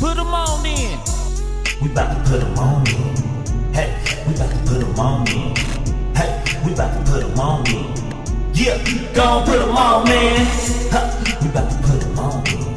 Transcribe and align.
Put 0.00 0.16
them 0.16 0.34
on 0.34 0.66
in. 0.66 0.98
We 1.80 1.90
about 1.90 2.14
to 2.14 2.30
put 2.30 2.40
them 2.40 2.58
on 2.58 2.86
in. 2.88 3.72
Hey, 3.72 3.94
we 4.26 4.34
about 4.34 4.50
to 4.50 4.58
put 4.66 4.80
them 4.80 4.98
on 5.00 5.28
in. 5.28 5.56
Hey, 6.14 6.42
we 6.64 6.72
about 6.72 7.06
to 7.06 7.10
put 7.10 7.20
them 7.22 7.38
on 7.40 7.66
in. 7.68 7.94
Yeah, 8.54 8.78
go 9.14 9.22
on, 9.22 9.44
put 9.46 9.58
them 9.58 9.76
on, 9.76 10.04
man. 10.04 10.46
Huh, 10.90 11.24
we 11.42 11.48
about 11.48 11.70
to 11.70 11.76
put 11.88 12.00
them 12.00 12.18
on 12.18 12.46
in. 12.48 12.76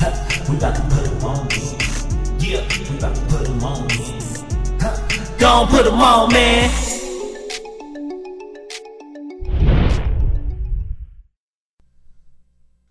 Huh, 0.00 0.46
we 0.50 0.56
about 0.56 0.74
to 0.76 0.82
put 0.82 1.04
them 1.04 1.24
on 1.24 1.46
in. 1.52 2.40
Yeah, 2.40 2.66
we 2.90 2.98
about 2.98 3.14
to 3.14 3.20
put 3.22 3.44
them 3.46 3.64
on 3.64 3.90
in. 3.90 4.80
Huh, 4.80 5.36
go 5.38 5.48
on, 5.48 5.68
put 5.68 5.84
them 5.84 5.94
on, 6.00 6.32
man. 6.32 6.70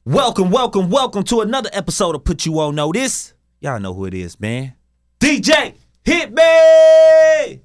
Welcome, 0.06 0.52
welcome, 0.52 0.90
welcome 0.90 1.24
to 1.26 1.42
another 1.42 1.70
episode 1.74 2.16
of 2.16 2.24
Put 2.24 2.46
You 2.46 2.60
On 2.60 2.74
Notice. 2.74 3.34
Y'all 3.60 3.80
know 3.80 3.94
who 3.94 4.06
it 4.06 4.14
is, 4.14 4.40
man. 4.40 4.74
DJ, 5.20 5.74
hit 6.04 6.32
me! 6.34 7.62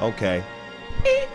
Okay. 0.00 0.42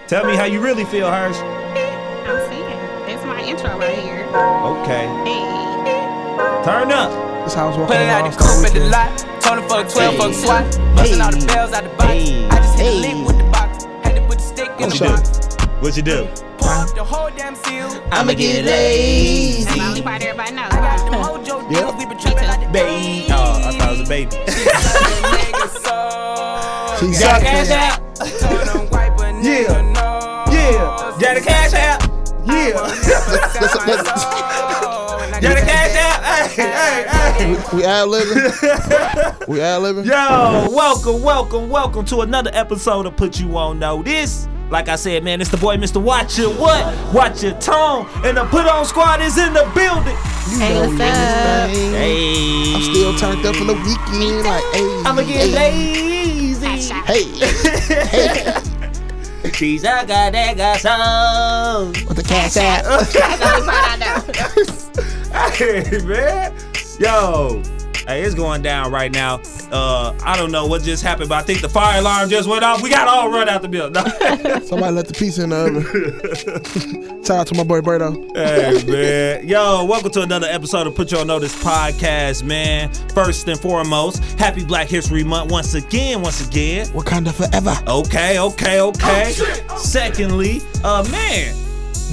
Tell 0.08 0.26
me 0.26 0.36
how 0.36 0.46
you 0.46 0.60
really 0.62 0.86
feel, 0.86 1.10
Hirsch. 1.10 1.38
I'm 1.38 2.50
singing. 2.50 2.80
That's 3.08 3.26
my 3.26 3.42
intro 3.42 3.78
right 3.78 3.98
here. 3.98 4.24
Okay. 4.26 5.06
Hey. 5.26 6.64
Turn 6.64 6.92
up. 6.92 7.12
That's 7.42 7.54
how 7.54 7.66
I 7.66 7.70
was 7.70 7.78
walking 7.78 7.96
Put 7.96 8.02
it 8.02 8.10
out 8.10 8.22
around 8.24 8.32
the 8.32 8.38
coupe 8.38 8.66
at 8.66 8.74
the 8.74 8.80
weekend. 8.80 8.92
lot. 8.92 9.42
Told 9.42 9.60
him 9.60 9.70
fuck 9.70 9.90
12, 9.90 10.16
fuck 10.18 10.34
SWAT. 10.34 10.96
Busting 10.96 11.22
all 11.22 11.32
the 11.32 11.46
bells 11.46 11.74
out 11.74 11.84
the 11.84 11.90
box. 11.90 12.10
I 12.10 12.58
just 12.58 12.80
hit 12.80 12.92
the 12.92 13.00
link 13.02 13.28
with 13.28 13.38
the 13.38 13.44
box. 13.46 13.84
Had 14.04 14.16
to 14.16 14.22
put 14.28 14.38
the 14.40 14.44
stick 14.44 14.68
in 14.68 14.74
What 14.78 14.90
the 14.90 14.96
you 14.96 15.00
do? 15.00 15.16
box. 15.16 15.55
What 15.86 15.94
you 15.96 16.02
do? 16.02 16.26
Pour 16.58 16.88
the 16.96 17.04
whole 17.04 17.30
damn 17.38 17.54
seal. 17.54 17.86
I'ma 18.12 18.34
get 18.34 18.66
lazy. 18.66 19.64
That's 19.66 19.78
the 19.78 19.84
only 19.86 20.02
part 20.02 20.24
everybody 20.24 20.52
knows. 20.56 20.74
I 20.74 20.80
got 20.82 20.98
the 20.98 21.12
mojo 21.16 21.62
Yeah. 21.72 21.80
deals. 21.80 21.94
We 21.96 22.06
been 22.08 22.18
trapping 22.18 22.48
like 22.48 22.62
the 22.62 22.68
Baby. 22.74 23.28
Oh, 23.30 23.62
I 23.64 23.72
thought 23.78 23.94
it 23.94 24.00
was 24.00 24.02
a 24.02 24.06
baby. 24.10 24.32
She 26.98 27.06
Got 27.22 27.22
got 27.22 27.42
cash 27.44 27.70
out. 27.70 28.02
Told 28.18 28.66
him 28.68 28.90
wipe 28.90 29.14
a 29.14 29.30
nigga 29.30 29.46
Yeah. 29.46 29.94
nose. 29.94 30.50
Yeah. 30.56 31.14
Got 31.22 31.34
the 31.36 31.42
cash 31.46 31.74
out. 31.76 32.02
Yeah. 32.48 32.72
Got 35.42 35.56
the 35.56 35.62
cash 35.68 35.96
out. 35.98 36.20
Hey, 36.50 36.66
hey, 36.66 37.06
hey. 37.38 37.50
We 37.76 37.84
ad 37.86 38.08
libbing. 38.08 38.42
we 39.48 39.62
ad 39.62 39.82
libbing. 39.84 40.06
Yo, 40.06 40.14
welcome, 40.76 41.22
welcome, 41.22 41.70
welcome 41.70 42.06
to 42.06 42.22
another 42.22 42.50
episode 42.56 43.06
of 43.06 43.16
Put 43.16 43.40
You 43.40 43.56
On 43.58 43.78
Notice. 43.78 44.48
Like 44.70 44.90
I 44.90 44.96
said, 44.96 45.24
man, 45.24 45.42
it's 45.42 45.52
the 45.52 45.58
boy, 45.58 45.78
Mr. 45.78 46.02
Watch 46.02 46.38
Your 46.40 46.50
What? 46.54 47.14
Watch 47.14 47.44
Your 47.44 47.54
Tone. 47.60 48.08
And 48.24 48.36
the 48.38 48.46
Put 48.46 48.66
On 48.66 48.84
Squad 48.86 49.22
is 49.22 49.38
in 49.38 49.54
the 49.54 49.64
building. 49.76 50.18
You 50.50 50.60
Hey, 50.60 50.74
know 50.74 50.82
what's 50.82 50.90
we 50.90 50.96
in 50.96 51.02
up? 51.02 51.70
Hey. 51.70 52.74
I'm 52.76 52.82
still 52.82 53.16
turned 53.18 53.46
up 53.46 53.56
from 53.56 53.68
the 53.68 53.74
weekend. 53.76 54.44
Like, 54.44 54.64
hey, 54.74 55.02
I'ma 55.06 55.22
get 55.22 55.50
hey, 55.50 55.52
lazy. 55.54 56.66
Hey, 57.06 57.24
hey. 58.06 59.52
She's 59.54 59.84
a 59.84 60.04
guy 60.06 60.32
that 60.32 60.58
got 60.58 60.80
soul. 60.80 62.08
with 62.08 62.18
the 62.18 62.24
cash 62.24 62.58
out. 62.58 62.84
That's 62.84 63.14
the 63.14 63.24
only 63.54 63.68
part 63.68 63.86
I 63.88 63.96
know. 63.98 65.52
Hey, 65.52 66.00
man. 66.06 66.54
Yo. 67.00 67.62
Hey, 68.08 68.24
it's 68.24 68.36
going 68.36 68.62
down 68.64 68.92
right 68.92 69.12
now. 69.12 69.38
Uh, 69.76 70.18
I 70.24 70.38
don't 70.38 70.54
know 70.54 70.66
what 70.66 70.84
just 70.84 71.04
happened, 71.04 71.28
but 71.28 71.36
I 71.36 71.42
think 71.42 71.60
the 71.60 71.68
fire 71.68 72.00
alarm 72.00 72.30
just 72.30 72.48
went 72.48 72.64
off. 72.64 72.82
We 72.82 72.90
got 72.90 73.10
all 73.10 73.30
run 73.30 73.50
out 73.50 73.62
the 73.62 73.68
building. 73.68 74.02
Somebody 74.64 74.94
left 74.94 75.10
the 75.10 75.14
pizza 75.14 75.44
in 75.44 75.50
the 75.50 75.58
oven. 75.58 77.24
Shout 77.26 77.40
out 77.40 77.48
to 77.48 77.56
my 77.56 77.66
boy 77.66 77.82
Berto. 77.82 78.16
Hey 78.38 78.90
man, 78.90 79.46
yo, 79.46 79.84
welcome 79.84 80.12
to 80.12 80.22
another 80.22 80.48
episode 80.48 80.88
of 80.88 80.96
Put 80.96 81.12
You 81.12 81.18
on 81.18 81.28
Notice 81.28 81.62
podcast, 81.62 82.44
man. 82.44 82.90
First 83.14 83.50
and 83.50 83.60
foremost, 83.60 84.24
happy 84.40 84.64
Black 84.64 84.88
History 84.88 85.26
Month 85.26 85.52
once 85.52 85.74
again, 85.74 86.22
once 86.22 86.48
again. 86.48 86.86
Wakanda 86.88 87.34
forever. 87.34 87.76
Okay, 87.86 88.40
okay, 88.40 88.80
okay. 88.80 89.34
Secondly, 89.76 90.62
uh, 90.86 91.06
man, 91.12 91.54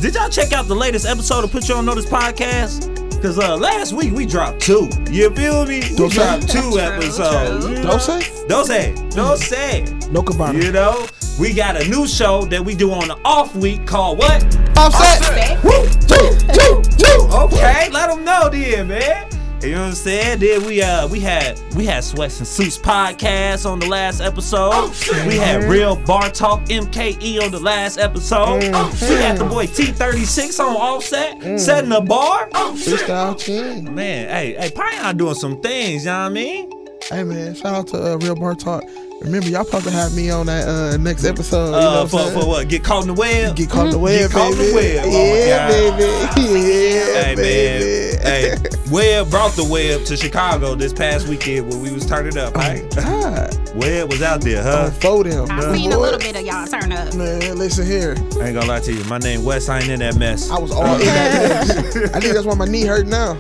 did 0.00 0.16
y'all 0.16 0.28
check 0.28 0.52
out 0.52 0.66
the 0.66 0.74
latest 0.74 1.06
episode 1.06 1.44
of 1.44 1.52
Put 1.52 1.68
You 1.68 1.76
on 1.76 1.86
Notice 1.86 2.06
podcast? 2.06 3.01
Cause 3.22 3.38
uh, 3.38 3.56
last 3.56 3.92
week 3.92 4.12
we 4.12 4.26
dropped 4.26 4.60
two. 4.60 4.90
You 5.08 5.30
feel 5.30 5.64
me? 5.64 5.78
We 5.90 5.94
Don't 5.94 6.10
say. 6.10 6.16
dropped 6.16 6.48
two 6.50 6.78
episodes. 6.80 7.64
true. 7.66 7.82
Don't 7.82 8.00
say. 8.00 8.46
Don't 8.48 8.64
say. 8.66 8.94
Don't 9.10 9.38
say. 9.38 9.84
No 10.10 10.22
cabana. 10.24 10.58
You 10.58 10.72
know, 10.72 11.06
we 11.38 11.54
got 11.54 11.80
a 11.80 11.88
new 11.88 12.08
show 12.08 12.44
that 12.46 12.64
we 12.64 12.74
do 12.74 12.90
on 12.90 13.06
the 13.06 13.16
off 13.24 13.54
week 13.54 13.86
called 13.86 14.18
what? 14.18 14.42
Offset. 14.76 15.62
Woo! 15.62 15.70
Choo, 16.08 16.36
choo, 16.52 16.82
choo. 16.98 17.28
Okay, 17.32 17.88
let 17.90 18.08
them 18.10 18.24
know 18.24 18.48
then, 18.48 18.88
man. 18.88 19.28
You 19.62 19.70
know 19.76 19.82
what 19.82 19.88
I'm 19.90 19.94
saying? 19.94 20.40
Then 20.40 20.64
we 20.66 20.82
uh 20.82 21.06
we 21.06 21.20
had 21.20 21.60
we 21.76 21.86
had 21.86 22.02
Sweats 22.02 22.38
and 22.38 22.46
Suits 22.48 22.76
podcast 22.78 23.64
on 23.64 23.78
the 23.78 23.86
last 23.86 24.20
episode. 24.20 24.90
we 25.26 25.36
had 25.36 25.62
Real 25.64 25.94
Bar 25.94 26.30
Talk 26.30 26.64
MKE 26.64 27.40
on 27.42 27.52
the 27.52 27.60
last 27.60 27.96
episode. 27.98 28.56
We 28.62 28.66
had 28.66 29.38
the 29.38 29.44
boy 29.44 29.66
T36 29.68 30.58
on 30.58 30.74
offset, 30.76 31.60
setting 31.60 31.90
the 31.90 32.00
bar. 32.00 32.48
Freestyle 32.50 33.38
king. 33.38 33.94
Man, 33.94 34.28
hey, 34.28 34.54
hey, 34.58 34.70
Pion 34.70 35.16
doing 35.16 35.36
some 35.36 35.60
things, 35.60 36.04
you 36.04 36.10
know 36.10 36.18
what 36.22 36.26
I 36.26 36.28
mean? 36.30 36.70
Hey 37.08 37.22
man, 37.22 37.54
shout 37.54 37.74
out 37.74 37.86
to 37.88 38.12
uh, 38.14 38.16
Real 38.16 38.34
Bar 38.34 38.56
Talk. 38.56 38.82
Remember, 39.24 39.48
y'all 39.48 39.64
supposed 39.64 39.84
to 39.84 39.90
have 39.92 40.14
me 40.14 40.30
on 40.30 40.46
that 40.46 40.66
uh, 40.68 40.96
next 40.96 41.24
episode. 41.24 41.66
you 41.66 41.70
know 41.72 41.78
Uh, 41.78 42.06
what 42.06 42.10
for, 42.32 42.40
for 42.40 42.46
what? 42.48 42.68
Get 42.68 42.82
caught 42.82 43.02
in 43.02 43.08
the 43.08 43.14
web? 43.14 43.54
Get 43.56 43.70
caught 43.70 43.86
in 43.86 43.90
the 43.92 43.98
web, 43.98 44.18
Get 44.18 44.30
caught 44.32 44.52
in 44.52 44.58
the 44.58 44.72
web. 44.74 45.04
Oh 45.06 45.10
my 45.10 45.38
yeah, 45.38 45.68
God. 45.68 45.98
baby. 45.98 46.62
Yeah, 46.72 47.22
Hey 47.22 47.34
baby. 47.34 48.16
man, 48.16 48.22
hey, 48.22 48.56
Webb 48.90 49.30
brought 49.30 49.52
the 49.52 49.64
web 49.64 50.04
to 50.06 50.16
Chicago 50.16 50.74
this 50.74 50.92
past 50.92 51.28
weekend 51.28 51.70
when 51.70 51.80
we 51.80 51.90
was 51.92 52.04
turning 52.04 52.36
up. 52.36 52.54
Right? 52.54 52.84
God, 52.94 53.54
Webb 53.76 54.10
was 54.10 54.22
out 54.22 54.40
there, 54.42 54.62
huh? 54.62 54.86
unfold 54.86 55.26
him. 55.26 55.46
I've 55.50 55.74
seen 55.74 55.92
a 55.92 55.98
little 55.98 56.18
bit 56.18 56.36
of 56.36 56.42
y'all 56.42 56.66
turn 56.66 56.92
up. 56.92 57.14
Man, 57.14 57.56
listen 57.56 57.86
here. 57.86 58.14
I 58.40 58.46
ain't 58.48 58.54
gonna 58.54 58.66
lie 58.66 58.80
to 58.80 58.92
you, 58.92 59.04
my 59.04 59.18
name 59.18 59.44
Wes. 59.44 59.68
I 59.68 59.78
ain't 59.78 59.88
in 59.88 60.00
that 60.00 60.16
mess. 60.16 60.50
I 60.50 60.58
was 60.58 60.70
all 60.72 60.84
in 60.94 61.00
that. 61.00 61.66
mess. 61.94 61.96
I 62.14 62.20
think 62.20 62.34
that's 62.34 62.44
why 62.46 62.54
my 62.54 62.66
knee 62.66 62.84
hurt 62.86 63.06
now. 63.06 63.34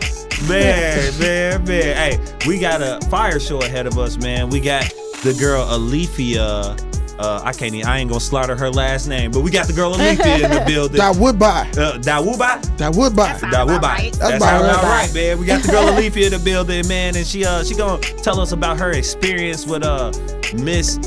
Man, 0.48 1.18
man, 1.20 1.64
man. 1.64 1.96
Hey, 1.96 2.18
we 2.46 2.58
got 2.58 2.80
a 2.82 3.00
fire 3.08 3.38
show 3.40 3.60
ahead 3.62 3.86
of 3.86 3.98
us, 3.98 4.16
man. 4.16 4.48
We 4.48 4.60
got 4.60 4.90
the 5.22 5.34
girl 5.34 5.62
Alethea. 5.62 6.76
Uh, 7.18 7.40
I 7.44 7.52
can't. 7.52 7.74
Even, 7.74 7.86
I 7.86 7.98
ain't 7.98 8.10
gonna 8.10 8.20
slaughter 8.20 8.56
her 8.56 8.70
last 8.70 9.06
name, 9.06 9.30
but 9.30 9.40
we 9.40 9.50
got 9.50 9.66
the 9.66 9.72
girl 9.72 9.94
Alethea 9.94 10.44
in 10.44 10.50
the 10.50 10.64
building. 10.66 10.96
That 10.96 11.14
would 11.16 11.38
buy. 11.38 11.70
Uh, 11.76 11.98
Dawuba. 11.98 12.76
That 12.78 12.94
would 12.94 13.14
buy. 13.14 13.38
That 13.50 13.66
would 13.66 13.80
buy. 13.80 13.96
That's, 14.02 14.18
That's 14.18 14.44
how 14.44 14.60
about 14.60 14.70
about 14.70 14.82
right. 14.84 15.06
right, 15.06 15.14
man. 15.14 15.38
We 15.38 15.46
got 15.46 15.62
the 15.62 15.70
girl 15.70 15.88
Alethea 15.88 16.26
in 16.26 16.32
the 16.32 16.38
building, 16.38 16.88
man, 16.88 17.16
and 17.16 17.26
she 17.26 17.44
uh 17.44 17.62
she 17.62 17.74
gonna 17.74 18.00
tell 18.00 18.40
us 18.40 18.52
about 18.52 18.78
her 18.78 18.90
experience 18.92 19.66
with 19.66 19.84
uh 19.84 20.10
Miss 20.54 20.98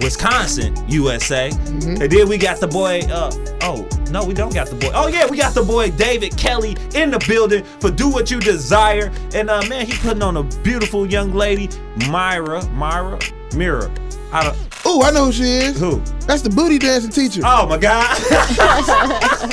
Wisconsin, 0.00 0.74
USA. 0.88 1.50
Mm-hmm. 1.50 2.02
And 2.02 2.10
then 2.10 2.28
we 2.28 2.38
got 2.38 2.58
the 2.58 2.66
boy, 2.66 3.00
uh, 3.10 3.30
oh, 3.62 3.86
no, 4.10 4.24
we 4.24 4.34
don't 4.34 4.54
got 4.54 4.68
the 4.68 4.76
boy. 4.76 4.90
Oh, 4.94 5.08
yeah, 5.08 5.26
we 5.28 5.36
got 5.36 5.54
the 5.54 5.62
boy 5.62 5.90
David 5.90 6.36
Kelly 6.38 6.76
in 6.94 7.10
the 7.10 7.22
building 7.28 7.64
for 7.80 7.90
Do 7.90 8.08
What 8.08 8.30
You 8.30 8.40
Desire. 8.40 9.12
And, 9.34 9.50
uh, 9.50 9.62
man, 9.68 9.86
he 9.86 9.92
putting 9.98 10.22
on 10.22 10.38
a 10.38 10.42
beautiful 10.62 11.06
young 11.06 11.34
lady, 11.34 11.68
Myra, 12.08 12.64
Myra, 12.70 13.18
Mira. 13.54 13.90
I 14.32 14.44
don't, 14.44 14.56
Ooh, 14.86 15.02
I 15.02 15.10
know 15.10 15.26
who 15.26 15.32
she 15.32 15.42
is. 15.42 15.78
who? 15.78 16.00
That's 16.26 16.42
the 16.42 16.50
booty 16.50 16.78
dancing 16.78 17.10
teacher. 17.10 17.42
Oh, 17.44 17.66
my 17.66 17.78
God. 17.78 18.16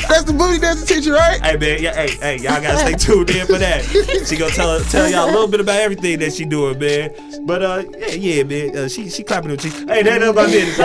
That's 0.08 0.24
the 0.24 0.36
booty 0.38 0.60
dancing 0.60 0.86
teacher, 0.88 1.14
right? 1.14 1.44
hey, 1.44 1.58
man, 1.58 1.82
yeah, 1.82 1.96
hey, 1.96 2.10
hey, 2.18 2.38
y'all 2.38 2.62
gotta 2.62 2.78
stay 2.78 2.94
tuned 2.94 3.30
in 3.32 3.48
for 3.48 3.58
that. 3.58 3.84
She 4.28 4.38
gonna 4.38 4.52
tell 4.52 4.80
tell 4.82 5.10
y'all 5.10 5.26
a 5.26 5.32
little 5.32 5.48
bit 5.48 5.60
about 5.62 5.80
everything 5.80 6.20
that 6.20 6.34
she 6.34 6.46
doing, 6.46 6.78
man. 6.78 7.12
But, 7.46 7.64
uh, 7.64 7.84
yeah, 7.98 8.08
yeah, 8.08 8.44
man, 8.44 8.78
uh, 8.78 8.88
she, 8.88 9.10
she 9.10 9.24
clapping 9.24 9.50
her 9.50 9.58
cheeks. 9.58 9.80
Hey, 9.80 10.04
that 10.04 10.22
ain't 10.22 10.36
my 10.36 10.46
business. 10.46 10.78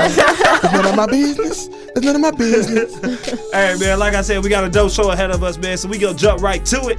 It's 0.65 0.73
none 0.73 0.87
of 0.87 0.97
my 0.97 1.07
business. 1.07 1.69
It's 1.69 2.01
none 2.07 2.15
of 2.15 2.21
my 2.21 2.31
business. 2.31 3.51
Hey 3.53 3.77
man, 3.79 3.99
like 3.99 4.15
I 4.15 4.23
said, 4.23 4.43
we 4.43 4.49
got 4.49 4.65
a 4.65 4.71
dope 4.71 4.91
show 4.91 5.11
ahead 5.11 5.31
of 5.31 5.43
us, 5.43 5.59
man. 5.59 5.77
So 5.77 5.89
we 5.89 5.99
gonna 5.99 6.17
jump 6.17 6.41
right 6.41 6.65
to 6.67 6.89
it. 6.89 6.99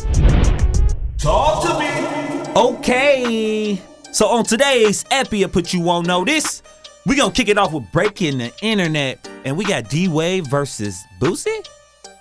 Talk 1.18 1.64
to 1.64 1.80
me. 1.80 2.52
Okay. 2.56 3.82
So 4.14 4.28
on 4.28 4.46
today's 4.46 5.04
Epi, 5.10 5.44
I 5.44 5.48
put 5.48 5.74
you 5.74 5.90
on 5.90 6.04
notice. 6.04 6.62
We 7.08 7.16
gonna 7.16 7.34
kick 7.34 7.48
it 7.50 7.58
off 7.58 7.74
with 7.74 7.92
breaking 7.92 8.38
the 8.38 8.54
internet, 8.62 9.28
and 9.44 9.58
we 9.58 9.66
got 9.66 9.90
D 9.90 10.08
Wade 10.08 10.48
versus 10.48 11.04
Boosie. 11.20 11.68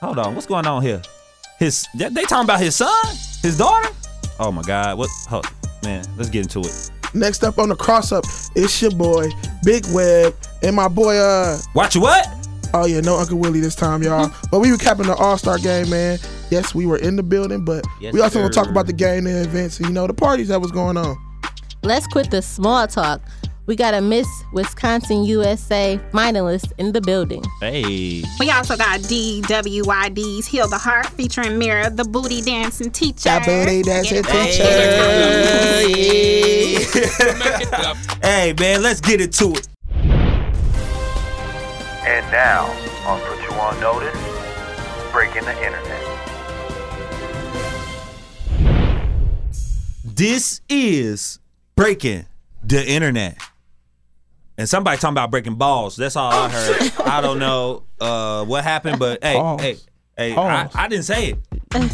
Hold 0.00 0.18
on, 0.18 0.34
what's 0.34 0.46
going 0.46 0.66
on 0.66 0.82
here? 0.82 1.02
His 1.58 1.86
they 1.94 2.08
talking 2.22 2.44
about 2.44 2.60
his 2.60 2.76
son, 2.76 2.90
his 3.42 3.58
daughter. 3.58 3.90
Oh 4.40 4.50
my 4.50 4.62
God, 4.62 4.96
what? 4.96 5.10
Hold, 5.28 5.46
man, 5.84 6.02
let's 6.16 6.30
get 6.30 6.42
into 6.44 6.60
it. 6.60 6.90
Next 7.12 7.44
up 7.44 7.58
on 7.58 7.68
the 7.68 7.76
cross 7.76 8.10
up, 8.10 8.24
it's 8.56 8.80
your 8.80 8.92
boy 8.92 9.28
Big 9.62 9.84
Web 9.92 10.34
and 10.62 10.74
my 10.74 10.88
boy. 10.88 11.16
Uh, 11.16 11.58
Watch 11.74 11.96
what? 11.96 12.26
oh 12.72 12.86
yeah, 12.86 13.00
no 13.00 13.18
Uncle 13.18 13.36
Willie 13.36 13.60
this 13.60 13.74
time, 13.74 14.02
y'all. 14.02 14.30
but 14.50 14.60
we 14.60 14.72
were 14.72 14.78
capping 14.78 15.06
the 15.06 15.14
All 15.14 15.36
Star 15.36 15.58
game, 15.58 15.90
man. 15.90 16.18
Yes, 16.50 16.74
we 16.74 16.86
were 16.86 16.96
in 16.96 17.16
the 17.16 17.22
building, 17.22 17.66
but 17.66 17.84
Yes, 18.00 18.14
we 18.14 18.22
also 18.22 18.40
gonna 18.40 18.50
talk 18.50 18.68
about 18.70 18.86
the 18.86 18.94
game, 18.94 19.24
the 19.24 19.42
events, 19.42 19.76
and 19.78 19.88
you 19.88 19.92
know 19.92 20.06
the 20.06 20.14
parties 20.14 20.48
that 20.48 20.58
was 20.58 20.72
going 20.72 20.96
on. 20.96 21.18
Let's 21.82 22.06
quit 22.06 22.30
the 22.30 22.42
small 22.42 22.86
talk. 22.86 23.20
We 23.66 23.76
got 23.76 23.94
a 23.94 24.00
Miss 24.00 24.26
Wisconsin 24.52 25.24
USA 25.24 25.98
finalist 26.12 26.72
in 26.78 26.92
the 26.92 27.00
building. 27.00 27.42
Hey, 27.60 28.22
We 28.40 28.50
also 28.50 28.76
got 28.76 29.00
DWYD's 29.00 30.46
Heal 30.46 30.68
the 30.68 30.78
Heart 30.78 31.06
featuring 31.10 31.58
Mira, 31.58 31.88
the 31.90 32.04
booty 32.04 32.40
dancing 32.42 32.90
teacher. 32.90 33.24
That 33.24 33.44
booty 33.46 33.82
dancing 33.82 34.22
Get 34.22 34.26
it? 34.28 34.52
teacher. 36.92 38.26
hey, 38.26 38.54
man, 38.58 38.82
let's 38.82 39.00
get 39.00 39.20
into 39.20 39.52
it. 39.54 39.68
And 42.04 42.26
now, 42.32 42.64
on 43.06 43.20
Put 43.20 43.40
You 43.42 43.50
On 43.58 43.80
Notice, 43.80 44.18
Breaking 45.12 45.44
the 45.44 45.54
Internet. 45.64 46.00
This 50.04 50.60
is 50.68 51.38
breaking 51.82 52.24
the 52.62 52.88
internet. 52.88 53.36
And 54.56 54.68
somebody 54.68 54.98
talking 54.98 55.14
about 55.14 55.32
breaking 55.32 55.56
balls. 55.56 55.96
That's 55.96 56.14
all 56.14 56.30
I 56.30 56.48
heard. 56.48 56.92
I 57.00 57.20
don't 57.20 57.40
know 57.40 57.82
uh, 58.00 58.44
what 58.44 58.62
happened, 58.62 59.00
but 59.00 59.24
hey, 59.24 59.34
Balls. 59.34 59.60
hey, 59.60 59.76
hey, 60.16 60.32
I, 60.32 60.34
Balls. 60.36 60.72
I 60.76 60.88
didn't 60.88 61.06
say 61.06 61.30
it. 61.30 61.38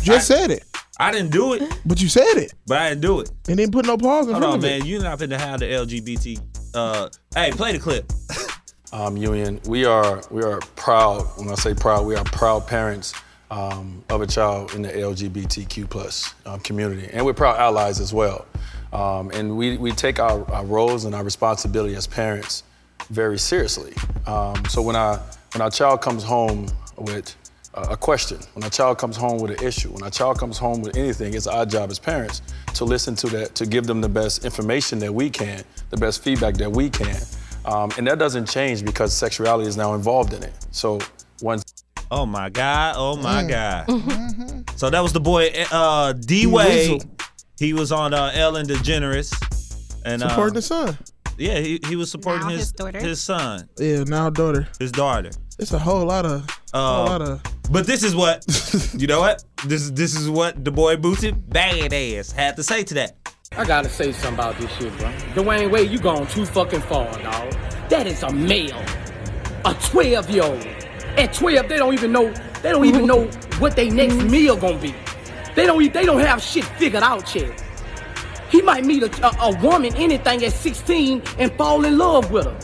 Just 0.02 0.26
said 0.26 0.50
it, 0.50 0.64
I 1.00 1.11
didn't 1.11 1.31
do 1.31 1.55
it, 1.55 1.62
but 1.87 2.02
you 2.02 2.08
said 2.08 2.35
it 2.37 2.52
but 2.67 2.79
I 2.79 2.88
didn't 2.90 3.02
do 3.02 3.20
it. 3.20 3.31
and 3.49 3.56
didn't 3.56 3.73
put 3.73 3.87
no 3.87 3.96
pause 3.96 4.26
in 4.26 4.32
Hold 4.32 4.43
front 4.43 4.52
on, 4.52 4.58
of 4.58 4.62
man. 4.62 4.82
it. 4.82 4.87
You're 4.87 5.02
not 5.02 5.20
finna 5.20 5.38
have 5.38 5.61
the 5.61 5.67
LGBT. 5.67 6.40
Uh, 6.75 7.08
hey, 7.35 7.52
play 7.52 7.73
the 7.73 7.79
clip. 7.79 8.12
um, 8.93 9.17
Union. 9.17 9.61
We 9.67 9.87
are 9.87 10.20
we 10.31 10.43
are 10.43 10.58
proud. 10.76 11.23
When 11.37 11.49
I 11.49 11.55
say 11.55 11.73
proud, 11.73 12.05
we 12.05 12.14
are 12.14 12.25
proud 12.25 12.67
parents 12.67 13.14
um, 13.50 14.05
of 14.11 14.20
a 14.20 14.26
child 14.26 14.75
in 14.75 14.82
the 14.82 14.90
LGBTQ 14.90 15.88
plus 15.88 16.35
um, 16.44 16.61
community, 16.61 17.08
and 17.11 17.25
we're 17.25 17.32
proud 17.32 17.56
allies 17.56 18.00
as 18.00 18.12
well. 18.12 18.44
Um, 18.93 19.31
and 19.32 19.56
we, 19.56 19.76
we 19.76 19.93
take 19.93 20.19
our, 20.19 20.50
our 20.50 20.64
roles 20.64 21.05
and 21.05 21.14
our 21.14 21.25
responsibility 21.25 21.94
as 21.94 22.06
parents 22.06 22.62
very 23.11 23.38
seriously. 23.38 23.93
Um, 24.26 24.64
so 24.67 24.82
when 24.82 24.96
our 24.96 25.20
when 25.55 25.62
our 25.62 25.70
child 25.70 26.02
comes 26.02 26.23
home 26.23 26.69
with 26.96 27.35
a 27.75 27.81
a 27.93 27.96
question, 27.96 28.38
when 28.55 28.64
our 28.64 28.70
child 28.70 28.99
comes 28.99 29.17
home 29.17 29.40
with 29.40 29.50
an 29.58 29.67
issue, 29.67 29.90
when 29.90 30.02
our 30.02 30.11
child 30.11 30.38
comes 30.38 30.58
home 30.58 30.82
with 30.82 30.96
anything, 30.96 31.35
it's 31.35 31.46
our 31.46 31.64
job 31.64 31.90
as 31.90 31.99
parents 31.99 32.43
to 32.75 32.85
listen 32.85 33.14
to 33.17 33.26
that, 33.29 33.55
to 33.55 33.67
give 33.67 33.87
them 33.87 34.00
the 34.00 34.08
best 34.08 34.44
information 34.44 34.99
that 34.99 35.12
we 35.12 35.31
can, 35.31 35.62
the 35.90 35.96
best 35.96 36.23
feedback 36.23 36.55
that 36.56 36.70
we 36.70 36.90
can. 36.90 37.17
Um, 37.64 37.90
and 37.99 38.06
that 38.06 38.19
doesn't 38.19 38.46
change 38.49 38.85
because 38.85 39.12
sexuality 39.14 39.69
is 39.69 39.76
now 39.76 39.94
involved 39.94 40.32
in 40.32 40.43
it. 40.43 40.52
So 40.70 40.99
once 41.43 41.62
Oh 42.11 42.25
my 42.25 42.49
God. 42.49 42.94
Oh 42.96 43.17
my 43.17 43.43
Mm. 43.44 43.49
God. 44.67 44.79
So 44.79 44.88
that 44.90 45.00
was 45.00 45.12
the 45.12 45.20
boy 45.20 45.52
uh, 45.70 46.14
D 46.14 46.46
Wade. 46.46 47.02
Weasel. 47.60 47.66
He 47.66 47.72
was 47.72 47.93
on 47.93 48.14
uh, 48.14 48.31
Ellen 48.34 48.66
DeGeneres. 48.66 49.32
And 50.05 50.22
uh, 50.22 50.28
Supporting 50.31 50.55
the 50.55 50.62
son. 50.62 50.96
yeah, 51.37 51.58
he, 51.58 51.81
he 51.88 51.96
was 51.96 52.10
supporting 52.10 52.43
Now 52.43 52.49
his 52.50 52.60
his 52.60 52.72
daughter. 52.72 52.99
his 53.00 53.20
son, 53.20 53.69
Yeah, 53.78 54.05
now 54.05 54.31
daughter. 54.31 54.69
his 54.78 54.93
daughter. 54.93 55.31
It's 55.58 55.72
a 55.72 55.78
whole 55.78 56.06
lot 56.06 56.25
of, 56.25 56.46
Uh, 56.72 56.78
whole 56.96 57.06
lot 57.06 57.22
of. 57.22 57.43
But 57.70 57.87
this 57.87 58.02
is 58.02 58.14
what 58.16 58.44
you 58.96 59.06
know 59.06 59.20
what 59.20 59.44
this 59.66 59.90
this 59.90 60.14
is 60.16 60.31
what 60.31 60.64
the 60.64 60.70
boy 60.70 60.96
Boosie 60.96 61.32
Badazz 61.32 62.32
had 62.32 62.56
to 62.56 62.62
say 62.62 62.82
to 62.84 62.94
that. 62.94 63.16
I 63.56 63.64
gotta 63.64 63.88
say 63.90 64.12
something 64.12 64.34
about 64.34 64.56
this 64.58 64.70
shit, 64.78 64.96
bro. 64.99 65.08
Dwyane 65.34 65.70
Wade, 65.70 65.90
you 65.90 65.99
gone 65.99 66.26
too 66.28 66.46
fucking 66.46 66.81
far, 66.82 67.06
dog. 67.22 67.52
That 67.90 68.06
is 68.06 68.22
a 68.22 68.31
male, 68.32 68.81
a 69.66 69.75
12 69.90 70.31
year 70.31 70.44
old. 70.44 70.64
At 71.19 71.34
12, 71.34 71.69
they 71.69 71.76
don't 71.76 71.93
even 71.93 72.12
know. 72.12 72.32
They 72.62 72.70
don't 72.70 72.84
even 72.87 73.04
know 73.06 73.25
what 73.58 73.75
their 73.76 73.90
next 73.90 74.14
meal 74.14 74.56
gonna 74.56 74.78
be. 74.78 74.94
They 75.55 75.67
don't. 75.67 75.83
e- 75.83 75.89
They 75.89 76.05
don't 76.06 76.21
have 76.21 76.43
shit 76.43 76.65
figured 76.65 77.03
out 77.03 77.35
yet. 77.35 77.62
He 78.50 78.62
might 78.62 78.85
meet 78.85 79.03
a, 79.03 79.27
a, 79.27 79.50
a 79.50 79.56
woman, 79.61 79.95
anything 79.97 80.43
at 80.45 80.53
16, 80.53 81.23
and 81.39 81.53
fall 81.59 81.85
in 81.85 81.99
love 81.99 82.31
with 82.31 82.47
her. 82.47 82.59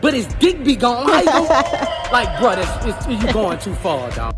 But 0.00 0.14
his 0.14 0.26
dick 0.38 0.64
be 0.64 0.76
gone. 0.76 1.06
How 1.08 1.18
you 1.20 1.26
gonna, 1.26 2.08
like, 2.12 2.38
bro, 2.40 2.56
that's, 2.56 2.86
it's, 2.86 3.06
you 3.26 3.32
going 3.32 3.58
too 3.58 3.74
far, 3.76 4.10
dog. 4.12 4.34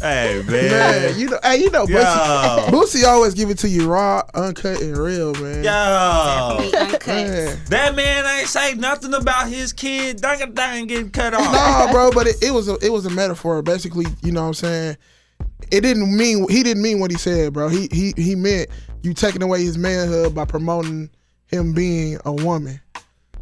Hey 0.00 0.42
Man, 0.46 1.18
you 1.18 1.30
know, 1.30 1.38
hey, 1.42 1.62
you 1.62 1.70
know, 1.70 1.86
Yo. 1.86 1.96
Boosie, 1.96 2.66
Boosie 2.68 3.04
always 3.06 3.32
give 3.32 3.48
it 3.48 3.56
to 3.60 3.68
you 3.70 3.88
raw, 3.90 4.22
uncut, 4.34 4.82
and 4.82 4.98
real, 4.98 5.32
man. 5.34 5.64
Yo, 5.64 6.70
uncut. 6.78 7.06
Man. 7.06 7.58
that 7.70 7.94
man 7.94 8.38
ain't 8.38 8.48
say 8.48 8.74
nothing 8.74 9.14
about 9.14 9.48
his 9.48 9.72
kid. 9.72 10.20
Dang 10.20 10.52
dang 10.52 10.88
getting 10.88 11.10
cut 11.10 11.32
off. 11.32 11.50
Nah, 11.50 11.90
bro, 11.90 12.10
but 12.10 12.26
it, 12.26 12.36
it 12.42 12.50
was 12.50 12.68
a 12.68 12.76
it 12.82 12.90
was 12.92 13.06
a 13.06 13.10
metaphor. 13.10 13.62
Basically, 13.62 14.04
you 14.22 14.30
know 14.32 14.42
what 14.42 14.48
I'm 14.48 14.54
saying? 14.54 14.96
It 15.70 15.80
didn't 15.80 16.16
mean 16.16 16.48
he 16.48 16.62
didn't 16.62 16.82
mean 16.82 17.00
what 17.00 17.10
he 17.10 17.16
said, 17.16 17.52
bro. 17.52 17.68
He 17.68 17.88
he 17.92 18.14
he 18.16 18.34
meant 18.34 18.68
you 19.02 19.14
taking 19.14 19.42
away 19.42 19.62
his 19.62 19.78
manhood 19.78 20.34
by 20.34 20.44
promoting 20.44 21.10
him 21.46 21.72
being 21.72 22.18
a 22.24 22.32
woman. 22.32 22.80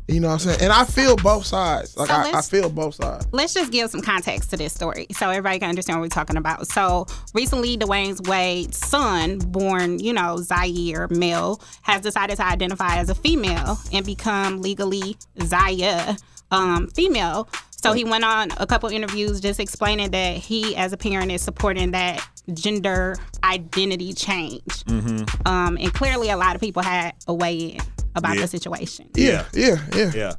You 0.08 0.20
know 0.20 0.28
what 0.28 0.34
I'm 0.34 0.38
saying? 0.40 0.58
And 0.60 0.72
I 0.72 0.84
feel 0.84 1.16
both 1.16 1.46
sides. 1.46 1.96
Like 1.96 2.08
So 2.08 2.14
I, 2.14 2.38
I 2.38 2.42
feel 2.42 2.68
both 2.68 2.96
sides. 2.96 3.26
Let's 3.30 3.54
just 3.54 3.70
give 3.70 3.88
some 3.88 4.02
context 4.02 4.50
to 4.50 4.56
this 4.56 4.74
story 4.74 5.06
so 5.12 5.30
everybody 5.30 5.60
can 5.60 5.68
understand 5.68 5.98
what 5.98 6.04
we're 6.04 6.08
talking 6.08 6.36
about. 6.36 6.66
So 6.66 7.06
recently, 7.34 7.76
Dwyane's 7.76 8.20
Wade's 8.28 8.76
son, 8.76 9.38
born, 9.38 10.00
you 10.00 10.12
know, 10.12 10.38
Zaire 10.38 11.06
male, 11.08 11.62
has 11.82 12.02
decided 12.02 12.36
to 12.36 12.46
identify 12.46 12.96
as 12.96 13.10
a 13.10 13.14
female 13.14 13.78
and 13.92 14.04
become 14.04 14.60
legally 14.60 15.16
Zaya 15.40 16.16
um, 16.50 16.88
female. 16.88 17.48
So 17.82 17.92
he 17.92 18.04
went 18.04 18.24
on 18.24 18.48
a 18.58 18.66
couple 18.66 18.88
interviews 18.90 19.40
just 19.40 19.58
explaining 19.58 20.10
that 20.12 20.36
he, 20.36 20.76
as 20.76 20.92
a 20.92 20.96
parent, 20.96 21.32
is 21.32 21.42
supporting 21.42 21.90
that 21.92 22.24
gender 22.54 23.16
identity 23.44 24.12
change. 24.12 24.84
Um, 24.88 25.76
and 25.80 25.92
clearly, 25.92 26.30
a 26.30 26.36
lot 26.36 26.54
of 26.54 26.60
people 26.60 26.82
had 26.82 27.14
a 27.26 27.34
weigh 27.34 27.56
in 27.74 27.80
about 28.14 28.36
Yeah. 28.36 28.42
the 28.42 28.48
situation. 28.48 29.10
Yeah, 29.16 29.46
yeah, 29.52 29.76
yeah. 29.94 30.10
Yeah, 30.14 30.32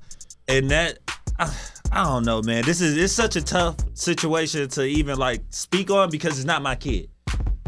and 0.47 0.69
that 0.71 0.99
I, 1.39 1.53
I 1.91 2.03
don't 2.05 2.23
know, 2.25 2.41
man. 2.41 2.63
This 2.63 2.79
is 2.81 2.95
it's 2.97 3.13
such 3.13 3.35
a 3.35 3.41
tough 3.41 3.75
situation 3.93 4.67
to 4.69 4.83
even 4.85 5.17
like 5.17 5.41
speak 5.49 5.89
on 5.91 6.09
because 6.09 6.37
it's 6.37 6.45
not 6.45 6.61
my 6.61 6.75
kid. 6.75 7.09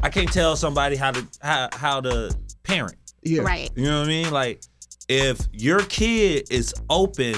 I 0.03 0.09
can't 0.09 0.31
tell 0.31 0.55
somebody 0.55 0.95
how 0.95 1.11
to 1.11 1.27
how 1.41 1.69
how 1.73 2.01
to 2.01 2.35
parent. 2.63 2.95
Yeah. 3.23 3.41
Right. 3.41 3.71
You 3.75 3.85
know 3.85 3.99
what 3.99 4.05
I 4.05 4.09
mean? 4.09 4.31
Like 4.31 4.61
if 5.09 5.39
your 5.51 5.79
kid 5.81 6.47
is 6.51 6.73
open 6.89 7.35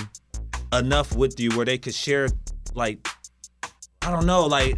enough 0.73 1.15
with 1.15 1.39
you 1.39 1.51
where 1.51 1.65
they 1.65 1.77
could 1.77 1.95
share 1.95 2.27
like 2.73 3.07
I 4.01 4.11
don't 4.11 4.25
know, 4.25 4.45
like 4.45 4.77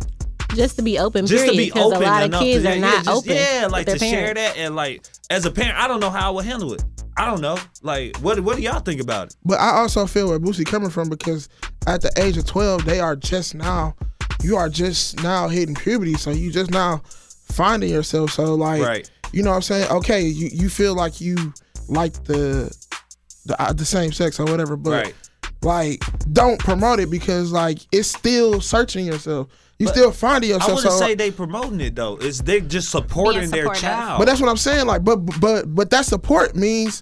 Just 0.56 0.76
to 0.78 0.82
be 0.82 0.98
open, 1.00 1.26
just 1.28 1.44
period. 1.46 1.52
to 1.52 1.58
be 1.58 1.66
Because 1.66 1.92
open 1.94 2.02
a 2.04 2.06
lot 2.06 2.24
of 2.24 2.32
kids 2.40 2.64
to, 2.64 2.72
are 2.72 2.76
yeah, 2.76 2.80
not 2.82 3.06
just, 3.06 3.10
open. 3.10 3.36
Yeah, 3.36 3.64
with 3.66 3.72
like 3.72 3.86
their 3.86 3.98
to 3.98 4.06
share 4.06 4.34
that 4.34 4.58
and 4.58 4.76
like 4.76 5.06
as 5.30 5.46
a 5.46 5.52
parent, 5.52 5.78
I 5.78 5.88
don't 5.88 6.00
know 6.00 6.10
how 6.10 6.28
I 6.28 6.36
would 6.36 6.46
handle 6.46 6.74
it. 6.74 6.84
I 7.18 7.26
don't 7.26 7.42
know. 7.42 7.58
Like 7.84 8.18
what 8.18 8.40
what 8.40 8.56
do 8.58 8.62
y'all 8.64 8.80
think 8.80 9.02
about 9.02 9.28
it? 9.28 9.36
But 9.46 9.60
I 9.60 9.72
also 9.72 10.06
feel 10.08 10.30
where 10.30 10.40
Boosie 10.40 10.66
coming 10.66 10.90
from 10.90 11.10
because 11.10 11.50
at 11.86 12.02
the 12.02 12.12
age 12.18 12.38
of 12.38 12.46
12, 12.46 12.86
they 12.86 13.00
are 13.00 13.16
just 13.16 13.56
now, 13.56 13.96
you 14.42 14.56
are 14.56 14.70
just 14.70 15.22
now 15.22 15.48
hitting 15.48 15.76
puberty. 15.76 16.14
So 16.16 16.32
you 16.32 16.52
just 16.52 16.72
now 16.72 17.02
finding 17.52 17.90
yourself. 17.90 18.32
So 18.32 18.56
like, 18.56 18.82
Right. 18.82 19.12
you 19.34 19.44
know 19.44 19.50
what 19.52 19.58
I'm 19.58 19.62
saying? 19.64 19.92
Okay, 19.92 20.22
you, 20.22 20.50
you 20.52 20.70
feel 20.70 20.96
like 20.96 21.20
you 21.22 21.54
like 21.88 22.14
the 22.24 22.76
the, 23.46 23.62
uh, 23.62 23.74
the 23.74 23.86
same 23.86 24.12
sex 24.12 24.40
or 24.40 24.46
whatever, 24.46 24.76
but 24.78 24.92
Right. 24.92 25.16
Like 25.62 26.04
don't 26.32 26.60
promote 26.60 27.00
it 27.00 27.10
because 27.10 27.52
like 27.52 27.80
it's 27.92 28.08
still 28.10 28.62
searching 28.62 29.06
yourself. 29.06 29.48
You 29.78 29.88
still 29.88 30.12
finding 30.12 30.50
yourself. 30.50 30.70
I 30.70 30.74
yourself. 30.74 30.94
wouldn't 30.96 31.00
so, 31.00 31.08
say 31.08 31.16
they 31.16 31.32
promoting 31.32 31.80
it 31.80 31.96
though. 31.96 32.18
It's 32.20 32.42
they 32.42 32.60
just 32.62 32.90
supporting 32.90 33.50
their 33.50 33.68
child. 33.74 34.20
but 34.20 34.26
that's 34.26 34.42
what 34.42 34.50
I'm 34.50 34.58
saying. 34.58 34.88
Like, 34.88 35.04
but 35.06 35.18
but 35.40 35.74
but 35.74 35.90
that 35.92 36.06
support 36.06 36.56
means 36.56 37.02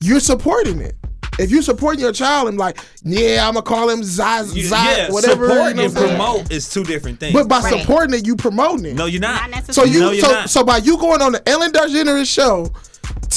you're 0.00 0.20
supporting 0.20 0.80
it. 0.82 0.96
If 1.38 1.50
you 1.50 1.62
supporting 1.62 2.00
your 2.00 2.12
child 2.12 2.48
and 2.48 2.58
like, 2.58 2.78
yeah, 3.02 3.46
I'm 3.48 3.54
gonna 3.54 3.62
call 3.64 3.88
him 3.88 4.02
Zaz, 4.02 4.54
You- 4.54 4.68
Zaz 4.68 4.70
yeah, 4.96 5.10
whatever. 5.10 5.48
support 5.48 5.68
you 5.70 5.74
know 5.76 5.84
and 5.84 5.94
what 5.94 6.08
promote 6.08 6.52
is 6.52 6.68
two 6.68 6.84
different 6.84 7.18
things. 7.20 7.32
But 7.32 7.48
by 7.48 7.60
Right. 7.60 7.80
supporting 7.80 8.14
it, 8.18 8.26
you 8.26 8.36
promoting 8.36 8.84
it. 8.86 8.94
no, 8.94 9.06
you're 9.06 9.20
not. 9.20 9.40
Not 9.40 9.50
necessarily. 9.50 9.92
so 9.92 9.98
you 9.98 10.04
No, 10.04 10.10
you're 10.12 10.24
so 10.26 10.30
not. 10.32 10.50
so 10.50 10.62
by 10.62 10.76
you 10.76 10.96
going 10.98 11.22
on 11.22 11.32
the 11.32 11.48
Ellen 11.48 11.72
DeGeneres 11.72 12.32
show, 12.32 12.70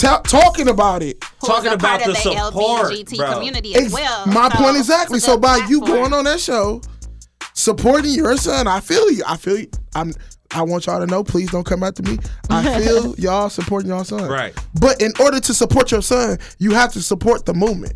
ta- 0.02 0.22
talking 0.22 0.68
about 0.70 1.02
it. 1.04 1.24
who's 1.42 1.50
talking 1.50 1.72
a 1.72 1.74
about 1.76 2.00
part 2.00 2.02
of 2.02 2.08
the 2.08 2.14
the 2.14 2.20
support, 2.50 2.92
LGBT 2.92 3.18
bro. 3.18 3.34
community 3.34 3.76
as 3.76 3.84
Ex- 3.86 3.94
well. 3.94 4.28
my 4.28 4.50
So, 4.50 4.58
point 4.64 4.78
exactly. 4.78 5.20
So 5.20 5.34
good 5.36 5.42
by 5.42 5.58
you 5.70 5.82
going 5.82 6.14
on 6.14 6.24
that 6.26 6.40
show, 6.40 6.82
supporting 7.54 8.12
your 8.14 8.38
son, 8.38 8.68
I 8.68 8.80
feel 8.80 9.10
you. 9.12 9.24
I 9.28 9.38
feel 9.38 9.58
you. 9.60 9.70
I'm 9.96 10.14
I 10.52 10.62
want 10.62 10.86
y'all 10.86 11.00
to 11.02 11.08
know, 11.08 11.26
please 11.26 11.52
don't 11.52 11.66
come 11.66 11.84
after 11.84 12.02
me. 12.04 12.18
I 12.50 12.80
feel 12.84 13.16
y'all 13.18 13.50
supporting 13.50 13.90
y'all 13.90 14.06
son. 14.06 14.30
Right. 14.30 14.56
But 14.80 15.02
in 15.02 15.12
order 15.20 15.42
to 15.42 15.54
support 15.54 15.92
your 15.92 16.02
son, 16.02 16.38
you 16.58 16.72
have 16.72 16.94
to 16.94 17.02
support 17.02 17.46
the 17.46 17.54
movement. 17.54 17.94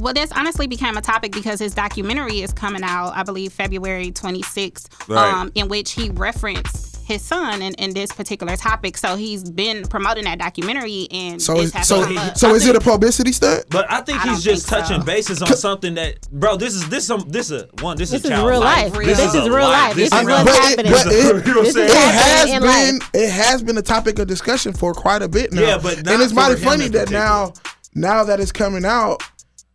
Well, 0.00 0.14
this 0.14 0.30
honestly 0.32 0.66
became 0.66 0.96
a 0.96 1.02
topic 1.02 1.32
because 1.32 1.58
his 1.58 1.74
documentary 1.74 2.40
is 2.40 2.52
coming 2.54 2.82
out, 2.82 3.12
I 3.14 3.22
believe, 3.22 3.52
February 3.52 4.12
26th, 4.12 5.08
Right. 5.08 5.30
um, 5.32 5.52
in 5.54 5.68
which 5.68 5.92
he 5.92 6.08
referenced 6.10 6.89
his 7.10 7.22
son 7.22 7.60
in, 7.60 7.74
in 7.74 7.92
this 7.92 8.12
particular 8.12 8.56
topic. 8.56 8.96
So 8.96 9.16
he's 9.16 9.48
been 9.50 9.84
promoting 9.86 10.24
that 10.24 10.38
documentary, 10.38 11.08
and 11.10 11.42
So 11.42 11.54
this 11.54 11.66
is 11.66 11.72
has 11.74 11.88
so 11.88 12.04
come 12.04 12.16
up. 12.18 12.38
so 12.38 12.54
is 12.54 12.66
it 12.66 12.76
a 12.76 12.80
publicity 12.80 13.32
stunt? 13.32 13.64
But 13.68 13.90
I 13.90 14.00
think 14.02 14.24
I 14.24 14.30
he's 14.30 14.42
just 14.44 14.68
think 14.68 14.82
touching 14.82 15.00
so. 15.00 15.06
bases 15.06 15.42
on 15.42 15.48
something 15.56 15.94
that, 15.94 16.28
bro. 16.30 16.56
This 16.56 16.74
is 16.74 16.88
this 16.88 17.06
some 17.06 17.24
this 17.28 17.50
is 17.50 17.64
one. 17.80 17.96
This, 17.98 18.10
This 18.10 18.20
is 18.20 18.24
is 18.26 18.30
child 18.30 18.48
real 18.48 18.60
life. 18.60 18.92
This 18.92 19.18
is 19.18 19.34
a 19.34 19.50
real 19.50 19.68
life. 19.68 19.94
This 19.96 20.12
is 20.12 20.24
real 20.24 20.36
what's 20.44 20.50
life. 20.58 20.68
happening. 20.70 20.92
It, 20.92 21.04
but 21.04 21.06
it, 21.12 21.46
You 21.46 21.54
know 21.54 21.60
what 21.60 21.66
I'm 21.66 21.72
saying? 21.72 21.88
it 21.90 21.92
has 22.14 22.50
happening 22.50 22.54
in 22.92 22.98
been 23.00 23.08
it 23.22 23.30
has 23.30 23.62
been 23.62 23.78
a 23.78 23.82
topic 23.82 24.18
of 24.18 24.26
discussion 24.28 24.72
for 24.72 24.94
quite 24.94 25.22
a 25.22 25.28
bit 25.28 25.52
now. 25.52 25.60
Yeah, 25.62 25.78
but 25.82 25.98
and 25.98 26.22
it's 26.22 26.32
mighty 26.32 26.60
funny 26.60 26.88
that 26.88 27.10
now 27.10 27.52
now 27.94 28.22
that 28.24 28.38
it's 28.38 28.52
coming 28.52 28.84
out, 28.84 29.22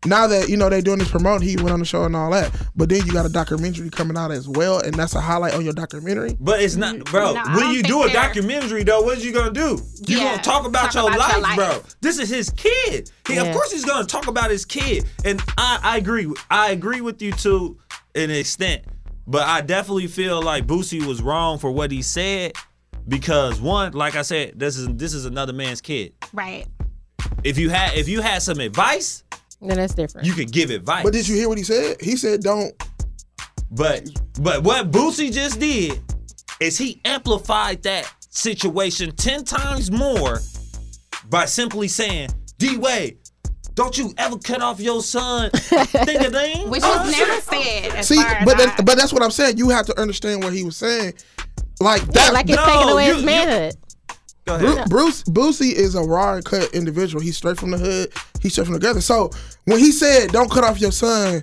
now 0.06 0.28
that 0.28 0.50
you 0.50 0.58
know 0.58 0.70
they're 0.70 0.82
doing 0.82 1.00
this 1.00 1.10
promote, 1.10 1.42
he 1.42 1.56
went 1.58 1.72
on 1.72 1.80
the 1.80 1.86
show 1.86 2.04
and 2.04 2.16
all 2.16 2.30
that. 2.32 2.52
But 2.76 2.90
then 2.90 3.06
you 3.06 3.12
got 3.14 3.26
a 3.26 3.30
documentary 3.30 3.90
coming 3.90 4.16
out 4.18 4.32
as 4.32 4.48
well, 4.48 4.80
and 4.80 4.94
that's 4.94 5.16
a 5.16 5.22
highlight 5.22 5.54
on 5.56 5.64
your 5.64 5.74
documentary. 5.74 6.38
But 6.40 6.62
it's 6.62 6.76
not, 6.76 7.04
bro. 7.06 7.34
No, 7.34 7.42
when 7.56 7.72
you 7.72 7.82
do 7.82 8.04
a 8.04 8.10
documentary, 8.12 8.84
though, 8.84 9.02
what 9.02 9.18
are 9.18 9.22
you 9.22 9.32
gonna 9.32 9.52
do? 9.52 9.80
You 10.08 10.18
Yeah, 10.18 10.32
gonna 10.32 10.44
talk 10.44 10.66
about, 10.68 10.92
talk 10.92 10.96
your, 10.96 11.08
about 11.16 11.20
life, 11.20 11.32
your 11.32 11.42
life. 11.42 11.56
bro. 11.56 11.92
This 12.02 12.20
is 12.20 12.30
his 12.30 12.50
kid. 12.52 13.10
He, 13.28 13.36
Yeah. 13.36 13.44
Of 13.44 13.56
course, 13.56 13.72
he's 13.72 13.86
gonna 13.86 14.06
talk 14.06 14.28
about 14.28 14.52
his 14.52 14.66
kid, 14.66 15.06
and 15.24 15.42
I, 15.58 15.80
I 15.82 15.98
agree. 15.98 16.28
with- 16.28 16.40
I 16.52 16.72
agree 16.72 17.02
with 17.02 17.22
you 17.22 17.32
to 17.32 17.78
an 18.14 18.30
extent, 18.30 18.84
but 19.26 19.48
I 19.48 19.62
definitely 19.62 20.08
feel 20.08 20.42
like 20.42 20.68
Boosie 20.68 21.04
was 21.06 21.22
wrong 21.22 21.58
for 21.58 21.72
what 21.72 21.90
he 21.92 22.02
said 22.04 22.54
because 23.08 23.60
one, 23.60 23.94
like 23.94 24.16
I 24.16 24.22
said, 24.22 24.54
this 24.60 24.78
is 24.78 24.88
this 24.94 25.14
is 25.16 25.26
another 25.26 25.54
man's 25.54 25.82
kid. 25.82 26.14
right. 26.34 26.66
If 27.44 27.58
you 27.58 27.70
had 27.70 27.96
if 27.96 28.08
you 28.08 28.22
had 28.22 28.42
some 28.44 28.60
advice, 28.60 29.24
Then 29.62 29.78
that's 29.78 29.94
different. 29.94 30.28
you 30.28 30.34
could 30.34 30.52
give 30.52 30.70
advice. 30.70 31.04
But 31.04 31.14
did 31.14 31.28
you 31.28 31.36
hear 31.36 31.50
what 31.50 31.58
he 31.58 31.64
said? 31.64 31.98
He 32.02 32.16
said, 32.18 32.42
"Don't." 32.42 32.74
But 33.72 34.08
but 34.40 34.64
what 34.64 34.92
Boosie 34.92 35.32
just 35.32 35.60
did 35.60 36.00
is 36.60 36.78
he 36.78 37.02
amplified 37.06 37.84
that 37.84 38.12
situation 38.30 39.16
ten 39.16 39.44
times 39.44 39.92
more 39.92 40.40
by 41.30 41.46
simply 41.46 41.88
saying, 41.88 42.30
D 42.60 42.78
Wade, 42.78 43.18
don't 43.74 43.98
you 43.98 44.14
ever 44.18 44.38
cut 44.38 44.62
off 44.62 44.80
your 44.80 45.02
son 45.02 45.50
ding 45.52 46.18
a 46.26 46.30
ding. 46.30 46.70
Which 46.70 46.84
was 46.84 47.12
never 47.12 47.42
said. 47.42 48.06
See, 48.06 48.16
but 48.46 48.56
I- 48.62 48.66
that, 48.66 48.82
but 48.86 48.96
that's 48.98 49.12
what 49.12 49.24
I'm 49.24 49.32
saying. 49.32 49.58
You 49.58 49.70
have 49.70 49.88
to 49.88 50.00
understand 50.00 50.44
what 50.44 50.54
he 50.54 50.64
was 50.64 50.78
saying. 50.78 51.14
Like 51.80 52.02
yeah, 52.04 52.12
that, 52.12 52.34
like 52.34 52.50
it's 52.50 52.56
No, 52.58 52.66
taking 52.66 52.90
away 52.90 53.08
you- 53.08 53.14
his 53.14 53.22
you- 53.22 53.26
manhood. 53.26 53.76
Go 54.46 54.56
ahead. 54.56 54.90
Bruce 54.90 55.24
Boosie 55.24 55.72
is 55.74 55.96
a 55.96 56.02
raw 56.02 56.36
and 56.36 56.46
cut 56.46 56.74
individual. 56.74 57.22
He's 57.22 57.38
straight 57.38 57.58
from 57.58 57.72
the 57.72 57.78
hood. 57.78 58.12
He's 58.42 58.52
straight 58.54 58.66
from 58.66 58.74
the 58.74 58.80
gutter. 58.80 59.02
So 59.02 59.32
when 59.66 59.80
he 59.80 59.92
said, 59.92 60.32
"Don't 60.32 60.52
cut 60.52 60.64
off 60.64 60.80
your 60.80 60.92
son," 60.92 61.42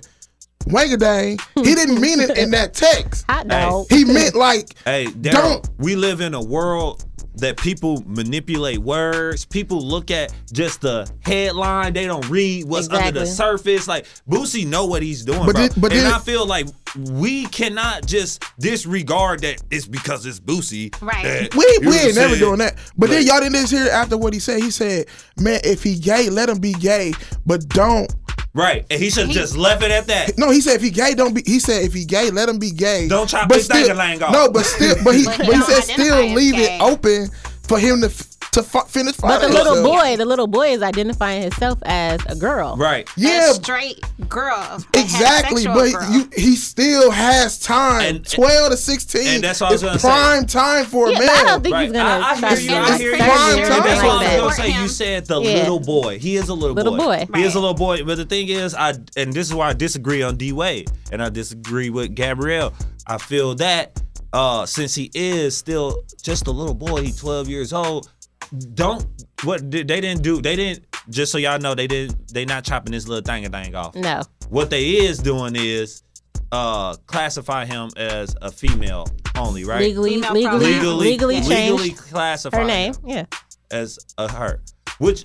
Wangadang, 0.65 1.41
he 1.65 1.75
didn't 1.75 1.99
mean 1.99 2.19
it 2.21 2.37
in 2.37 2.51
that 2.51 2.73
text. 2.73 3.25
Hot 3.29 3.47
dog. 3.47 3.87
He 3.89 4.05
meant 4.05 4.35
like, 4.35 4.73
Hey, 4.85 5.07
Daryl, 5.07 5.31
Don't- 5.33 5.69
we 5.77 5.95
live 5.97 6.21
in 6.21 6.33
a 6.33 6.41
world 6.41 7.03
that 7.35 7.57
people 7.57 8.03
manipulate 8.05 8.77
words. 8.79 9.45
People 9.45 9.81
look 9.81 10.11
at 10.11 10.33
just 10.51 10.81
the 10.81 11.09
headline. 11.21 11.93
They 11.93 12.05
don't 12.05 12.27
read 12.29 12.65
what's 12.65 12.89
under 12.89 13.11
the 13.19 13.25
surface. 13.25 13.87
Like 13.87 14.05
Boosie 14.29 14.65
know 14.67 14.85
what 14.85 15.01
he's 15.01 15.23
doing, 15.25 15.45
But 15.45 15.55
bro. 15.55 15.67
did- 15.67 15.81
but 15.81 15.91
and 15.91 16.01
did- 16.01 16.11
I 16.13 16.19
feel 16.19 16.45
like 16.45 16.67
we 16.95 17.45
cannot 17.47 18.05
just 18.05 18.43
disregard 18.59 19.41
that 19.41 19.61
it's 19.71 19.87
because 19.87 20.25
it's 20.25 20.39
Boosie. 20.39 20.93
Right. 21.01 21.23
that- 21.23 21.55
we 21.55 21.65
we 21.87 21.95
ain't 21.97 22.09
I'm 22.09 22.15
never 22.15 22.27
saying? 22.29 22.39
doing 22.39 22.59
that. 22.59 22.75
But 22.97 23.09
then 23.09 23.25
y'all 23.25 23.39
didn't 23.39 23.53
just 23.55 23.71
hear 23.73 23.87
after 23.87 24.17
what 24.17 24.33
he 24.33 24.39
said. 24.39 24.61
He 24.61 24.69
said, 24.71 25.07
"Man, 25.39 25.59
if 25.63 25.81
he 25.83 25.97
gay, 25.97 26.29
let 26.29 26.49
him 26.49 26.59
be 26.59 26.73
gay, 26.73 27.13
but 27.45 27.67
don't." 27.69 28.13
Right, 28.55 28.85
and 28.91 29.01
he 29.01 29.09
should 29.09 29.25
have 29.25 29.31
just 29.35 29.57
left 29.57 29.81
it 29.81 29.89
at 29.89 30.05
that. 30.07 30.37
No, 30.37 30.51
he 30.51 30.61
said 30.61 30.75
if 30.75 30.81
he 30.83 30.91
gay, 30.91 31.15
don't 31.15 31.33
be. 31.33 31.41
He 31.43 31.59
said 31.59 31.83
if 31.83 31.93
he 31.93 32.05
gay, 32.05 32.29
let 32.29 32.47
him 32.47 32.59
be 32.59 32.69
gay. 32.69 33.07
Don't 33.07 33.27
chop 33.27 33.49
but 33.49 33.57
his 33.57 33.65
still, 33.65 33.87
dang-a-lang 33.87 34.21
off. 34.21 34.31
No, 34.31 34.51
but 34.51 34.63
still, 34.65 34.95
but 35.03 35.15
he, 35.15 35.25
But 35.25 35.37
but 35.39 35.45
he 35.47 35.53
he 35.55 35.61
said 35.61 35.81
still 35.81 36.25
leave 36.27 36.53
gay. 36.55 36.75
it 36.77 36.81
open 36.81 37.29
for 37.63 37.79
him 37.79 38.01
to 38.01 38.07
f- 38.07 38.27
to 38.53 38.59
f- 38.61 38.89
finish. 38.89 39.17
But 39.17 39.39
the 39.39 39.47
little 39.49 39.75
himself. 39.75 40.01
boy, 40.01 40.17
the 40.17 40.25
little 40.25 40.47
boy 40.47 40.69
is 40.73 40.81
identifying 40.81 41.41
himself 41.43 41.79
as 41.83 42.19
a 42.27 42.35
girl. 42.35 42.75
Right. 42.77 43.07
yeah, 43.17 43.51
a 43.51 43.53
straight 43.53 43.99
girl. 44.29 44.83
exactly. 44.93 45.65
But 45.65 45.91
girl. 45.93 46.11
you, 46.11 46.29
he 46.35 46.55
still 46.55 47.11
has 47.11 47.59
time. 47.59 48.15
And- 48.15 48.29
Twelve 48.29 48.71
to 48.71 48.77
sixteen. 48.77 49.27
and 49.35 49.43
that's 49.43 49.61
what 49.61 49.67
I 49.69 49.71
was 49.73 49.81
is 49.83 49.87
gonna 49.87 49.99
say. 49.99 50.07
prime 50.07 50.45
time 50.45 50.85
for 50.85 51.09
Yeah, 51.09 51.17
a 51.17 51.19
man. 51.19 51.29
I 51.29 51.43
don't 51.43 51.63
think 51.63 51.73
Right. 51.73 51.83
he's 51.83 51.91
gonna 51.93 52.09
I, 52.25 52.31
I 52.31 52.39
try 52.39 52.49
hear 52.49 52.57
to 52.57 52.63
you. 52.63 52.69
do 52.69 52.75
I 52.75 52.89
this 52.91 52.99
hear 53.01 53.11
you. 53.11 53.17
Prime 53.17 53.29
And 53.59 53.67
time. 53.67 53.83
that's 53.83 54.03
what 54.03 54.11
I 54.11 54.15
was 54.15 54.21
Like 54.27 54.37
gonna 54.37 54.47
that. 54.49 54.55
say. 54.55 54.81
You 54.81 54.87
said 54.87 55.25
the 55.27 55.41
Yeah. 55.41 55.53
little 55.59 55.79
boy. 55.79 56.19
He 56.19 56.35
is 56.35 56.49
a 56.49 56.53
little, 56.53 56.75
Little 56.75 56.97
boy. 56.97 57.25
He 57.33 57.41
is 57.43 57.47
Right. 57.47 57.55
a 57.55 57.59
little 57.59 57.73
boy. 57.73 58.03
But 58.03 58.17
the 58.17 58.25
thing 58.25 58.47
is, 58.49 58.73
I 58.75 58.93
and 59.17 59.33
this 59.33 59.47
is 59.47 59.53
why 59.53 59.69
I 59.69 59.73
disagree 59.73 60.21
on 60.23 60.37
D 60.37 60.51
Wade 60.51 60.89
and 61.11 61.21
I 61.23 61.29
disagree 61.29 61.89
with 61.89 62.15
Gabrielle. 62.15 62.73
I 63.07 63.17
feel 63.17 63.55
that 63.55 63.99
uh 64.31 64.65
since 64.65 64.95
he 64.95 65.11
is 65.13 65.55
still 65.55 65.97
just 66.23 66.47
a 66.47 66.51
little 66.51 66.73
boy, 66.73 67.01
he's 67.03 67.17
12 67.17 67.49
years 67.49 67.73
old. 67.73 68.09
Don't 68.73 69.05
what 69.43 69.69
did 69.69 69.87
they 69.87 69.99
didn't 70.01 70.21
do? 70.23 70.41
They 70.41 70.55
didn't 70.55 70.85
just 71.09 71.31
so 71.31 71.37
y'all 71.37 71.59
know 71.59 71.75
they 71.75 71.87
didn't 71.87 72.33
they 72.33 72.45
not 72.45 72.63
chopping 72.63 72.91
this 72.91 73.07
little 73.07 73.23
thing 73.23 73.45
a 73.45 73.49
thing 73.49 73.75
off. 73.75 73.95
No. 73.95 74.21
What 74.49 74.69
they 74.69 74.89
is 74.97 75.17
doing 75.19 75.55
is 75.55 76.03
uh 76.51 76.95
classify 77.07 77.65
him 77.65 77.89
as 77.97 78.35
a 78.41 78.51
female 78.51 79.07
only, 79.35 79.63
right? 79.65 79.81
Legally, 79.81 80.11
Female 80.15 80.33
legally, 80.33 80.59
pronoun. 80.79 80.99
legally, 80.99 81.09
legally 81.09 81.41
legally 81.41 81.91
classify 81.91 82.57
her 82.59 82.63
name. 82.65 82.93
Yeah. 83.05 83.25
as 83.71 83.97
a 84.17 84.31
her, 84.31 84.61
which 84.99 85.23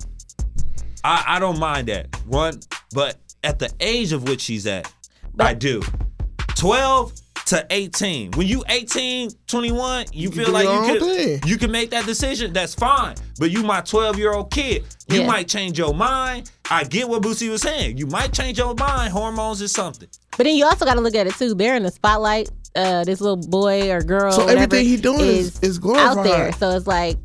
I, 1.04 1.24
I 1.26 1.38
don't 1.38 1.58
mind 1.58 1.88
that 1.88 2.14
one, 2.26 2.60
but 2.94 3.16
at 3.44 3.58
the 3.58 3.70
age 3.80 4.12
of 4.12 4.26
which 4.28 4.40
she's 4.40 4.66
at, 4.66 4.90
I 5.38 5.54
do. 5.54 5.82
12 6.56 7.12
to 7.48 7.66
18. 7.70 8.32
When 8.32 8.46
you 8.46 8.62
18, 8.68 9.30
21, 9.46 10.06
you, 10.12 10.30
can 10.30 10.44
feel 10.44 10.52
like 10.52 10.64
you 10.64 10.98
can 11.40 11.48
you 11.48 11.56
can 11.56 11.70
make 11.70 11.90
that 11.90 12.04
decision. 12.06 12.52
That's 12.52 12.74
fine. 12.74 13.16
But 13.38 13.50
you 13.50 13.62
my 13.62 13.80
12 13.80 14.18
year 14.18 14.32
old 14.32 14.50
kid. 14.50 14.84
You 15.08 15.20
Yeah. 15.20 15.26
might 15.26 15.48
change 15.48 15.78
your 15.78 15.94
mind. 15.94 16.50
I 16.70 16.84
get 16.84 17.08
what 17.08 17.22
Boosie 17.22 17.48
was 17.50 17.62
saying. 17.62 17.96
You 17.96 18.06
might 18.06 18.32
change 18.32 18.58
your 18.58 18.74
mind. 18.74 19.12
Hormones 19.12 19.60
is 19.62 19.72
something. 19.72 20.08
But 20.36 20.44
then 20.44 20.56
you 20.56 20.66
also 20.66 20.84
got 20.84 20.94
to 20.94 21.00
look 21.00 21.14
at 21.14 21.26
it 21.26 21.34
too. 21.34 21.54
They're 21.54 21.76
in 21.76 21.82
the 21.82 21.90
spotlight. 21.90 22.50
Uh, 22.76 23.02
this 23.04 23.20
little 23.20 23.38
boy 23.38 23.90
or 23.90 24.02
girl, 24.02 24.30
So 24.30 24.42
whatever, 24.44 24.62
everything 24.64 24.86
he 24.86 24.96
doing 24.98 25.20
is- 25.20 25.58
is 25.60 25.80
out 25.96 26.22
there. 26.22 26.52
So 26.52 26.70
it's 26.76 26.86
like 26.86 27.16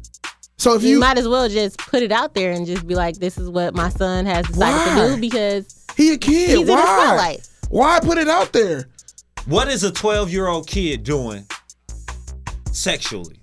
So 0.58 0.76
if 0.76 0.84
you, 0.84 0.92
you, 0.92 1.00
might 1.00 1.18
as 1.18 1.28
well 1.28 1.50
just 1.50 1.78
put 1.78 2.02
it 2.02 2.12
out 2.14 2.34
there 2.34 2.52
and 2.54 2.66
just 2.66 2.88
be 2.88 2.96
like, 2.96 3.18
"This 3.18 3.38
is 3.38 3.50
what 3.50 3.76
my 3.76 3.90
son 3.90 4.26
has 4.26 4.48
decided 4.48 4.58
Why? 4.98 5.08
to 5.10 5.16
do," 5.16 5.22
because 5.22 5.66
he 5.98 6.14
a 6.14 6.18
kid, 6.18 6.50
he's 6.52 6.60
in 6.62 6.66
the 6.68 6.72
why? 6.74 6.82
spotlight. 6.82 7.50
Why 7.70 8.00
put 8.00 8.18
it 8.18 8.30
out 8.30 8.54
there? 8.54 8.88
What 9.46 9.68
is 9.68 9.84
a 9.84 9.92
12 9.92 10.32
year 10.32 10.48
old 10.48 10.68
kid 10.68 11.04
doing 11.04 11.46
sexually? 12.72 13.38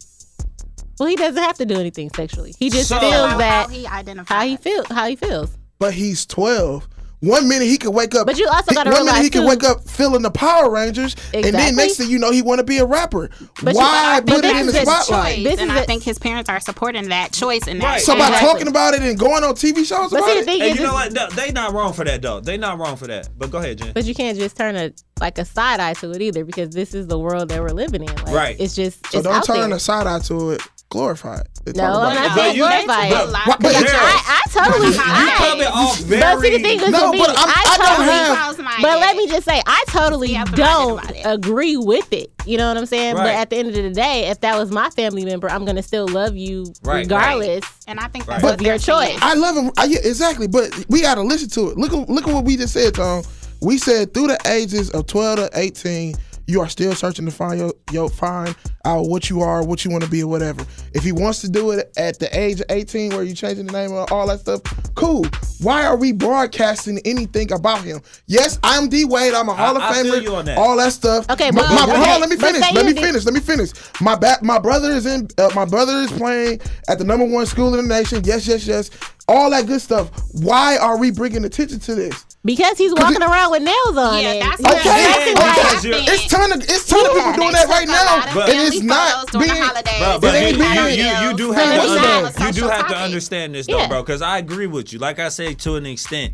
Well, 0.99 1.09
he 1.09 1.16
doesn't 1.16 1.42
have 1.42 1.57
to 1.59 1.64
do 1.66 1.78
anything 1.78 2.11
sexually. 2.14 2.54
He 2.59 2.69
just 2.71 2.88
So- 2.88 3.00
feels 3.00 3.38
that 3.38 3.66
how 3.66 3.69
he 3.69 3.87
identifies. 3.87 4.37
how 4.37 4.47
he 4.47 4.57
feel 4.57 4.85
how 4.90 5.07
he 5.07 5.16
feels. 5.16 5.50
But 5.78 5.95
he's 5.95 6.26
twelve. 6.26 6.87
One 7.23 7.49
minute 7.49 7.66
he 7.69 7.76
could 7.76 7.90
wake 7.92 8.14
up. 8.14 8.26
But 8.26 8.38
you 8.38 8.49
also 8.49 8.75
gotta 8.75 8.90
one 8.90 9.04
minute 9.04 9.23
he 9.23 9.28
could 9.28 9.45
wake 9.45 9.62
up 9.62 9.87
feeling 9.87 10.23
the 10.23 10.30
Power 10.30 10.71
Rangers, 10.71 11.14
and 11.35 11.45
then 11.54 11.76
next 11.76 11.97
thing 11.97 12.09
you 12.09 12.19
know, 12.19 12.30
he 12.30 12.40
want 12.40 12.61
to 12.61 12.64
be 12.64 12.78
a 12.78 12.85
rapper. 12.87 13.28
But 13.62 13.75
you- 13.75 13.78
Why 13.80 14.21
but 14.21 14.37
put 14.37 14.45
it 14.47 14.57
in 14.57 14.66
the 14.66 14.73
spotlight? 14.73 15.35
choice. 15.37 15.45
This 15.45 15.61
and 15.61 15.71
is 15.71 15.76
I 15.76 15.80
a- 15.83 15.85
think 15.87 16.02
his 16.02 16.19
parents 16.19 16.49
are 16.49 16.61
supporting 16.61 17.11
that 17.11 17.33
choice 17.33 17.66
and 17.66 17.78
that. 17.83 17.85
Right. 17.85 18.00
So 18.02 18.14
by 18.16 18.28
Exactly. 18.28 18.49
talking 18.49 18.69
about 18.69 18.95
it 18.95 19.02
and 19.02 19.19
going 19.19 19.45
on 19.45 19.54
TV 19.54 19.85
shows 19.85 20.11
But 20.11 20.19
about 20.21 20.28
see, 20.28 20.35
the 20.35 20.40
it, 20.40 20.45
thing 20.47 20.61
And 20.62 20.71
is, 20.71 20.76
you 20.76 20.83
know 20.83 20.99
it's- 20.99 21.12
what? 21.14 21.30
No, 21.37 21.37
they 21.42 21.52
not 21.52 21.75
wrong 21.75 21.92
for 21.92 22.04
that 22.04 22.23
though. 22.23 22.40
They 22.40 22.57
not 22.57 22.78
wrong 22.78 22.97
for 22.97 23.07
that. 23.09 23.28
But 23.38 23.50
go 23.50 23.59
ahead, 23.59 23.78
Jen. 23.78 23.92
But 23.92 24.04
you 24.07 24.14
can't 24.14 24.38
just 24.38 24.57
turn 24.57 24.76
a 24.76 24.90
like 25.20 25.38
a 25.38 25.44
side 25.44 25.80
eye 25.80 25.94
to 25.94 26.10
it 26.12 26.20
either 26.22 26.44
because 26.44 26.70
this 26.70 26.94
is 26.94 27.06
the 27.06 27.18
world 27.18 27.48
that 27.50 27.60
we're 27.60 27.68
living 27.70 28.02
in. 28.02 28.14
Like, 28.16 28.34
Right. 28.34 28.56
It's 28.58 28.74
just 28.74 29.04
so 29.10 29.18
it's 29.18 29.26
don't 29.26 29.36
out 29.36 29.44
turn 29.44 29.68
there. 29.70 29.76
a 29.76 29.80
side 29.80 30.06
eye 30.06 30.18
to 30.20 30.50
it. 30.52 30.62
Glorify 30.88 31.38
it. 31.38 31.46
They 31.66 31.72
No, 31.80 31.84
I'm 32.00 32.14
not 32.16 32.34
But 32.34 32.34
saying 32.34 32.56
glorify 32.56 33.06
it. 33.06 33.12
a 33.12 33.24
lot 33.30 33.42
But- 33.46 33.60
but 33.60 33.72
people- 33.76 33.92
I, 33.94 34.40
I 34.42 34.50
totally. 34.50 34.88
You 34.88 35.00
I, 35.00 35.34
coming 35.38 35.66
off 35.68 35.98
but 36.08 36.40
see, 36.40 36.50
the 36.56 36.62
thing 36.64 36.80
is, 36.80 36.90
No, 36.90 37.12
me, 37.12 37.18
but 37.20 37.28
I'm- 37.28 37.48
I, 37.48 37.62
I 37.64 37.76
don't 37.78 37.86
totally. 37.96 38.64
have- 38.66 38.82
But 38.82 38.98
let 38.98 39.16
me 39.16 39.28
just 39.28 39.44
say, 39.44 39.62
I 39.64 39.84
totally 39.86 40.28
Be 40.28 40.44
don't 40.56 41.00
agree 41.24 41.76
with 41.76 42.12
it. 42.12 42.32
You 42.44 42.56
know 42.58 42.66
what 42.66 42.76
I'm 42.76 42.86
saying? 42.86 43.14
Right. 43.14 43.22
But 43.22 43.34
at 43.36 43.50
the 43.50 43.56
end 43.58 43.68
of 43.68 43.74
the 43.74 43.90
day, 43.90 44.26
if 44.30 44.40
that 44.40 44.58
was 44.58 44.72
my 44.72 44.90
family 44.90 45.24
member, 45.24 45.48
I'm 45.48 45.64
gonna 45.64 45.82
still 45.82 46.08
love 46.08 46.34
you 46.36 46.72
Right. 46.82 47.02
regardless. 47.04 47.64
And 47.86 48.00
I 48.00 48.08
think 48.08 48.26
that's 48.26 48.42
what 48.42 48.54
Of 48.54 48.62
your 48.62 48.78
choice. 48.78 49.16
I 49.22 49.34
love 49.34 49.56
him. 49.56 49.70
I, 49.76 49.84
yeah, 49.84 49.98
exactly. 50.02 50.48
But 50.48 50.72
we 50.88 51.02
got 51.02 51.16
to 51.16 51.22
listen 51.22 51.50
to 51.50 51.70
it. 51.70 51.78
Look, 51.78 51.92
look 51.92 52.26
at 52.26 52.34
what 52.34 52.44
we 52.44 52.56
just 52.56 52.72
said, 52.72 52.94
Tom. 52.96 53.22
We 53.62 53.78
said 53.78 54.14
through 54.14 54.28
the 54.28 54.38
ages 54.46 54.90
of 54.90 55.06
12 55.06 55.36
to 55.36 55.50
18, 55.54 56.14
you 56.46 56.60
are 56.60 56.68
still 56.68 56.94
searching 56.94 57.26
to 57.26 57.30
find 57.30 57.60
your, 57.60 57.72
your 57.92 58.08
find 58.10 58.56
out 58.84 59.02
what 59.08 59.30
you 59.30 59.40
are, 59.40 59.64
what 59.64 59.84
you 59.84 59.90
want 59.90 60.02
to 60.02 60.10
be, 60.10 60.22
or 60.22 60.26
whatever. 60.26 60.64
If 60.94 61.04
he 61.04 61.12
wants 61.12 61.40
to 61.42 61.48
do 61.48 61.70
it 61.70 61.92
at 61.96 62.18
the 62.18 62.28
age 62.36 62.60
of 62.60 62.66
18, 62.70 63.12
where 63.12 63.22
you 63.22 63.34
changing 63.34 63.66
the 63.66 63.72
name 63.72 63.92
of 63.92 64.10
all 64.10 64.26
that 64.26 64.40
stuff, 64.40 64.62
cool. 64.96 65.24
Why 65.60 65.84
are 65.84 65.96
we 65.96 66.10
broadcasting 66.10 66.98
anything 67.04 67.52
about 67.52 67.82
him? 67.84 68.00
Yes, 68.26 68.58
I'm 68.64 68.88
D 68.88 69.04
Wade. 69.04 69.34
I'm 69.34 69.48
a 69.48 69.54
Hall 69.54 69.76
of 69.76 69.82
I 69.82 70.02
feel 70.02 70.14
Famer. 70.14 70.22
you 70.22 70.34
on 70.34 70.44
that. 70.46 70.58
All 70.58 70.76
that 70.78 70.92
stuff. 70.92 71.28
Okay, 71.30 71.50
My- 71.52 71.60
but- 71.60 71.68
my, 71.70 71.86
but- 71.86 71.96
hold 71.96 72.08
on, 72.08 72.20
let 72.20 72.30
me 72.30 72.36
finish. 72.36 72.72
Let 72.72 72.86
me 72.86 72.94
finish. 72.94 73.24
Let 73.24 73.34
me 73.34 73.40
finish. 73.40 73.70
My 74.00 74.16
back. 74.16 74.42
My 74.42 74.58
brother 74.58 74.90
is 74.90 75.06
in. 75.06 75.28
Uh, 75.38 75.50
my 75.54 75.66
brother 75.66 75.92
is 75.98 76.10
playing 76.12 76.60
at 76.88 76.98
the 76.98 77.04
number 77.04 77.26
one 77.26 77.46
school 77.46 77.78
in 77.78 77.86
the 77.86 77.94
nation. 77.94 78.22
Yes, 78.24 78.48
yes, 78.48 78.66
yes. 78.66 78.90
All 79.28 79.50
that 79.50 79.66
good 79.66 79.82
stuff. 79.82 80.10
Why 80.32 80.78
are 80.78 80.98
we 80.98 81.10
bringing 81.12 81.44
attention 81.44 81.78
to 81.80 81.94
this? 81.94 82.24
Because 82.42 82.78
he's 82.78 82.92
walking 82.94 83.16
it- 83.16 83.23
around 83.23 83.50
with 83.50 83.62
nails 83.62 83.97
on 83.99 84.23
Yeah, 84.23 84.32
it. 84.32 84.40
that's 84.40 84.61
Yeah, 84.62 84.68
what- 84.68 84.80
Okay, 84.80 85.04
exactly 85.04 85.35
what 85.35 85.76
okay. 85.85 86.12
It's 86.14 86.26
ton 86.28 86.52
of 86.52 86.62
it's 86.62 86.87
ton 86.87 87.04
of 87.04 87.12
people 87.12 87.32
doing 87.35 87.52
that 87.52 87.68
right 87.68 87.87
now, 87.87 88.18
of 88.42 88.49
and 88.49 88.61
it's 88.66 88.80
not 88.80 89.11
photos 89.12 89.30
during 89.32 89.49
the 89.49 89.54
being. 89.54 89.62
holidays. 89.66 89.99
Bro, 89.99 90.18
but 90.20 90.35
It 90.35 90.40
you, 90.40 90.47
ain't 90.47 90.56
you, 90.56 90.62
being- 90.62 90.99
you, 91.23 91.28
you 91.30 91.37
do 91.37 91.52
have 91.52 91.64
to 91.68 91.76
it's 91.82 91.87
not 92.02 92.25
under, 92.25 92.42
a 92.42 92.47
you 92.47 92.52
do 92.52 92.68
have 92.68 92.88
to 92.88 92.97
understand 92.97 93.54
this 93.54 93.66
though, 93.66 93.76
Yeah. 93.78 93.88
bro, 93.88 94.02
because 94.02 94.23
I 94.23 94.38
agree 94.38 94.66
with 94.66 94.90
you. 94.92 94.99
Like 94.99 95.18
I 95.18 95.28
say, 95.28 95.52
to 95.52 95.76
an 95.76 95.85
extent. 95.85 96.32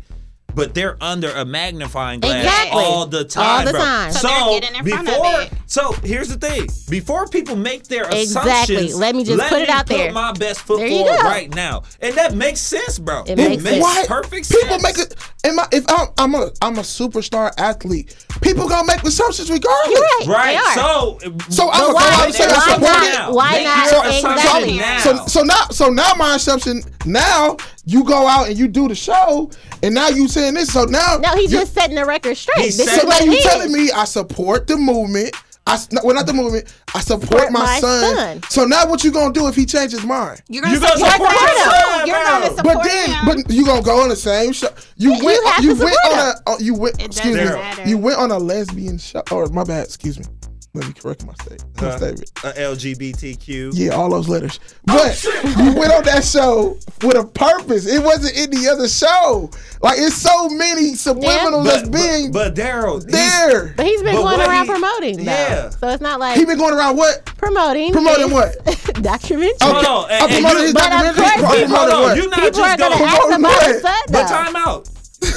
But 0.57 0.73
they're 0.73 0.97
under 0.99 1.29
a 1.31 1.45
magnifying 1.45 2.19
glass 2.19 2.43
Exactly. 2.43 2.83
all 2.83 3.05
the 3.05 3.23
time, 3.23 3.59
All 3.59 3.65
the 3.65 3.71
bro. 3.71 3.79
time. 3.79 4.11
So 4.11 4.19
So, 4.19 4.27
they're 4.27 4.59
getting 4.59 4.75
in 4.75 4.85
front 4.85 5.07
of 5.07 5.13
before, 5.13 5.41
it. 5.43 5.51
so 5.67 5.91
here's 6.03 6.27
the 6.29 6.37
thing: 6.37 6.67
before 6.89 7.27
people 7.27 7.55
make 7.55 7.87
their 7.87 8.05
Exactly. 8.09 8.75
assumptions, 8.75 8.95
Let 8.99 9.15
me 9.15 9.23
just 9.23 9.39
put 9.49 9.61
it 9.61 9.67
me 9.67 9.73
out 9.73 9.85
there. 9.85 10.11
my 10.11 10.31
best 10.33 10.61
foot 10.61 10.79
There 10.79 10.89
forward 10.89 11.21
right 11.23 11.53
now, 11.53 11.83
and 12.01 12.15
that 12.17 12.33
makes 12.33 12.59
sense, 12.59 12.97
bro. 12.99 13.23
It 13.27 13.37
makes 13.37 13.63
sense. 13.63 13.81
Why 13.83 14.03
perfect 14.07 14.49
people 14.51 14.67
sense. 14.79 14.83
make 14.83 14.97
it? 14.97 15.15
Am 15.45 15.59
I, 15.59 15.67
if 15.71 15.85
I'm, 15.89 16.07
I'm 16.17 16.33
a 16.35 16.49
I'm 16.61 16.77
a 16.79 16.81
superstar 16.81 17.51
athlete, 17.59 18.15
people 18.41 18.67
gonna 18.67 18.87
make 18.87 19.03
assumptions 19.03 19.49
regardless. 19.51 19.91
You're 20.25 20.33
right. 20.33 20.55
right. 20.55 20.75
They 20.75 20.81
are. 20.81 20.85
So, 20.87 21.19
So 21.49 21.69
I'm 21.71 21.81
gonna 21.81 21.93
why- 21.93 22.01
go 22.01 22.07
out 22.09 22.25
and 22.25 22.33
say 22.33 22.43
I 22.45 22.47
why 22.47 22.59
support 22.59 22.81
not- 22.81 23.29
it. 23.29 23.33
why 23.33 23.63
not- 23.63 23.91
your 23.91 24.05
exactly. 24.31 24.79
assumption. 24.79 25.27
So 25.27 25.27
so 25.27 25.43
now 25.43 25.61
so 25.69 25.89
now 25.89 26.13
my 26.17 26.35
assumption 26.35 26.81
now 27.07 27.57
you 27.85 28.03
go 28.03 28.27
out 28.27 28.47
and 28.47 28.57
you 28.57 28.67
do 28.67 28.87
the 28.87 28.95
show 28.95 29.49
and 29.83 29.93
now 29.95 30.09
you 30.09 30.27
saying 30.27 30.53
this 30.55 30.71
so 30.73 30.83
now 30.85 31.17
No, 31.17 31.33
he's 31.35 31.51
you- 31.51 31.59
just 31.59 31.73
setting 31.73 31.95
the 31.95 32.05
record 32.05 32.35
straight. 32.37 32.65
He's 32.65 32.77
This 32.77 32.87
is 32.87 33.01
so 33.01 33.07
now 33.07 33.19
you 33.19 33.31
is. 33.31 33.43
telling 33.43 33.71
me 33.71 33.89
I 33.91 34.05
support 34.05 34.67
the 34.67 34.77
movement. 34.77 35.33
I 35.65 35.73
s- 35.73 35.91
no, 35.91 35.99
well 36.03 36.15
not 36.15 36.25
the 36.25 36.31
movement. 36.33 36.73
I 36.95 37.01
support, 37.01 37.23
Support 37.29 37.51
my, 37.51 37.59
my 37.59 37.79
son. 37.81 38.15
son. 38.15 38.41
So 38.49 38.63
now 38.63 38.87
what 38.87 39.03
you 39.03 39.11
gonna 39.11 39.33
do 39.33 39.47
if 39.49 39.55
he 39.55 39.65
changes 39.65 39.99
his 39.99 40.07
mind? 40.07 40.41
You're 40.47 40.61
gonna 40.63 40.75
You 40.75 40.79
gonna 40.79 40.97
support, 40.97 41.11
support 41.11 41.31
him. 41.33 41.47
your 41.57 41.65
son, 41.65 42.07
You're 42.07 42.23
gonna 42.23 42.45
support 42.55 42.63
But 42.77 42.83
then, 42.83 43.09
him. 43.09 43.25
but 43.25 43.49
you 43.53 43.65
gonna 43.65 43.81
go 43.81 44.01
on 44.01 44.07
the 44.09 44.15
same 44.15 44.53
show? 44.53 44.69
You 44.95 45.13
you 45.15 45.25
went. 45.25 45.45
have 45.47 45.63
You, 45.65 45.75
went 45.75 45.79
support 45.93 46.13
on 46.13 46.19
a. 46.19 46.33
oh, 46.47 46.57
You 46.59 46.73
went. 46.73 47.01
It 47.01 47.07
excuse 47.07 47.35
me. 47.35 47.43
matter. 47.43 47.83
You 47.89 47.97
went 47.97 48.17
on 48.17 48.31
a 48.31 48.37
lesbian 48.37 48.97
show. 48.97 49.23
Or 49.29 49.47
my 49.47 49.65
bad. 49.65 49.83
Excuse 49.85 50.17
me. 50.17 50.25
Let 50.73 50.85
me 50.87 50.93
correct 50.93 51.25
my 51.25 51.33
state. 51.33 51.63
My 51.81 51.87
Uh, 51.87 51.97
statement. 51.97 52.31
a 52.43 52.49
LGBTQ. 52.61 53.71
Yeah, 53.73 53.91
all 53.95 54.09
those 54.11 54.27
letters. 54.27 54.59
But 54.85 55.23
you 55.23 55.73
went 55.73 55.91
on 55.91 56.03
that 56.03 56.23
show 56.23 56.77
with 57.01 57.17
a 57.17 57.23
purpose. 57.23 57.87
It 57.87 58.03
wasn't 58.03 58.37
any 58.37 58.67
other 58.67 58.87
show. 58.87 59.49
Like 59.81 59.97
it's 59.97 60.15
so 60.15 60.49
many 60.49 60.91
subliminals 60.93 61.63
But, 61.63 61.63
that's 61.63 61.89
being 61.89 62.31
but, 62.31 62.53
but 62.53 62.61
Daryl, 62.63 63.01
he's- 63.01 63.05
there. 63.05 63.73
But 63.75 63.85
he's 63.87 64.03
been 64.03 64.15
But 64.17 64.21
going 64.23 64.39
around 64.41 64.65
he- 64.65 64.71
promoting, 64.71 65.17
though. 65.17 65.23
Yeah. 65.31 65.69
So 65.71 65.87
it's 65.89 66.01
not 66.01 66.19
like 66.19 66.37
he 66.37 66.45
been 66.45 66.57
going 66.59 66.73
around 66.75 66.95
what? 66.97 67.25
promoting. 67.37 67.91
Promoting 67.93 68.25
his 68.25 68.33
what? 68.33 68.55
documentary. 69.01 69.53
Hold 69.61 69.85
on, 69.85 70.11
and- 70.11 70.21
I 70.21 70.25
and 70.25 70.33
promoted 70.35 70.57
you- 70.59 70.63
his 70.65 70.73
But 70.73 70.91
of 70.93 71.15
course 71.15 71.15
people- 71.15 71.47
promoted 71.47 71.69
Hold 71.69 71.89
on, 71.89 72.01
what? 72.03 72.17
you 72.17 72.29
not 72.29 72.39
People 72.39 72.61
are 72.61 72.67
just 72.67 72.77
gonna 72.79 72.95
gonna 72.95 73.11
ask 73.11 73.27
about 73.27 73.41
what? 73.41 73.65
his 73.73 73.81
But 73.81 74.07
though. 74.09 74.27
time 74.27 74.55
out. 74.55 74.89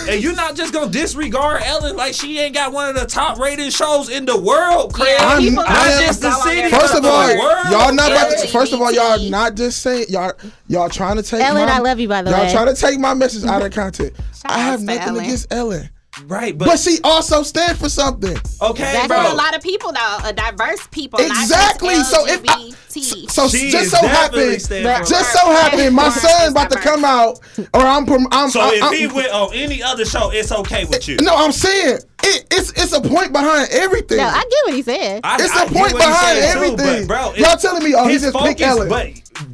And 0.08 0.22
you're 0.22 0.34
not 0.34 0.56
just 0.56 0.72
gonna 0.74 0.90
disregard 0.90 1.62
Ellen 1.64 1.96
like 1.96 2.12
she 2.14 2.38
ain't 2.38 2.54
got 2.54 2.72
one 2.72 2.88
of 2.90 2.96
the 3.00 3.06
top 3.06 3.38
rated 3.38 3.72
shows 3.72 4.08
in 4.10 4.24
the 4.26 4.38
world, 4.38 4.92
Craig. 4.92 5.14
Yeah, 5.18 5.26
I'm- 5.26 5.40
people 5.40 5.64
I 5.66 5.72
not 5.72 5.86
am- 5.88 6.00
just 6.02 6.22
go 6.22 6.30
city. 6.42 6.68
First 6.70 6.94
of 6.94 7.04
all, 7.04 7.28
support. 7.28 7.64
Y'all 7.70 7.94
not 7.94 8.10
about 8.12 8.30
to, 8.38 8.46
first 8.48 8.72
of 8.72 8.80
all, 8.82 8.92
y'all 8.92 9.18
not 9.30 9.54
just 9.54 9.80
saying 9.82 10.06
y'all 10.08 10.32
y'all 10.68 10.88
trying 10.88 11.16
to 11.16 11.22
take 11.22 11.40
Ellen, 11.42 11.64
my, 11.66 11.76
I 11.76 11.78
love 11.78 11.98
you, 11.98 12.08
by 12.08 12.22
the 12.22 12.30
y'all 12.30 12.40
way. 12.44 12.52
trying 12.52 12.66
to 12.66 12.74
take 12.74 12.98
my 12.98 13.14
message 13.14 13.44
out 13.44 13.62
of 13.62 13.72
context. 13.72 14.20
Shout 14.42 14.50
I 14.52 14.58
have 14.58 14.82
nothing 14.82 15.00
Ellen. 15.02 15.24
against 15.24 15.46
Ellen, 15.52 15.88
Right, 16.26 16.58
but, 16.58 16.66
but 16.66 16.78
she 16.78 16.98
also 17.04 17.42
stands 17.44 17.80
for 17.80 17.88
something. 17.88 18.36
okay, 18.60 18.82
Exactly. 18.82 19.08
bro. 19.08 19.24
For 19.26 19.32
a 19.32 19.34
lot 19.36 19.56
of 19.56 19.62
people 19.62 19.92
though, 19.92 20.18
a 20.24 20.32
diverse 20.32 20.86
people, 20.90 21.20
Exactly. 21.20 21.94
Not 21.94 21.98
just 21.98 22.10
So 22.10 22.26
if 22.26 22.40
I, 22.50 22.54
LGBT. 22.58 23.30
so 23.30 23.48
She 23.48 23.70
just 23.70 23.90
so 23.90 24.00
definitely 24.02 24.56
happened, 24.58 25.06
just 25.08 25.32
her. 25.32 25.38
so 25.38 25.50
happened, 25.52 25.94
my 25.94 26.04
Her 26.10 26.10
son 26.20 26.50
about 26.50 26.70
to 26.72 26.78
come 26.78 27.04
out, 27.04 27.38
or 27.72 27.80
I'm, 27.80 28.06
prom- 28.06 28.26
I'm, 28.32 28.50
so 28.50 28.60
I'm, 28.60 28.74
if 28.74 28.82
I'm- 28.82 28.94
he 28.94 29.06
went 29.06 29.30
on 29.32 29.54
any 29.54 29.82
other 29.82 30.04
show, 30.04 30.30
it's 30.32 30.50
okay 30.50 30.84
with 30.84 31.06
you. 31.08 31.16
no, 31.18 31.34
I'm 31.36 31.52
saying 31.52 31.98
it, 32.24 32.46
it's 32.50 32.70
it's 32.72 32.92
a 32.92 33.00
point 33.00 33.32
behind 33.32 33.68
everything. 33.70 34.18
No, 34.18 34.24
I 34.24 34.40
get 34.42 34.64
what 34.66 34.74
he 34.74 34.82
said. 34.82 35.20
I, 35.24 35.36
it's 35.42 35.56
I 35.56 35.64
a 35.64 35.68
point 35.68 35.92
behind 35.96 36.16
saying 36.38 36.52
too, 36.52 36.58
everything. 36.82 37.06
but 37.06 37.32
bro, 37.32 37.34
Y'all 37.36 37.56
telling 37.56 37.84
me, 37.84 37.94
oh, 37.94 38.06
he 38.08 38.14
his 38.14 38.22
just 38.22 38.34
picked 38.36 38.60
focus- 38.60 38.66
Ellen. 38.66 38.88
But 38.88 39.06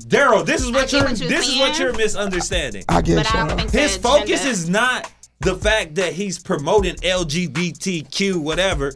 Daryl, 0.09 0.45
this 0.45 0.63
is 0.63 0.73
what 0.73 0.91
you're 0.91 1.05
what 1.05 1.21
you're 1.21 1.29
this 1.29 1.49
is 1.49 1.59
what 1.59 1.79
you're 1.79 1.93
misunderstanding. 1.93 2.85
I 2.89 3.03
guess 3.03 3.17
But 3.31 3.35
I 3.35 3.47
y'all. 3.57 3.69
His 3.69 3.97
focus 3.99 4.45
is 4.47 4.69
not 4.69 5.11
the 5.41 5.55
fact 5.57 5.95
that 5.97 6.13
he's 6.13 6.39
promoting 6.39 6.95
LGBTQ, 6.97 8.37
whatever. 8.37 8.93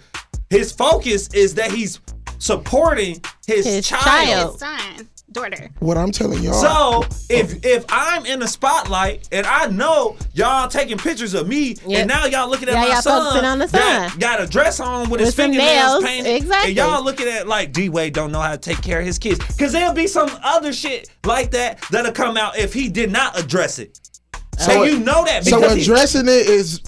His 0.48 0.72
focus 0.72 1.28
is 1.32 1.54
that 1.54 1.70
he's 1.70 2.00
supporting 2.38 3.22
his, 3.46 3.66
His 3.66 3.86
child. 3.86 4.02
child. 4.04 4.52
his 4.52 4.60
son, 4.60 5.08
daughter. 5.30 5.68
what 5.78 5.96
I'm 5.96 6.10
telling 6.10 6.42
y'all. 6.42 6.54
So 6.54 7.04
if 7.28 7.64
if 7.64 7.84
I'm 7.88 8.26
in 8.26 8.40
the 8.40 8.48
spotlight 8.48 9.28
and 9.30 9.46
I 9.46 9.66
know 9.66 10.16
y'all 10.32 10.66
taking 10.66 10.96
pictures 10.98 11.34
of 11.34 11.46
me 11.46 11.76
Yep. 11.86 11.98
and 12.00 12.08
now 12.08 12.24
y'all 12.24 12.48
looking 12.48 12.68
at 12.68 12.74
Yeah, 12.74 12.80
my 12.80 12.86
y'all 12.94 13.02
son, 13.02 13.44
on 13.44 13.58
the 13.60 13.66
got- 13.68 14.10
son. 14.10 14.18
Got, 14.18 14.40
a 14.42 14.46
dress 14.46 14.80
on 14.80 15.08
with, 15.10 15.20
his 15.20 15.28
With 15.28 15.34
some 15.36 15.44
fingernails 15.52 16.02
nails, 16.02 16.04
painted, 16.04 16.34
exactly. 16.34 16.68
and 16.70 16.76
y'all 16.76 17.04
looking 17.04 17.28
at 17.28 17.46
like 17.46 17.72
D 17.72 17.88
Wade 17.90 18.14
don't 18.14 18.32
know 18.32 18.40
how 18.40 18.50
to 18.52 18.58
take 18.58 18.82
care 18.82 18.98
of 19.00 19.06
his 19.06 19.18
kids 19.20 19.38
because 19.46 19.70
there'll 19.72 19.94
be 19.94 20.06
some 20.08 20.30
other 20.42 20.72
shit 20.72 21.10
like 21.24 21.50
that 21.52 21.80
that'll 21.90 22.10
come 22.12 22.36
out 22.36 22.58
if 22.58 22.72
he 22.72 22.88
did 22.88 23.12
not 23.12 23.38
address 23.38 23.78
it. 23.78 24.00
So 24.60 24.82
you 24.84 24.98
know 25.00 25.24
that 25.24 25.44
So 25.44 25.58
because 25.60 25.76
he- 25.76 25.82
addressing 25.82 26.22
it 26.28 26.46
is 26.48 26.80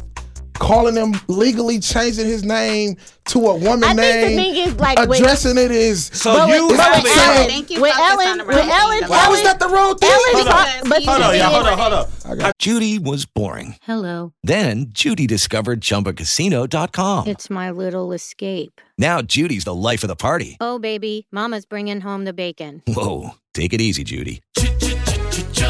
calling 0.54 0.94
him 0.94 1.12
legally 1.26 1.80
changing 1.80 2.24
his 2.26 2.44
name 2.44 2.94
to 3.24 3.38
a 3.48 3.56
woman 3.56 3.82
I 3.82 3.94
think 3.94 3.96
the 3.96 4.02
name. 4.02 4.36
thing 4.36 4.56
is, 4.68 4.74
like, 4.78 4.98
with- 5.08 5.18
addressing 5.18 5.58
it 5.58 5.70
is. 5.72 6.04
So 6.12 6.34
But 6.34 6.48
you 6.54 6.68
with, 6.68 6.76
have 6.78 6.92
but 6.94 7.02
with 7.02 7.12
it. 7.12 7.18
Ellen, 7.18 7.50
I 7.50 7.66
you 7.68 7.80
with 7.80 7.96
Ellen, 7.98 8.28
on 8.40 8.46
with 8.46 8.56
wrong 8.56 8.68
Ellen. 8.70 9.08
Why 9.08 9.28
was 9.28 9.42
that 9.42 9.58
the 9.58 9.68
wrong 9.68 9.96
thing? 9.96 10.10
Ellen 10.10 10.22
Hold 10.34 10.46
talk- 10.46 10.66
on. 10.84 10.88
but 10.88 11.02
Hold 11.02 11.18
the 11.18 11.22
hold 11.24 11.32
thing 11.32 11.42
on, 11.42 11.48
is- 11.48 11.54
hold 11.54 11.66
on, 11.66 12.06
hold 12.26 12.40
on. 12.42 12.52
Judy 12.58 12.98
was 13.00 13.24
boring. 13.24 13.76
Hello. 13.82 14.34
Then 14.44 14.86
Judy 14.92 15.26
discovered 15.26 15.80
ChumbaCasino.com. 15.80 17.26
It's 17.26 17.50
my 17.50 17.70
little 17.70 18.12
escape. 18.12 18.80
Now 18.98 19.20
Judy's 19.22 19.64
the 19.64 19.74
life 19.74 20.04
of 20.04 20.08
the 20.08 20.16
party. 20.16 20.56
Oh, 20.60 20.78
baby, 20.78 21.26
Mama's 21.32 21.64
bringing 21.66 22.02
home 22.02 22.24
the 22.24 22.32
bacon. 22.32 22.82
Whoa, 22.86 23.30
take 23.54 23.72
it 23.72 23.80
easy, 23.80 24.04
Judy. 24.04 24.42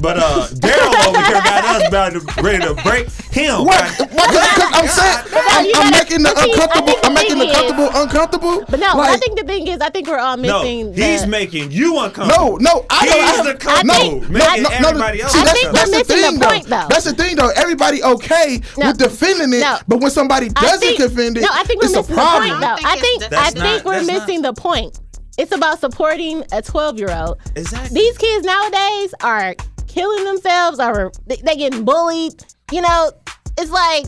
but 0.00 0.16
uh 0.18 0.46
Daryl 0.54 1.06
over 1.08 1.22
here 1.24 1.40
got 1.42 1.64
us 1.64 1.88
about 1.88 2.12
to 2.12 2.42
ready 2.42 2.58
to 2.64 2.74
break 2.82 3.08
him. 3.30 3.64
What? 3.64 3.84
Because 3.98 4.70
I'm 4.72 4.88
saying 4.88 5.18
I'm, 5.32 5.66
I'm 5.66 5.72
gotta- 5.72 5.90
making 5.90 6.22
the 6.22 6.34
see, 6.36 6.40
I 6.40 6.44
uncomfortable. 6.44 6.86
think 6.86 7.00
the 7.00 7.06
I'm 7.06 7.14
making 7.14 7.38
the 7.38 7.44
thing 7.44 7.50
is- 7.50 7.56
comfortable 7.56 7.90
uncomfortable. 8.02 8.64
But 8.68 8.80
no, 8.80 9.00
I 9.00 9.16
think 9.18 9.38
the 9.38 9.44
thing 9.44 9.66
is, 9.68 9.80
I 9.80 9.90
think 9.90 10.08
we're 10.08 10.18
all 10.18 10.36
missing. 10.36 10.50
No, 10.50 10.90
missing. 10.90 11.02
he's 11.10 11.20
the, 11.22 11.26
making 11.28 11.70
you 11.70 11.98
uncomfortable. 11.98 12.58
No, 12.60 12.74
no, 12.80 12.86
I 12.90 13.04
He's 13.04 13.12
don't. 13.14 13.46
I 13.48 13.52
the 13.52 13.58
comfortable, 13.58 14.20
no, 14.20 14.28
making 14.28 14.62
no, 14.62 14.68
no, 14.68 14.88
everybody 14.88 15.18
no, 15.18 15.24
else 15.24 15.32
see, 15.32 15.38
I 15.40 15.44
that's, 15.44 15.60
think 15.60 15.72
that's 15.72 15.90
we're 15.90 15.92
the 15.92 15.98
missing 15.98 16.16
thing, 16.30 16.38
the 16.38 16.46
point, 16.46 16.66
though. 16.66 16.86
That's 16.88 17.04
the 17.04 17.14
thing, 17.14 17.36
though. 17.36 17.50
Everybody 17.56 18.02
okay 18.02 18.60
No. 18.78 18.86
with 18.88 18.98
defending 18.98 19.52
it, 19.54 19.60
No. 19.60 19.78
but 19.88 20.00
when 20.00 20.10
somebody 20.10 20.48
doesn't 20.48 20.80
think- 20.80 20.98
defend 20.98 21.38
it, 21.38 21.42
No, 21.42 21.48
I 21.52 21.64
think 21.64 21.82
we're 21.82 21.88
missing 21.90 22.02
the 22.16 22.20
point, 22.20 22.60
though. 22.60 22.66
I 22.66 22.78
I 22.84 22.96
think 23.00 23.20
think 23.20 23.22
it's- 23.32 23.40
I 23.40 23.50
think 23.50 23.84
we're 23.84 24.04
missing 24.04 24.42
the 24.42 24.52
point. 24.52 24.98
It's 25.38 25.52
about 25.52 25.80
supporting 25.80 26.44
a 26.52 26.60
12 26.60 26.98
year 26.98 27.10
old. 27.10 27.38
Exactly. 27.56 27.94
These 27.98 28.18
kids 28.18 28.44
nowadays 28.44 29.14
are 29.22 29.54
killing 29.90 30.24
themselves, 30.24 30.78
or 30.78 31.12
they, 31.26 31.36
getting 31.36 31.84
bullied. 31.84 32.44
You 32.72 32.82
know, 32.82 33.12
it's 33.58 33.70
like 33.70 34.06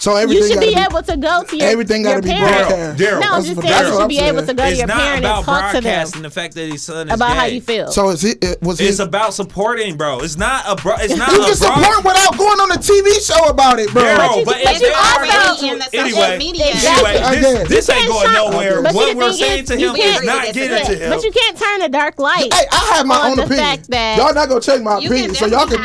so 0.00 0.16
everything 0.16 0.42
you 0.42 0.48
should 0.52 0.60
be, 0.60 0.74
be, 0.74 0.80
able 0.80 1.02
to 1.02 1.16
go 1.16 1.44
to 1.44 1.56
your 1.56 1.66
everything 1.66 2.02
got 2.02 2.16
to 2.16 2.22
be 2.22 2.28
broadcast. 2.28 2.98
Darryl, 2.98 3.20
no, 3.20 3.32
I'm 3.32 3.44
just 3.44 3.60
saying 3.60 3.86
you 3.86 4.00
should 4.00 4.08
be 4.08 4.18
able 4.18 4.46
to 4.46 4.54
go 4.54 4.64
it's 4.64 4.72
to 4.72 4.78
your 4.78 4.88
parents 4.88 5.26
and 5.26 5.44
talk 5.44 5.74
to 5.74 5.80
them. 5.80 6.22
The 6.22 6.30
fact 6.30 6.54
that 6.54 6.70
his 6.70 6.82
son 6.82 7.08
is 7.08 7.14
about 7.14 7.32
gay. 7.32 7.38
how 7.38 7.44
you 7.46 7.60
feel. 7.60 7.92
So 7.92 8.10
is 8.10 8.24
it, 8.24 8.42
it 8.42 8.56
uh, 8.56 8.66
was 8.66 8.80
It's 8.80 8.88
his, 8.88 9.00
about 9.00 9.34
supporting, 9.34 9.96
bro. 9.96 10.20
It's 10.20 10.36
not 10.36 10.64
a 10.66 10.80
bro. 10.80 10.94
It's 10.98 11.16
not. 11.16 11.30
you 11.32 11.44
can 11.44 11.54
support 11.54 12.04
without 12.04 12.36
going 12.36 12.58
on 12.60 12.70
a 12.72 12.80
TV 12.80 13.06
show 13.24 13.48
about 13.48 13.78
it, 13.78 13.90
bro. 13.92 14.02
Darryl, 14.02 14.44
but, 14.44 14.58
but, 14.64 14.80
you 14.80 14.92
social 14.92 15.82
anyway, 15.92 16.38
anyway, 16.40 16.72
this 17.40 17.68
this 17.68 17.90
ain't 17.90 18.08
going 18.08 18.32
nowhere. 18.32 18.82
What 18.82 19.16
we're 19.16 19.32
saying 19.32 19.66
to 19.66 19.76
him 19.76 19.94
is 19.96 20.24
not 20.24 20.52
getting 20.52 20.86
to 20.86 20.96
him. 20.96 21.10
But 21.10 21.22
you 21.22 21.32
can't 21.32 21.58
turn 21.58 21.82
a 21.82 21.88
dark 21.88 22.18
light. 22.18 22.52
Hey, 22.52 22.66
I 22.72 22.92
have 22.96 23.06
my 23.06 23.28
own 23.28 23.38
opinion. 23.38 23.84
Y'all 24.18 24.34
not 24.34 24.48
gonna 24.48 24.60
check 24.60 24.82
my 24.82 24.98
opinion, 24.98 25.34
so 25.34 25.46
y'all 25.46 25.66
can 25.66 25.80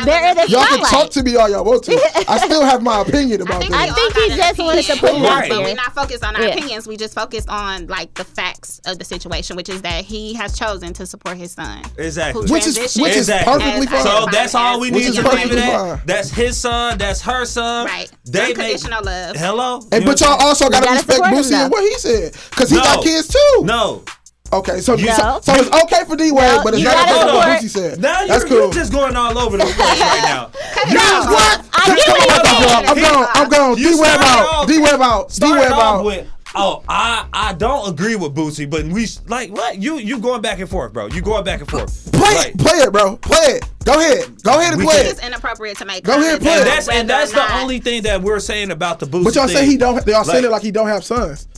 y'all 0.48 0.64
can 0.64 0.84
talk 0.84 1.10
to 1.10 1.22
me 1.22 1.36
all 1.36 1.48
y'all 1.48 1.64
want 1.64 1.84
to. 1.84 1.98
I 2.28 2.38
still 2.38 2.64
have 2.64 2.82
my 2.82 3.00
opinion 3.02 3.42
about 3.42 3.60
this 3.60 3.70
think 3.98 4.32
he 4.32 4.36
just 4.36 4.58
wanted 4.58 4.84
to 4.84 4.96
put 4.96 5.10
it 5.14 5.22
out 5.24 5.48
there. 5.48 5.60
We're 5.62 5.74
not 5.74 5.94
focused 5.94 6.24
on 6.24 6.36
our 6.36 6.42
yeah. 6.42 6.48
opinions. 6.54 6.86
We 6.86 6.96
just 6.96 7.14
focus 7.14 7.44
on 7.48 7.86
like 7.86 8.14
the 8.14 8.24
facts 8.24 8.80
of 8.86 8.98
the 8.98 9.04
situation, 9.04 9.56
which 9.56 9.68
is 9.68 9.82
that 9.82 10.04
he 10.04 10.34
has 10.34 10.58
chosen 10.58 10.92
to 10.94 11.06
support 11.06 11.36
his 11.36 11.52
son. 11.52 11.82
Exactly. 11.96 12.50
Which 12.50 12.66
is 12.66 12.76
which 12.76 13.12
is 13.12 13.28
exactly. 13.28 13.52
perfectly 13.52 13.86
fine. 13.86 14.02
So 14.02 14.26
that's 14.30 14.54
all 14.54 14.80
we 14.80 14.90
need 14.90 15.14
to 15.14 15.28
leave. 15.28 16.06
That's 16.06 16.30
his 16.30 16.58
son. 16.58 16.98
That's 16.98 17.20
her 17.22 17.44
son. 17.44 17.86
Right. 17.86 18.10
They 18.24 18.50
Unconditional 18.50 19.04
love. 19.04 19.36
Hello. 19.36 19.80
And 19.92 20.04
but 20.04 20.20
y'all 20.20 20.40
also 20.40 20.68
gotta 20.68 20.90
respect 20.90 21.22
Boosie 21.22 21.52
and 21.52 21.70
what 21.70 21.82
he 21.82 21.94
said, 21.98 22.34
cause 22.52 22.70
he 22.70 22.76
got 22.76 23.02
kids 23.02 23.28
too. 23.28 23.62
No. 23.64 24.04
Okay, 24.50 24.80
so, 24.80 24.94
no. 24.94 25.12
so, 25.12 25.40
so 25.42 25.54
it's 25.56 25.84
okay 25.84 26.04
for 26.04 26.16
D 26.16 26.32
Wade, 26.32 26.56
no, 26.56 26.64
but 26.64 26.74
it's 26.74 26.82
not 26.82 27.08
okay 27.08 27.20
for 27.20 27.34
what 27.36 27.48
Boosie 27.60 27.68
said. 27.68 28.00
Now 28.00 28.20
you're, 28.20 28.28
That's 28.28 28.44
cool. 28.44 28.58
you're 28.58 28.72
just 28.72 28.92
going 28.92 29.14
all 29.14 29.36
over 29.36 29.58
the 29.58 29.64
place 29.64 29.76
right 29.78 30.22
now. 30.24 30.50
you 30.88 30.94
just 30.94 31.28
what? 31.28 31.68
I 31.74 31.94
get 31.94 32.08
what 32.08 32.88
I'm 32.88 32.96
going. 32.96 33.28
I'm 33.34 33.48
going. 33.50 33.76
D 33.76 34.00
Web 34.00 34.20
out. 34.22 34.68
D 34.68 34.78
Web 34.78 35.00
out. 35.00 35.30
D 35.30 35.50
Web 35.52 35.72
out. 35.72 36.26
Oh, 36.54 36.82
I 36.88 37.26
I 37.32 37.52
don't 37.52 37.90
agree 37.90 38.16
with 38.16 38.34
Boosie, 38.34 38.68
but 38.68 38.86
we 38.86 39.06
like 39.26 39.50
what 39.50 39.78
you 39.78 39.98
you 39.98 40.18
going 40.18 40.40
back 40.40 40.58
and 40.60 40.68
forth, 40.68 40.94
bro. 40.94 41.08
You 41.08 41.20
going 41.20 41.44
back 41.44 41.60
and 41.60 41.70
forth. 41.70 42.10
Play 42.12 42.34
like, 42.34 42.46
it, 42.48 42.58
play 42.58 42.78
it, 42.78 42.92
bro. 42.92 43.16
Play 43.16 43.38
it. 43.38 43.68
Go 43.84 43.92
ahead, 43.94 44.42
go 44.42 44.58
ahead 44.58 44.72
and 44.72 44.82
play 44.82 44.96
it. 44.96 45.06
It's 45.06 45.26
inappropriate 45.26 45.76
to 45.78 45.84
make. 45.84 46.04
Go 46.04 46.18
ahead, 46.18 46.34
and 46.34 46.42
play 46.42 46.58
and. 46.58 46.66
That's, 46.66 46.88
and 46.88 47.10
that's 47.10 47.32
the 47.32 47.54
only 47.56 47.80
thing 47.80 48.02
that 48.02 48.22
we're 48.22 48.40
saying 48.40 48.70
about 48.70 48.98
the 48.98 49.06
Boosie. 49.06 49.24
But 49.24 49.34
y'all 49.34 49.46
thing. 49.46 49.56
say 49.56 49.66
he 49.66 49.76
don't. 49.76 50.06
Y'all 50.06 50.18
like, 50.18 50.26
saying 50.26 50.44
it 50.44 50.50
like 50.50 50.62
he 50.62 50.70
don't 50.70 50.88
have 50.88 51.04
sons. 51.04 51.48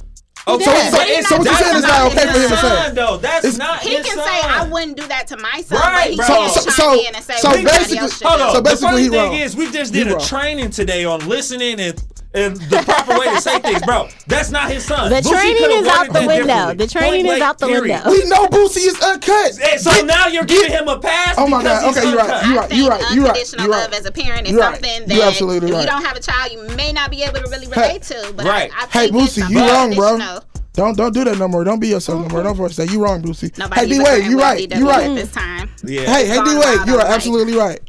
Oh, 0.46 0.58
so, 0.58 0.64
so, 0.64 0.72
so, 0.72 1.20
so 1.22 1.36
what 1.36 1.44
you're 1.46 1.54
saying 1.54 1.76
is 1.76 1.82
not 1.82 2.12
okay 2.12 2.26
for 2.26 2.40
him 2.40 2.50
to 2.50 2.56
say. 2.56 2.92
Though. 2.94 3.16
That's 3.18 3.58
not 3.58 3.80
he 3.82 3.94
can 3.96 4.04
son. 4.04 4.24
say 4.24 4.40
I 4.42 4.68
wouldn't 4.70 4.96
do 4.96 5.06
that 5.06 5.26
to 5.28 5.36
my 5.36 5.60
son, 5.62 5.78
right, 5.78 6.16
but 6.16 6.26
he 6.26 6.32
can't 6.32 6.52
so, 6.52 6.70
so, 6.70 6.92
in 6.98 7.14
and 7.14 7.24
say 7.24 7.36
so 7.36 7.50
basically, 7.52 7.98
hold 8.26 8.40
on. 8.40 8.54
So 8.54 8.62
basically, 8.62 8.62
the 8.62 8.76
funny 8.80 9.08
thing 9.08 9.12
wrong. 9.12 9.34
is, 9.34 9.54
we 9.56 9.70
just 9.70 9.92
did 9.92 10.06
he 10.06 10.12
a 10.12 10.16
wrong. 10.16 10.24
training 10.24 10.70
today 10.70 11.04
on 11.04 11.28
listening 11.28 11.78
and 11.80 12.02
and 12.32 12.56
the 12.56 12.82
proper 12.84 13.18
way 13.18 13.26
to 13.26 13.40
say 13.40 13.58
things, 13.64 13.82
bro. 13.82 14.08
That's 14.26 14.50
not 14.50 14.70
his 14.70 14.84
son. 14.84 15.10
The 15.10 15.16
Boosie 15.16 15.30
training 15.30 15.70
is 15.70 15.86
out 15.88 16.12
the 16.12 16.26
window. 16.26 16.74
The 16.74 16.86
training 16.86 17.26
is 17.26 17.40
out 17.40 17.58
the 17.58 17.66
period. 17.66 18.04
window. 18.04 18.10
We 18.10 18.28
know 18.28 18.46
Boosie 18.46 18.86
is 18.86 19.00
uncut. 19.00 19.54
So 19.80 19.90
get, 19.90 20.06
now 20.06 20.26
you're 20.26 20.44
giving 20.44 20.70
him 20.70 20.88
a 20.88 20.98
pass. 20.98 21.34
Oh 21.38 21.48
my 21.48 21.62
god. 21.62 21.90
Okay, 21.90 22.08
you're 22.08 22.18
right. 22.18 22.46
You're 22.46 22.56
right. 22.56 22.72
You're 22.72 22.88
right. 22.88 23.14
You're 23.14 23.24
right. 23.24 23.30
Unconditional 23.30 23.70
love 23.70 23.92
as 23.92 24.06
a 24.06 24.12
parent 24.12 24.46
is 24.46 24.54
right. 24.54 24.74
something 24.74 25.08
that 25.08 25.32
if 25.32 25.40
you 25.40 25.86
don't 25.86 26.04
have 26.04 26.16
a 26.16 26.20
child, 26.20 26.52
you 26.52 26.68
may 26.76 26.92
not 26.92 27.10
be 27.10 27.22
able 27.22 27.40
to 27.40 27.48
really 27.50 27.66
relate 27.66 28.04
hey. 28.06 28.22
to. 28.22 28.32
But 28.34 28.46
right. 28.46 28.70
I, 28.74 28.84
I 28.84 28.86
hey, 28.86 29.10
Boosie, 29.10 29.48
you 29.50 29.58
wrong, 29.58 29.94
bro. 29.94 30.40
Don't 30.72 30.96
don't 30.96 31.12
do 31.12 31.24
that 31.24 31.36
no 31.36 31.48
more. 31.48 31.64
Don't 31.64 31.80
be 31.80 31.88
yourself 31.88 32.20
mm-hmm. 32.20 32.28
no 32.28 32.32
more. 32.32 32.40
Mm-hmm. 32.40 32.48
Don't 32.48 32.56
force 32.56 32.76
that. 32.76 32.90
You 32.90 33.02
wrong, 33.02 33.22
Boosie. 33.22 33.56
Nobody 33.58 33.80
hey, 33.80 33.86
D 33.88 33.98
Wade, 33.98 34.24
you 34.24 34.38
right. 34.38 34.74
You 34.76 34.88
right. 34.88 35.14
This 35.14 35.32
time. 35.32 35.68
Yeah. 35.82 36.02
Hey, 36.02 36.28
hey, 36.28 36.42
D 36.44 36.56
Wade, 36.56 36.86
you 36.86 36.96
are 36.96 37.06
absolutely 37.06 37.54
right. 37.54 37.80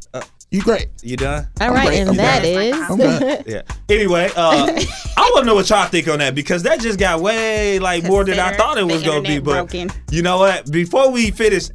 You 0.52 0.62
great. 0.62 0.90
You 1.02 1.16
done? 1.16 1.48
All 1.62 1.68
I'm 1.70 1.74
right, 1.74 1.88
great. 1.88 2.00
and 2.02 2.10
I'm 2.10 2.18
that 2.18 2.44
is. 2.44 3.44
yeah. 3.48 3.62
Anyway, 3.88 4.30
uh, 4.36 4.68
I 5.18 5.30
want 5.34 5.44
to 5.44 5.46
know 5.46 5.56
what 5.56 5.70
y'all 5.70 5.88
think 5.88 6.10
on 6.10 6.20
that 6.20 6.36
because 6.36 6.64
that 6.64 6.82
just 6.82 7.00
got 7.00 7.22
way 7.22 7.80
like 7.80 8.04
more 8.04 8.26
than 8.26 8.38
I 8.38 8.58
thought 8.58 8.78
it 8.78 8.84
was 8.86 9.02
gonna 9.02 9.22
be. 9.22 9.40
But 9.40 9.70
broken. 9.70 9.90
you 10.12 10.22
know 10.22 10.40
what? 10.40 10.70
Before 10.70 11.10
we 11.10 11.32
finish, 11.32 11.70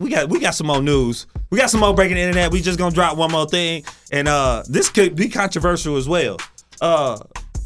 we 0.00 0.10
got 0.10 0.28
we 0.28 0.40
got 0.40 0.56
some 0.56 0.66
more 0.66 0.82
news. 0.82 1.28
We 1.50 1.58
got 1.58 1.70
some 1.70 1.78
more 1.78 1.94
breaking 1.94 2.16
internet. 2.16 2.50
We 2.50 2.60
just 2.60 2.80
gonna 2.80 2.92
drop 2.92 3.16
one 3.16 3.30
more 3.30 3.46
thing, 3.46 3.84
and 4.10 4.26
uh, 4.26 4.64
this 4.68 4.90
could 4.90 5.14
be 5.14 5.28
controversial 5.28 5.96
as 5.96 6.08
well. 6.08 6.38
Uh, 6.80 7.18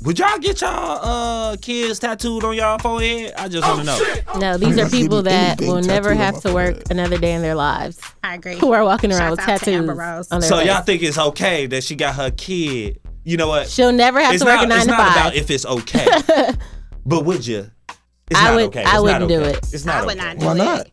would 0.02 0.18
y'all 0.18 0.38
get 0.38 0.62
y'all 0.62 0.98
uh, 1.02 1.56
kids 1.58 1.98
tattooed 1.98 2.42
on 2.42 2.56
y'all 2.56 2.78
forehead? 2.78 3.34
I 3.36 3.48
just 3.48 3.68
want 3.68 3.80
to 3.80 3.84
know. 3.84 4.38
No, 4.38 4.56
these 4.56 4.78
are 4.78 4.88
people 4.88 5.20
that 5.22 5.60
will 5.60 5.82
never 5.82 6.14
have 6.14 6.40
to 6.40 6.54
work 6.54 6.90
another 6.90 7.18
day 7.18 7.34
in 7.34 7.42
their 7.42 7.54
lives. 7.54 8.00
I 8.24 8.36
agree. 8.36 8.56
Who 8.58 8.72
are 8.72 8.82
walking 8.82 9.12
around 9.12 9.32
with 9.32 9.40
tattoos 9.40 9.90
on 10.30 10.40
their 10.40 10.48
So 10.48 10.60
y'all 10.60 10.80
think 10.82 11.02
it's 11.02 11.18
okay 11.18 11.66
that 11.66 11.84
she 11.84 11.96
got 11.96 12.14
her 12.14 12.30
kid? 12.30 12.98
You 13.24 13.36
know 13.36 13.48
what? 13.48 13.68
She'll 13.68 13.92
never 13.92 14.20
have 14.20 14.38
to 14.38 14.44
work 14.44 14.62
a 14.62 14.66
nine 14.66 14.86
to 14.86 14.92
five. 14.92 15.06
It's 15.06 15.16
not 15.16 15.16
about 15.16 15.34
if 15.34 15.50
it's 15.50 15.66
okay, 15.66 16.06
but 17.06 17.26
would 17.26 17.46
you? 17.46 17.70
It's 18.30 18.40
I 18.40 18.54
would. 18.54 18.64
Okay. 18.66 18.84
I 18.84 19.00
wouldn't 19.00 19.28
do 19.28 19.42
it. 19.42 19.58
It's 19.70 19.84
not. 19.84 19.96
I 19.96 20.06
would 20.06 20.16
not 20.16 20.38
do 20.38 20.44
it. 20.46 20.48
Why 20.48 20.54
not? 20.54 20.86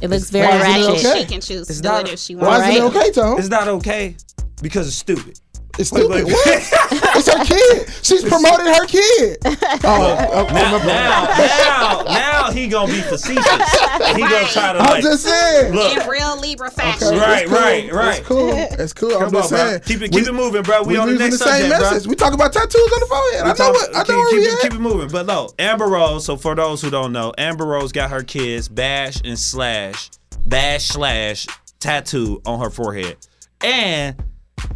It 0.00 0.08
looks 0.08 0.30
very 0.30 0.46
ratchet. 0.46 1.18
She 1.18 1.24
can 1.26 1.42
choose 1.42 1.66
to 1.68 1.82
do 1.82 1.94
it 1.96 2.12
if 2.14 2.18
she 2.18 2.36
wants. 2.36 2.48
Why 2.48 2.70
is 2.70 2.76
it 2.76 2.82
okay, 2.84 3.10
Tom? 3.12 3.38
It's 3.38 3.48
not 3.48 3.68
okay 3.68 4.16
because 4.62 4.86
it's 4.86 4.96
stupid. 4.96 5.38
It's 5.78 5.90
stupid. 5.90 6.24
Like, 6.24 6.26
what? 6.26 6.46
it's 7.16 7.28
her 7.28 7.44
kid. 7.44 7.88
She's 8.02 8.22
promoting 8.22 8.66
her 8.66 8.86
kid. 8.86 9.38
Oh, 9.88 10.46
now, 10.52 10.78
now, 10.78 10.82
now, 10.86 12.02
now, 12.04 12.50
he 12.50 12.66
gonna 12.66 12.92
be 12.92 13.00
facetious. 13.00 13.44
He 13.44 14.20
gonna 14.20 14.46
try 14.48 14.72
to. 14.72 14.78
Like, 14.78 14.96
I'm 14.96 15.02
just 15.02 15.24
saying. 15.24 15.74
Look. 15.74 15.96
In 15.96 16.08
real 16.08 16.40
Libra 16.40 16.70
fashion. 16.70 17.08
Okay, 17.08 17.18
right, 17.18 17.46
cool. 17.46 17.56
right, 17.56 17.92
right. 17.92 18.18
It's 18.18 18.28
cool. 18.28 18.50
It's 18.52 18.92
cool. 18.92 19.10
Come 19.10 19.22
I'm 19.24 19.32
just 19.32 19.52
on, 19.52 19.58
saying. 19.58 19.78
Bro. 19.78 19.86
Keep 19.86 20.02
it, 20.02 20.12
keep 20.12 20.24
we, 20.24 20.28
it 20.28 20.32
moving, 20.32 20.62
bro. 20.62 20.82
We, 20.82 20.88
we 20.88 20.96
on 20.98 21.08
the 21.08 21.18
next 21.18 21.38
the 21.38 21.44
same 21.44 21.70
subject, 21.70 21.80
message. 21.80 22.04
Bro. 22.04 22.10
We 22.10 22.16
talk 22.16 22.32
about 22.34 22.52
tattoos 22.52 22.92
on 22.92 23.00
the 23.00 23.06
forehead. 23.06 23.44
We 23.44 23.50
I 23.50 23.54
know 23.54 23.70
what. 23.72 23.96
I 23.96 24.12
know 24.12 24.18
where 24.18 24.30
keep, 24.30 24.38
where 24.38 24.40
we 24.40 24.48
at. 24.48 24.60
keep 24.62 24.74
it 24.74 24.80
moving. 24.80 25.08
But 25.08 25.26
no, 25.26 25.50
Amber 25.58 25.86
Rose. 25.86 26.24
So 26.24 26.36
for 26.36 26.54
those 26.54 26.82
who 26.82 26.90
don't 26.90 27.12
know, 27.12 27.32
Amber 27.38 27.66
Rose 27.66 27.92
got 27.92 28.10
her 28.10 28.22
kids 28.22 28.68
Bash 28.68 29.20
and 29.24 29.38
Slash, 29.38 30.10
Bash 30.46 30.84
Slash 30.86 31.46
tattoo 31.80 32.40
on 32.46 32.60
her 32.60 32.70
forehead, 32.70 33.16
and 33.62 34.16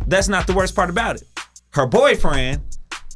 that's 0.07 0.29
not 0.29 0.47
the 0.47 0.53
worst 0.53 0.75
part 0.75 0.91
about 0.91 1.17
it. 1.17 1.25
Her 1.71 1.87
boyfriend, 1.87 2.63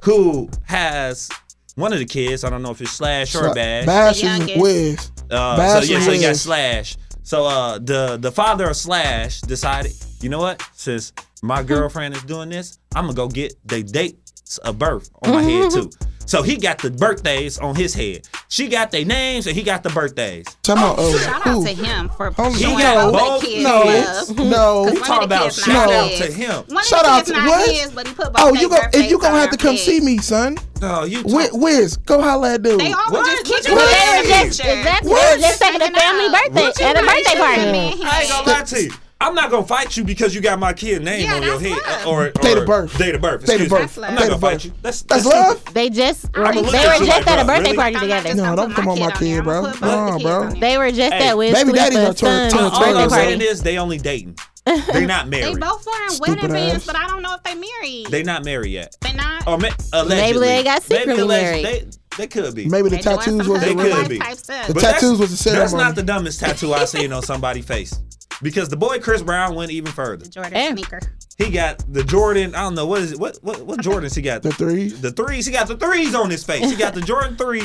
who 0.02 0.48
has 0.64 1.28
one 1.74 1.92
of 1.92 1.98
the 1.98 2.04
kids, 2.04 2.44
I 2.44 2.50
don't 2.50 2.62
know 2.62 2.70
if 2.70 2.80
it's 2.80 2.92
Slash 2.92 3.34
or 3.34 3.54
Bash. 3.54 3.86
Bash 3.86 4.22
is 4.22 4.56
with. 4.56 5.10
Uh, 5.30 5.56
Bash 5.56 5.86
so 5.86 5.92
yeah, 5.92 6.00
so 6.00 6.12
you 6.12 6.20
got 6.20 6.36
Slash. 6.36 6.96
So 7.22 7.46
uh, 7.46 7.78
the 7.78 8.18
the 8.20 8.30
father 8.30 8.68
of 8.68 8.76
Slash 8.76 9.40
decided, 9.40 9.92
you 10.20 10.28
know 10.28 10.40
what? 10.40 10.62
Since 10.74 11.12
my 11.42 11.62
hmm. 11.62 11.68
girlfriend 11.68 12.14
is 12.14 12.22
doing 12.22 12.50
this, 12.50 12.78
I'm 12.94 13.04
gonna 13.04 13.14
go 13.14 13.28
get 13.28 13.54
the 13.66 13.82
date 13.82 14.18
of 14.62 14.78
birth 14.78 15.10
on 15.22 15.32
my 15.32 15.42
head 15.42 15.70
too. 15.72 15.90
So 16.26 16.42
he 16.42 16.56
got 16.56 16.78
the 16.78 16.90
birthdays 16.90 17.58
on 17.58 17.74
his 17.74 17.94
head. 17.94 18.28
She 18.48 18.68
got 18.68 18.90
their 18.90 19.04
names 19.04 19.46
and 19.46 19.56
he 19.56 19.62
got 19.62 19.82
the 19.82 19.90
birthdays. 19.90 20.46
Tell 20.62 20.78
oh, 20.78 20.94
oh, 20.96 21.18
shout 21.18 21.46
out 21.46 21.66
to 21.66 21.72
him 21.72 22.08
for 22.10 22.32
showing 22.32 22.54
he 22.54 22.82
got 22.82 23.12
both 23.12 23.42
kids 23.42 23.64
no. 23.64 24.44
No, 24.44 24.90
we 24.90 24.98
talking 25.00 25.24
about 25.24 25.52
shout 25.52 25.90
out 25.90 26.10
to 26.12 26.32
him. 26.32 26.64
One 26.68 26.84
shout 26.84 27.04
out 27.04 27.26
to 27.26 27.32
what? 27.32 27.68
His, 27.68 27.92
but 27.92 28.06
he 28.06 28.14
put 28.14 28.28
oh, 28.28 28.30
both 28.30 28.40
oh, 28.40 28.60
you 28.60 28.68
go 28.68 28.78
and 28.94 29.10
you 29.10 29.18
gonna 29.18 29.38
have 29.38 29.50
to 29.50 29.56
come 29.56 29.76
head. 29.76 29.84
see 29.84 30.00
me, 30.00 30.18
son. 30.18 30.56
No, 30.80 31.04
you. 31.04 31.22
Talk- 31.22 31.52
Wiz, 31.52 31.96
go 31.98 32.20
holla 32.20 32.54
at 32.54 32.62
dude. 32.62 32.80
They 32.80 32.92
all 32.92 33.10
were 33.10 33.24
just 33.24 33.44
kicking 33.44 33.74
Wiz. 33.74 34.60
Exactly. 34.60 35.10
Just 35.40 35.60
taking 35.60 35.82
a 35.82 35.90
family 35.90 36.28
birthday 36.28 36.84
at 36.84 36.96
a 36.96 37.00
birthday 37.00 37.38
party. 37.38 38.02
I 38.04 38.20
ain't 38.22 38.30
gonna 38.30 38.50
lie 38.50 38.62
to 38.62 38.82
you. 38.82 38.90
I'm 39.20 39.34
not 39.34 39.50
gonna 39.50 39.66
fight 39.66 39.96
you 39.96 40.04
because 40.04 40.34
you 40.34 40.40
got 40.40 40.58
my 40.58 40.72
kid 40.72 41.02
name 41.02 41.26
yeah, 41.26 41.34
on 41.34 41.42
your 41.42 41.58
head 41.58 41.78
love. 41.86 42.06
or, 42.06 42.26
or 42.26 42.30
date 42.30 42.58
of 42.58 42.66
birth. 42.66 42.98
Date 42.98 43.14
of 43.14 43.22
birth. 43.22 43.46
Date 43.46 43.60
of 43.62 43.68
birth. 43.68 43.98
I'm 43.98 44.14
not 44.14 44.24
gonna 44.24 44.30
birth. 44.32 44.40
fight 44.40 44.64
you. 44.64 44.72
That's 44.82 45.02
that's, 45.02 45.24
that's 45.24 45.34
love. 45.34 45.74
They 45.74 45.88
just 45.88 46.26
um, 46.36 46.54
they 46.54 46.62
were 46.62 47.06
just 47.06 47.28
at 47.28 47.40
a 47.40 47.44
birthday 47.44 47.74
party 47.74 47.98
together. 47.98 48.34
No, 48.34 48.56
don't 48.56 48.72
come 48.72 48.88
on 48.88 48.98
my 48.98 49.10
kid, 49.12 49.44
bro. 49.44 49.72
No, 49.80 50.18
bro. 50.20 50.50
They 50.50 50.76
were 50.78 50.90
just 50.90 51.12
at 51.12 51.38
with 51.38 51.54
Baby 51.54 51.72
daddy 51.72 51.96
gonna 51.96 52.14
turn 52.14 52.50
turn 52.50 52.64
All 52.64 52.84
I'm 52.84 53.10
saying 53.10 53.40
is 53.40 53.62
they 53.62 53.78
only 53.78 53.98
dating. 53.98 54.36
They're 54.66 55.06
not 55.06 55.28
married. 55.28 55.56
they 55.56 55.60
both 55.60 55.86
wearing 55.86 56.12
in 56.12 56.18
wedding 56.20 56.50
bands, 56.50 56.86
but 56.86 56.96
I 56.96 57.06
don't 57.06 57.22
know 57.22 57.34
if 57.34 57.42
they 57.42 57.54
married. 57.54 58.06
They 58.06 58.22
not 58.22 58.44
married 58.44 58.70
yet. 58.70 58.96
They 59.02 59.12
not. 59.12 59.46
Or 59.46 59.58
ma- 59.58 59.68
allegedly. 59.92 60.16
Maybe 60.16 60.38
they 60.38 60.64
got 60.64 60.82
secretly 60.82 61.14
Maybe 61.14 61.28
married. 61.28 61.64
They, 61.64 61.86
they 62.16 62.26
could 62.26 62.54
be. 62.54 62.66
Maybe 62.66 62.88
the 62.88 62.96
they 62.96 63.02
tattoos 63.02 63.46
was. 63.46 63.60
They 63.60 63.74
could 63.74 64.08
be. 64.08 64.18
The 64.18 64.78
tattoos 64.80 65.18
was 65.18 65.30
the 65.30 65.36
ceremony. 65.36 65.62
That's 65.62 65.74
not 65.74 65.94
the 65.94 66.02
dumbest 66.02 66.40
tattoo 66.40 66.72
I've 66.72 66.88
seen 66.88 67.12
on 67.12 67.22
somebody's 67.22 67.66
face 67.66 67.98
because 68.42 68.68
the 68.68 68.76
boy 68.76 68.98
Chris 68.98 69.22
Brown 69.22 69.54
went 69.54 69.70
even 69.70 69.92
further. 69.92 70.24
The 70.24 70.30
Jordan 70.30 70.54
and 70.54 70.78
sneaker. 70.78 71.00
He 71.36 71.50
got 71.50 71.82
the 71.92 72.04
Jordan. 72.04 72.54
I 72.54 72.60
don't 72.60 72.74
know 72.74 72.86
what 72.86 73.02
is 73.02 73.12
it. 73.12 73.18
What 73.18 73.38
what 73.42 73.62
what 73.62 73.80
Jordans 73.80 74.14
he 74.14 74.22
got? 74.22 74.42
The 74.42 74.52
threes. 74.52 75.00
The 75.00 75.12
threes. 75.12 75.46
He 75.46 75.52
got 75.52 75.68
the 75.68 75.76
threes 75.76 76.14
on 76.14 76.30
his 76.30 76.44
face. 76.44 76.70
He 76.70 76.76
got 76.76 76.94
the 76.94 77.00
Jordan 77.00 77.36
three. 77.36 77.62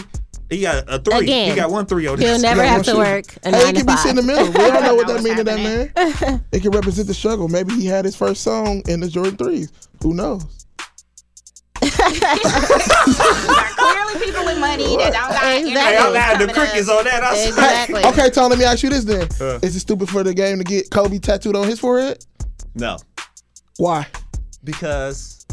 He 0.50 0.62
got 0.62 0.86
a 0.88 0.98
three. 0.98 1.26
Again, 1.26 1.52
he 1.52 1.56
got 1.56 1.70
one 1.70 1.86
three 1.86 2.08
on 2.08 2.18
his. 2.18 2.28
He'll 2.28 2.40
never 2.40 2.64
have 2.64 2.84
to 2.84 2.96
work. 2.96 3.26
A 3.44 3.52
hey, 3.52 3.70
it 3.70 3.76
can 3.76 3.86
be 3.86 3.96
sentimental. 3.98 4.48
We 4.48 4.54
don't 4.54 4.84
know 4.84 4.96
what 4.96 5.08
that 5.08 5.22
means 5.22 5.38
to 5.38 5.44
that 5.44 5.60
man. 5.60 6.44
It 6.52 6.62
can 6.62 6.72
represent 6.72 7.08
the 7.08 7.14
struggle. 7.14 7.48
Maybe 7.48 7.74
he 7.74 7.86
had 7.86 8.06
his 8.06 8.16
first 8.16 8.42
song 8.42 8.82
in 8.88 9.00
the 9.00 9.08
Jordan 9.08 9.38
threes. 9.38 9.72
Who 10.02 10.16
knows? 10.16 10.46
Clearly, 13.92 14.26
people 14.26 14.46
with 14.46 14.60
money 14.60 14.98
that 14.98 15.14
don't 15.14 15.30
got 15.30 15.58
Exactly. 15.58 15.72
Hey, 15.72 15.98
I'm 15.98 16.16
adding 16.16 16.48
the 16.48 16.54
coming 16.54 16.68
up. 16.68 16.70
crickets 16.72 16.90
on 16.90 17.04
that. 17.06 17.24
I 17.24 17.36
swear. 17.36 17.48
Exactly. 17.50 18.06
Okay, 18.06 18.30
Tom. 18.30 18.50
Let 18.50 18.60
me 18.60 18.66
ask 18.66 18.84
you 18.84 18.90
this 18.90 19.04
then: 19.04 19.28
Uh. 19.42 19.60
Is 19.62 19.76
it 19.76 19.80
stupid 19.82 20.10
for 20.10 20.24
the 20.24 20.34
game 20.34 20.58
to 20.60 20.64
get 20.64 20.90
Kobe 20.92 21.18
tattooed 21.20 21.56
on 21.56 21.68
his 21.68 21.80
forehead? 21.80 22.24
No, 22.76 22.98
Why? 23.78 24.06
because 24.64 25.46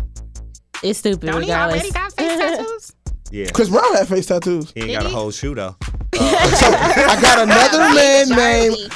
It's 0.83 0.99
stupid. 0.99 1.27
Don't 1.31 1.43
he 1.43 1.53
already 1.53 1.91
got 1.91 2.13
face 2.13 2.39
tattoos? 2.39 2.93
Yeah. 3.31 3.47
Chris 3.53 3.69
Brown 3.69 3.95
had 3.95 4.07
face 4.09 4.27
tattoos. 4.27 4.73
He 4.75 4.83
ain't 4.83 4.93
got 5.03 5.07
a 5.07 5.09
whole 5.15 5.31
shoe 5.31 5.55
though. 5.55 5.77
So 6.17 6.23
I 6.23 7.19
got 7.21 7.39
another 7.43 7.79
man 7.95 8.29
named. 8.31 8.93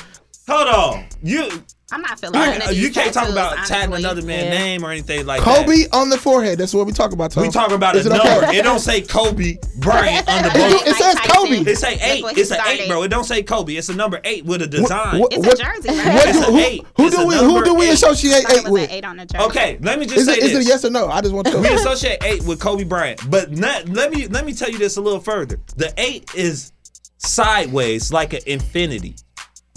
Hold 0.49 0.69
on. 0.69 1.05
You 1.23 1.49
I'm 1.93 2.03
not 2.03 2.21
feeling 2.21 2.41
you, 2.41 2.47
none 2.47 2.63
of 2.63 2.69
these 2.69 2.79
you 2.83 2.91
can't 2.93 3.13
talk 3.13 3.25
tattoos, 3.25 3.33
about 3.35 3.67
tatting 3.67 3.93
honestly. 3.93 4.05
another 4.05 4.23
man's 4.23 4.45
Yeah. 4.45 4.59
name 4.59 4.85
or 4.85 4.91
anything 4.93 5.27
like 5.27 5.45
that. 5.45 5.67
Kobe 5.67 5.87
on 5.93 6.09
the 6.11 6.19
forehead. 6.19 6.59
That's 6.59 6.73
what 6.73 6.87
we 6.87 6.93
talk 6.93 7.13
about. 7.13 7.33
Tom. 7.33 7.43
We 7.43 7.49
talking 7.51 7.75
about 7.75 7.97
Is 7.97 8.07
a 8.07 8.11
it 8.15 8.19
okay? 8.21 8.29
number. 8.41 8.53
It 8.55 8.63
don't 8.63 8.79
say 8.79 9.01
Kobe 9.03 9.59
Bryant 9.77 10.29
on 10.29 10.43
the 10.45 10.49
It, 10.55 10.87
it 10.89 10.97
says 10.97 11.17
Kobe. 11.27 11.57
It 11.71 11.77
say 11.79 11.99
eight. 12.01 12.23
what 12.23 12.35
he 12.35 12.41
It's 12.43 12.51
an 12.51 12.59
eight, 12.67 12.89
bro. 12.89 13.03
It 13.03 13.09
don't 13.09 13.25
say 13.25 13.43
Kobe. 13.43 13.75
It's 13.75 13.89
a 13.89 13.95
number 13.95 14.21
eight 14.25 14.45
with 14.45 14.63
a 14.63 14.67
design. 14.67 15.19
What- 15.19 15.33
It's 15.33 15.45
what- 15.47 15.59
a 15.61 15.63
jersey, 15.65 15.89
What 15.89 16.07
right? 16.07 16.29
It's 16.29 16.39
do, 16.39 16.45
a 16.45 16.51
who, 16.53 16.59
eight. 16.59 16.87
who 16.97 17.07
It's 17.07 17.17
do 17.17 17.27
we 17.27 17.35
who 17.37 17.65
do 17.65 17.75
we 17.75 17.87
eight. 17.89 17.95
associate 17.95 18.45
I 18.49 18.55
eight 18.59 18.69
with? 18.69 18.91
eight 18.93 19.05
on 19.05 19.17
the 19.17 19.27
jersey. 19.27 19.45
Okay, 19.47 19.79
let 19.83 19.99
me 19.99 20.07
just 20.07 20.19
Is 20.19 20.27
say 20.27 20.33
it, 20.35 20.39
is 20.45 20.53
this. 20.53 20.67
it 20.67 20.69
yes 20.69 20.85
or 20.85 20.91
no? 20.91 21.09
I 21.09 21.21
just 21.21 21.35
want 21.35 21.47
to. 21.49 21.59
we 21.59 21.69
associate 21.75 22.23
eight 22.23 22.43
with 22.45 22.61
Kobe 22.61 22.85
Bryant, 22.85 23.29
but 23.31 23.51
not, 23.53 23.89
let 23.89 24.13
me 24.13 24.27
let 24.29 24.45
me 24.47 24.53
tell 24.55 24.71
you 24.71 24.79
this 24.79 24.97
a 24.97 25.01
little 25.01 25.21
further. 25.21 25.59
The 25.77 25.93
eight 25.97 26.31
is 26.35 26.73
sideways, 27.19 28.13
like 28.13 28.33
an 28.33 28.41
infinity. 28.47 29.17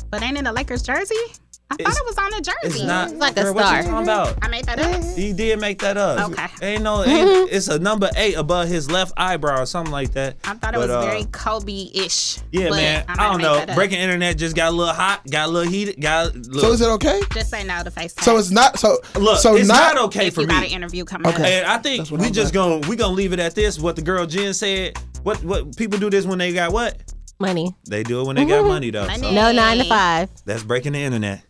But 0.10 0.22
ain't 0.22 0.38
it 0.38 0.46
a 0.46 0.52
Lakers 0.52 0.82
jersey? 0.84 1.16
I 1.80 1.84
thought 1.84 1.98
it 1.98 2.06
was 2.06 2.18
on 2.18 2.32
the 2.32 2.42
jersey. 2.42 2.80
It's 2.80 2.84
not 2.84 3.12
It's 3.12 3.20
like 3.20 3.38
a 3.38 3.44
girl, 3.44 3.54
What 3.54 3.66
star. 3.66 3.78
you 3.78 3.84
talking 3.90 4.04
about? 4.04 4.38
I 4.42 4.48
made 4.48 4.66
that 4.66 4.80
up. 4.80 5.04
He 5.18 5.34
did 5.34 5.60
make 5.60 5.80
that 5.80 5.98
up. 5.98 6.32
Okay. 6.32 6.48
Ain't 6.62 6.84
no. 6.84 7.04
Ain't, 7.06 7.52
it's 7.52 7.68
a 7.68 7.80
number 7.80 8.10
eight 8.16 8.36
above 8.36 8.68
his 8.68 8.90
left 8.92 9.14
eyebrow 9.18 9.62
or 9.62 9.66
something 9.66 9.92
like 9.92 10.12
that. 10.14 10.38
I 10.44 10.54
thought 10.56 10.76
it 10.76 10.78
was 10.78 10.90
uh, 10.90 11.02
very 11.06 11.26
Kobe-ish. 11.32 12.40
Yeah, 12.52 12.70
but 12.70 12.76
man. 12.76 13.06
I, 13.08 13.14
I, 13.26 13.32
don't 13.32 13.42
know. 13.42 13.54
made 13.54 13.60
that 13.62 13.70
up. 13.72 13.76
Breaking 13.76 14.00
internet 14.00 14.38
just 14.38 14.56
got 14.56 14.70
a 14.74 14.76
little 14.76 14.94
hot, 14.94 15.22
got 15.30 15.48
a 15.50 15.52
little 15.52 15.72
heated, 15.72 16.00
got. 16.02 16.36
Look, 16.36 16.62
So 16.62 16.72
is 16.72 16.82
it 16.82 16.88
okay? 16.90 17.22
Just 17.34 17.50
say 17.50 17.64
no 17.64 17.84
to 17.84 17.92
FaceTime. 17.92 18.24
So 18.24 18.38
it's 18.38 18.52
not. 18.52 18.80
So 18.80 18.98
Look, 19.16 19.40
so 19.40 19.56
it's 19.56 19.68
not, 19.68 19.96
not, 19.96 20.06
okay 20.06 20.28
if 20.28 20.36
for 20.36 20.42
you 20.42 20.48
me. 20.48 20.54
got 20.54 20.64
an 20.66 20.72
interview 20.72 21.06
coming 21.06 21.28
up. 21.28 21.34
Okay. 21.36 21.60
And 21.60 21.68
I 21.68 21.78
think 21.78 22.10
we 22.12 22.18
I'm 22.20 22.34
just 22.34 22.54
gonna 22.54 22.88
we 22.88 22.96
gonna 22.96 23.14
leave 23.14 23.34
it 23.34 23.40
at 23.40 23.56
this. 23.56 23.80
What 23.80 23.96
the 23.96 24.02
girl 24.02 24.26
Jen 24.26 24.54
said. 24.54 24.98
What 25.24 25.42
what 25.44 25.78
people 25.78 25.98
do 26.00 26.10
this 26.10 26.26
when 26.26 26.38
they 26.38 26.52
got 26.54 26.72
what? 26.74 26.98
Money. 27.40 27.74
They 27.90 28.04
do 28.04 28.22
it 28.22 28.28
when 28.28 28.36
they 28.36 28.46
got 28.46 28.66
money 28.66 28.90
though. 28.92 29.08
Money. 29.08 29.22
So 29.24 29.32
No 29.32 29.52
nine 29.52 29.78
to 29.78 29.86
five. 29.86 30.30
that's 30.46 30.64
breaking 30.64 30.94
the 30.94 31.00
internet. 31.00 31.44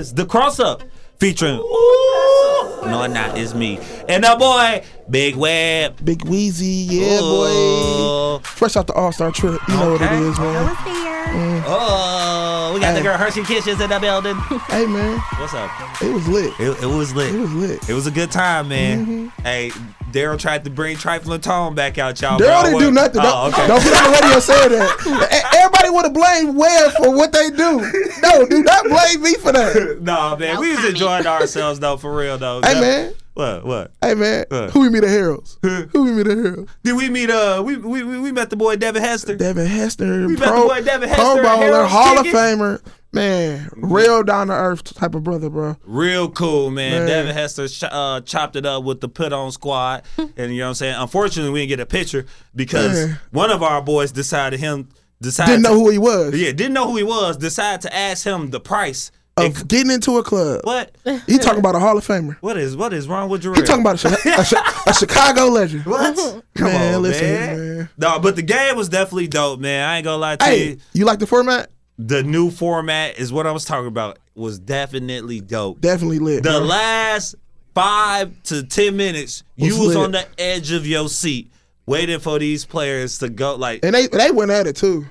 Is 0.00 0.14
the 0.14 0.24
cross 0.26 0.58
up 0.58 0.82
featuring. 1.18 1.58
Ooh, 1.60 2.80
no, 2.86 3.06
not 3.06 3.36
it's 3.36 3.52
me 3.54 3.78
and 4.08 4.24
that 4.24 4.38
boy 4.38 4.82
Big 5.10 5.36
Web. 5.36 6.02
Big 6.04 6.24
Wheezy, 6.24 6.66
yeah, 6.96 7.20
boy. 7.20 8.38
Fresh 8.42 8.76
out 8.76 8.86
the 8.86 8.94
All 8.94 9.12
Star 9.12 9.30
trip. 9.30 9.60
You 9.68 9.74
know 9.76 9.92
what 9.92 10.00
it 10.00 10.12
is, 10.12 10.12
Okay. 10.12 10.28
is, 10.28 10.38
man. 10.38 11.64
Oh, 11.66 12.39
we 12.74 12.80
got 12.80 12.94
the 12.94 13.02
girl 13.02 13.16
Hershey 13.16 13.42
Kisses 13.44 13.80
in 13.80 13.90
the 13.90 13.98
building. 14.00 14.36
Hey, 14.70 14.86
man. 14.86 15.18
What's 15.38 15.52
up? 15.54 15.70
It 16.00 16.12
was 16.12 16.28
lit. 16.28 16.52
It, 16.60 16.82
it 16.82 16.86
was 16.86 17.12
lit. 17.14 17.34
It 17.34 17.38
was 17.38 17.52
lit. 17.52 17.88
It 17.88 17.92
was 17.92 18.06
a 18.06 18.10
good 18.10 18.30
time, 18.30 18.68
man. 18.68 19.04
Mm-hmm. 19.06 19.42
Hey, 19.42 19.70
Daryl 20.12 20.38
tried 20.38 20.62
to 20.64 20.70
bring 20.70 20.96
Trifling 20.96 21.40
Tone 21.40 21.74
back 21.74 21.98
out, 21.98 22.20
y'all. 22.20 22.38
Daryl 22.38 22.64
didn't 22.64 22.78
do 22.78 22.90
nothing. 22.92 23.20
Oh, 23.24 23.50
Don't, 23.50 23.54
okay. 23.54 23.66
don't 23.66 23.82
get 23.82 24.04
on 24.04 24.12
the 24.12 24.18
radio 24.20 24.38
saying 24.40 24.70
that. 24.70 25.50
Everybody 25.56 25.90
would 25.90 26.04
have 26.04 26.14
blamed 26.14 26.56
Webb 26.56 26.92
for 26.92 27.16
what 27.16 27.32
they 27.32 27.50
do. 27.50 27.80
No, 28.22 28.46
do 28.46 28.62
not 28.62 28.84
blame 28.84 29.22
me 29.22 29.34
for 29.34 29.50
that. 29.52 29.98
no, 30.02 30.36
man, 30.36 30.54
No 30.54 30.60
we 30.60 30.70
was 30.76 30.84
enjoying 30.84 31.26
ourselves 31.26 31.80
though, 31.80 31.96
for 31.96 32.14
real 32.14 32.38
though. 32.38 32.60
Hey, 32.62 32.74
Yeah. 32.74 32.80
man. 32.80 33.14
What? 33.40 33.64
What? 33.64 33.92
Hey, 34.02 34.14
man. 34.14 34.44
What? 34.50 34.70
Who 34.72 34.80
we 34.80 34.90
meet 34.90 35.02
at 35.02 35.08
Harold's? 35.08 35.58
Who 35.62 36.04
we 36.04 36.10
meet 36.12 36.26
at 36.26 36.36
Harold's? 36.36 36.70
Did 36.82 36.94
we 36.94 37.08
meet? 37.08 37.30
Uh, 37.30 37.62
we 37.64 37.76
we 37.78 38.02
we 38.02 38.20
we 38.20 38.32
met 38.32 38.50
the 38.50 38.56
boy 38.56 38.76
Devin 38.76 39.00
Hester. 39.02 39.34
Devin 39.34 39.66
Hester, 39.66 40.26
We 40.26 40.36
met 40.36 40.48
pro, 40.48 40.62
the 40.62 40.68
boy 40.68 40.82
Devin 40.82 41.08
pro 41.08 41.36
Hester 41.36 41.46
at 41.46 41.58
bowler, 41.58 41.84
Hall 41.86 42.18
of 42.18 42.26
Famer. 42.26 42.82
Man, 43.12 43.70
real 43.74 44.22
down 44.22 44.48
to 44.48 44.52
earth 44.52 44.84
type 44.94 45.14
of 45.14 45.24
brother, 45.24 45.48
bro. 45.48 45.76
Real 45.84 46.28
cool, 46.30 46.70
man. 46.70 47.06
Man. 47.06 47.08
Devin 47.08 47.34
Hester 47.34 47.66
uh, 47.90 48.20
chopped 48.20 48.56
it 48.56 48.66
up 48.66 48.84
with 48.84 49.00
the 49.00 49.08
put 49.08 49.32
on 49.32 49.50
squad, 49.52 50.04
and 50.18 50.52
you 50.52 50.58
know 50.58 50.66
what 50.66 50.68
I'm 50.68 50.74
saying. 50.74 50.96
Unfortunately, 50.98 51.50
we 51.50 51.60
didn't 51.60 51.70
get 51.70 51.80
a 51.80 51.86
picture 51.86 52.26
because 52.54 53.06
Man. 53.06 53.18
one 53.30 53.50
of 53.50 53.62
our 53.62 53.80
boys 53.80 54.12
decided 54.12 54.60
him 54.60 54.90
decided 55.22 55.52
Didn't 55.52 55.64
to- 55.64 55.70
know 55.70 55.76
who 55.76 55.88
he 55.90 55.98
was. 55.98 56.34
Yeah, 56.38 56.52
didn't 56.52 56.74
know 56.74 56.88
who 56.88 56.98
he 56.98 57.02
was. 57.04 57.38
Decided 57.38 57.80
to 57.88 57.94
ask 57.96 58.24
him 58.26 58.50
the 58.50 58.60
price. 58.60 59.10
Of 59.46 59.68
getting 59.68 59.90
into 59.90 60.18
a 60.18 60.22
club. 60.22 60.60
What? 60.64 60.94
He 61.26 61.38
talking 61.38 61.58
about 61.60 61.74
a 61.74 61.78
Hall 61.78 61.96
of 61.98 62.06
Famer. 62.06 62.36
What 62.40 62.56
is 62.56 62.76
what 62.76 62.92
is 62.92 63.08
wrong 63.08 63.28
with 63.28 63.42
Jarrell? 63.42 63.56
He 63.56 63.62
talking 63.62 63.82
about 63.82 64.04
a, 64.04 64.08
a, 64.08 64.90
a 64.90 64.94
Chicago 64.94 65.46
legend. 65.46 65.84
what? 65.86 66.14
Come 66.54 66.66
Man, 66.66 66.94
on, 66.94 67.02
listen, 67.02 67.26
man. 67.26 67.76
man. 67.78 67.88
No, 67.98 68.18
but 68.18 68.36
the 68.36 68.42
game 68.42 68.76
was 68.76 68.88
definitely 68.88 69.28
dope, 69.28 69.60
man. 69.60 69.88
I 69.88 69.96
ain't 69.98 70.04
gonna 70.04 70.16
lie 70.18 70.36
to 70.36 70.44
Hey, 70.44 70.68
you. 70.70 70.76
you 70.92 71.04
like 71.04 71.18
the 71.18 71.26
format? 71.26 71.70
The 71.98 72.22
new 72.22 72.50
format 72.50 73.18
is 73.18 73.32
what 73.32 73.46
I 73.46 73.52
was 73.52 73.64
talking 73.64 73.88
about. 73.88 74.18
Was 74.34 74.58
definitely 74.58 75.40
dope. 75.40 75.80
Definitely 75.80 76.18
lit. 76.18 76.42
The 76.42 76.50
bro. 76.50 76.58
last 76.60 77.34
five 77.74 78.42
to 78.44 78.62
ten 78.64 78.96
minutes, 78.96 79.42
you 79.56 79.76
Was 79.76 79.86
was 79.88 79.96
lit. 79.96 80.04
on 80.04 80.12
the 80.12 80.26
edge 80.38 80.72
of 80.72 80.86
your 80.86 81.08
seat, 81.08 81.50
waiting 81.86 82.18
for 82.18 82.38
these 82.38 82.64
players 82.64 83.18
to 83.18 83.28
go. 83.28 83.54
Like 83.56 83.84
and 83.84 83.94
they 83.94 84.06
they 84.06 84.30
went 84.30 84.50
at 84.50 84.66
it 84.66 84.76
too. 84.76 85.06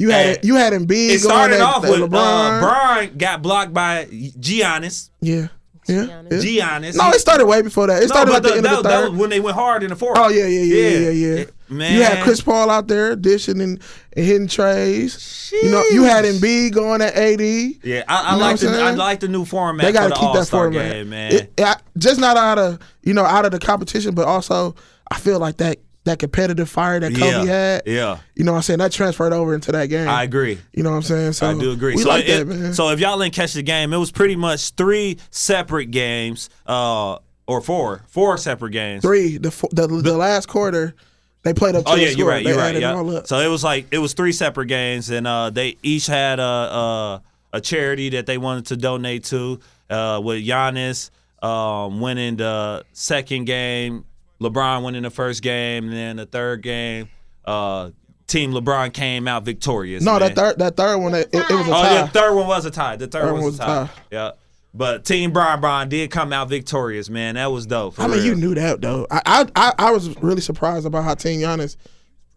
You 0.00 0.10
had 0.10 0.24
Hey, 0.24 0.32
it, 0.32 0.44
you 0.44 0.54
had 0.56 0.72
him 0.72 0.86
big. 0.86 1.12
it 1.12 1.18
started 1.20 1.58
going 1.58 1.62
off 1.62 1.84
at 1.84 1.90
with 1.90 2.00
LeBron. 2.10 2.14
uh, 2.56 2.60
Brian 2.60 3.18
got 3.18 3.42
blocked 3.42 3.74
by 3.74 4.06
Giannis. 4.06 5.10
Yeah, 5.20 5.48
yeah. 5.86 6.04
yeah. 6.04 6.20
Giannis. 6.30 6.96
No, 6.96 7.10
it 7.10 7.20
started 7.20 7.46
way 7.46 7.60
before 7.62 7.86
that. 7.88 7.98
It 8.02 8.08
No, 8.08 8.14
started 8.14 8.30
but 8.32 8.36
at 8.36 8.42
the, 8.44 8.56
end 8.56 8.64
that, 8.64 8.76
of 8.78 8.82
the 8.82 8.88
that 8.88 9.00
third. 9.02 9.10
was 9.12 9.20
when 9.20 9.30
they 9.30 9.40
went 9.40 9.56
hard 9.56 9.82
in 9.82 9.90
the 9.90 9.96
fourth. 9.96 10.18
Oh 10.18 10.28
yeah, 10.28 10.46
yeah, 10.46 10.60
yeah, 10.62 10.88
yeah, 10.88 11.10
yeah. 11.10 11.34
yeah. 11.40 11.44
Man, 11.68 11.94
You 11.94 12.02
had 12.02 12.24
Chris 12.24 12.40
Paul 12.40 12.68
out 12.68 12.88
there 12.88 13.14
dishing 13.14 13.60
and, 13.60 13.80
and 14.16 14.24
hitting 14.26 14.48
treys. 14.48 15.52
You 15.52 15.70
know, 15.70 15.84
you 15.92 16.02
had 16.02 16.24
Embiid 16.24 16.72
going 16.72 17.00
at 17.00 17.14
AD. 17.14 17.40
Yeah, 17.40 18.02
I, 18.08 18.32
I 18.32 18.34
like 18.36 18.52
what 18.52 18.60
the 18.60 18.68
I'm 18.82 18.94
I 18.94 18.96
like 18.96 19.20
the 19.20 19.28
new 19.28 19.44
format. 19.44 19.84
They 19.86 19.92
got 19.92 20.04
to 20.04 20.08
the 20.08 20.14
keep 20.14 20.32
that 20.32 20.38
All-Star 20.38 20.64
format, 20.64 20.92
game, 20.92 21.10
man. 21.10 21.32
It- 21.32 21.52
I- 21.60 21.76
just 21.98 22.18
not 22.18 22.36
out 22.36 22.58
of 22.58 22.78
you 23.02 23.12
know 23.14 23.24
out 23.24 23.44
of 23.44 23.52
the 23.52 23.58
competition, 23.58 24.14
but 24.14 24.26
also 24.26 24.74
I 25.10 25.18
feel 25.18 25.38
like 25.38 25.58
that 25.58 25.78
that 26.10 26.18
competitive 26.18 26.68
fire 26.68 27.00
that 27.00 27.12
Kobe 27.14 27.26
yeah, 27.26 27.44
had. 27.44 27.82
yeah, 27.86 28.18
You 28.34 28.44
know 28.44 28.52
what 28.52 28.58
I'm 28.58 28.62
saying? 28.62 28.78
That 28.80 28.92
transferred 28.92 29.32
over 29.32 29.54
into 29.54 29.72
that 29.72 29.86
game. 29.86 30.08
I 30.08 30.24
agree. 30.24 30.58
You 30.72 30.82
know 30.82 30.90
what 30.90 30.96
I'm 30.96 31.02
saying? 31.02 31.32
So 31.32 31.48
I 31.48 31.54
do 31.58 31.70
agree. 31.72 31.94
We 31.94 32.02
so, 32.02 32.08
like 32.08 32.28
it- 32.28 32.46
that, 32.46 32.54
man. 32.54 32.74
so 32.74 32.90
if 32.90 33.00
y'all 33.00 33.18
didn't 33.18 33.34
catch 33.34 33.52
the 33.54 33.62
game, 33.62 33.92
it 33.92 33.96
was 33.96 34.10
pretty 34.10 34.36
much 34.36 34.70
three 34.72 35.18
separate 35.30 35.90
games, 35.90 36.50
uh, 36.66 37.18
or 37.46 37.60
four, 37.60 38.02
four 38.08 38.36
separate 38.38 38.70
games. 38.70 39.02
Three. 39.02 39.36
The, 39.38 39.50
fo- 39.50 39.68
the 39.72 39.86
the 39.88 40.16
last 40.16 40.46
quarter, 40.46 40.94
they 41.42 41.52
played 41.52 41.74
up. 41.74 41.84
To 41.84 41.90
Oh 41.92 41.96
the 41.96 42.02
yeah, 42.02 42.08
you're 42.10 42.28
right. 42.28 42.44
You're 42.44 42.56
right. 42.56 42.76
Yeah. 42.76 43.22
So 43.24 43.38
it 43.38 43.48
was 43.48 43.64
like 43.64 43.86
it 43.90 43.98
was 43.98 44.12
three 44.14 44.32
separate 44.32 44.66
games, 44.66 45.10
and 45.10 45.26
uh, 45.26 45.50
they 45.50 45.76
each 45.82 46.06
had 46.06 46.38
a, 46.38 46.42
a 46.42 47.22
a 47.54 47.60
charity 47.60 48.10
that 48.10 48.26
they 48.26 48.38
wanted 48.38 48.66
to 48.66 48.76
donate 48.76 49.24
to. 49.24 49.58
Uh, 49.88 50.20
with 50.22 50.46
Giannis 50.46 51.10
um, 51.42 52.00
winning 52.00 52.36
the 52.36 52.84
second 52.92 53.46
game, 53.46 54.04
LeBron 54.40 54.84
winning 54.84 55.02
the 55.02 55.10
first 55.10 55.42
game, 55.42 55.84
and 55.84 55.92
then 55.92 56.16
the 56.16 56.26
third 56.26 56.62
game, 56.62 57.08
uh, 57.44 57.90
Team 58.26 58.52
LeBron 58.52 58.92
came 58.92 59.26
out 59.28 59.44
victorious. 59.44 60.02
No, 60.02 60.12
man. 60.12 60.20
that 60.20 60.34
third 60.34 60.58
that 60.58 60.76
third 60.76 60.98
one, 60.98 61.14
it, 61.14 61.28
it 61.32 61.50
was 61.50 61.50
a 61.50 61.70
Oh 61.70 61.72
tie. 61.72 61.90
Oh, 61.90 61.94
yeah, 61.94 62.06
third 62.06 62.34
one 62.34 62.46
was 62.46 62.64
a 62.64 62.70
tie. 62.70 62.96
The 62.96 63.06
third, 63.06 63.22
Third 63.22 63.32
one 63.32 63.42
was, 63.42 63.56
a 63.56 63.62
tie. 63.62 63.90
Yeah. 64.10 64.30
But 64.72 65.04
Team 65.04 65.32
Brian 65.32 65.60
Brian 65.60 65.88
did 65.88 66.10
come 66.10 66.32
out 66.32 66.48
victorious, 66.48 67.10
man. 67.10 67.34
That 67.34 67.50
was 67.50 67.66
dope. 67.66 67.98
I 67.98 68.06
mean, 68.06 68.18
real. 68.18 68.24
you 68.26 68.34
knew 68.36 68.54
that 68.54 68.80
though. 68.80 69.06
I, 69.10 69.46
I 69.56 69.72
I 69.78 69.90
was 69.90 70.16
really 70.22 70.40
surprised 70.40 70.86
about 70.86 71.02
how 71.02 71.14
Team 71.14 71.40
Giannis, 71.40 71.76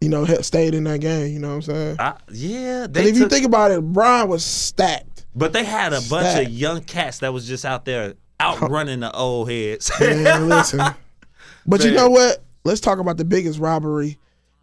you 0.00 0.08
know, 0.08 0.24
stayed 0.24 0.74
in 0.74 0.84
that 0.84 1.00
game. 1.00 1.32
You 1.32 1.38
know 1.38 1.50
what 1.50 1.54
I'm 1.54 1.62
saying? 1.62 1.96
I, 2.00 2.14
yeah, 2.32 2.84
And 2.84 2.94
they 2.94 3.08
if 3.08 3.16
you 3.16 3.28
think 3.28 3.46
about 3.46 3.70
it, 3.70 3.80
Brian 3.80 4.28
was 4.28 4.44
stacked. 4.44 5.26
But 5.36 5.52
they 5.52 5.64
had 5.64 5.92
a 5.92 6.00
bunch 6.10 6.44
of 6.44 6.52
young 6.52 6.82
cats 6.82 7.18
that 7.18 7.32
was 7.32 7.46
just 7.46 7.64
out 7.64 7.84
there 7.84 8.14
outrunning 8.40 9.00
the 9.00 9.12
old 9.12 9.48
heads. 9.48 9.92
Man, 10.00 10.48
listen. 10.48 10.80
But 11.66 11.84
you 11.84 11.92
know 11.92 12.08
what? 12.10 12.42
Let's 12.64 12.80
talk 12.80 12.98
about 12.98 13.16
the 13.18 13.24
biggest 13.24 13.58
robbery 13.58 14.18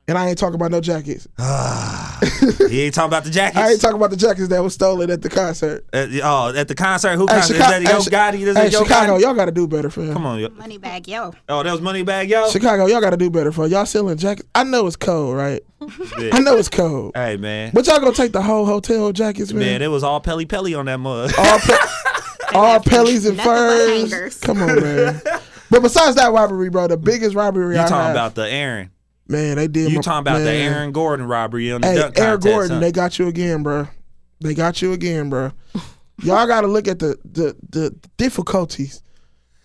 And 0.08 0.18
I 0.18 0.28
ain't 0.30 0.38
talking 0.38 0.56
about 0.56 0.72
no 0.72 0.82
jackets. 0.82 1.28
he 2.70 2.82
ain't 2.82 2.94
talking 2.96 3.08
about 3.10 3.24
the 3.24 3.30
jackets. 3.30 3.58
I 3.60 3.70
ain't 3.72 3.82
talking 3.82 3.98
about 3.98 4.10
the 4.10 4.18
jackets 4.18 4.48
that 4.50 4.62
was 4.62 4.74
stolen 4.74 5.10
at 5.12 5.22
the 5.22 5.30
concert. 5.30 5.86
Uh, 5.94 6.08
oh, 6.24 6.54
at 6.56 6.68
the 6.68 6.76
concert, 6.76 7.16
who 7.16 7.28
Hey, 7.28 7.36
concert? 7.36 7.54
Chicago- 7.56 7.78
is 7.78 7.84
that 7.84 7.92
Yo 7.92 7.98
hey, 8.00 8.10
Chi- 8.10 8.38
Gotti? 8.38 8.48
Is 8.48 8.58
hey, 8.58 8.70
Yo 8.70 8.84
Chicago, 8.84 9.18
Gotti? 9.18 9.22
y'all 9.22 9.34
got 9.36 9.46
to 9.46 9.52
do 9.52 9.68
better 9.68 9.90
for 9.90 10.02
him. 10.02 10.14
Come 10.14 10.26
on, 10.26 10.40
yo. 10.40 10.50
Money 10.50 10.78
bag, 10.80 11.08
yo. 11.08 11.34
Oh, 11.48 11.64
that 11.64 11.72
was 11.72 11.82
money 11.82 12.04
bag, 12.04 12.30
Yo. 12.30 12.50
Chicago, 12.50 12.88
y'all 12.88 13.02
got 13.02 13.12
to 13.12 13.18
do 13.18 13.30
better 13.30 13.52
for 13.52 13.68
y'all 13.68 13.86
selling 13.86 14.18
jackets. 14.18 14.48
I 14.56 14.64
know 14.64 14.88
it's 14.88 14.96
cold, 14.96 15.36
right? 15.36 15.62
Yeah. 16.20 16.30
I 16.34 16.40
know 16.42 16.58
it's 16.58 16.70
cold. 16.70 17.14
Hey 17.16 17.38
man, 17.38 17.72
But 17.74 17.88
y'all 17.88 18.00
gonna 18.00 18.14
take 18.14 18.32
the 18.34 18.42
whole 18.44 18.66
hotel 18.66 19.12
jackets, 19.12 19.52
man. 19.54 19.60
man, 19.66 19.82
it 19.82 19.88
was 19.88 20.04
all 20.04 20.20
Pelle 20.20 20.46
Pelle 20.46 20.76
on 20.78 20.86
that 20.86 21.00
mud. 21.00 21.34
all 21.38 21.60
pe- 21.60 21.74
all 22.54 22.80
pellies 22.80 23.28
and 23.28 23.40
furs. 23.42 24.40
Come 24.42 24.62
on, 24.62 24.80
man. 24.82 25.22
But 25.72 25.82
besides 25.82 26.16
that 26.18 26.32
robbery, 26.32 26.70
bro, 26.70 26.88
the 26.88 26.98
biggest 26.98 27.34
robbery 27.36 27.76
You 27.76 27.82
I 27.82 27.86
talking 27.86 27.98
have, 27.98 28.12
about 28.12 28.36
the 28.36 28.48
Aaron? 28.48 28.92
man, 29.28 29.56
they 29.56 29.68
did. 29.68 29.90
You 29.90 29.96
my- 29.98 30.02
talking 30.04 30.28
about 30.28 30.40
the. 30.40 30.52
Aaron 30.52 30.92
Gordon 30.92 31.26
robbery 31.28 31.72
on 31.72 31.82
the 31.82 31.88
Hey, 31.88 31.96
dunk 31.96 32.20
Aaron 32.20 32.32
contest? 32.34 32.54
Gordon, 32.54 32.72
huh? 32.76 32.80
they 32.82 32.92
got 32.92 33.18
you 33.18 33.28
again, 33.28 33.64
bro. 33.64 33.88
They 34.42 34.54
got 34.54 34.82
you 34.82 34.94
again, 34.94 35.30
bro. 35.30 35.52
Y'all 36.24 36.46
got 36.46 36.62
to 36.62 36.68
look 36.68 36.88
at 36.88 37.00
the, 37.00 37.18
the 37.26 37.56
the 37.70 37.96
difficulties. 38.18 39.02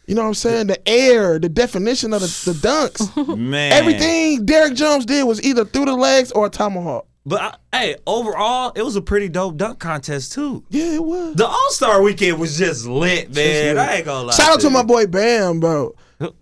You 0.07 0.15
know 0.15 0.23
what 0.23 0.29
I'm 0.29 0.35
saying? 0.35 0.69
The 0.69 0.89
air, 0.89 1.39
the 1.41 1.49
definition 1.49 2.13
of 2.15 2.21
the, 2.21 2.53
the 2.53 2.59
dunks. 2.69 3.37
man, 3.39 3.73
Everything 3.73 4.47
Derrick 4.47 4.75
Jones 4.75 5.05
did 5.05 5.25
was 5.25 5.43
either 5.43 5.65
through 5.65 5.87
the 5.87 5.95
legs 5.97 6.31
or 6.31 6.47
a 6.47 6.51
tomahawk. 6.51 7.07
But 7.29 7.59
I, 7.73 7.77
hey, 7.77 7.97
overall, 8.07 8.73
it 8.77 8.83
was 8.83 8.95
a 8.95 9.03
pretty 9.03 9.29
dope 9.29 9.57
dunk 9.57 9.81
contest 9.81 10.33
too. 10.33 10.63
Yeah, 10.71 10.95
it 10.95 11.05
was. 11.05 11.35
The 11.35 11.45
All 11.45 11.71
Star 11.71 12.01
Weekend 12.01 12.39
was 12.39 12.57
just 12.57 12.87
lit, 12.87 13.35
man. 13.35 13.75
lit. 13.75 13.79
I 13.79 13.95
ain't 13.97 14.05
gonna 14.05 14.29
lie. 14.29 14.33
Shout 14.33 14.51
out 14.53 14.61
to 14.61 14.69
you. 14.69 14.73
my 14.73 14.85
boy 14.85 15.09
Bam, 15.09 15.59
bro. 15.59 15.93
Bam, 16.19 16.33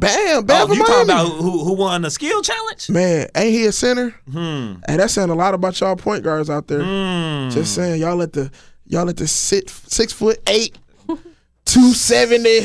Bam, 0.00 0.44
Bam 0.44 0.70
Oh, 0.70 0.72
you 0.74 0.84
talking 0.84 1.04
about 1.04 1.28
who 1.28 1.64
who 1.64 1.74
won 1.74 2.02
the 2.02 2.10
skill 2.10 2.42
challenge? 2.42 2.90
Man, 2.90 3.28
ain't 3.36 3.54
he 3.54 3.64
a 3.66 3.72
center? 3.72 4.10
Hmm. 4.30 4.74
Hey, 4.86 4.96
that's 4.96 5.14
saying 5.14 5.30
a 5.30 5.34
lot 5.34 5.54
about 5.54 5.80
y'all 5.80 5.94
point 5.96 6.24
guards 6.24 6.50
out 6.50 6.66
there. 6.66 6.82
Hmm. 6.82 7.50
Just 7.50 7.74
saying, 7.74 8.00
y'all 8.00 8.16
let 8.16 8.32
the 8.32 8.50
y'all 8.86 9.04
let 9.04 9.16
the 9.16 9.28
sit 9.28 9.70
six 9.70 10.12
foot 10.12 10.40
eight, 10.48 10.76
270, 11.64 12.60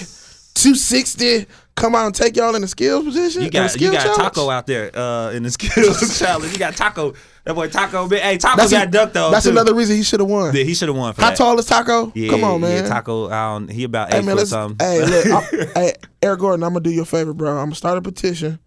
260 0.55 1.45
come 1.75 1.95
out 1.95 2.07
and 2.07 2.15
take 2.15 2.35
y'all 2.35 2.53
in 2.55 2.61
the 2.61 2.67
skills 2.67 3.05
position. 3.05 3.43
You 3.43 3.49
got 3.49 3.79
you 3.79 3.91
got 3.91 4.03
challenge? 4.03 4.17
Taco 4.21 4.49
out 4.49 4.67
there 4.67 4.91
uh, 4.97 5.31
in 5.31 5.43
the 5.43 5.51
skills 5.57 6.19
challenge. 6.19 6.51
You 6.51 6.59
got 6.59 6.75
Taco. 6.75 7.13
That 7.49 7.55
boy 7.55 7.67
Tacko. 7.67 8.07
Hey, 8.11 8.37
Tacko 8.37 8.57
That's, 8.57 8.69
got 8.71 8.87
a- 8.89 8.91
ducked 8.91 9.13
though. 9.15 9.31
that's 9.31 9.45
too. 9.45 9.49
another 9.51 9.73
reason 9.73 9.95
he 9.95 10.03
should 10.03 10.19
have 10.19 10.29
won. 10.29 10.55
Yeah, 10.55 10.61
he 10.63 10.75
should 10.75 10.87
have 10.87 10.95
won 10.95 11.15
for 11.15 11.21
How 11.23 11.29
that. 11.29 11.35
tall 11.35 11.57
is 11.57 11.65
Tacko? 11.67 12.11
Yeah, 12.13 12.29
Come 12.29 12.43
on, 12.43 12.61
man. 12.61 12.85
Yeah, 12.85 12.89
Tacko. 12.91 13.31
Um, 13.31 13.67
he 13.67 13.85
about 13.85 14.09
eight 14.13 14.17
Hey 14.17 14.21
man, 14.21 14.35
foot 14.35 14.37
let's. 14.37 14.49
something. 14.51 14.87
Hey, 14.87 15.03
look, 15.03 15.25
I'm, 15.25 15.67
hey, 15.75 15.93
Aaron 16.21 16.37
Gordon, 16.39 16.63
I'm 16.63 16.73
gonna 16.73 16.81
do 16.83 16.91
you 16.91 17.01
a 17.01 17.05
favor, 17.05 17.33
bro. 17.33 17.49
I'm 17.57 17.65
gonna 17.65 17.75
start 17.75 17.97
a 17.97 18.03
petition. 18.03 18.59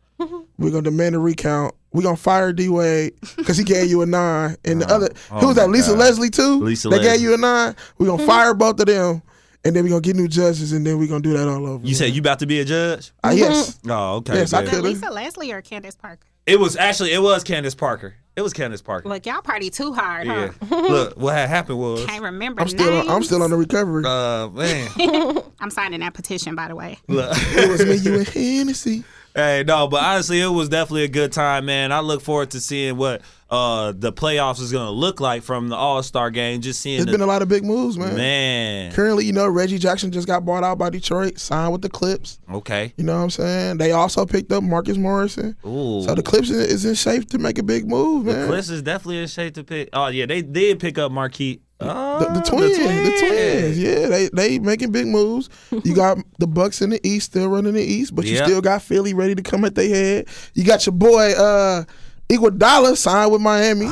We're 0.59 0.71
gonna 0.71 0.83
demand 0.83 1.15
a 1.15 1.21
recount. 1.21 1.77
We're 1.93 2.03
gonna 2.03 2.17
fire 2.17 2.53
D 2.53 2.69
Wade 2.69 3.13
because 3.37 3.57
he 3.57 3.63
gave 3.63 3.89
you 3.89 4.03
a 4.03 4.07
nine, 4.07 4.57
and 4.65 4.83
the 4.83 4.93
other 4.93 5.11
oh 5.31 5.39
who 5.39 5.47
was 5.47 5.57
that? 5.57 5.71
Lisa 5.71 5.91
God. 5.93 5.99
Leslie 6.01 6.31
too. 6.31 6.59
Lisa 6.61 6.89
they 6.89 6.97
Leslie. 6.97 7.11
gave 7.13 7.21
you 7.21 7.35
a 7.35 7.37
nine. 7.39 7.77
We're 7.99 8.09
gonna 8.09 8.27
fire 8.27 8.53
both 8.53 8.81
of 8.81 8.87
them, 8.87 9.23
and 9.65 9.77
then 9.77 9.85
we're 9.85 9.91
gonna 9.91 10.01
get 10.01 10.17
new 10.17 10.27
judges, 10.27 10.73
and 10.73 10.85
then 10.85 10.99
we're 10.99 11.07
gonna 11.07 11.21
do 11.21 11.37
that 11.37 11.47
all 11.47 11.65
over. 11.69 11.87
you 11.87 11.95
said 11.95 12.11
you 12.13 12.19
about 12.21 12.41
to 12.41 12.47
be 12.47 12.59
a 12.59 12.65
judge? 12.65 13.13
Ah, 13.23 13.31
yes. 13.31 13.79
Oh, 13.89 14.17
okay. 14.17 14.35
Yes, 14.39 14.53
I 14.53 14.63
good. 14.63 14.65
Was 14.65 14.71
could've. 14.81 14.85
Lisa 14.85 15.11
Leslie 15.11 15.53
or 15.53 15.63
Candace 15.63 15.95
Parker? 15.95 16.27
It 16.47 16.59
was 16.59 16.77
actually 16.77 17.13
it 17.13 17.23
was 17.23 17.45
Candace 17.45 17.75
Parker. 17.75 18.15
It 18.35 18.41
was 18.43 18.53
Candace 18.55 18.81
Parker. 18.81 19.09
Look, 19.09 19.27
y'all 19.27 19.43
party 19.43 19.69
too 19.69 19.93
hard, 19.93 20.27
Yeah. 20.27 20.51
huh? 20.69 20.77
Look, 20.89 21.17
what 21.19 21.35
had 21.35 21.51
happened 21.51 21.79
was. 21.79 22.05
Can't 22.07 22.23
remember 22.23 22.63
I'm 22.63 22.69
still. 22.69 23.01
On, 23.01 23.09
I'm 23.11 23.23
still 23.23 23.43
on 23.43 23.51
the 23.51 23.57
recovery. 23.57 24.05
Uh, 24.07 24.49
man. 24.49 25.43
I'm 25.61 25.71
signing 25.71 26.01
that 26.01 26.15
petition, 26.15 26.55
by 26.55 26.69
the 26.69 26.75
way. 26.75 26.99
Look. 27.09 27.31
it 27.37 27.69
was 27.71 27.85
me, 27.85 27.97
you, 27.97 28.19
and 28.19 28.27
Hennessy. 28.29 29.05
Hey, 29.35 29.65
no, 29.67 29.89
but 29.89 30.03
honestly, 30.03 30.41
it 30.41 30.49
was 30.49 30.69
definitely 30.69 31.05
a 31.05 31.09
good 31.09 31.33
time, 31.33 31.65
man. 31.67 31.91
I 31.93 32.01
look 32.01 32.21
forward 32.21 32.51
to 32.51 32.61
seeing 32.61 32.97
what 32.97 33.23
uh 33.51 33.93
the 33.95 34.13
playoffs 34.13 34.61
is 34.61 34.73
gonna 34.73 34.91
look 34.91 35.21
like 35.21 35.43
from 35.43 35.69
the 35.69 35.77
All 35.77 36.03
Star 36.03 36.31
game. 36.31 36.61
Just 36.61 36.81
seeing 36.81 36.99
There's 36.99 37.07
the, 37.07 37.13
been 37.13 37.21
a 37.23 37.27
lot 37.27 37.43
of 37.43 37.49
big 37.49 37.65
moves, 37.65 37.97
man. 37.99 38.15
man. 38.17 38.93
Currently, 38.93 39.25
you 39.25 39.33
know, 39.33 39.47
Reggie 39.49 39.79
Jackson 39.79 40.11
just 40.13 40.27
got 40.27 40.45
bought 40.45 40.65
out 40.65 40.79
by 40.79 40.91
Detroit, 40.91 41.39
signed 41.39 41.73
with 41.73 41.83
the 41.83 41.89
Clips. 41.89 42.39
Okay. 42.53 42.93
You 42.97 43.05
know 43.05 43.17
what 43.17 43.23
I'm 43.25 43.31
saying? 43.31 43.79
They 43.79 43.93
also 43.93 44.25
picked 44.27 44.53
up 44.53 44.63
Marcus 44.63 44.97
Morrison. 44.99 45.57
Ooh. 45.67 46.03
So 46.03 46.15
the 46.15 46.23
Clips 46.23 46.51
is- 46.51 46.67
is 46.73 46.85
in 46.85 46.95
shape 46.95 47.29
to 47.31 47.39
make 47.39 47.59
a 47.59 47.63
big 47.63 47.87
move, 47.89 48.27
man. 48.27 48.43
The 48.43 48.47
Clips 48.49 48.69
is 48.71 48.83
definitely 48.83 49.19
in 49.19 49.29
shape 49.29 49.55
to 49.55 49.65
pick. 49.65 49.89
Oh 49.93 50.09
yeah, 50.09 50.27
they 50.27 50.43
did 50.43 50.79
pick 50.79 50.99
up 50.99 51.11
Marquise. 51.13 51.59
Oh, 51.85 52.19
The, 52.21 52.41
the 52.41 52.47
twins, 52.47 52.77
the 52.79 53.17
twins, 53.27 53.79
yeah, 53.79 54.07
they 54.09 54.29
they 54.33 54.59
making 54.59 54.93
big 54.93 55.07
moves. 55.07 55.49
You 55.85 55.95
got 55.95 56.19
the 56.39 56.47
Bucks 56.47 56.81
in 56.83 56.91
the 56.91 57.01
East 57.07 57.27
still 57.33 57.49
running 57.49 57.75
the 57.75 57.83
East, 57.83 58.15
but 58.15 58.25
you 58.25 58.35
Yep. 58.35 58.45
still 58.47 58.61
got 58.61 58.83
Philly 58.83 59.15
ready 59.15 59.35
to 59.35 59.43
come 59.43 59.65
at 59.65 59.75
their 59.75 59.89
head. 59.89 60.29
You 60.55 60.65
got 60.65 60.85
your 60.87 60.95
boy 60.95 61.33
uh 61.33 61.85
Iguodala 62.29 62.97
signed 62.97 63.33
with 63.33 63.41
Miami. 63.43 63.91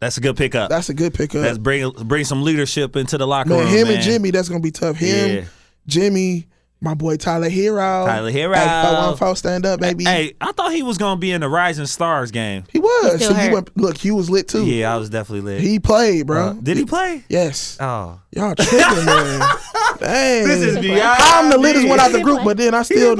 That's 0.00 0.16
a 0.16 0.20
good 0.20 0.36
pickup. 0.36 0.68
That's 0.68 0.88
a 0.88 0.94
good 0.94 1.14
pickup. 1.14 1.42
That's 1.42 1.58
bring 1.58 1.90
bring 1.90 2.24
some 2.24 2.42
leadership 2.42 2.96
into 2.96 3.18
the 3.18 3.26
locker 3.26 3.50
man, 3.50 3.58
room. 3.60 3.68
him 3.68 3.86
man. 3.88 3.94
and 3.96 4.02
Jimmy, 4.02 4.30
that's 4.30 4.48
gonna 4.48 4.60
be 4.60 4.70
tough. 4.72 4.96
Him, 4.96 5.36
Yeah. 5.36 5.44
Jimmy, 5.86 6.46
my 6.82 6.94
boy 6.94 7.16
Tyler 7.16 7.48
Herro. 7.48 8.06
Tyler 8.06 8.30
Herro. 8.30 8.54
Hey, 8.56 8.64
414 8.64 9.36
stand 9.36 9.64
up, 9.66 9.80
baby. 9.80 10.04
Hey, 10.04 10.34
I 10.40 10.52
thought 10.52 10.72
he 10.72 10.82
was 10.82 10.98
gonna 10.98 11.18
be 11.18 11.30
in 11.30 11.40
the 11.40 11.48
Rising 11.48 11.86
Stars 11.86 12.30
game. 12.30 12.64
He 12.70 12.80
was. 12.80 13.14
still 13.16 13.30
so 13.30 13.34
you 13.36 13.40
hurt. 13.40 13.52
went 13.52 13.76
look, 13.76 13.96
he 13.96 14.10
was 14.10 14.28
lit 14.28 14.48
too. 14.48 14.66
Yeah, 14.66 14.92
I 14.92 14.96
was 14.98 15.08
definitely 15.08 15.52
lit. 15.52 15.60
He 15.60 15.78
played, 15.78 16.26
bro. 16.26 16.48
Uh, 16.48 16.52
did 16.54 16.76
he 16.76 16.84
play? 16.84 17.24
Yes. 17.28 17.78
Oh, 17.80 18.20
Y'all 18.32 18.54
tripping, 18.54 19.04
man. 19.06 19.40
Dang. 20.00 20.44
this 20.48 20.60
is 20.62 20.78
beyond. 20.80 21.00
I'm 21.20 21.50
the 21.50 21.58
littest 21.58 21.86
one 21.88 22.00
out 22.00 22.10
the 22.10 22.20
group, 22.20 22.38
play. 22.38 22.44
but 22.44 22.56
then 22.56 22.74
I 22.74 22.82
still? 22.82 23.16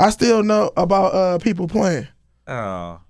I 0.00 0.10
still 0.10 0.42
know 0.42 0.72
about 0.76 1.14
uh 1.14 1.38
people 1.38 1.68
playing. 1.68 2.08
Oh 2.46 3.00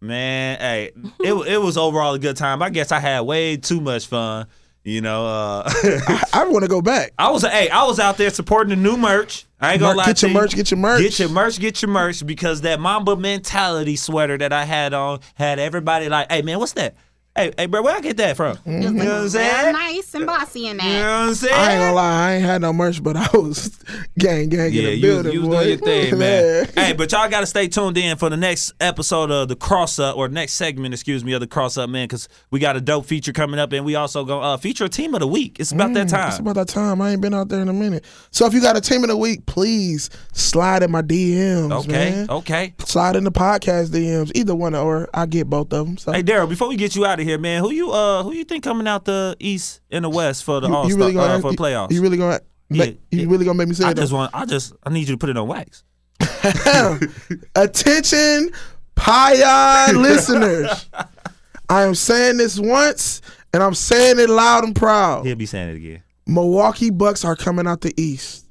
man, 0.00 0.58
hey, 0.58 0.90
it 1.20 1.32
it 1.34 1.58
was 1.58 1.76
overall 1.76 2.14
a 2.14 2.18
good 2.18 2.36
time. 2.36 2.62
I 2.62 2.70
guess 2.70 2.90
I 2.90 2.98
had 3.00 3.20
way 3.20 3.58
too 3.58 3.80
much 3.80 4.06
fun. 4.06 4.46
You 4.84 5.00
know, 5.00 5.26
uh, 5.26 5.62
I, 5.66 6.24
I 6.32 6.44
want 6.48 6.64
to 6.64 6.68
go 6.68 6.82
back. 6.82 7.12
I 7.18 7.30
was 7.30 7.42
hey, 7.42 7.68
I 7.68 7.84
was 7.84 8.00
out 8.00 8.16
there 8.16 8.30
supporting 8.30 8.70
the 8.70 8.76
new 8.76 8.96
merch. 8.96 9.46
I 9.60 9.72
ain't 9.72 9.80
gonna 9.80 9.92
Mer- 9.94 9.98
lie 9.98 10.06
get 10.06 10.22
your 10.22 10.30
you. 10.30 10.34
merch, 10.34 10.54
get 10.56 10.70
your 10.72 10.78
merch. 10.78 11.00
Get 11.00 11.18
your 11.20 11.28
merch, 11.28 11.60
get 11.60 11.82
your 11.82 11.90
merch, 11.90 12.26
because 12.26 12.62
that 12.62 12.80
Mamba 12.80 13.14
mentality 13.16 13.94
sweater 13.94 14.36
that 14.38 14.52
I 14.52 14.64
had 14.64 14.92
on 14.92 15.20
had 15.34 15.60
everybody 15.60 16.08
like, 16.08 16.30
hey 16.32 16.42
man, 16.42 16.58
what's 16.58 16.72
that? 16.72 16.96
Hey, 17.34 17.50
hey, 17.56 17.64
bro, 17.64 17.80
where 17.80 17.96
I 17.96 18.00
get 18.00 18.18
that 18.18 18.36
from? 18.36 18.58
You 18.66 18.72
know 18.90 18.92
what 18.92 19.08
I'm 19.22 19.28
saying? 19.30 19.72
nice 19.72 20.14
and 20.14 20.26
bossy 20.26 20.66
in 20.66 20.76
that. 20.76 20.84
You 20.86 20.92
know 20.92 20.98
what 21.00 21.28
I'm 21.28 21.34
saying? 21.34 21.54
I 21.54 21.72
ain't 21.72 21.80
gonna 21.80 21.92
lie, 21.94 22.28
I 22.28 22.32
ain't 22.34 22.44
had 22.44 22.60
no 22.60 22.74
merch, 22.74 23.02
but 23.02 23.16
I 23.16 23.26
was 23.32 23.68
gang 24.18 24.50
gang 24.50 24.70
Yeah, 24.70 24.80
in 24.80 24.84
the 24.84 24.96
you, 24.96 25.00
building, 25.00 25.32
you 25.32 25.40
was 25.40 25.48
boy. 25.48 25.54
doing 25.54 25.68
your 25.70 25.78
thing, 25.78 26.18
man. 26.18 26.68
hey, 26.74 26.92
but 26.92 27.10
y'all 27.10 27.30
got 27.30 27.40
to 27.40 27.46
stay 27.46 27.68
tuned 27.68 27.96
in 27.96 28.18
for 28.18 28.28
the 28.28 28.36
next 28.36 28.74
episode 28.80 29.30
of 29.30 29.48
the 29.48 29.56
cross 29.56 29.98
up 29.98 30.18
or 30.18 30.28
next 30.28 30.52
segment, 30.52 30.92
excuse 30.92 31.24
me, 31.24 31.32
of 31.32 31.40
the 31.40 31.46
cross 31.46 31.78
up, 31.78 31.88
man, 31.88 32.04
because 32.04 32.28
we 32.50 32.60
got 32.60 32.76
a 32.76 32.82
dope 32.82 33.06
feature 33.06 33.32
coming 33.32 33.58
up, 33.58 33.72
and 33.72 33.86
we 33.86 33.94
also 33.94 34.26
gonna 34.26 34.46
uh, 34.48 34.56
feature 34.58 34.84
a 34.84 34.90
team 34.90 35.14
of 35.14 35.20
the 35.20 35.26
week. 35.26 35.58
It's 35.58 35.72
about 35.72 35.94
that 35.94 36.08
Mm, 36.08 36.10
time. 36.10 36.28
It's 36.28 36.38
about 36.38 36.56
that 36.56 36.68
time. 36.68 37.00
I 37.00 37.12
ain't 37.12 37.22
been 37.22 37.32
out 37.32 37.48
there 37.48 37.62
in 37.62 37.68
a 37.70 37.72
minute. 37.72 38.04
So 38.30 38.44
if 38.44 38.52
you 38.52 38.60
got 38.60 38.76
a 38.76 38.80
team 38.82 39.04
of 39.04 39.08
the 39.08 39.16
week, 39.16 39.46
please 39.46 40.10
slide 40.34 40.82
in 40.82 40.90
my 40.90 41.00
DMs. 41.00 41.72
okay, 41.80 41.88
man. 42.10 42.26
okay. 42.28 42.74
Slide 42.80 43.16
in 43.16 43.24
the 43.24 43.32
podcast 43.32 43.88
DMs, 43.88 44.30
either 44.34 44.54
one 44.54 44.74
or 44.74 45.08
I 45.14 45.24
get 45.24 45.48
both 45.48 45.72
of 45.72 45.86
them. 45.86 45.96
So 45.96 46.12
Hey, 46.12 46.22
Daryl, 46.22 46.46
before 46.46 46.68
we 46.68 46.76
get 46.76 46.94
you 46.94 47.06
out 47.06 47.18
of 47.20 47.21
here, 47.24 47.38
man, 47.38 47.60
who 47.62 47.70
you 47.72 47.90
uh 47.90 48.22
who 48.22 48.32
you 48.32 48.44
think 48.44 48.62
coming 48.64 48.86
out 48.86 49.04
the 49.04 49.36
East 49.38 49.80
and 49.90 50.04
the 50.04 50.10
West 50.10 50.44
for 50.44 50.60
the 50.60 50.68
you, 50.68 50.74
All 50.74 50.84
you 50.86 50.90
Star 50.92 51.00
really 51.00 51.14
gonna 51.14 51.34
uh, 51.34 51.40
for 51.40 51.50
the 51.52 51.56
playoffs? 51.56 51.92
You 51.92 52.02
really 52.02 52.16
gonna 52.16 52.40
make, 52.70 52.98
Yeah, 53.10 53.22
you 53.22 53.28
really 53.28 53.44
gonna 53.44 53.58
make 53.58 53.68
me 53.68 53.74
say 53.74 53.84
I 53.84 53.90
it? 53.90 53.94
though? 53.94 54.02
just 54.02 54.12
want, 54.12 54.30
I 54.34 54.44
just, 54.46 54.72
I 54.84 54.90
need 54.90 55.08
you 55.08 55.14
to 55.14 55.18
put 55.18 55.30
it 55.30 55.36
on 55.36 55.48
wax. 55.48 55.84
Attention, 57.54 58.52
Pion 58.94 60.02
listeners. 60.02 60.88
I 61.68 61.82
am 61.82 61.94
saying 61.94 62.36
this 62.36 62.58
once, 62.58 63.22
and 63.54 63.62
I'm 63.62 63.74
saying 63.74 64.18
it 64.18 64.28
loud 64.28 64.64
and 64.64 64.74
proud. 64.76 65.24
He'll 65.26 65.36
be 65.36 65.46
saying 65.46 65.70
it 65.70 65.76
again. 65.76 66.02
Milwaukee 66.26 66.90
Bucks 66.90 67.24
are 67.24 67.34
coming 67.36 67.66
out 67.66 67.80
the 67.80 67.92
East. 68.00 68.46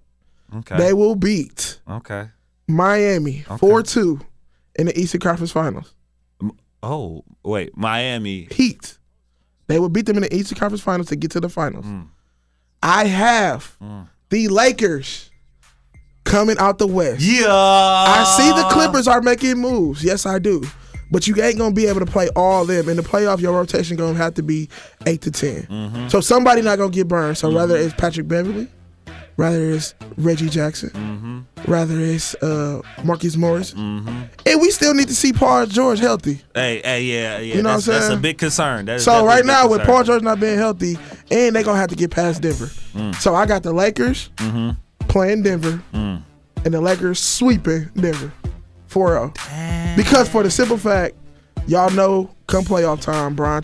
Okay. 0.53 0.77
They 0.77 0.93
will 0.93 1.15
beat 1.15 1.79
okay. 1.89 2.29
Miami 2.67 3.45
Okay. 3.49 3.57
4 3.57 3.83
2 3.83 4.19
in 4.79 4.87
the 4.87 4.99
Eastern 4.99 5.21
Conference 5.21 5.51
Finals. 5.51 5.93
Oh 6.83 7.23
wait, 7.43 7.75
Miami. 7.77 8.47
Heat. 8.51 8.97
They 9.67 9.79
will 9.79 9.89
beat 9.89 10.05
them 10.05 10.17
in 10.17 10.23
the 10.23 10.35
Eastern 10.35 10.57
Conference 10.57 10.81
Finals 10.81 11.07
to 11.09 11.15
get 11.15 11.31
to 11.31 11.39
the 11.39 11.49
finals. 11.49 11.85
Mm. 11.85 12.07
I 12.83 13.05
have 13.05 13.77
the 14.29 14.47
Lakers 14.47 15.29
coming 16.23 16.57
out 16.57 16.77
the 16.77 16.87
West. 16.87 17.21
Yeah. 17.21 17.47
I 17.49 18.23
see 18.37 18.49
the 18.49 18.67
Clippers 18.69 19.07
are 19.07 19.21
making 19.21 19.57
moves. 19.57 20.03
Yes, 20.03 20.25
I 20.25 20.39
do. 20.39 20.63
But 21.11 21.27
you 21.27 21.41
ain't 21.41 21.57
gonna 21.57 21.73
be 21.73 21.87
able 21.87 21.99
to 21.99 22.05
play 22.05 22.29
all 22.35 22.65
them 22.65 22.87
in 22.87 22.95
the 22.95 23.03
playoff. 23.03 23.41
Your 23.41 23.53
rotation 23.53 23.97
gonna 23.97 24.17
have 24.17 24.33
to 24.35 24.43
be 24.43 24.69
eight 25.05 25.21
to 25.21 25.31
10 25.31 25.63
Mm-hmm. 25.63 26.07
So 26.07 26.21
somebody 26.21 26.61
not 26.61 26.77
gonna 26.77 26.91
get 26.91 27.07
burned. 27.07 27.37
So 27.37 27.53
rather 27.53 27.75
it's 27.75 27.93
Patrick 27.93 28.27
Beverley, 28.27 28.67
rather 29.37 29.71
it's 29.71 29.93
Reggie 30.17 30.49
Jackson, 30.49 30.89
Mm-hmm. 30.91 31.71
rather 31.71 31.99
it's 31.99 32.35
uh, 32.35 32.81
Marcus 33.03 33.35
Morris, 33.37 33.73
and 33.73 34.29
we 34.45 34.71
still 34.71 34.93
need 34.93 35.07
to 35.07 35.15
see 35.15 35.33
Paul 35.33 35.65
George 35.65 35.99
healthy. 35.99 36.41
Hey, 36.53 36.81
hey, 36.83 37.03
yeah, 37.03 37.39
yeah. 37.39 37.55
You 37.55 37.61
know 37.63 37.69
what 37.69 37.75
I'm 37.75 37.81
saying? 37.81 37.99
that's 38.01 38.13
a 38.13 38.17
big 38.17 38.37
concern. 38.37 38.85
That 38.85 38.95
is 38.97 39.03
So 39.03 39.25
right 39.25 39.45
now 39.45 39.67
with. 39.67 39.81
Paul 39.83 40.03
George 40.03 40.21
not 40.21 40.39
being 40.39 40.57
healthy, 40.57 40.97
and 41.31 41.55
they're 41.55 41.63
gonna 41.63 41.79
have 41.79 41.89
to 41.89 41.95
get 41.95 42.11
past 42.11 42.41
Denver. 42.41 42.69
Mm. 42.93 43.15
So 43.15 43.33
I 43.35 43.45
got 43.45 43.63
the 43.63 43.73
Lakers 43.73 44.29
Mm-hmm. 44.37 44.71
playing 45.07 45.43
Denver, 45.43 45.81
Mm. 45.93 46.21
and 46.65 46.73
the 46.73 46.81
Lakers 46.81 47.19
sweeping 47.19 47.89
Denver 47.95 48.31
4-0. 48.89 49.95
Because 49.95 50.27
for 50.29 50.43
the 50.43 50.51
simple 50.51 50.77
fact, 50.77 51.15
y'all 51.67 51.89
know, 51.91 52.29
come 52.47 52.63
playoff 52.63 53.01
time, 53.01 53.35
Brian 53.35 53.61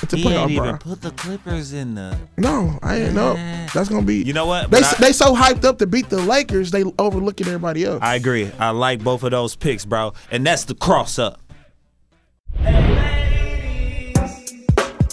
transform 0.00 0.02
into 0.02 0.16
He 0.16 0.24
playoff 0.24 0.42
ain't 0.42 0.50
even 0.50 0.62
Brian. 0.62 0.78
put 0.78 1.02
the 1.02 1.10
Clippers 1.12 1.72
in 1.72 1.94
the. 1.94 2.18
No, 2.36 2.78
I 2.82 2.96
ain't 2.96 3.14
know. 3.14 3.34
That's 3.74 3.88
gonna 3.88 4.02
be. 4.02 4.16
You 4.22 4.32
know 4.32 4.46
what? 4.46 4.70
They 4.70 4.80
I- 4.82 4.94
they 5.00 5.12
so 5.12 5.34
hyped 5.34 5.64
up 5.64 5.78
to 5.78 5.86
beat 5.86 6.08
the 6.08 6.20
Lakers, 6.20 6.70
they 6.70 6.84
overlooking 6.98 7.46
everybody 7.46 7.84
else. 7.84 8.00
I 8.02 8.14
agree. 8.16 8.50
I 8.58 8.70
like 8.70 9.02
both 9.02 9.22
of 9.22 9.30
those 9.30 9.56
picks, 9.56 9.84
bro. 9.84 10.12
And 10.30 10.46
that's 10.46 10.64
the 10.64 10.74
cross 10.74 11.18
up. 11.18 11.40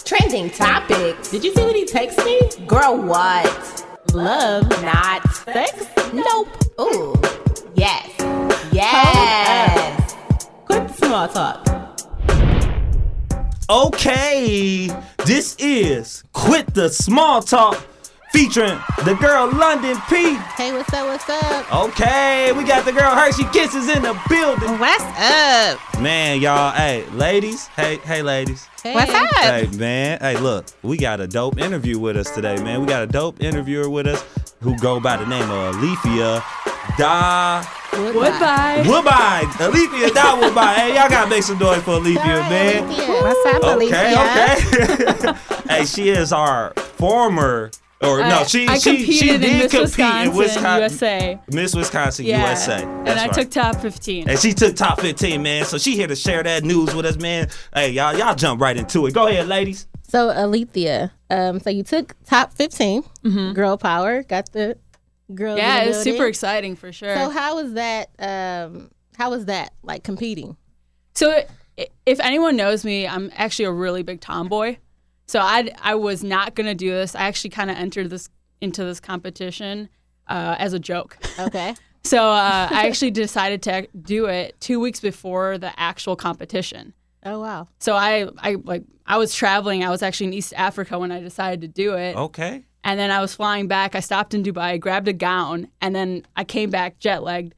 Trending 0.04 0.50
topics. 0.50 1.30
Did 1.30 1.44
you 1.44 1.54
see 1.54 1.62
what 1.62 1.74
he 1.74 1.84
texted 1.86 2.24
me? 2.24 2.66
Girl, 2.66 2.96
what? 3.02 3.84
Love, 4.12 4.68
not 4.82 5.26
sex? 5.34 5.86
Nope. 6.12 6.48
Ooh. 6.80 7.14
Yes. 7.74 8.10
Yes. 8.72 10.14
Quit 10.66 10.86
the 10.88 10.94
small 10.94 11.28
talk. 11.28 11.63
Okay, 13.70 14.90
this 15.24 15.56
is 15.58 16.22
Quit 16.34 16.74
the 16.74 16.90
Small 16.90 17.40
Talk 17.40 17.82
featuring 18.30 18.78
the 19.06 19.14
girl 19.14 19.50
London 19.50 19.96
P. 20.06 20.34
Hey, 20.34 20.70
what's 20.72 20.92
up? 20.92 21.06
What's 21.06 21.26
up? 21.30 21.74
Okay, 21.86 22.52
we 22.52 22.64
got 22.64 22.84
the 22.84 22.92
girl 22.92 23.14
Hershey 23.14 23.44
Kisses 23.54 23.88
in 23.88 24.02
the 24.02 24.20
building. 24.28 24.78
What's 24.78 25.04
up? 25.18 25.80
Man, 25.98 26.42
y'all, 26.42 26.72
hey, 26.72 27.06
ladies, 27.12 27.68
hey, 27.68 27.96
hey, 28.04 28.20
ladies. 28.20 28.68
What's 28.82 29.14
up? 29.14 29.34
Hey, 29.36 29.66
man, 29.78 30.18
hey, 30.20 30.36
look, 30.36 30.66
we 30.82 30.98
got 30.98 31.20
a 31.20 31.26
dope 31.26 31.58
interview 31.58 31.98
with 31.98 32.18
us 32.18 32.30
today, 32.34 32.62
man. 32.62 32.82
We 32.82 32.86
got 32.86 33.02
a 33.02 33.06
dope 33.06 33.42
interviewer 33.42 33.88
with 33.88 34.06
us 34.06 34.22
who 34.60 34.76
go 34.76 35.00
by 35.00 35.16
the 35.16 35.24
name 35.24 35.50
of 35.50 35.74
Alethea 35.76 36.44
Da 36.98 37.64
Goodbye. 37.92 38.82
Woodbine. 38.86 39.48
Alethea 39.60 40.10
Da 40.12 40.38
Woodbine. 40.40 40.74
Hey, 40.76 40.94
y'all 40.96 41.08
gotta 41.08 41.30
make 41.30 41.42
some 41.42 41.58
noise 41.58 41.82
for 41.82 41.92
Alethea, 41.92 42.16
man. 42.24 42.88
What's 42.88 43.56
up, 43.56 43.64
Okay, 43.76 44.14
okay. 45.30 45.38
hey, 45.68 45.84
she 45.84 46.08
is 46.08 46.32
our 46.32 46.72
former, 46.96 47.70
or 48.02 48.18
no, 48.18 48.24
I- 48.40 48.44
she 48.44 48.66
I 48.66 48.78
she 48.78 48.96
competed 48.98 49.14
she 49.14 49.30
in 49.34 49.40
did 49.40 49.62
Miss 49.62 49.72
compete 49.72 49.98
in 50.26 50.34
Wisconsin, 50.34 50.36
Wisconsin, 50.36 50.80
USA. 50.82 51.40
Miss 51.52 51.74
Wisconsin, 51.76 52.26
Yeah. 52.26 52.48
USA. 52.48 52.82
and 52.82 53.08
I 53.10 53.26
right. 53.26 53.32
took 53.32 53.50
top 53.50 53.76
15. 53.80 54.28
And 54.28 54.38
she 54.40 54.52
took 54.52 54.74
top 54.74 55.00
15, 55.00 55.40
man. 55.42 55.64
So 55.64 55.78
she 55.78 55.94
here 55.94 56.08
to 56.08 56.16
share 56.16 56.42
that 56.42 56.64
news 56.64 56.94
with 56.94 57.06
us, 57.06 57.16
man. 57.16 57.48
Hey, 57.74 57.90
y'all, 57.90 58.16
y'all 58.18 58.34
jump 58.34 58.60
right 58.60 58.76
into 58.76 59.06
it. 59.06 59.14
Go 59.14 59.28
ahead, 59.28 59.46
ladies. 59.46 59.86
So 60.08 60.30
Alethea, 60.30 61.12
um, 61.30 61.60
so 61.60 61.70
you 61.70 61.82
took 61.82 62.14
top 62.24 62.52
15, 62.54 63.04
girl 63.54 63.76
power, 63.76 64.22
got 64.24 64.52
the 64.52 64.76
girl. 65.32 65.56
Mm-hmm. 65.56 65.58
yeah, 65.58 65.82
it's 65.82 66.02
super 66.02 66.26
exciting 66.26 66.76
for 66.76 66.92
sure. 66.92 67.14
So 67.14 67.30
how 67.30 67.56
was 67.56 67.74
that? 67.74 68.10
Um, 68.18 68.90
how 69.16 69.30
was 69.30 69.46
that 69.46 69.72
like 69.82 70.04
competing? 70.04 70.56
So 71.14 71.44
if 72.06 72.20
anyone 72.20 72.56
knows 72.56 72.84
me, 72.84 73.06
I'm 73.06 73.30
actually 73.34 73.66
a 73.66 73.72
really 73.72 74.02
big 74.02 74.20
tomboy. 74.20 74.76
So 75.26 75.40
I 75.40 75.70
I 75.82 75.94
was 75.94 76.22
not 76.22 76.54
gonna 76.54 76.74
do 76.74 76.90
this. 76.90 77.14
I 77.14 77.22
actually 77.22 77.50
kind 77.50 77.70
of 77.70 77.76
entered 77.76 78.10
this 78.10 78.28
into 78.60 78.84
this 78.84 79.00
competition 79.00 79.88
uh, 80.28 80.56
as 80.58 80.72
a 80.72 80.78
joke. 80.78 81.18
Okay. 81.38 81.74
so 82.04 82.18
uh, 82.18 82.68
I 82.70 82.86
actually 82.86 83.10
decided 83.22 83.62
to 83.62 83.86
do 84.00 84.26
it 84.26 84.60
two 84.60 84.80
weeks 84.80 85.00
before 85.00 85.58
the 85.58 85.78
actual 85.78 86.16
competition. 86.16 86.94
Oh 87.24 87.40
wow. 87.40 87.68
So 87.78 87.94
I 87.94 88.28
I 88.38 88.56
like 88.62 88.84
I 89.06 89.16
was 89.18 89.34
traveling. 89.34 89.84
I 89.84 89.90
was 89.90 90.02
actually 90.02 90.28
in 90.28 90.34
East 90.34 90.52
Africa 90.56 90.98
when 90.98 91.12
I 91.12 91.20
decided 91.20 91.62
to 91.62 91.68
do 91.68 91.94
it. 91.94 92.16
Okay. 92.16 92.64
And 92.84 93.00
then 93.00 93.10
I 93.10 93.20
was 93.20 93.34
flying 93.34 93.66
back. 93.66 93.94
I 93.94 94.00
stopped 94.00 94.34
in 94.34 94.42
Dubai, 94.42 94.78
grabbed 94.78 95.08
a 95.08 95.12
gown, 95.12 95.68
and 95.80 95.96
then 95.96 96.26
I 96.36 96.44
came 96.44 96.70
back 96.70 96.98
jet 96.98 97.22
lagged 97.22 97.54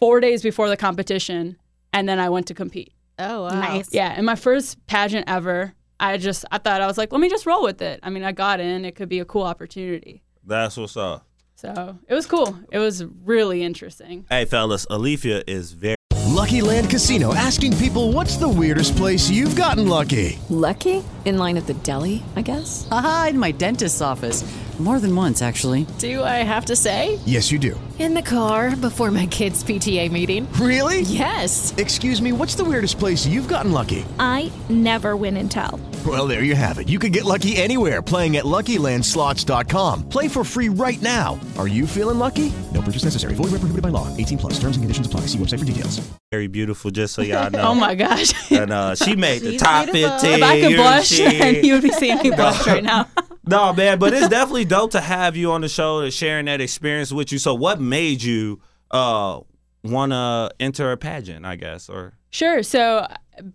four 0.00 0.20
days 0.20 0.42
before 0.42 0.68
the 0.68 0.76
competition. 0.76 1.56
And 1.92 2.08
then 2.08 2.18
I 2.18 2.30
went 2.30 2.48
to 2.48 2.54
compete. 2.54 2.92
Oh 3.18 3.42
wow. 3.42 3.60
Nice. 3.60 3.92
Yeah, 3.92 4.12
and 4.16 4.26
my 4.26 4.34
first 4.34 4.84
pageant 4.86 5.28
ever. 5.28 5.74
I 6.00 6.16
just 6.16 6.44
I 6.50 6.58
thought 6.58 6.80
I 6.80 6.86
was 6.86 6.98
like, 6.98 7.12
let 7.12 7.20
me 7.20 7.28
just 7.28 7.46
roll 7.46 7.62
with 7.62 7.80
it. 7.80 8.00
I 8.02 8.10
mean, 8.10 8.24
I 8.24 8.32
got 8.32 8.58
in. 8.58 8.84
It 8.84 8.96
could 8.96 9.08
be 9.08 9.20
a 9.20 9.24
cool 9.24 9.44
opportunity. 9.44 10.22
That's 10.44 10.76
what's 10.76 10.96
up. 10.96 11.24
So 11.54 11.98
it 12.08 12.14
was 12.14 12.26
cool. 12.26 12.58
It 12.72 12.78
was 12.78 13.04
really 13.24 13.62
interesting. 13.62 14.26
Hey, 14.28 14.44
fellas, 14.44 14.86
Alethea 14.90 15.44
is 15.46 15.72
very. 15.72 15.94
Lucky 16.26 16.60
Land 16.60 16.90
Casino 16.90 17.32
asking 17.32 17.76
people 17.76 18.10
what's 18.10 18.36
the 18.36 18.48
weirdest 18.48 18.96
place 18.96 19.30
you've 19.30 19.54
gotten 19.54 19.86
lucky? 19.86 20.38
Lucky? 20.48 21.04
In 21.24 21.38
line 21.38 21.56
at 21.56 21.66
the 21.66 21.74
deli, 21.74 22.22
I 22.36 22.42
guess? 22.42 22.86
Aha, 22.90 23.28
in 23.30 23.38
my 23.38 23.50
dentist's 23.52 24.00
office. 24.02 24.44
More 24.78 24.98
than 24.98 25.14
once, 25.14 25.40
actually. 25.40 25.86
Do 25.98 26.24
I 26.24 26.42
have 26.42 26.64
to 26.66 26.74
say? 26.74 27.20
Yes, 27.24 27.52
you 27.52 27.60
do. 27.60 27.78
In 28.00 28.12
the 28.12 28.22
car 28.22 28.74
before 28.74 29.12
my 29.12 29.26
kids' 29.26 29.62
PTA 29.62 30.10
meeting. 30.10 30.52
Really? 30.54 31.02
Yes. 31.02 31.72
Excuse 31.76 32.20
me, 32.20 32.32
what's 32.32 32.56
the 32.56 32.64
weirdest 32.64 32.98
place 32.98 33.24
you've 33.24 33.46
gotten 33.46 33.70
lucky? 33.70 34.04
I 34.18 34.50
never 34.68 35.14
win 35.16 35.36
and 35.36 35.48
tell. 35.48 35.78
Well, 36.04 36.26
there 36.26 36.42
you 36.42 36.56
have 36.56 36.80
it. 36.80 36.88
You 36.88 36.98
can 36.98 37.12
get 37.12 37.24
lucky 37.24 37.54
anywhere 37.56 38.02
playing 38.02 38.36
at 38.36 38.44
LuckyLandSlots.com. 38.44 40.08
Play 40.08 40.26
for 40.26 40.42
free 40.42 40.68
right 40.68 41.00
now. 41.00 41.38
Are 41.56 41.68
you 41.68 41.86
feeling 41.86 42.18
lucky? 42.18 42.52
No 42.74 42.82
purchase 42.82 43.04
necessary. 43.04 43.34
Void 43.36 43.44
where 43.52 43.60
prohibited 43.60 43.82
by 43.82 43.90
law. 43.90 44.14
18 44.16 44.38
plus. 44.38 44.54
Terms 44.54 44.76
and 44.76 44.82
conditions 44.82 45.06
apply. 45.06 45.20
See 45.20 45.38
website 45.38 45.60
for 45.60 45.64
details. 45.64 46.00
Very 46.32 46.48
beautiful, 46.48 46.90
just 46.90 47.14
so 47.14 47.22
y'all 47.22 47.48
know. 47.52 47.60
Oh 47.62 47.74
my 47.76 47.94
gosh. 47.94 48.34
And 48.50 48.72
uh, 48.72 48.96
she 48.96 49.14
made 49.14 49.42
the 49.42 49.52
She's 49.52 49.60
top 49.62 49.92
beautiful. 49.92 50.18
15. 50.18 50.32
If 50.34 50.42
I 50.42 50.60
could 50.60 50.76
blush, 50.76 51.13
then 51.18 51.64
you 51.64 51.74
would 51.74 51.82
be 51.82 51.90
seeing 51.92 52.18
me 52.18 52.30
blush 52.36 52.66
right 52.66 52.82
now. 52.82 53.08
no, 53.46 53.72
man, 53.72 53.98
but 53.98 54.12
it's 54.12 54.28
definitely 54.28 54.64
dope 54.64 54.92
to 54.92 55.00
have 55.00 55.36
you 55.36 55.52
on 55.52 55.60
the 55.60 55.68
show 55.68 56.00
and 56.00 56.12
sharing 56.12 56.46
that 56.46 56.60
experience 56.60 57.12
with 57.12 57.32
you. 57.32 57.38
So, 57.38 57.54
what 57.54 57.80
made 57.80 58.22
you 58.22 58.60
uh 58.90 59.40
want 59.82 60.12
to 60.12 60.50
enter 60.60 60.92
a 60.92 60.96
pageant? 60.96 61.44
I 61.44 61.56
guess, 61.56 61.88
or 61.88 62.14
Sure. 62.30 62.62
So, 62.62 63.06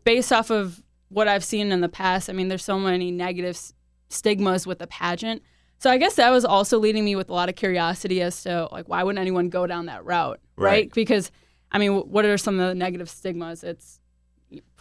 based 0.03 0.31
off 0.31 0.49
of 0.51 0.81
what 1.09 1.27
I've 1.27 1.43
seen 1.43 1.71
in 1.71 1.81
the 1.81 1.89
past, 1.89 2.29
I 2.29 2.33
mean, 2.33 2.47
there's 2.47 2.63
so 2.63 2.79
many 2.79 3.11
negative 3.11 3.55
s- 3.55 3.73
stigmas 4.09 4.65
with 4.65 4.79
the 4.79 4.87
pageant. 4.87 5.41
So, 5.79 5.89
I 5.89 5.97
guess 5.97 6.15
that 6.15 6.29
was 6.29 6.45
also 6.45 6.77
leading 6.77 7.03
me 7.03 7.15
with 7.15 7.29
a 7.29 7.33
lot 7.33 7.49
of 7.49 7.55
curiosity 7.55 8.21
as 8.21 8.41
to 8.43 8.67
like 8.71 8.87
why 8.87 9.03
wouldn't 9.03 9.19
anyone 9.21 9.49
go 9.49 9.65
down 9.67 9.87
that 9.87 10.05
route, 10.05 10.39
right? 10.55 10.65
Right. 10.71 10.93
Because, 10.93 11.31
I 11.71 11.77
mean, 11.79 11.91
what 11.93 12.25
are 12.25 12.37
some 12.37 12.59
of 12.59 12.67
the 12.67 12.75
negative 12.75 13.09
stigmas? 13.09 13.63
It's 13.63 13.98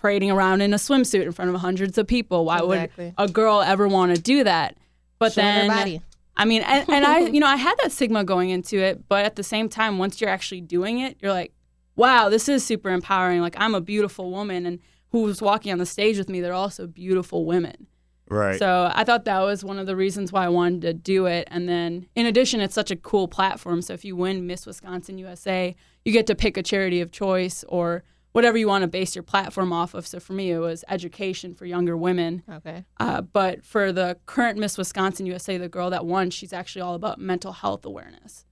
parading 0.01 0.31
around 0.31 0.61
in 0.61 0.73
a 0.73 0.77
swimsuit 0.77 1.23
in 1.25 1.33
front 1.33 1.55
of 1.55 1.61
hundreds 1.61 1.99
of 1.99 2.07
people. 2.07 2.45
Why 2.45 2.59
Exactly. 2.59 3.15
would 3.19 3.31
a 3.31 3.33
girl 3.33 3.61
ever 3.61 3.89
want 3.89 4.15
to 4.15 4.21
do 4.21 4.45
that? 4.45 4.77
But 5.19 5.33
Showing 5.33 5.47
her 5.71 5.75
then. 5.75 6.01
I 6.37 6.45
mean, 6.45 6.63
and, 6.63 6.89
and 6.89 7.05
I, 7.05 7.19
you 7.35 7.41
know, 7.41 7.47
I 7.49 7.57
had 7.57 7.75
that 7.83 7.91
stigma 7.91 8.23
going 8.25 8.51
into 8.51 8.79
it, 8.79 9.09
but 9.09 9.25
at 9.25 9.35
the 9.37 9.43
same 9.43 9.69
time, 9.69 9.99
once 9.99 10.21
you're 10.21 10.31
actually 10.31 10.61
doing 10.61 11.01
it, 11.01 11.17
you're 11.21 11.33
like, 11.33 11.53
wow, 11.97 12.29
this 12.29 12.49
is 12.49 12.65
super 12.65 12.91
empowering. 12.91 13.41
Like 13.41 13.57
I'm 13.59 13.75
a 13.75 13.81
beautiful 13.81 14.31
woman, 14.31 14.65
and 14.67 14.79
who's 15.11 15.43
walking 15.43 15.73
on 15.73 15.79
the 15.79 15.87
stage 15.87 16.17
with 16.17 16.29
me, 16.29 16.41
they're 16.41 16.53
also 16.53 16.87
beautiful 16.87 17.45
women. 17.45 17.89
right? 18.29 18.59
So 18.59 18.93
I 18.95 19.03
thought 19.03 19.25
that 19.25 19.41
was 19.41 19.65
one 19.65 19.81
of 19.81 19.87
the 19.87 19.97
reasons 19.97 20.31
why 20.31 20.45
I 20.45 20.49
wanted 20.49 20.83
to 20.83 20.95
do 20.95 21.27
it. 21.27 21.49
And 21.51 21.69
then, 21.69 22.07
in 22.15 22.25
addition, 22.27 22.61
it's 22.61 22.75
such 22.75 22.93
a 22.93 22.97
cool 22.97 23.27
platform. 23.27 23.83
So 23.83 23.95
if 23.95 24.05
you 24.05 24.15
win 24.15 24.47
Miss 24.47 24.65
Wisconsin 24.65 25.19
USA, 25.19 25.75
you 26.05 26.13
get 26.13 26.29
to 26.29 26.37
pick 26.37 26.57
a 26.57 26.63
charity 26.63 27.01
of 27.01 27.11
choice 27.11 27.65
or 27.69 28.05
whatever 28.33 28.59
you 28.59 28.69
want 28.69 28.83
to 28.83 28.89
base 28.89 29.15
your 29.17 29.23
platform 29.23 29.73
off 29.73 29.95
of. 29.95 30.07
So 30.07 30.21
for 30.21 30.33
me, 30.33 30.51
it 30.51 30.59
was 30.59 30.85
education 30.89 31.55
for 31.55 31.67
younger 31.67 31.97
women. 31.97 32.43
Okay. 32.51 32.85
Uh, 32.99 33.23
but 33.23 33.65
for 33.65 33.93
the 33.93 34.19
current 34.27 34.59
Miss 34.59 34.77
Wisconsin 34.77 35.27
USA, 35.27 35.57
the 35.57 35.69
girl 35.69 35.91
that 35.91 36.05
won, 36.05 36.31
she's 36.31 36.53
actually 36.53 36.83
all 36.83 36.95
about 36.95 37.19
mental 37.19 37.53
health 37.53 37.85
awareness. 37.85 38.45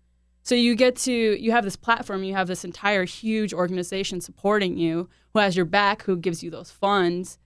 So 0.43 0.55
you 0.55 0.77
get 0.77 0.95
to 0.99 1.13
you 1.13 1.51
have 1.51 1.65
this 1.65 1.75
platform, 1.75 2.23
you 2.23 2.35
have 2.35 2.47
this 2.47 2.65
entire 2.65 3.05
huge 3.05 3.53
organization 3.53 4.21
supporting 4.21 4.79
you, 4.79 5.09
who 5.33 5.41
has 5.41 5.57
your 5.57 5.65
back, 5.65 6.03
who 6.03 6.17
gives 6.17 6.43
you 6.43 6.51
those 6.51 6.71
funds. 6.71 7.39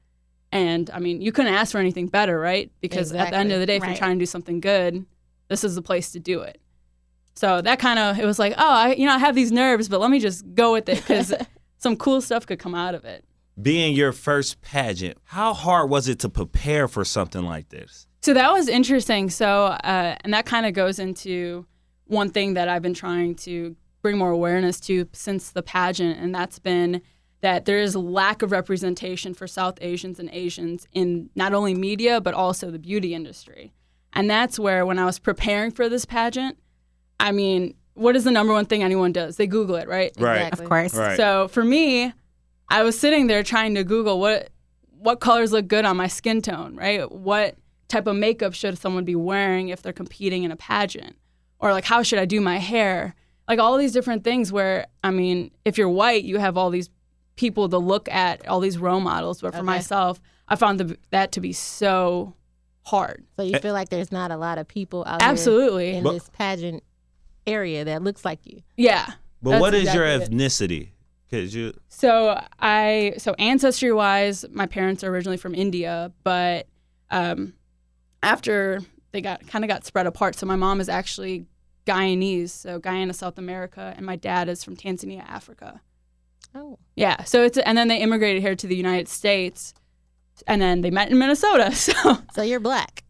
And 0.53 0.91
I 0.91 0.99
mean, 0.99 1.23
you 1.23 1.33
couldn't 1.33 1.55
ask 1.55 1.73
for 1.73 1.79
anything 1.79 2.09
better, 2.09 2.39
right? 2.39 2.71
Because 2.81 3.13
at 3.13 3.31
the 3.31 3.37
end 3.37 3.53
of 3.53 3.61
the 3.61 3.67
day, 3.67 3.77
if 3.77 3.85
you're 3.85 3.95
trying 3.95 4.19
to 4.19 4.23
do 4.23 4.27
something 4.27 4.61
good, 4.61 5.07
this 5.49 5.65
is 5.65 5.77
the 5.77 5.83
place 5.83 6.13
to 6.13 6.21
do 6.21 6.41
it. 6.41 6.61
So 7.35 7.63
that 7.63 7.79
kind 7.79 7.99
of 7.99 8.19
it 8.19 8.27
was 8.27 8.39
like, 8.39 8.53
oh, 8.59 8.71
I 8.71 8.93
you 8.93 9.07
know 9.07 9.15
I 9.15 9.19
have 9.19 9.35
these 9.35 9.51
nerves, 9.51 9.89
but 9.89 9.99
let 10.01 10.11
me 10.11 10.21
just 10.21 10.55
go 10.55 10.73
with 10.73 10.89
it 10.89 10.97
because 10.97 11.33
some 11.81 11.97
cool 11.97 12.21
stuff 12.21 12.47
could 12.47 12.59
come 12.59 12.75
out 12.75 12.95
of 12.95 13.05
it. 13.05 13.25
Being 13.61 13.97
your 13.97 14.13
first 14.13 14.63
pageant, 14.63 15.19
how 15.25 15.53
hard 15.53 15.91
was 15.91 16.09
it 16.09 16.21
to 16.21 16.29
prepare 16.29 16.87
for 16.87 17.05
something 17.05 17.45
like 17.45 17.71
this? 17.71 18.07
So 18.23 18.35
that 18.35 18.53
was 18.53 18.69
interesting. 18.69 19.31
So, 19.31 19.65
uh, 19.65 20.17
and 20.21 20.33
that 20.33 20.47
kind 20.47 20.67
of 20.67 20.75
goes 20.75 20.99
into 20.99 21.67
one 22.05 22.31
thing 22.31 22.55
that 22.55 22.69
I've 22.69 22.83
been 22.83 22.95
trying 22.95 23.35
to 23.37 23.77
bring 24.03 24.19
more 24.19 24.31
awareness 24.31 24.79
to 24.81 25.09
since 25.13 25.51
the 25.51 25.63
pageant, 25.63 26.19
and 26.19 26.35
that's 26.35 26.59
been 26.59 27.03
that 27.41 27.65
there 27.65 27.81
is 27.81 27.95
a 27.95 28.01
lack 28.01 28.43
of 28.43 28.53
representation 28.53 29.33
for 29.33 29.47
South 29.47 29.79
Asians 29.81 30.21
and 30.21 30.29
Asians 30.33 30.87
in 30.93 31.31
not 31.35 31.55
only 31.55 31.75
media, 31.75 32.21
but 32.21 32.35
also 32.35 32.71
the 32.71 32.79
beauty 32.79 33.15
industry. 33.15 33.73
And 34.13 34.29
that's 34.29 34.59
where, 34.59 34.85
when 34.85 34.99
I 34.99 35.07
was 35.07 35.19
preparing 35.19 35.71
for 35.71 35.89
this 35.89 36.05
pageant, 36.05 36.59
I 37.19 37.33
mean, 37.33 37.75
what 38.01 38.17
is 38.17 38.25
the 38.25 38.31
number 38.31 38.53
one 38.53 38.65
thing 38.65 38.83
anyone 38.83 39.13
does? 39.13 39.37
They 39.37 39.47
Google 39.47 39.77
it, 39.77 39.87
right? 39.87 40.11
Right. 40.19 40.51
Of 40.53 40.65
course. 40.65 40.95
Right. 40.95 41.17
So 41.17 41.49
for 41.49 41.63
me, 41.63 42.13
I 42.69 42.83
was 42.83 42.99
sitting 42.99 43.27
there 43.27 43.43
trying 43.43 43.75
to 43.75 43.85
Google 43.85 44.19
what 44.19 44.49
what 44.99 45.21
colors 45.21 45.53
look 45.53 45.67
good 45.69 45.85
on 45.85 45.97
my 45.97 46.09
skin 46.09 46.43
tone, 46.43 46.77
right? 46.77 47.11
What 47.11 47.57
type 47.89 48.07
of 48.07 48.17
makeup 48.17 48.55
should 48.55 48.79
someone 48.79 49.05
be 49.05 49.15
wearing 49.17 49.69
if 49.69 49.83
they're 49.83 49.93
competing 49.93 50.45
in 50.45 50.51
a 50.53 50.57
pageant? 50.57 51.17
Or 51.59 51.73
like 51.73 51.85
how 51.85 52.03
should 52.03 52.19
I 52.19 52.25
do 52.25 52.41
my 52.41 52.57
hair? 52.57 53.15
Like 53.49 53.59
all 53.59 53.77
these 53.77 53.93
different 53.93 54.25
things 54.25 54.51
where 54.51 54.87
I 55.05 55.11
mean, 55.11 55.51
if 55.67 55.77
you're 55.77 55.89
white, 55.89 56.25
you 56.25 56.39
have 56.39 56.57
all 56.57 56.71
these 56.71 56.89
people 57.37 57.69
to 57.69 57.79
look 57.79 58.09
at 58.09 58.47
all 58.49 58.61
these 58.61 58.79
role 58.79 59.01
models, 59.01 59.41
but 59.43 59.53
for 59.53 59.59
Okay. 59.59 59.67
myself, 59.67 60.21
I 60.49 60.57
found 60.57 60.81
the, 60.81 60.97
that 61.11 61.33
to 61.33 61.41
be 61.41 61.53
so 61.53 62.35
hard. 62.83 63.25
So 63.37 63.43
you 63.43 63.55
eh. 63.55 63.59
feel 63.59 63.73
like 63.73 63.89
there's 63.89 64.13
not 64.13 64.31
a 64.31 64.37
lot 64.37 64.59
of 64.59 64.69
people 64.69 65.05
out 65.07 65.23
Absolutely. 65.23 65.89
here 65.91 65.99
in 65.99 66.03
But- 66.05 66.13
this 66.13 66.31
pageant 66.33 66.83
area 67.51 67.85
that 67.85 68.03
looks 68.03 68.25
like 68.25 68.41
you. 68.45 68.63
Yeah. 68.77 69.13
But 69.43 69.51
that's 69.51 69.61
what 69.61 69.75
is 69.75 69.95
your 69.95 70.07
exactly 70.07 70.37
it. 70.37 70.39
ethnicity? 70.39 70.89
Cause 71.31 71.55
you 71.55 71.73
So 71.89 72.43
I 72.59 73.15
so 73.19 73.35
ancestry 73.35 73.93
wise, 73.93 74.45
my 74.51 74.67
parents 74.67 75.05
are 75.05 75.11
originally 75.11 75.37
from 75.37 75.55
India, 75.55 76.13
but 76.25 76.67
um, 77.11 77.55
after 78.23 78.81
they 79.13 79.21
got 79.21 79.47
kind 79.47 79.65
of 79.65 79.69
got 79.69 79.85
spread 79.85 80.07
apart, 80.07 80.35
so 80.35 80.47
my 80.47 80.57
mom 80.57 80.81
is 80.81 80.89
actually 80.89 81.47
Guyanese, 81.87 82.51
so 82.51 82.79
Guyana, 82.81 83.13
South 83.13 83.39
America, 83.39 83.95
and 83.97 84.05
my 84.05 84.17
dad 84.17 84.49
is 84.49 84.65
from 84.65 84.77
Tanzania, 84.77 85.25
Africa. 85.29 85.81
Oh. 86.55 86.79
Yeah. 86.97 87.23
So 87.25 87.45
it's 87.45 87.59
and 87.59 87.79
then 87.79 87.89
they 87.89 87.99
immigrated 87.99 88.43
here 88.43 88.57
to 88.57 88.67
the 88.67 88.77
United 88.77 89.09
States, 89.09 89.73
and 90.49 90.61
then 90.61 90.81
they 90.81 90.91
met 90.91 91.11
in 91.11 91.19
Minnesota. 91.19 91.71
So 91.75 92.19
So 92.35 92.43
you're 92.43 92.61
black. 92.61 93.05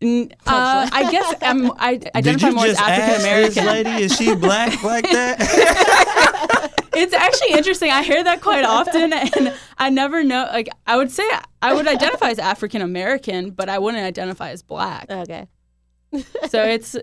N- 0.00 0.32
uh, 0.46 0.88
I 0.92 1.10
guess 1.10 1.34
I'm, 1.42 1.72
I 1.72 2.00
identify 2.14 2.48
you 2.48 2.54
more 2.54 2.66
as 2.66 2.78
African 2.78 3.20
American. 3.20 3.66
lady? 3.66 4.04
Is 4.04 4.16
she 4.16 4.34
black 4.34 4.82
like 4.84 5.04
that? 5.10 6.72
it's 6.94 7.12
actually 7.12 7.52
interesting. 7.52 7.90
I 7.90 8.02
hear 8.02 8.22
that 8.22 8.40
quite 8.40 8.64
often, 8.64 9.12
and 9.12 9.54
I 9.76 9.90
never 9.90 10.22
know. 10.22 10.48
Like, 10.52 10.68
I 10.86 10.96
would 10.96 11.10
say 11.10 11.24
I 11.62 11.74
would 11.74 11.88
identify 11.88 12.30
as 12.30 12.38
African 12.38 12.80
American, 12.82 13.50
but 13.50 13.68
I 13.68 13.78
wouldn't 13.78 14.04
identify 14.04 14.50
as 14.50 14.62
black. 14.62 15.10
Okay. 15.10 15.48
So 16.48 16.62
it's 16.62 16.96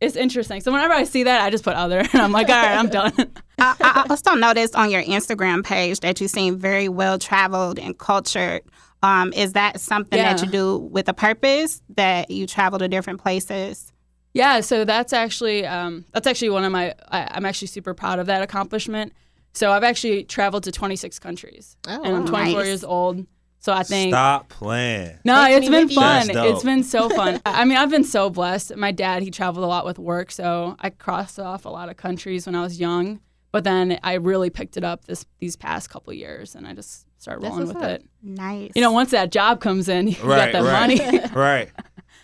it's 0.00 0.16
interesting. 0.16 0.60
So 0.60 0.72
whenever 0.72 0.94
I 0.94 1.04
see 1.04 1.24
that, 1.24 1.42
I 1.42 1.50
just 1.50 1.64
put 1.64 1.74
other, 1.74 1.98
and 1.98 2.14
I'm 2.22 2.32
like, 2.32 2.48
all 2.48 2.54
right, 2.54 2.76
I'm 2.78 2.88
done. 2.88 3.12
I, 3.58 3.74
I 3.80 4.06
also 4.08 4.34
noticed 4.34 4.74
on 4.76 4.90
your 4.90 5.02
Instagram 5.02 5.64
page 5.64 6.00
that 6.00 6.20
you 6.20 6.28
seem 6.28 6.56
very 6.56 6.88
well 6.88 7.18
traveled 7.18 7.78
and 7.78 7.98
cultured. 7.98 8.62
Um, 9.02 9.32
is 9.32 9.52
that 9.52 9.80
something 9.80 10.18
that 10.18 10.42
you 10.42 10.48
do 10.50 10.76
with 10.78 11.08
a 11.08 11.14
purpose? 11.14 11.80
That 11.96 12.30
you 12.30 12.46
travel 12.46 12.78
to 12.80 12.88
different 12.88 13.20
places? 13.20 13.92
Yeah, 14.34 14.60
so 14.60 14.84
that's 14.84 15.12
actually 15.12 15.64
um, 15.66 16.04
that's 16.12 16.26
actually 16.26 16.50
one 16.50 16.64
of 16.64 16.72
my. 16.72 16.94
I, 17.10 17.28
I'm 17.30 17.44
actually 17.44 17.68
super 17.68 17.94
proud 17.94 18.18
of 18.18 18.26
that 18.26 18.42
accomplishment. 18.42 19.12
So 19.54 19.72
I've 19.72 19.82
actually 19.84 20.24
traveled 20.24 20.64
to 20.64 20.72
26 20.72 21.18
countries, 21.18 21.76
Oh, 21.88 22.02
and 22.04 22.16
I'm 22.16 22.26
24 22.26 22.58
Nice. 22.60 22.66
years 22.66 22.84
old. 22.84 23.26
So 23.60 23.72
I 23.72 23.82
think 23.82 24.12
Stop 24.12 24.48
playing. 24.50 25.18
No, 25.24 25.44
Take 25.46 25.56
it's 25.58 25.68
me 25.68 25.78
been 25.78 25.88
fun. 25.88 26.30
It's 26.30 26.62
been 26.62 26.84
so 26.84 27.08
fun. 27.16 27.40
I 27.44 27.64
mean, 27.64 27.76
I've 27.76 27.90
been 27.90 28.04
so 28.04 28.30
blessed. 28.30 28.76
My 28.76 28.92
dad, 28.92 29.22
he 29.24 29.32
traveled 29.32 29.64
a 29.64 29.66
lot 29.66 29.84
with 29.84 29.98
work, 29.98 30.30
so 30.30 30.76
I 30.78 30.90
crossed 30.90 31.40
off 31.40 31.64
a 31.64 31.68
lot 31.68 31.88
of 31.88 31.96
countries 31.96 32.46
when 32.46 32.54
I 32.54 32.62
was 32.62 32.78
young. 32.78 33.20
But 33.50 33.64
then 33.64 33.98
I 34.04 34.14
really 34.14 34.50
picked 34.50 34.76
it 34.76 34.84
up 34.84 35.06
this 35.06 35.24
these 35.40 35.56
past 35.56 35.90
couple 35.90 36.12
years, 36.12 36.54
and 36.54 36.66
I 36.68 36.74
just 36.74 37.06
started 37.18 37.42
That's 37.42 37.50
rolling 37.52 37.68
with 37.68 37.76
up. 37.76 37.82
it. 37.90 38.04
Nice. 38.22 38.72
You 38.74 38.82
know, 38.82 38.92
once 38.92 39.10
that 39.10 39.30
job 39.30 39.60
comes 39.60 39.88
in, 39.88 40.08
you 40.08 40.16
right, 40.22 40.52
got 40.52 40.64
that 40.64 40.72
right, 40.72 41.12
money. 41.12 41.20
right. 41.34 41.68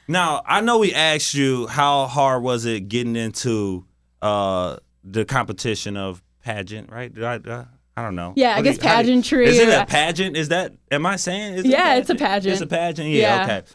Now 0.08 0.42
I 0.46 0.60
know 0.60 0.78
we 0.78 0.92
asked 0.94 1.34
you 1.34 1.66
how 1.66 2.06
hard 2.06 2.42
was 2.42 2.64
it 2.64 2.88
getting 2.88 3.16
into 3.16 3.84
uh, 4.22 4.76
the 5.02 5.24
competition 5.24 5.96
of 5.96 6.22
pageant, 6.42 6.90
right? 6.90 7.12
Did 7.12 7.24
I, 7.24 7.38
did 7.38 7.52
I, 7.52 7.66
I 7.96 8.02
don't 8.02 8.14
know. 8.16 8.32
Yeah, 8.36 8.50
I 8.52 8.56
What 8.56 8.64
do 8.64 8.70
guess 8.72 8.82
you- 8.82 8.88
how 8.88 9.02
do 9.02 9.08
you- 9.08 9.14
pageantry. 9.14 9.46
Is 9.46 9.58
it 9.58 9.68
a 9.68 9.86
pageant? 9.86 10.36
Is 10.36 10.48
that? 10.48 10.72
Am 10.90 11.06
I 11.06 11.16
saying? 11.16 11.54
Is 11.54 11.64
it 11.64 11.68
Yeah, 11.68 11.94
it's 11.96 12.10
a 12.10 12.14
pageant. 12.14 12.52
It's 12.54 12.60
a 12.62 12.66
pageant. 12.66 13.08
Yeah, 13.10 13.46
Yeah. 13.46 13.56
Okay. 13.58 13.66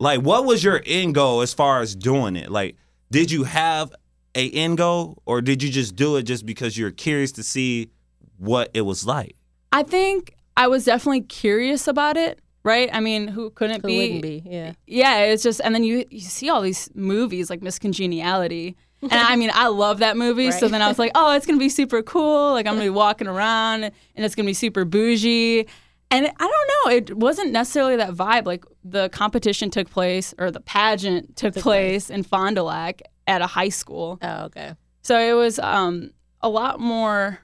Like, 0.00 0.20
what 0.20 0.44
was 0.44 0.62
your 0.62 0.80
end 0.86 1.14
goal 1.16 1.40
as 1.40 1.52
far 1.52 1.80
as 1.80 1.96
doing 1.96 2.36
it? 2.36 2.50
Like, 2.50 2.76
did 3.10 3.32
you 3.32 3.42
have 3.44 3.92
a 4.36 4.48
end 4.50 4.78
goal, 4.78 5.20
or 5.26 5.40
did 5.40 5.60
you 5.62 5.70
just 5.70 5.96
do 5.96 6.16
it 6.16 6.22
just 6.22 6.46
because 6.46 6.76
you're 6.78 6.90
curious 6.92 7.32
to 7.32 7.42
see 7.42 7.90
what 8.36 8.70
it 8.74 8.82
was 8.82 9.04
like? 9.06 9.34
I 9.72 9.82
think 9.82 10.34
I 10.58 10.66
was 10.66 10.84
definitely 10.84 11.22
curious 11.22 11.88
about 11.88 12.16
it. 12.16 12.40
Right? 12.64 12.90
I 12.92 13.00
mean, 13.00 13.28
who 13.28 13.48
couldn't 13.50 13.80
Who 13.82 13.86
be? 13.86 13.96
wouldn't 13.96 14.22
be? 14.22 14.42
Yeah. 14.44 14.72
Yeah, 14.86 15.20
it's 15.20 15.42
just, 15.42 15.60
and 15.64 15.74
then 15.74 15.84
you 15.84 16.04
you 16.10 16.20
see 16.20 16.50
all 16.50 16.60
these 16.60 16.90
movies 16.94 17.48
like 17.48 17.62
Miss 17.62 17.78
Congeniality, 17.78 18.76
and 19.00 19.12
I 19.12 19.36
mean, 19.36 19.50
I 19.54 19.68
love 19.68 20.00
that 20.00 20.16
movie. 20.18 20.50
So 20.50 20.68
then 20.68 20.82
I 20.82 20.88
was 20.88 20.98
like, 20.98 21.12
oh, 21.14 21.34
it's 21.34 21.46
gonna 21.46 21.58
be 21.58 21.68
super 21.70 22.02
cool. 22.02 22.52
Like 22.52 22.66
I'm 22.66 22.74
gonna 22.74 22.84
be 22.84 22.90
walking 22.90 23.28
around, 23.28 23.84
and 23.84 23.92
it's 24.16 24.34
gonna 24.34 24.46
be 24.46 24.54
super 24.54 24.84
bougie. 24.84 25.66
And 26.10 26.26
I 26.26 26.30
don't 26.30 26.70
know, 26.84 26.96
it 26.96 27.16
wasn't 27.16 27.52
necessarily 27.52 27.96
that 27.96 28.10
vibe. 28.10 28.44
Like 28.44 28.64
the 28.84 29.08
competition 29.10 29.70
took 29.70 29.88
place, 29.88 30.34
or 30.36 30.50
the 30.50 30.60
pageant 30.60 31.36
took, 31.36 31.54
place, 31.54 32.10
in 32.10 32.22
Fond 32.22 32.56
du 32.56 32.64
Lac 32.64 33.00
at 33.26 33.40
a 33.40 33.46
high 33.46 33.68
school. 33.68 34.18
Oh, 34.20 34.44
okay. 34.46 34.74
So 35.02 35.18
it 35.18 35.34
was 35.34 35.58
um, 35.58 36.10
a 36.42 36.48
lot 36.48 36.80
more 36.80 37.38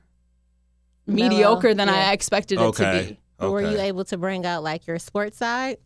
mediocre 1.07 1.75
than 1.75 1.89
yeah. 1.89 2.09
I 2.11 2.13
expected 2.13 2.61
it 2.61 2.75
to 2.77 3.07
be. 3.09 3.19
But 3.39 3.51
were 3.51 3.61
you 3.63 3.79
able 3.79 4.05
to 4.07 4.17
bring 4.17 4.47
out 4.47 4.63
like 4.63 4.87
your 4.87 4.99
sports 4.99 5.37
side? 5.39 5.79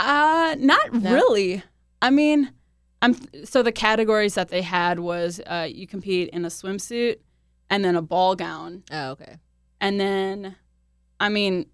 Uh, 0.00 0.56
not 0.58 0.92
No? 0.92 1.12
really. 1.14 1.62
I 2.02 2.10
mean, 2.10 2.52
I'm 3.02 3.14
so 3.44 3.62
the 3.62 3.72
categories 3.72 4.34
that 4.34 4.48
they 4.48 4.62
had 4.62 4.98
was 5.00 5.40
uh, 5.46 5.68
you 5.70 5.86
compete 5.86 6.28
in 6.30 6.44
a 6.44 6.48
swimsuit 6.48 7.16
and 7.70 7.84
then 7.84 7.94
a 7.96 8.02
ball 8.02 8.34
gown, 8.36 8.82
Oh, 8.90 9.10
okay. 9.10 9.36
and 9.80 9.98
then, 10.00 10.56
I 11.20 11.28
mean, 11.28 11.66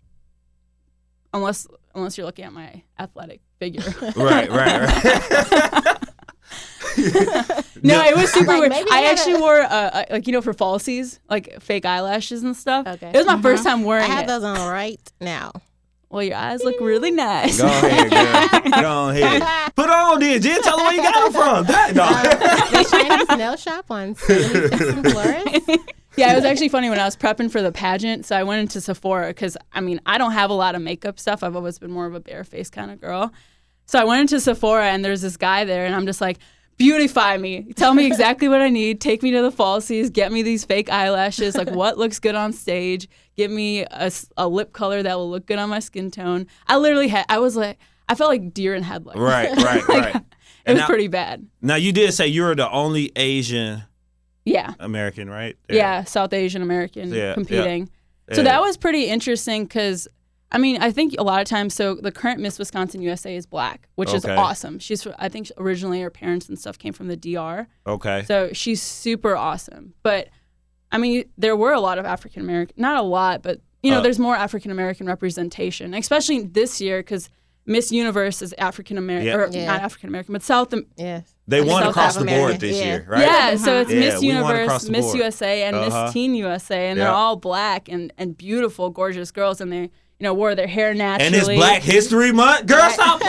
unless 1.34 1.66
unless 1.94 2.16
you're 2.16 2.24
looking 2.26 2.44
at 2.44 2.52
my 2.52 2.82
athletic 2.98 3.40
figure, 3.58 3.82
Right, 4.16 4.50
right, 4.50 4.80
right. 5.04 5.96
no, 7.82 8.02
it 8.04 8.16
was 8.16 8.32
super 8.32 8.46
Like, 8.46 8.60
weird. 8.70 8.86
I 8.90 9.10
actually 9.10 9.34
a- 9.34 9.38
wore 9.40 9.60
uh, 9.60 9.66
uh, 9.68 10.04
like 10.10 10.26
you 10.26 10.32
know 10.32 10.40
for 10.42 10.52
falsies, 10.54 11.18
like 11.30 11.60
fake 11.62 11.84
eyelashes 11.86 12.42
and 12.42 12.56
stuff. 12.56 12.86
Okay. 12.86 13.10
It 13.10 13.16
was 13.16 13.26
my 13.26 13.40
first 13.40 13.64
time 13.64 13.84
wearing. 13.84 14.04
I 14.10 14.14
have 14.14 14.24
it. 14.24 14.26
those 14.28 14.42
on 14.44 14.56
right 14.70 15.00
now. 15.20 15.52
Well, 16.10 16.22
your 16.22 16.36
eyes 16.36 16.62
look 16.62 16.78
really 16.80 17.10
nice. 17.10 17.58
Go 17.58 17.66
ahead, 17.66 18.10
girl. 18.10 18.70
Go 18.82 19.08
ahead. 19.08 19.74
Put 19.74 19.88
on 19.88 20.20
then, 20.20 20.42
Jen. 20.42 20.60
Tell 20.62 20.78
her 20.78 20.84
where 20.84 20.94
you 20.94 21.02
got 21.02 21.14
them 21.24 21.32
from. 21.32 21.64
That 21.66 21.94
dog. 21.94 22.24
The 22.70 22.88
Chinese 22.90 23.38
nail 23.38 23.56
shop 23.56 23.86
on 23.90 24.14
Florence. 24.14 25.66
Yeah, 26.16 26.32
it 26.32 26.36
was 26.36 26.44
actually 26.44 26.68
funny 26.68 26.90
when 26.90 26.98
I 26.98 27.06
was 27.06 27.16
prepping 27.16 27.50
for 27.50 27.62
the 27.62 27.72
pageant. 27.72 28.26
So 28.26 28.36
I 28.36 28.42
went 28.42 28.60
into 28.60 28.82
Sephora 28.82 29.28
because 29.28 29.56
I 29.72 29.80
mean 29.80 30.00
I 30.04 30.18
don't 30.18 30.32
have 30.32 30.50
a 30.50 30.54
lot 30.54 30.74
of 30.74 30.82
makeup 30.82 31.18
stuff. 31.18 31.42
I've 31.42 31.56
always 31.56 31.78
been 31.78 31.90
more 31.90 32.04
of 32.04 32.14
a 32.14 32.20
bare 32.20 32.44
face 32.44 32.68
kind 32.68 32.90
of 32.90 33.00
girl. 33.00 33.32
So 33.86 33.98
I 33.98 34.04
went 34.04 34.20
into 34.20 34.38
Sephora 34.38 34.90
and 34.90 35.02
there's 35.02 35.22
this 35.22 35.38
guy 35.38 35.64
there, 35.64 35.86
and 35.86 35.94
I'm 35.94 36.04
just 36.06 36.20
like, 36.20 36.38
beautify 36.82 37.36
me. 37.36 37.72
Tell 37.74 37.94
me 37.94 38.06
exactly 38.12 38.48
what 38.48 38.60
I 38.60 38.68
need. 38.68 39.00
Take 39.00 39.22
me 39.22 39.30
to 39.32 39.42
the 39.42 39.52
falsies. 39.52 40.12
Get 40.12 40.32
me 40.32 40.42
these 40.42 40.64
fake 40.64 40.90
eyelashes. 40.90 41.54
Like 41.56 41.70
what 41.70 41.98
looks 41.98 42.18
good 42.18 42.34
on 42.34 42.52
stage. 42.52 43.08
Give 43.36 43.50
me 43.50 43.84
a 44.36 44.48
lip 44.48 44.72
color 44.72 45.02
that 45.02 45.14
will 45.16 45.30
look 45.30 45.46
good 45.46 45.58
on 45.58 45.68
my 45.70 45.78
skin 45.78 46.10
tone. 46.10 46.46
I 46.66 46.76
literally 46.78 47.08
had. 47.08 47.24
I 47.28 47.38
was 47.38 47.56
like, 47.56 47.78
I 48.08 48.14
felt 48.14 48.28
like 48.30 48.52
deer 48.52 48.74
in 48.74 48.82
headlights. 48.82 49.18
Right, 49.18 49.50
right, 49.56 49.64
Like, 49.64 49.88
right. 49.88 50.16
It 50.16 50.22
And 50.66 50.74
was 50.76 50.80
now- 50.82 50.86
pretty 50.86 51.08
bad. 51.08 51.46
Now 51.60 51.76
you 51.76 51.92
did 51.92 52.12
say 52.14 52.26
you 52.26 52.42
were 52.42 52.54
the 52.54 52.70
only 52.70 53.10
Asian 53.16 53.82
Yeah. 54.44 54.74
American, 54.80 55.30
right? 55.30 55.56
Yeah, 55.70 56.04
South 56.04 56.32
Asian 56.32 56.62
American 56.62 57.10
Yeah, 57.10 57.16
yeah. 57.28 57.34
competing. 57.34 57.88
So 58.32 58.38
Yeah. 58.42 58.44
that 58.44 58.60
was 58.60 58.76
pretty 58.76 59.04
interesting 59.06 59.64
because, 59.64 60.08
I 60.54 60.58
mean, 60.58 60.76
I 60.82 60.90
think 60.92 61.14
a 61.18 61.22
lot 61.22 61.40
of 61.40 61.48
times, 61.48 61.74
so 61.74 61.94
the 61.94 62.12
current 62.12 62.38
Miss 62.38 62.58
Wisconsin 62.58 63.00
USA 63.02 63.34
is 63.34 63.46
black, 63.46 63.88
which 63.94 64.12
is 64.12 64.24
Okay. 64.24 64.34
awesome. 64.36 64.78
She's, 64.78 65.06
I 65.18 65.28
think 65.28 65.50
originally 65.56 66.00
her 66.02 66.10
parents 66.10 66.48
and 66.48 66.58
stuff 66.58 66.78
came 66.78 66.92
from 66.92 67.08
the 67.08 67.16
DR. 67.16 67.66
Okay. 67.86 68.22
So 68.26 68.50
she's 68.52 68.82
super 68.82 69.34
awesome. 69.34 69.94
But, 70.02 70.28
I 70.92 70.98
mean, 70.98 71.24
there 71.38 71.56
were 71.56 71.72
a 71.72 71.80
lot 71.80 71.98
of 71.98 72.04
African 72.04 72.42
American, 72.42 72.74
not 72.76 72.98
a 72.98 73.02
lot, 73.02 73.42
but, 73.42 73.60
you 73.82 73.90
know, 73.90 73.98
Uh, 73.98 74.02
there's 74.02 74.18
more 74.18 74.36
African 74.36 74.70
American 74.70 75.06
representation, 75.06 75.94
especially 75.94 76.42
this 76.42 76.80
year 76.82 76.98
because 77.00 77.30
Miss 77.64 77.90
Universe 77.92 78.42
is 78.42 78.52
African 78.58 78.98
American, 78.98 79.26
Yeah. 79.28 79.36
or 79.36 79.48
Yeah. 79.48 79.66
not 79.66 79.80
African 79.82 80.08
American, 80.08 80.32
but 80.34 80.42
South. 80.42 80.74
Yes. 80.96 81.32
They 81.48 81.60
won 81.62 81.82
South 81.82 81.90
across 81.90 82.14
the 82.16 82.24
board 82.24 82.30
American, 82.30 82.58
this 82.60 82.78
yeah. 82.78 82.84
year, 82.84 83.06
right? 83.08 83.20
Yeah, 83.22 83.56
so 83.56 83.80
it's 83.80 83.90
Yeah, 83.90 84.00
Miss 84.00 84.20
we 84.20 84.28
won 84.34 84.36
Universe, 84.56 84.82
the 84.84 84.92
Miss 84.92 85.06
board. 85.06 85.16
USA, 85.18 85.62
and 85.62 85.76
Uh-huh. 85.76 86.04
Miss 86.04 86.12
Teen 86.12 86.34
USA, 86.34 86.88
and 86.90 86.98
they're 87.00 87.06
Yeah. 87.08 87.14
all 87.14 87.36
black 87.36 87.88
and, 87.88 88.12
and 88.18 88.36
beautiful, 88.36 88.90
gorgeous 88.90 89.30
girls, 89.30 89.60
and 89.60 89.72
they 89.72 89.90
you 90.22 90.28
know 90.28 90.34
wore 90.34 90.54
their 90.54 90.68
hair 90.68 90.94
naturally. 90.94 91.26
And 91.26 91.34
it's 91.34 91.48
Black 91.48 91.82
History 91.82 92.30
Month. 92.30 92.66
Girl, 92.66 92.88
stop 92.90 93.20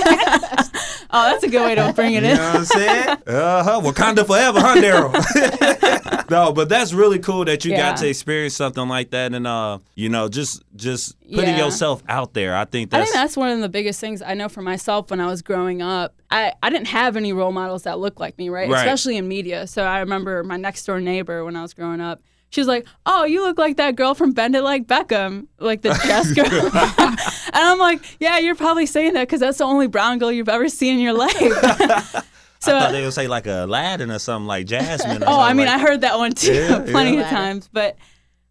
playing. 0.00 0.18
Oh, 1.14 1.24
that's 1.30 1.44
a 1.44 1.48
good 1.50 1.60
way 1.60 1.74
to 1.74 1.92
bring 1.94 2.14
it 2.14 2.22
in. 2.24 2.30
You 2.30 2.36
know 2.36 2.42
what 2.52 2.56
I'm 2.56 2.64
saying? 2.64 3.08
Uh 3.26 3.62
huh. 3.64 3.80
Wakanda 3.82 4.26
forever, 4.26 4.60
huh, 4.62 4.76
Daryl? 4.76 6.30
no, 6.30 6.54
but 6.54 6.70
that's 6.70 6.94
really 6.94 7.18
cool 7.18 7.44
that 7.44 7.66
you 7.66 7.72
Yeah. 7.72 7.90
got 7.90 7.98
to 7.98 8.08
experience 8.08 8.54
something 8.56 8.88
like 8.88 9.10
that, 9.10 9.34
and 9.34 9.46
uh, 9.46 9.78
you 9.94 10.08
know, 10.08 10.30
just 10.30 10.62
just 10.74 11.20
putting 11.30 11.50
Yeah. 11.50 11.66
yourself 11.66 12.02
out 12.08 12.32
there. 12.32 12.56
I 12.56 12.64
think 12.64 12.90
that's 12.90 13.02
I 13.02 13.04
think 13.04 13.14
that's 13.14 13.36
one 13.36 13.50
of 13.50 13.60
the 13.60 13.68
biggest 13.68 14.00
things 14.00 14.22
I 14.22 14.32
know 14.32 14.48
for 14.48 14.62
myself 14.62 15.10
when 15.10 15.20
I 15.20 15.26
was 15.26 15.42
growing 15.42 15.82
up. 15.82 16.14
I, 16.30 16.54
I 16.62 16.70
didn't 16.70 16.86
have 16.88 17.14
any 17.18 17.34
role 17.34 17.52
models 17.52 17.82
that 17.82 17.98
looked 17.98 18.18
like 18.18 18.38
me, 18.38 18.48
right? 18.48 18.70
Right. 18.70 18.78
Especially 18.78 19.18
in 19.18 19.28
media. 19.28 19.66
So 19.66 19.82
I 19.84 19.98
remember 20.00 20.42
my 20.44 20.56
next 20.56 20.86
door 20.86 20.98
neighbor 20.98 21.44
when 21.44 21.56
I 21.56 21.60
was 21.62 21.74
growing 21.74 22.00
up. 22.00 22.22
She 22.52 22.60
was 22.60 22.68
like, 22.68 22.86
"Oh, 23.06 23.24
you 23.24 23.42
look 23.42 23.56
like 23.58 23.78
that 23.78 23.96
girl 23.96 24.14
from 24.14 24.32
Bend 24.32 24.54
It 24.54 24.62
Like 24.62 24.86
Beckham, 24.86 25.46
like 25.58 25.80
the 25.82 25.94
chess 26.04 26.32
girl." 26.34 26.44
and 26.46 27.18
I'm 27.54 27.78
like, 27.78 28.00
"Yeah, 28.20 28.38
you're 28.38 28.54
probably 28.54 28.84
saying 28.86 29.14
that 29.14 29.22
because 29.22 29.40
that's 29.40 29.58
the 29.58 29.64
only 29.64 29.86
brown 29.86 30.18
girl 30.18 30.30
you've 30.30 30.50
ever 30.50 30.68
seen 30.68 30.94
in 30.96 31.00
your 31.00 31.14
life." 31.14 31.32
so 32.60 32.76
I 32.76 32.80
thought 32.80 32.92
they 32.92 33.02
would 33.02 33.14
say 33.14 33.26
like 33.26 33.46
Aladdin 33.46 34.10
or 34.10 34.18
something 34.18 34.46
like 34.46 34.66
Jasmine. 34.66 35.22
Or 35.22 35.30
Oh, 35.30 35.40
I 35.40 35.54
mean, 35.54 35.66
like 35.66 35.76
I 35.76 35.78
heard 35.80 36.02
that 36.02 36.18
one 36.18 36.32
too 36.32 36.52
Yeah, 36.52 36.84
plenty 36.86 37.16
yeah. 37.16 37.22
of 37.24 37.30
times. 37.30 37.70
But 37.72 37.96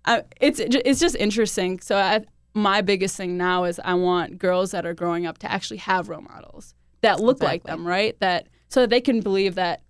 I, 0.04 0.24
it's 0.41 0.60
it's 0.60 0.99
just 0.99 1.16
interesting. 1.16 1.80
So 1.80 1.95
I, 1.95 2.22
my 2.56 2.82
biggest 2.82 3.16
thing 3.16 3.38
now 3.38 3.66
is 3.66 3.80
I 3.86 3.93
want 3.93 4.39
girls 4.39 4.72
that 4.72 4.84
are 4.84 4.95
growing 4.95 5.28
up 5.28 5.38
to 5.39 5.52
actually 5.52 5.78
have 5.78 6.10
role 6.10 6.22
models 6.22 6.74
that 7.02 7.20
look 7.20 7.43
like 7.43 7.64
them, 7.64 7.88
right? 7.88 8.20
That 8.20 8.47
so 8.68 8.82
that 8.82 8.89
they 8.89 9.02
can 9.02 9.22
believe 9.22 9.56
that 9.56 9.82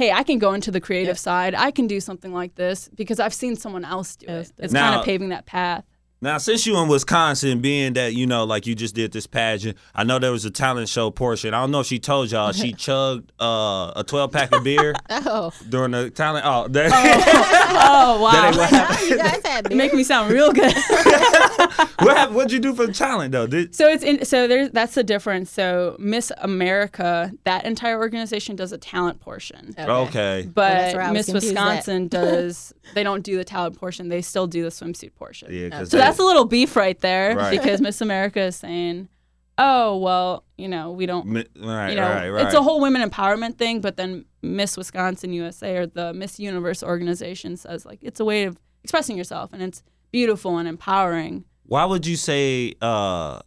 hey, 0.00 0.10
I 0.10 0.22
can 0.22 0.38
go 0.38 0.54
into 0.54 0.70
the 0.70 0.80
creative 0.80 1.18
side. 1.18 1.54
I 1.54 1.70
can 1.70 1.86
do 1.86 2.00
something 2.00 2.32
like 2.32 2.54
this 2.54 2.88
because 2.94 3.20
I've 3.20 3.34
seen 3.34 3.54
someone 3.54 3.84
else 3.84 4.16
do 4.16 4.28
it. 4.28 4.50
It's 4.56 4.72
kind 4.72 4.94
of 4.94 5.04
paving 5.04 5.28
that 5.28 5.44
path. 5.44 5.84
Now, 6.22 6.36
since 6.36 6.66
you 6.66 6.76
in 6.78 6.88
Wisconsin, 6.88 7.60
being 7.60 7.94
that 7.94 8.12
you 8.14 8.26
know, 8.26 8.44
like 8.44 8.66
you 8.66 8.74
just 8.74 8.94
did 8.94 9.10
this 9.12 9.26
pageant, 9.26 9.78
I 9.94 10.04
know 10.04 10.18
there 10.18 10.32
was 10.32 10.44
a 10.44 10.50
talent 10.50 10.90
show 10.90 11.10
portion. 11.10 11.54
I 11.54 11.60
don't 11.62 11.70
know 11.70 11.80
if 11.80 11.86
she 11.86 11.98
told 11.98 12.30
y'all 12.30 12.52
she 12.52 12.72
chugged 12.74 13.32
uh, 13.40 13.92
a 13.96 14.04
twelve 14.06 14.30
pack 14.30 14.52
of 14.52 14.62
beer 14.62 14.94
Oh. 15.10 15.50
during 15.68 15.92
the 15.92 16.10
talent. 16.10 16.44
Oh, 16.46 16.68
that, 16.68 16.90
oh 16.92 18.20
wow! 18.20 18.30
That 18.32 18.46
ain't 18.48 18.56
what 18.56 18.70
happened. 18.70 19.08
You 19.10 19.16
guys 19.16 19.40
had 19.46 19.68
beer. 19.70 19.78
Make 19.78 19.94
me 19.94 20.02
sound 20.04 20.30
real 20.30 20.52
good. 20.52 20.74
what 20.74 22.16
happened? 22.16 22.36
What'd 22.36 22.52
you 22.52 22.58
do 22.60 22.74
for 22.74 22.86
the 22.86 22.92
talent 22.92 23.32
though? 23.32 23.46
Did, 23.46 23.74
So 23.74 23.88
it's 23.88 24.04
in, 24.04 24.24
so 24.26 24.46
there's 24.46 24.70
that's 24.72 24.94
the 24.94 25.02
difference. 25.04 25.50
So 25.50 25.96
Miss 25.98 26.30
America, 26.38 27.32
that 27.44 27.64
entire 27.64 27.98
organization 27.98 28.56
does 28.56 28.72
a 28.72 28.78
talent 28.78 29.20
portion. 29.20 29.74
Okay. 29.78 30.48
But 30.52 30.94
where 30.94 31.02
I 31.02 31.12
was 31.12 31.32
Miss. 31.32 31.44
Wisconsin 31.44 32.08
does 32.08 32.74
they 32.94 33.02
don't 33.04 33.22
do 33.22 33.36
the 33.36 33.44
talent 33.44 33.78
portion. 33.78 34.08
They 34.08 34.20
still 34.20 34.46
do 34.46 34.64
the 34.64 34.68
swimsuit 34.70 35.14
portion. 35.14 35.48
Yeah, 35.52 35.68
'cause 35.70 35.90
So 35.90 35.96
they- 35.98 36.09
that's 36.10 36.18
a 36.20 36.24
little 36.24 36.44
beef 36.44 36.76
right 36.76 36.98
there 37.00 37.36
Right. 37.36 37.50
because 37.58 37.80
Miss 37.80 38.00
America 38.00 38.40
is 38.40 38.56
saying, 38.56 39.08
"Oh, 39.58 39.96
well, 39.98 40.44
you 40.58 40.68
know, 40.68 40.90
we 40.92 41.06
don't 41.06 41.26
Mi- 41.26 41.46
right, 41.60 41.90
you 41.90 41.96
know, 41.96 42.02
right, 42.08 42.28
right. 42.30 42.44
it's 42.46 42.54
a 42.54 42.62
whole 42.62 42.80
women 42.80 43.02
empowerment 43.08 43.56
thing, 43.58 43.80
but 43.80 43.96
then 43.96 44.24
Miss 44.42 44.76
Wisconsin 44.76 45.32
USA 45.32 45.76
or 45.76 45.86
the 45.86 46.12
Miss 46.14 46.38
Universe 46.38 46.82
organization 46.82 47.56
says 47.56 47.84
like 47.86 47.98
it's 48.02 48.20
a 48.20 48.24
way 48.24 48.44
of 48.44 48.58
expressing 48.84 49.16
yourself 49.16 49.52
and 49.52 49.62
it's 49.62 49.82
beautiful 50.12 50.56
and 50.58 50.66
empowering. 50.68 51.44
Why 51.64 51.84
would 51.84 52.06
you 52.06 52.16
say 52.16 52.74
uh, 52.82 53.40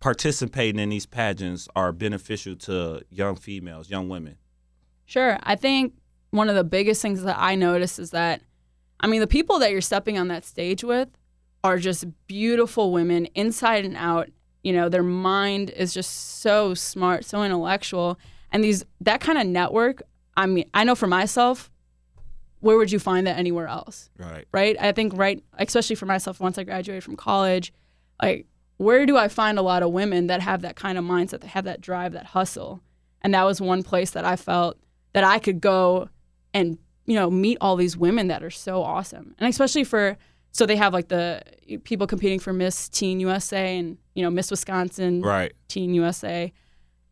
participating 0.00 0.78
in 0.80 0.88
these 0.88 1.06
pageants 1.06 1.68
are 1.76 1.92
beneficial 1.92 2.56
to 2.56 3.02
young 3.10 3.36
females, 3.36 3.90
young 3.90 4.08
women? 4.08 4.36
Sure. 5.06 5.38
I 5.42 5.56
think 5.56 5.94
one 6.30 6.48
of 6.48 6.54
the 6.54 6.64
biggest 6.64 7.02
things 7.02 7.22
that 7.22 7.36
I 7.38 7.54
notice 7.54 7.98
is 7.98 8.10
that, 8.10 8.42
I 9.00 9.06
mean, 9.06 9.20
the 9.20 9.26
people 9.26 9.58
that 9.58 9.70
you're 9.72 9.80
stepping 9.80 10.18
on 10.18 10.28
that 10.28 10.44
stage 10.44 10.84
with 10.84 11.08
are 11.62 11.78
just 11.78 12.06
beautiful 12.26 12.92
women 12.92 13.26
inside 13.34 13.84
and 13.84 13.96
out. 13.96 14.28
You 14.62 14.72
know, 14.72 14.88
their 14.88 15.02
mind 15.02 15.70
is 15.70 15.94
just 15.94 16.40
so 16.40 16.74
smart, 16.74 17.24
so 17.24 17.42
intellectual. 17.42 18.18
And 18.52 18.62
these, 18.64 18.84
that 19.00 19.20
kind 19.20 19.38
of 19.38 19.46
network, 19.46 20.02
I 20.36 20.46
mean, 20.46 20.68
I 20.74 20.84
know 20.84 20.94
for 20.94 21.06
myself, 21.06 21.70
where 22.60 22.76
would 22.76 22.92
you 22.92 22.98
find 22.98 23.26
that 23.26 23.38
anywhere 23.38 23.68
else? 23.68 24.10
Right. 24.18 24.46
Right. 24.52 24.76
I 24.78 24.92
think, 24.92 25.16
right, 25.16 25.42
especially 25.58 25.96
for 25.96 26.06
myself, 26.06 26.40
once 26.40 26.58
I 26.58 26.64
graduated 26.64 27.04
from 27.04 27.16
college, 27.16 27.72
like, 28.22 28.46
where 28.76 29.06
do 29.06 29.16
I 29.16 29.28
find 29.28 29.58
a 29.58 29.62
lot 29.62 29.82
of 29.82 29.92
women 29.92 30.26
that 30.26 30.40
have 30.40 30.62
that 30.62 30.76
kind 30.76 30.98
of 30.98 31.04
mindset, 31.04 31.40
that 31.40 31.48
have 31.48 31.64
that 31.64 31.80
drive, 31.80 32.12
that 32.12 32.26
hustle? 32.26 32.80
And 33.22 33.34
that 33.34 33.44
was 33.44 33.60
one 33.60 33.82
place 33.82 34.10
that 34.12 34.24
I 34.24 34.36
felt 34.36 34.78
that 35.12 35.24
I 35.24 35.38
could 35.38 35.60
go 35.60 36.08
and 36.54 36.78
you 37.06 37.14
know 37.14 37.30
meet 37.30 37.58
all 37.60 37.76
these 37.76 37.96
women 37.96 38.28
that 38.28 38.42
are 38.42 38.50
so 38.50 38.82
awesome, 38.82 39.34
and 39.38 39.48
especially 39.48 39.84
for 39.84 40.16
so 40.52 40.66
they 40.66 40.76
have 40.76 40.92
like 40.92 41.08
the 41.08 41.42
people 41.84 42.06
competing 42.06 42.38
for 42.40 42.52
Miss 42.52 42.88
Teen 42.88 43.20
USA 43.20 43.78
and 43.78 43.96
you 44.14 44.22
know 44.22 44.30
Miss 44.30 44.50
Wisconsin 44.50 45.22
Right. 45.22 45.52
Teen 45.68 45.94
USA, 45.94 46.52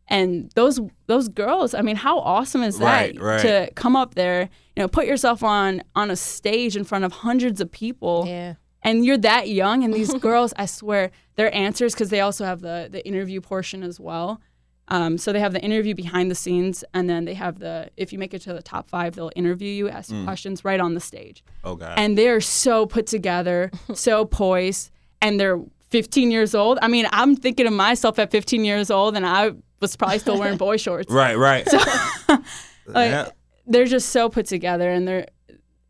and 0.07 0.51
those 0.55 0.79
those 1.07 1.29
girls. 1.29 1.73
I 1.73 1.81
mean, 1.81 1.95
how 1.95 2.19
awesome 2.19 2.63
is 2.63 2.79
that 2.79 3.15
Right, 3.15 3.21
right. 3.21 3.41
to 3.41 3.71
come 3.75 3.95
up 3.95 4.15
there, 4.15 4.41
you 4.75 4.81
know, 4.83 4.87
put 4.87 5.05
yourself 5.05 5.43
on 5.43 5.83
on 5.95 6.11
a 6.11 6.15
stage 6.15 6.75
in 6.75 6.83
front 6.83 7.05
of 7.05 7.11
hundreds 7.11 7.61
of 7.61 7.71
people, 7.71 8.25
Yeah. 8.27 8.55
and 8.81 9.05
you're 9.05 9.17
that 9.19 9.49
young, 9.49 9.83
and 9.83 9.93
these 9.93 10.13
girls, 10.27 10.53
I 10.57 10.65
swear, 10.65 11.11
their 11.35 11.53
answers 11.55 11.93
because 11.93 12.09
they 12.09 12.21
also 12.21 12.45
have 12.45 12.61
the 12.61 12.89
the 12.91 13.05
interview 13.07 13.39
portion 13.41 13.83
as 13.83 13.99
well. 13.99 14.41
Um, 14.89 15.17
so 15.17 15.31
they 15.31 15.39
have 15.39 15.53
the 15.53 15.61
interview 15.61 15.93
behind 15.95 16.29
the 16.31 16.35
scenes, 16.35 16.83
and 16.93 17.09
then 17.09 17.25
they 17.25 17.35
have 17.35 17.59
the 17.59 17.89
if 17.95 18.11
you 18.11 18.19
make 18.19 18.33
it 18.33 18.41
to 18.43 18.53
the 18.53 18.61
top 18.61 18.89
five, 18.89 19.15
they'll 19.15 19.31
interview 19.35 19.69
you, 19.71 19.87
ask 19.89 20.09
you 20.11 20.17
Mm. 20.17 20.25
questions 20.25 20.65
right 20.65 20.79
on 20.79 20.93
the 20.95 20.99
stage. 20.99 21.43
Okay. 21.63 21.93
And 21.97 22.17
they're 22.17 22.41
so 22.41 22.85
put 22.85 23.05
together, 23.07 23.71
so 23.93 24.25
poised, 24.25 24.91
and 25.21 25.39
they're 25.39 25.59
15 25.91 26.31
years 26.31 26.53
old. 26.55 26.79
I 26.81 26.87
mean, 26.87 27.07
I'm 27.11 27.35
thinking 27.35 27.67
of 27.67 27.73
myself 27.73 28.19
at 28.19 28.31
15 28.31 28.63
years 28.63 28.89
old, 28.91 29.15
and 29.15 29.25
I 29.25 29.51
was 29.79 29.95
probably 29.95 30.19
still 30.19 30.37
wearing 30.39 30.57
boy 30.57 30.77
shorts. 30.85 31.11
Right, 31.11 31.37
right. 31.37 31.67
So, 31.69 31.77
Like, 32.87 33.11
Yeah. 33.11 33.29
They're 33.67 33.85
just 33.85 34.09
so 34.09 34.29
put 34.29 34.47
together, 34.47 34.89
and 34.89 35.07
they're 35.07 35.27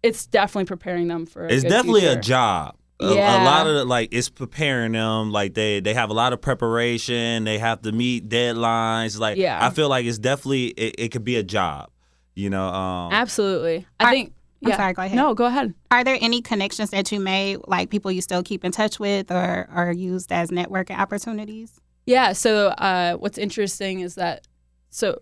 it's 0.03 0.25
definitely 0.25 0.65
preparing 0.65 1.07
them 1.09 1.25
for. 1.25 1.45
A 1.45 1.51
It's 1.51 1.63
good 1.63 1.69
definitely 1.69 2.01
future. 2.01 2.19
a 2.19 2.21
job. 2.21 2.75
A, 3.01 3.05
a 3.05 3.43
lot 3.43 3.65
of 3.65 3.75
the, 3.75 3.85
like 3.85 4.09
it's 4.11 4.29
preparing 4.29 4.91
them. 4.91 5.31
Like 5.31 5.53
they 5.53 5.79
they 5.79 5.93
have 5.93 6.09
a 6.09 6.13
lot 6.13 6.33
of 6.33 6.41
preparation. 6.41 7.45
They 7.45 7.57
have 7.57 7.81
to 7.83 7.91
meet 7.91 8.27
deadlines. 8.27 9.17
Like 9.17 9.37
Yeah. 9.37 9.65
I 9.65 9.69
feel 9.69 9.89
like 9.89 10.05
it's 10.05 10.17
definitely 10.17 10.67
it, 10.67 10.95
it 10.97 11.11
could 11.11 11.23
be 11.23 11.37
a 11.37 11.43
job. 11.43 11.89
You 12.35 12.49
know. 12.49 12.67
Um, 12.67 13.13
Absolutely. 13.13 13.85
I 13.99 14.11
think. 14.11 14.33
I'm 14.61 14.71
yeah. 14.71 14.75
sorry, 14.77 14.93
go 14.93 15.01
ahead. 15.03 15.15
No, 15.15 15.33
go 15.33 15.45
ahead. 15.45 15.73
Are 15.89 16.03
there 16.03 16.17
any 16.19 16.41
connections 16.41 16.89
that 16.89 17.09
you 17.13 17.21
made, 17.21 17.59
like 17.67 17.89
people 17.89 18.11
you 18.11 18.21
still 18.21 18.43
keep 18.43 18.65
in 18.65 18.73
touch 18.73 18.99
with 18.99 19.31
or 19.31 19.69
are 19.71 19.93
used 19.93 20.33
as 20.33 20.49
networking 20.49 20.97
opportunities? 20.99 21.79
Yeah. 22.05 22.33
So 22.33 22.67
uh, 22.67 23.13
what's 23.15 23.37
interesting 23.37 24.01
is 24.01 24.15
that 24.15 24.47
so 24.89 25.17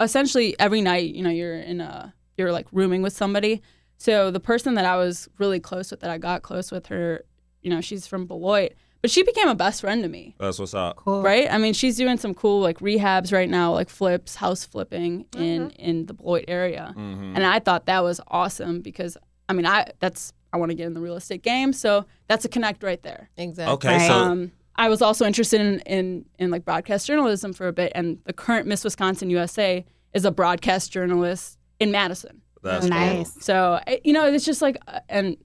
essentially 0.00 0.56
every 0.58 0.80
night, 0.80 1.14
you 1.14 1.22
know, 1.22 1.30
you're 1.30 1.60
in 1.60 1.80
a 1.80 2.12
you're 2.36 2.50
like 2.50 2.66
rooming 2.72 3.02
with 3.02 3.12
somebody. 3.12 3.62
So 4.02 4.32
the 4.32 4.40
person 4.40 4.74
that 4.74 4.84
I 4.84 4.96
was 4.96 5.28
really 5.38 5.60
close 5.60 5.92
with, 5.92 6.00
that 6.00 6.10
I 6.10 6.18
got 6.18 6.42
close 6.42 6.72
with 6.72 6.86
her, 6.86 7.24
you 7.62 7.70
know, 7.70 7.80
she's 7.80 8.04
from 8.04 8.26
Beloit, 8.26 8.72
but 9.00 9.12
she 9.12 9.22
became 9.22 9.46
a 9.46 9.54
best 9.54 9.80
friend 9.80 10.02
to 10.02 10.08
me. 10.08 10.34
That's 10.40 10.58
what's 10.58 10.74
up. 10.74 10.96
Cool. 10.96 11.22
Right? 11.22 11.46
I 11.48 11.56
mean, 11.58 11.72
she's 11.72 11.96
doing 11.96 12.18
some 12.18 12.34
cool 12.34 12.60
like 12.60 12.80
rehabs 12.80 13.32
right 13.32 13.48
now, 13.48 13.72
like 13.72 13.88
flips, 13.88 14.34
house 14.34 14.64
flipping 14.64 15.26
in 15.36 15.70
in 15.70 16.06
the 16.06 16.14
Beloit 16.14 16.46
area. 16.48 16.92
Mhm. 16.96 17.36
And 17.36 17.46
I 17.46 17.60
thought 17.60 17.86
that 17.86 18.02
was 18.02 18.20
awesome 18.26 18.80
because 18.80 19.16
I 19.48 19.52
mean, 19.52 19.66
I 19.66 19.86
that's 20.00 20.32
I 20.52 20.56
want 20.56 20.70
to 20.70 20.74
get 20.74 20.86
in 20.88 20.94
the 20.94 21.00
real 21.00 21.14
estate 21.16 21.42
game, 21.42 21.72
so 21.72 22.04
that's 22.26 22.44
a 22.44 22.48
connect 22.48 22.82
right 22.82 23.02
there. 23.04 23.30
Exactly. 23.36 23.72
Okay, 23.74 24.08
so- 24.08 24.14
um, 24.14 24.50
I 24.74 24.88
was 24.88 25.00
also 25.00 25.24
interested 25.26 25.60
in, 25.60 25.78
in 25.80 26.24
in 26.40 26.50
like 26.50 26.64
broadcast 26.64 27.06
journalism 27.06 27.52
for 27.52 27.68
a 27.68 27.72
bit, 27.72 27.92
and 27.94 28.18
the 28.24 28.32
current 28.32 28.66
Miss 28.66 28.82
Wisconsin 28.82 29.30
USA 29.30 29.84
is 30.12 30.24
a 30.24 30.32
broadcast 30.32 30.90
journalist 30.90 31.56
in 31.78 31.92
Madison. 31.92 32.40
That's 32.62 32.86
Nice. 32.86 33.32
So 33.44 33.80
eh, 33.86 33.98
you 34.04 34.12
know, 34.12 34.26
it's 34.26 34.44
just 34.44 34.62
like, 34.62 34.76
uh, 34.88 35.00
and 35.08 35.36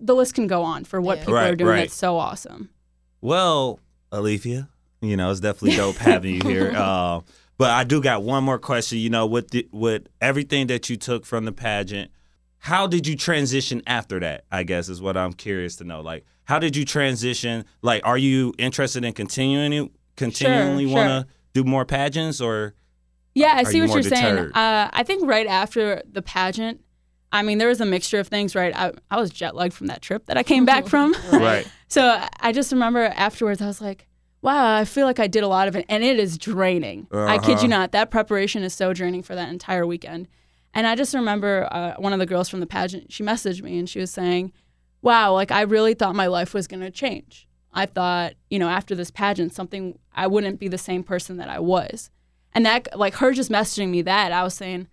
the 0.00 0.14
list 0.14 0.34
can 0.34 0.46
go 0.46 0.62
on 0.62 0.84
for 0.84 1.00
what 1.00 1.18
people 1.18 1.34
Right, 1.34 1.50
are 1.50 1.56
doing. 1.56 1.70
right. 1.70 1.80
That's 1.80 1.94
so 1.94 2.16
awesome. 2.16 2.70
Well, 3.20 3.80
Alethea, 4.12 4.68
you 5.00 5.16
know, 5.16 5.30
it's 5.30 5.40
definitely 5.40 5.76
dope 5.76 5.96
having 5.96 6.34
you 6.36 6.40
here. 6.44 6.72
Uh, 6.76 7.20
but 7.58 7.70
I 7.70 7.84
do 7.84 8.00
got 8.02 8.22
one 8.24 8.42
more 8.44 8.58
question. 8.58 8.98
You 8.98 9.10
know, 9.10 9.26
with 9.26 9.50
the, 9.50 9.68
with 9.70 10.08
everything 10.20 10.66
that 10.68 10.88
you 10.90 10.96
took 10.96 11.24
from 11.24 11.44
the 11.44 11.52
pageant, 11.52 12.10
how 12.58 12.86
did 12.86 13.06
you 13.06 13.14
transition 13.16 13.82
after 13.86 14.18
that? 14.20 14.44
I 14.50 14.62
guess 14.64 14.88
is 14.88 15.00
what 15.02 15.16
I'm 15.16 15.32
curious 15.32 15.76
to 15.76 15.84
know. 15.84 16.00
Like, 16.00 16.24
how 16.44 16.58
did 16.58 16.76
you 16.76 16.84
transition? 16.84 17.64
Like, 17.82 18.02
are 18.04 18.18
you 18.18 18.52
interested 18.58 19.04
in 19.04 19.12
continuing 19.12 19.90
continually 20.16 20.86
sure. 20.86 20.94
want 20.94 21.08
to 21.08 21.34
do 21.54 21.64
more 21.64 21.84
pageants 21.84 22.40
or? 22.40 22.74
Yeah, 23.34 23.54
I 23.56 23.62
see 23.64 23.78
you 23.78 23.84
what 23.86 23.94
you're 23.94 24.02
saying. 24.02 24.38
Uh, 24.52 24.90
I 24.92 25.02
think 25.04 25.26
right 25.26 25.46
after 25.46 26.02
the 26.10 26.22
pageant, 26.22 26.80
I 27.32 27.42
mean, 27.42 27.58
there 27.58 27.68
was 27.68 27.80
a 27.80 27.86
mixture 27.86 28.18
of 28.20 28.28
things. 28.28 28.54
Right, 28.54 28.76
I, 28.76 28.92
I 29.10 29.18
was 29.20 29.30
jet 29.30 29.54
lagged 29.54 29.72
from 29.74 29.86
that 29.88 30.02
trip 30.02 30.26
that 30.26 30.36
I 30.36 30.42
came 30.42 30.64
back 30.64 30.86
from. 30.86 31.14
Right. 31.32 31.66
So 31.88 32.02
I- 32.08 32.28
I 32.40 32.52
just 32.52 32.72
remember 32.72 33.04
afterwards, 33.04 33.60
I 33.62 33.66
was 33.66 33.80
like, 33.80 34.06
wow, 34.42 34.74
I 34.76 34.84
feel 34.84 35.06
like 35.06 35.18
I 35.20 35.28
did 35.28 35.42
a 35.44 35.48
lot 35.48 35.68
of 35.68 35.76
it. 35.76 35.86
And 35.88 36.02
it 36.02 36.18
is 36.18 36.36
draining. 36.36 37.06
I 37.12 37.38
kid 37.38 37.52
Uh-huh. 37.52 37.62
you 37.62 37.68
not. 37.68 37.92
That 37.92 38.10
preparation 38.10 38.62
is 38.64 38.74
so 38.74 38.92
draining 38.92 39.22
for 39.22 39.34
that 39.34 39.48
entire 39.50 39.86
weekend. 39.86 40.28
And 40.74 40.86
I 40.86 40.94
just 40.96 41.14
remember 41.14 41.68
uh, 41.70 41.94
one 41.98 42.12
of 42.12 42.18
the 42.18 42.26
girls 42.26 42.48
from 42.48 42.60
the 42.60 42.66
pageant, 42.66 43.12
she 43.12 43.22
messaged 43.22 43.62
me 43.62 43.78
and 43.78 43.88
she 43.88 44.00
was 44.00 44.10
saying, 44.10 44.52
wow, 45.00 45.32
like 45.34 45.50
I 45.52 45.60
really 45.62 45.94
thought 45.94 46.14
my 46.14 46.26
life 46.26 46.54
was 46.54 46.66
going 46.66 46.80
to 46.80 46.90
change. 46.90 47.46
I 47.72 47.86
thought, 47.86 48.34
you 48.50 48.58
know, 48.58 48.68
after 48.68 48.94
this 48.94 49.10
pageant, 49.10 49.52
something, 49.54 49.98
I 50.14 50.26
wouldn't 50.26 50.58
be 50.58 50.68
the 50.68 50.78
same 50.78 51.02
person 51.02 51.36
that 51.38 51.48
I 51.48 51.58
was. 51.60 52.10
And 52.54 52.66
that, 52.66 52.98
like 52.98 53.14
her 53.14 53.32
just 53.32 53.50
messaging 53.50 53.88
me 53.88 54.02
that, 54.02 54.32
I 54.32 54.42
was 54.42 54.54
saying, 54.54 54.88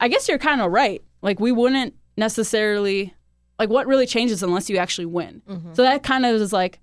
I 0.00 0.08
guess 0.08 0.28
you're 0.28 0.38
kind 0.38 0.60
of 0.60 0.70
right. 0.70 1.02
Like 1.22 1.40
we 1.40 1.52
wouldn't 1.52 1.94
necessarily 2.16 3.14
like 3.58 3.70
what 3.70 3.86
really 3.86 4.06
changes 4.06 4.42
unless 4.42 4.68
you 4.68 4.76
actually 4.76 5.06
win. 5.06 5.42
Mm-hmm. 5.48 5.74
So 5.74 5.82
that 5.82 6.02
kind 6.02 6.26
of 6.26 6.34
is 6.40 6.52
like, 6.52 6.80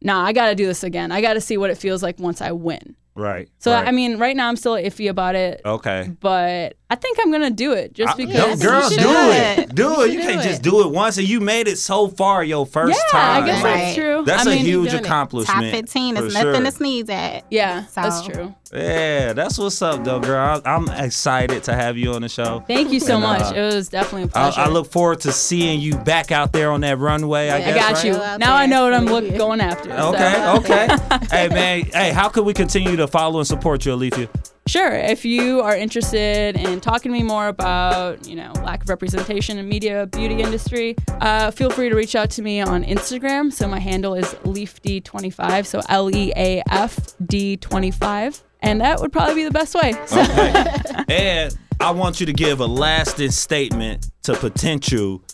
nah, 0.00 0.24
I 0.24 0.32
got 0.32 0.48
to 0.48 0.54
do 0.54 0.66
this 0.66 0.84
again. 0.84 1.12
I 1.12 1.20
got 1.20 1.34
to 1.34 1.40
see 1.40 1.56
what 1.56 1.70
it 1.70 1.76
feels 1.76 2.02
like 2.02 2.18
once 2.18 2.40
I 2.40 2.52
win. 2.52 2.96
Right. 3.14 3.48
So 3.58 3.72
right. 3.72 3.86
I 3.86 3.90
mean, 3.90 4.18
right 4.18 4.34
now 4.34 4.48
I'm 4.48 4.56
still 4.56 4.74
iffy 4.74 5.10
about 5.10 5.34
it, 5.34 5.60
Okay. 5.64 6.10
but 6.20 6.76
I 6.92 6.94
think 6.94 7.18
I'm 7.22 7.32
gonna 7.32 7.48
do 7.50 7.72
it 7.72 7.94
just 7.94 8.18
because. 8.18 8.34
No, 8.34 8.44
because. 8.54 8.62
girl, 8.62 8.82
You 8.90 8.96
do 8.98 9.02
should 9.02 9.58
it. 9.60 9.74
Do 9.74 10.02
it. 10.02 10.12
You 10.12 10.20
should 10.20 10.30
can't 10.30 10.42
just 10.42 10.60
do 10.60 10.82
it 10.86 10.90
once, 10.90 11.16
and 11.16 11.26
you 11.26 11.40
made 11.40 11.66
it 11.66 11.78
so 11.78 12.08
far 12.08 12.44
your 12.44 12.66
first 12.66 13.00
Yeah, 13.12 13.18
time. 13.18 13.42
I 13.42 13.46
guess 13.46 13.62
Like, 13.62 13.74
that's 13.76 13.94
true. 13.94 14.24
That's 14.26 14.46
I 14.46 14.52
a 14.52 14.54
mean, 14.56 14.64
huge 14.66 14.92
Top 15.02 15.30
15 15.30 16.16
is 16.18 16.34
nothing 16.34 16.52
sure. 16.52 16.60
to 16.64 16.70
sneeze 16.70 17.08
at. 17.08 17.44
Yeah, 17.50 17.86
So- 17.86 18.00
that's 18.02 18.22
true. 18.26 18.54
Yeah, 18.74 19.32
that's 19.34 19.58
what's 19.58 19.80
up, 19.82 20.02
though, 20.04 20.18
girl. 20.20 20.60
I, 20.64 20.70
I'm 20.74 20.88
excited 20.88 21.62
to 21.64 21.74
have 21.74 21.96
you 21.98 22.12
on 22.14 22.22
the 22.22 22.28
show. 22.28 22.62
Thank 22.66 22.90
you 22.92 23.00
so 23.00 23.14
And, 23.14 23.22
much. 23.22 23.42
uh, 23.42 23.54
it 23.58 23.74
was 23.74 23.88
definitely 23.88 24.24
a 24.24 24.28
pleasure. 24.28 24.60
I 24.60 24.68
look 24.68 24.90
forward 24.90 25.20
to 25.20 25.32
seeing 25.32 25.80
you 25.80 25.96
back 25.96 26.30
out 26.32 26.52
there 26.52 26.70
on 26.70 26.80
that 26.82 26.98
runway. 26.98 27.50
I 27.50 27.56
I 27.56 27.60
guess. 27.60 27.74
got 27.76 27.94
right? 27.94 28.04
you. 28.04 28.38
Now 28.38 28.54
I 28.56 28.66
know 28.66 28.84
what 28.84 28.94
I'm 28.94 29.04
look, 29.06 29.34
going 29.36 29.60
after. 29.60 29.90
so. 29.90 30.14
Okay, 30.14 30.46
okay. 30.56 30.88
hey, 31.30 31.48
man. 31.48 31.84
Hey, 31.92 32.12
how 32.12 32.28
can 32.28 32.44
we 32.44 32.54
continue 32.54 32.96
to 32.96 33.06
follow 33.06 33.38
and 33.40 33.46
support 33.46 33.84
you, 33.86 33.92
Alethea? 33.92 34.28
Sure. 34.66 34.92
If 34.92 35.24
you 35.24 35.60
are 35.60 35.76
interested 35.76 36.56
in 36.56 36.80
talking 36.80 37.12
to 37.12 37.18
me 37.18 37.24
more 37.24 37.48
about, 37.48 38.26
you 38.28 38.36
know, 38.36 38.52
lack 38.62 38.82
of 38.82 38.88
representation 38.88 39.58
in 39.58 39.68
media 39.68 40.06
beauty 40.06 40.40
industry, 40.40 40.94
uh, 41.20 41.50
feel 41.50 41.68
free 41.68 41.88
to 41.88 41.96
reach 41.96 42.14
out 42.14 42.30
to 42.30 42.42
me 42.42 42.60
on 42.60 42.84
Instagram. 42.84 43.52
So 43.52 43.66
my 43.66 43.80
handle 43.80 44.14
is 44.14 44.26
leafd25. 44.44 45.66
So 45.66 45.80
L 45.88 46.14
E 46.14 46.32
A 46.36 46.62
F 46.70 46.96
D25. 47.24 48.42
And 48.60 48.80
that 48.80 49.00
would 49.00 49.12
probably 49.12 49.34
be 49.34 49.44
the 49.44 49.50
best 49.50 49.74
way. 49.74 49.94
So 50.06 50.20
And 51.08 51.56
I 51.80 51.90
want 51.90 52.20
you 52.20 52.26
to 52.26 52.32
give 52.32 52.60
a 52.60 52.66
lasting 52.66 53.32
statement 53.32 54.10
to 54.22 54.34
potential 54.34 55.24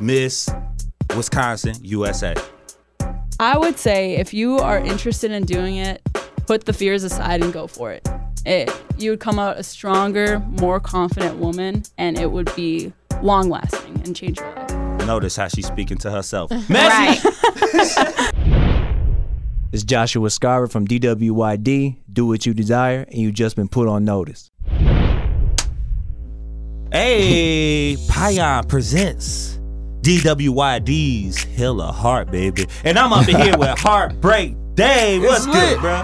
Miss 0.00 0.48
Wisconsin 1.16 1.74
USA. 1.82 2.34
I 3.40 3.58
would 3.58 3.78
say 3.78 4.14
if 4.14 4.32
you 4.32 4.58
are 4.58 4.78
interested 4.78 5.32
in 5.32 5.44
doing 5.44 5.76
it, 5.76 6.00
put 6.46 6.64
the 6.64 6.72
fears 6.72 7.02
aside 7.04 7.42
and 7.42 7.52
go 7.52 7.66
for 7.66 7.92
it. 7.92 8.06
It 8.44 8.70
you 8.98 9.10
would 9.10 9.20
come 9.20 9.38
out 9.38 9.58
a 9.58 9.62
stronger, 9.62 10.38
more 10.38 10.80
confident 10.80 11.38
woman, 11.38 11.82
and 11.98 12.18
it 12.18 12.30
would 12.30 12.54
be 12.54 12.92
long 13.22 13.48
lasting 13.48 14.00
and 14.04 14.14
change 14.14 14.38
your 14.38 14.54
life. 14.54 15.06
Notice 15.06 15.36
how 15.36 15.48
she's 15.48 15.66
speaking 15.66 15.98
to 15.98 16.10
herself. 16.10 16.50
Right. 16.68 17.20
It's 19.72 19.82
Joshua 19.82 20.28
Scarver 20.28 20.70
from 20.70 20.86
DWYD. 20.86 21.96
Do 22.10 22.24
what 22.24 22.46
you 22.46 22.54
desire, 22.54 23.04
and 23.10 23.18
you've 23.18 23.34
just 23.34 23.56
been 23.56 23.68
put 23.68 23.88
on 23.88 24.06
notice. 24.06 24.50
Hey, 26.92 27.96
Payan 28.08 28.64
presents 28.68 29.58
DWYD's 30.00 31.36
Heal 31.38 31.74
the 31.74 31.92
Heart, 31.92 32.30
baby. 32.30 32.66
And 32.84 32.98
I'm 32.98 33.12
up 33.12 33.28
in 33.28 33.36
here 33.36 33.58
with 33.58 33.76
Heartbreak 33.78 34.54
Dave. 34.74 35.22
What's 35.22 35.44
good, 35.44 35.80
bro? 35.80 36.02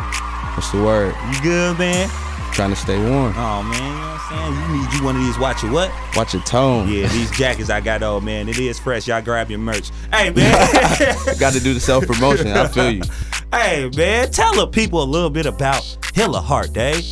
What's 0.55 0.71
the 0.71 0.83
word? 0.83 1.15
You 1.33 1.43
good, 1.43 1.79
man? 1.79 2.11
Trying 2.53 2.71
to 2.71 2.77
stay 2.77 2.99
warm. 2.99 3.33
Oh, 3.35 3.63
man, 3.63 3.73
you 3.73 3.81
know 3.81 4.09
what 4.09 4.21
I'm 4.31 4.55
saying? 4.55 4.71
You 4.77 4.83
need 4.83 4.93
you 4.93 5.03
one 5.03 5.17
of 5.17 5.23
these 5.23 5.39
watch 5.39 5.63
your 5.63 5.73
what? 5.73 5.91
Watch 6.15 6.35
your 6.35 6.43
tone. 6.43 6.87
Yeah, 6.93 7.09
these 7.09 7.31
jackets 7.39 7.71
I 7.71 7.81
got 7.81 8.03
on, 8.03 8.27
man. 8.27 8.51
It 8.51 8.59
is 8.59 8.79
fresh. 8.79 9.09
Y'all 9.09 9.23
grab 9.23 9.49
your 9.49 9.59
merch. 9.59 9.91
Hey, 10.13 10.29
man. 10.37 10.53
Got 11.39 11.55
to 11.55 11.61
do 11.61 11.73
the 11.73 11.81
self 11.81 12.07
promotion. 12.07 12.49
I 12.49 12.69
feel 12.69 12.91
you. 12.91 13.03
hey, 13.53 13.89
man. 13.97 14.31
Tell 14.31 14.55
the 14.55 14.67
people 14.67 15.03
a 15.03 15.09
little 15.09 15.31
bit 15.31 15.47
about 15.47 15.83
Heal 16.15 16.33
the 16.33 16.43
Heart, 16.43 16.75
Dave. 16.75 17.03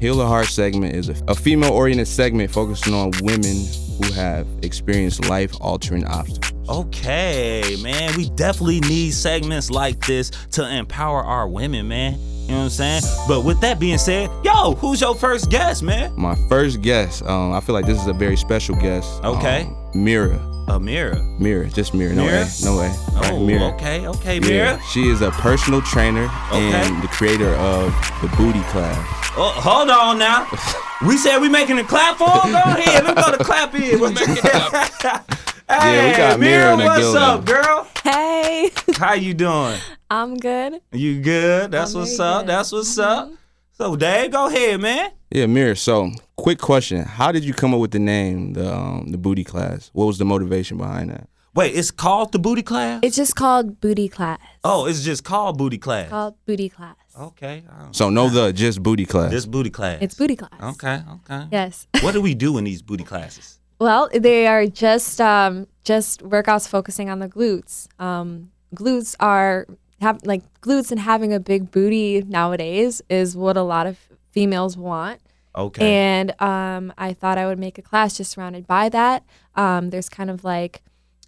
Heal 0.00 0.16
the 0.16 0.26
Heart 0.26 0.46
segment 0.46 0.96
is 0.96 1.08
a, 1.08 1.14
a 1.28 1.36
female 1.36 1.72
oriented 1.72 2.08
segment 2.08 2.50
focusing 2.50 2.94
on 2.94 3.12
women 3.22 3.64
who 4.02 4.12
have 4.14 4.48
experienced 4.62 5.28
life 5.28 5.54
altering 5.60 6.04
obstacles. 6.06 6.52
Okay, 6.68 7.76
man. 7.80 8.16
We 8.16 8.30
definitely 8.30 8.80
need 8.80 9.12
segments 9.12 9.70
like 9.70 10.04
this 10.04 10.30
to 10.52 10.68
empower 10.68 11.22
our 11.22 11.46
women, 11.46 11.86
man. 11.86 12.18
You 12.42 12.48
know 12.48 12.56
what 12.58 12.64
I'm 12.64 12.70
saying? 12.70 13.02
But 13.28 13.42
with 13.44 13.60
that 13.60 13.78
being 13.78 13.98
said, 13.98 14.28
yo, 14.44 14.74
who's 14.74 15.00
your 15.00 15.14
first 15.14 15.48
guest, 15.50 15.82
man? 15.82 16.12
My 16.16 16.34
first 16.48 16.82
guest, 16.82 17.22
um, 17.24 17.52
I 17.52 17.60
feel 17.60 17.74
like 17.74 17.86
this 17.86 18.00
is 18.00 18.06
a 18.08 18.12
very 18.12 18.36
special 18.36 18.74
guest. 18.76 19.22
Okay. 19.24 19.62
Um, 19.62 19.76
Mira. 20.04 20.38
A 20.68 20.78
mirror. 20.78 21.20
Mirror, 21.40 21.66
just 21.66 21.92
mirror. 21.92 22.14
No 22.14 22.24
Mira? 22.24 22.42
way. 22.42 22.48
No 22.64 22.76
way. 22.78 22.88
Right, 23.14 23.32
Oh, 23.32 23.74
okay, 23.74 24.06
okay, 24.06 24.34
Yeah. 24.36 24.48
Mira. 24.48 24.80
She 24.92 25.08
is 25.08 25.20
a 25.22 25.30
personal 25.32 25.82
trainer 25.82 26.24
Okay. 26.52 26.72
and 26.72 27.02
the 27.02 27.08
creator 27.08 27.54
of 27.56 27.92
the 28.22 28.28
Booty 28.36 28.60
Class. 28.70 28.96
Oh, 29.36 29.52
hold 29.56 29.90
on 29.90 30.18
now. 30.18 30.46
We 31.04 31.16
said 31.16 31.38
we 31.40 31.48
making 31.48 31.80
a 31.80 31.82
clap 31.84 32.16
for 32.16 32.30
him? 32.30 32.52
Go 32.52 32.58
ahead. 32.58 33.02
Let's 33.04 33.26
go 33.28 33.36
to 33.36 33.42
clap 33.42 33.74
in. 33.74 33.98
We're 35.72 35.78
making 35.78 35.90
Hey, 35.90 35.96
Yeah, 35.96 36.10
we 36.10 36.16
got 36.16 36.40
Mira 36.40 36.72
in 36.74 36.78
the 36.80 36.84
what's 36.84 37.00
building. 37.00 37.22
up, 37.22 37.44
girl? 37.44 37.88
Hey, 38.04 38.70
How 38.96 39.14
you 39.14 39.34
doing? 39.34 39.78
I'm 40.10 40.36
good. 40.36 40.80
You 40.92 41.20
good? 41.20 41.70
That's 41.70 41.94
I'm 41.94 42.00
what's 42.00 42.18
up. 42.20 42.42
good. 42.42 42.48
That's 42.50 42.72
what's 42.72 42.98
up. 42.98 43.30
So, 43.72 43.96
Dave, 43.96 44.30
go 44.32 44.46
ahead, 44.48 44.80
man. 44.80 45.10
Yeah, 45.30 45.46
Mira. 45.46 45.74
So, 45.76 46.10
quick 46.36 46.58
question: 46.58 47.04
How 47.04 47.32
did 47.32 47.42
you 47.44 47.54
come 47.54 47.72
up 47.72 47.80
with 47.80 47.90
the 47.92 47.98
name, 47.98 48.52
the 48.52 48.72
um, 48.74 49.06
the 49.10 49.16
Booty 49.18 49.44
Class? 49.44 49.90
What 49.94 50.04
was 50.04 50.18
the 50.18 50.24
motivation 50.26 50.76
behind 50.76 51.10
that? 51.10 51.26
Wait, 51.54 51.74
it's 51.74 51.90
called 51.90 52.32
the 52.32 52.38
booty 52.38 52.62
class? 52.62 53.00
It's 53.02 53.14
just 53.16 53.34
called 53.36 53.78
booty 53.80 54.08
class. 54.08 54.40
Oh, 54.64 54.86
it's 54.86 55.02
just 55.02 55.22
called 55.24 55.58
booty 55.58 55.76
class. 55.78 56.08
Called 56.08 56.34
booty 56.46 56.68
class. 56.70 56.96
Okay. 57.18 57.62
So, 57.90 58.08
no, 58.08 58.28
the 58.30 58.52
just 58.54 58.82
Booty 58.82 59.04
Class. 59.04 59.30
This 59.30 59.44
booty 59.44 59.68
class. 59.68 59.98
It's 60.00 60.14
booty 60.14 60.34
class. 60.34 60.50
Okay, 60.62 61.02
okay. 61.12 61.46
Yes. 61.52 61.86
What 62.00 62.12
do 62.12 62.22
we 62.22 62.34
do 62.34 62.56
in 62.56 62.64
these 62.64 62.80
booty 62.80 63.04
classes? 63.04 63.58
Well, 63.82 64.08
they 64.14 64.46
are 64.46 64.64
just 64.68 65.20
um, 65.20 65.66
just 65.82 66.22
workouts 66.22 66.68
focusing 66.68 67.10
on 67.10 67.18
the 67.18 67.28
glutes. 67.28 67.88
Um, 68.00 68.52
glutes 68.76 69.16
are 69.18 69.66
have 70.00 70.20
like 70.24 70.44
glutes 70.60 70.92
and 70.92 71.00
having 71.00 71.34
a 71.34 71.40
big 71.40 71.72
booty 71.72 72.22
nowadays 72.22 73.02
is 73.08 73.36
what 73.36 73.56
a 73.56 73.62
lot 73.62 73.88
of 73.88 73.98
females 74.30 74.76
want. 74.76 75.20
Okay. 75.56 75.94
And 75.94 76.40
um, 76.40 76.92
I 76.96 77.12
thought 77.12 77.38
I 77.38 77.46
would 77.46 77.58
make 77.58 77.76
a 77.76 77.82
class 77.82 78.16
just 78.16 78.30
surrounded 78.30 78.68
by 78.68 78.88
that. 78.90 79.24
Um, 79.56 79.90
there's 79.90 80.08
kind 80.08 80.30
of 80.30 80.44
like 80.44 80.82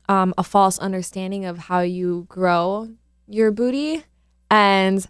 um, 0.08 0.32
a 0.38 0.44
false 0.44 0.78
understanding 0.78 1.44
of 1.44 1.58
how 1.58 1.80
you 1.80 2.24
grow 2.28 2.88
your 3.26 3.50
booty, 3.50 4.04
and 4.48 5.04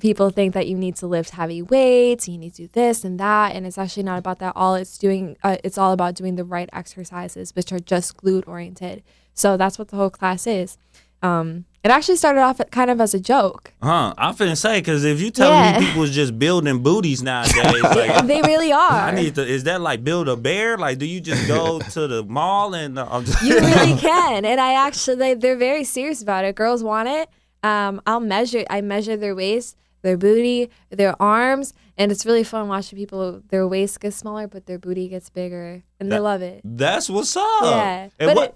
people 0.00 0.30
think 0.30 0.54
that 0.54 0.66
you 0.66 0.76
need 0.76 0.96
to 0.96 1.06
lift 1.06 1.30
heavy 1.30 1.62
weights, 1.62 2.28
you 2.28 2.38
need 2.38 2.54
to 2.54 2.62
do 2.62 2.68
this 2.72 3.04
and 3.04 3.20
that, 3.20 3.54
and 3.54 3.66
it's 3.66 3.78
actually 3.78 4.02
not 4.04 4.18
about 4.18 4.38
that. 4.38 4.52
All 4.56 4.74
it's 4.74 4.96
doing, 4.98 5.36
uh, 5.42 5.56
it's 5.62 5.76
all 5.78 5.92
about 5.92 6.14
doing 6.14 6.36
the 6.36 6.44
right 6.44 6.68
exercises, 6.72 7.54
which 7.54 7.72
are 7.72 7.78
just 7.78 8.16
glute 8.16 8.46
oriented. 8.48 9.02
So 9.34 9.56
that's 9.56 9.78
what 9.78 9.88
the 9.88 9.96
whole 9.96 10.10
class 10.10 10.46
is. 10.46 10.78
Um, 11.22 11.64
it 11.82 11.90
actually 11.90 12.16
started 12.16 12.40
off 12.40 12.60
kind 12.70 12.90
of 12.90 13.00
as 13.00 13.14
a 13.14 13.20
joke. 13.20 13.72
Huh? 13.82 14.14
I'm 14.18 14.34
finna 14.34 14.56
say 14.56 14.80
because 14.80 15.04
if 15.04 15.20
you 15.20 15.30
tell 15.30 15.50
Yeah. 15.50 15.78
me 15.80 15.86
people's 15.86 16.10
just 16.10 16.38
building 16.38 16.82
booties 16.82 17.22
nowadays, 17.22 17.82
like 17.82 18.26
they 18.26 18.40
really 18.42 18.72
are. 18.72 18.90
I 18.90 19.10
need 19.14 19.34
to. 19.36 19.46
Is 19.46 19.64
that 19.64 19.80
like 19.80 20.02
build 20.04 20.28
a 20.28 20.36
bear? 20.36 20.76
Like, 20.78 20.98
do 20.98 21.06
you 21.06 21.20
just 21.20 21.46
go 21.48 21.78
to 21.90 22.06
the 22.06 22.22
mall 22.24 22.74
and 22.74 22.98
uh, 22.98 23.06
I'm 23.10 23.24
just, 23.24 23.42
You 23.42 23.56
really 23.58 23.98
can, 24.00 24.44
and 24.44 24.60
I 24.60 24.74
actually 24.86 25.16
they, 25.16 25.34
they're 25.34 25.56
very 25.56 25.84
serious 25.84 26.22
about 26.22 26.44
it. 26.44 26.54
Girls 26.54 26.82
want 26.82 27.08
it. 27.08 27.28
Um, 27.64 28.00
I'll 28.06 28.20
measure. 28.20 28.64
I 28.68 28.80
measure 28.82 29.16
their 29.16 29.34
waist, 29.34 29.76
their 30.02 30.16
booty, 30.18 30.70
their 30.90 31.20
arms, 31.20 31.72
and 31.96 32.12
it's 32.12 32.24
really 32.26 32.44
fun 32.44 32.68
watching 32.68 32.98
people. 32.98 33.40
Their 33.48 33.66
waist 33.66 34.00
gets 34.00 34.16
smaller, 34.16 34.46
but 34.46 34.66
their 34.66 34.78
booty 34.78 35.08
gets 35.08 35.30
bigger, 35.30 35.82
and 35.98 36.12
they 36.12 36.18
love 36.18 36.42
it. 36.42 36.60
That's 36.62 37.08
what's 37.08 37.36
up. 37.36 37.62
Yeah, 37.62 38.08
And 38.18 38.28
but 38.28 38.36
what? 38.36 38.48
it, 38.50 38.54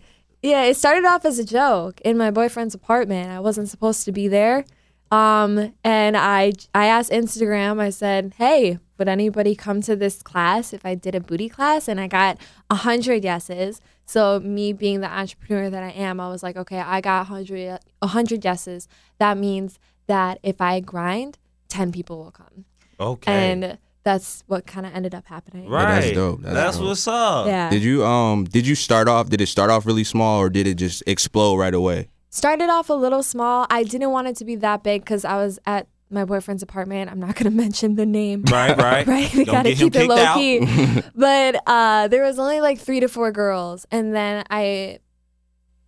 yeah, 0.51 0.63
it 0.65 0.77
started 0.77 1.05
off 1.07 1.25
as 1.25 1.39
a 1.39 1.45
joke 1.45 2.01
in 2.03 2.17
my 2.19 2.31
boyfriend's 2.31 2.75
apartment. 2.75 3.31
I 3.31 3.41
wasn't 3.41 3.69
supposed 3.71 4.05
to 4.05 4.13
be 4.13 4.29
there, 4.29 4.65
um, 5.11 5.73
and 5.85 6.17
I 6.17 6.53
I 6.75 6.87
asked 6.87 7.11
Instagram. 7.11 7.81
I 7.81 7.91
said, 7.91 8.35
"Hey, 8.39 8.79
would 8.99 9.09
anybody 9.09 9.55
come 9.55 9.81
to 9.83 9.97
this 9.97 10.23
class 10.23 10.73
if 10.73 10.85
I 10.85 10.95
did 10.95 11.15
a 11.15 11.21
booty 11.21 11.49
class?" 11.49 11.89
And 11.89 12.01
I 12.01 12.07
got 12.07 12.39
a 12.71 12.75
hundred 12.77 13.25
yeses. 13.25 13.81
So 14.07 14.41
me 14.41 14.73
being 14.73 15.01
the 15.01 15.11
entrepreneur 15.11 15.69
that 15.71 15.83
I 15.83 15.91
am, 15.91 16.21
I 16.21 16.29
was 16.29 16.43
like, 16.43 16.57
"Okay, 16.57 16.79
I 16.81 17.01
got 17.01 17.27
hundred 17.27 17.79
a 18.03 18.07
hundred 18.07 18.45
yeses. 18.45 18.89
That 19.19 19.39
means 19.39 19.79
that 20.07 20.39
if 20.43 20.61
I 20.61 20.81
grind, 20.81 21.39
ten 21.69 21.93
people 21.93 22.19
will 22.19 22.31
come." 22.31 22.65
Okay. 23.01 23.53
And 23.53 23.79
that's 24.05 24.43
what 24.47 24.67
kind 24.67 24.87
of 24.87 24.95
ended 24.95 25.15
up 25.15 25.27
happening. 25.27 25.69
right. 25.69 26.01
that's 26.01 26.13
dope. 26.13 26.41
That's 26.41 26.55
That's, 26.55 26.77
dope. 26.79 26.87
what's 26.87 27.09
up. 27.09 27.47
Yeah. 27.47 27.69
Did 27.71 27.83
you 27.83 28.05
um 28.05 28.45
did 28.45 28.67
you 28.67 28.75
start 28.75 29.09
off 29.09 29.29
did 29.29 29.41
it 29.41 29.47
start 29.49 29.71
off 29.71 29.85
really 29.87 30.05
small 30.05 30.41
or 30.41 30.49
did 30.49 30.67
it 30.67 30.75
just 30.75 31.03
explode 31.07 31.57
right 31.57 31.75
away? 31.75 32.09
Started 32.31 32.69
off 32.71 32.89
a 32.91 32.95
little 32.95 33.23
small. 33.23 33.67
I 33.71 33.83
didn't 33.85 34.11
want 34.11 34.29
it 34.29 34.37
to 34.37 34.45
be 34.45 34.57
that 34.57 34.83
big 34.83 35.03
because 35.03 35.25
I 35.25 35.37
was 35.37 35.59
at 35.67 35.87
my 36.11 36.25
boyfriend's 36.25 36.63
apartment. 36.63 37.11
I'm 37.11 37.21
not 37.21 37.37
gonna 37.37 37.51
mention 37.65 37.97
the 37.97 38.07
name. 38.07 38.45
Right, 38.51 38.77
right. 38.79 39.07
right. 39.07 39.35
We 39.35 39.45
gotta 39.45 39.75
keep 39.75 39.95
it 39.95 40.07
low 40.09 40.17
out. 40.17 40.37
key. 40.37 40.61
but 41.15 41.63
uh, 41.67 42.09
there 42.09 42.23
was 42.25 42.39
only 42.39 42.61
like 42.61 42.79
three 42.79 43.01
to 43.01 43.09
four 43.09 43.31
girls, 43.33 43.87
and 43.91 44.15
then 44.15 44.45
I, 44.51 44.99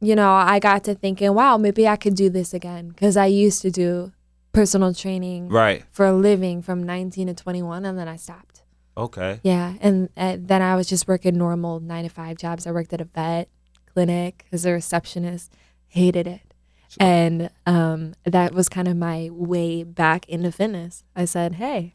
you 0.00 0.14
know, 0.16 0.32
I 0.32 0.58
got 0.58 0.84
to 0.84 0.94
thinking, 0.94 1.34
wow, 1.34 1.56
maybe 1.56 1.86
I 1.88 1.96
could 1.96 2.14
do 2.14 2.28
this 2.30 2.52
again 2.54 2.88
because 2.88 3.16
I 3.16 3.26
used 3.26 3.62
to 3.62 3.70
do 3.70 4.12
personal 4.52 4.92
training 4.92 5.48
Right. 5.48 5.84
for 5.92 6.06
a 6.06 6.12
living 6.12 6.60
from 6.60 6.82
19 6.82 7.28
to 7.28 7.34
21, 7.34 7.84
and 7.84 7.98
then 7.98 8.08
I 8.08 8.16
stopped. 8.16 8.62
Okay. 8.96 9.40
Yeah, 9.44 9.74
and, 9.80 10.08
and 10.16 10.48
then 10.48 10.60
I 10.60 10.74
was 10.74 10.86
just 10.88 11.06
working 11.08 11.38
normal 11.38 11.80
nine 11.80 12.02
to 12.04 12.10
five 12.10 12.36
jobs. 12.36 12.66
I 12.66 12.72
worked 12.72 12.92
at 12.92 13.00
a 13.00 13.04
vet 13.04 13.48
clinic 13.94 14.46
as 14.52 14.66
a 14.66 14.72
receptionist. 14.72 15.52
Hated 15.90 16.26
it, 16.26 16.54
and 16.98 17.50
um, 17.66 18.14
that 18.24 18.54
was 18.54 18.68
kind 18.68 18.88
of 18.88 18.96
my 18.96 19.28
way 19.32 19.82
back 19.82 20.28
into 20.28 20.50
fitness. 20.52 21.02
I 21.16 21.24
said, 21.24 21.56
"Hey, 21.56 21.94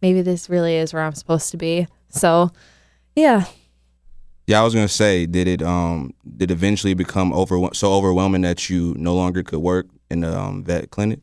maybe 0.00 0.22
this 0.22 0.48
really 0.48 0.76
is 0.76 0.92
where 0.94 1.02
I'm 1.02 1.14
supposed 1.14 1.50
to 1.50 1.56
be." 1.56 1.86
So, 2.08 2.50
Yeah. 3.16 3.44
Yeah, 4.46 4.60
I 4.60 4.64
was 4.64 4.74
gonna 4.74 4.88
say, 4.88 5.26
did 5.26 5.46
it 5.48 5.62
um 5.62 6.14
did 6.36 6.50
eventually 6.50 6.94
become 6.94 7.32
over 7.32 7.68
so 7.72 7.92
overwhelming 7.92 8.42
that 8.42 8.68
you 8.68 8.94
no 8.98 9.14
longer 9.14 9.42
could 9.42 9.60
work 9.60 9.86
in 10.10 10.20
the 10.20 10.38
um, 10.38 10.64
vet 10.64 10.90
clinic? 10.90 11.20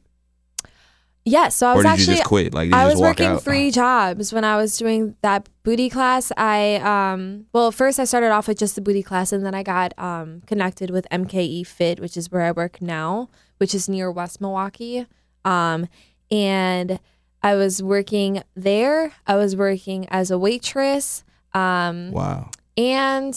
Yeah, 1.29 1.49
so 1.49 1.67
I 1.67 1.73
Or 1.73 1.75
was 1.77 1.83
did 1.83 1.87
you 1.89 1.93
actually 1.93 2.15
just 2.17 2.27
quit? 2.27 2.53
Like, 2.53 2.69
did 2.69 2.75
you 2.75 2.79
I 2.81 2.83
just 2.85 2.95
was 2.95 3.01
working 3.01 3.25
out? 3.27 3.43
three 3.43 3.69
jobs 3.71 4.33
when 4.33 4.43
I 4.43 4.55
was 4.57 4.77
doing 4.77 5.15
that 5.21 5.47
booty 5.63 5.89
class. 5.89 6.31
I 6.37 6.75
um 6.93 7.45
well 7.53 7.71
first 7.71 7.99
I 7.99 8.05
started 8.05 8.31
off 8.31 8.47
with 8.47 8.57
just 8.57 8.75
the 8.75 8.81
booty 8.81 9.03
class 9.03 9.31
and 9.31 9.45
then 9.45 9.53
I 9.53 9.63
got 9.63 9.93
um 9.99 10.41
connected 10.47 10.89
with 10.89 11.05
MKE 11.11 11.65
Fit, 11.67 11.99
which 11.99 12.15
is 12.17 12.31
where 12.31 12.41
I 12.41 12.51
work 12.51 12.81
now, 12.81 13.29
which 13.57 13.73
is 13.75 13.87
near 13.89 14.11
West 14.11 14.41
Milwaukee. 14.41 15.05
Um 15.45 15.87
and 16.31 16.99
I 17.41 17.55
was 17.55 17.81
working 17.81 18.43
there. 18.55 19.13
I 19.27 19.35
was 19.35 19.55
working 19.55 20.07
as 20.09 20.31
a 20.31 20.37
waitress. 20.37 21.23
Um 21.53 22.11
Wow. 22.11 22.49
and 22.77 23.33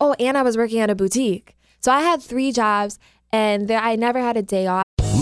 oh, 0.00 0.14
and 0.18 0.36
I 0.36 0.42
was 0.42 0.56
working 0.56 0.80
at 0.80 0.90
a 0.90 0.94
boutique. 0.94 1.56
So 1.80 1.92
I 1.92 2.00
had 2.00 2.20
three 2.22 2.50
jobs 2.52 2.98
and 3.32 3.68
there, 3.68 3.78
I 3.80 3.96
never 3.96 4.20
had 4.20 4.36
a 4.36 4.42
day 4.42 4.66
off. 4.66 4.82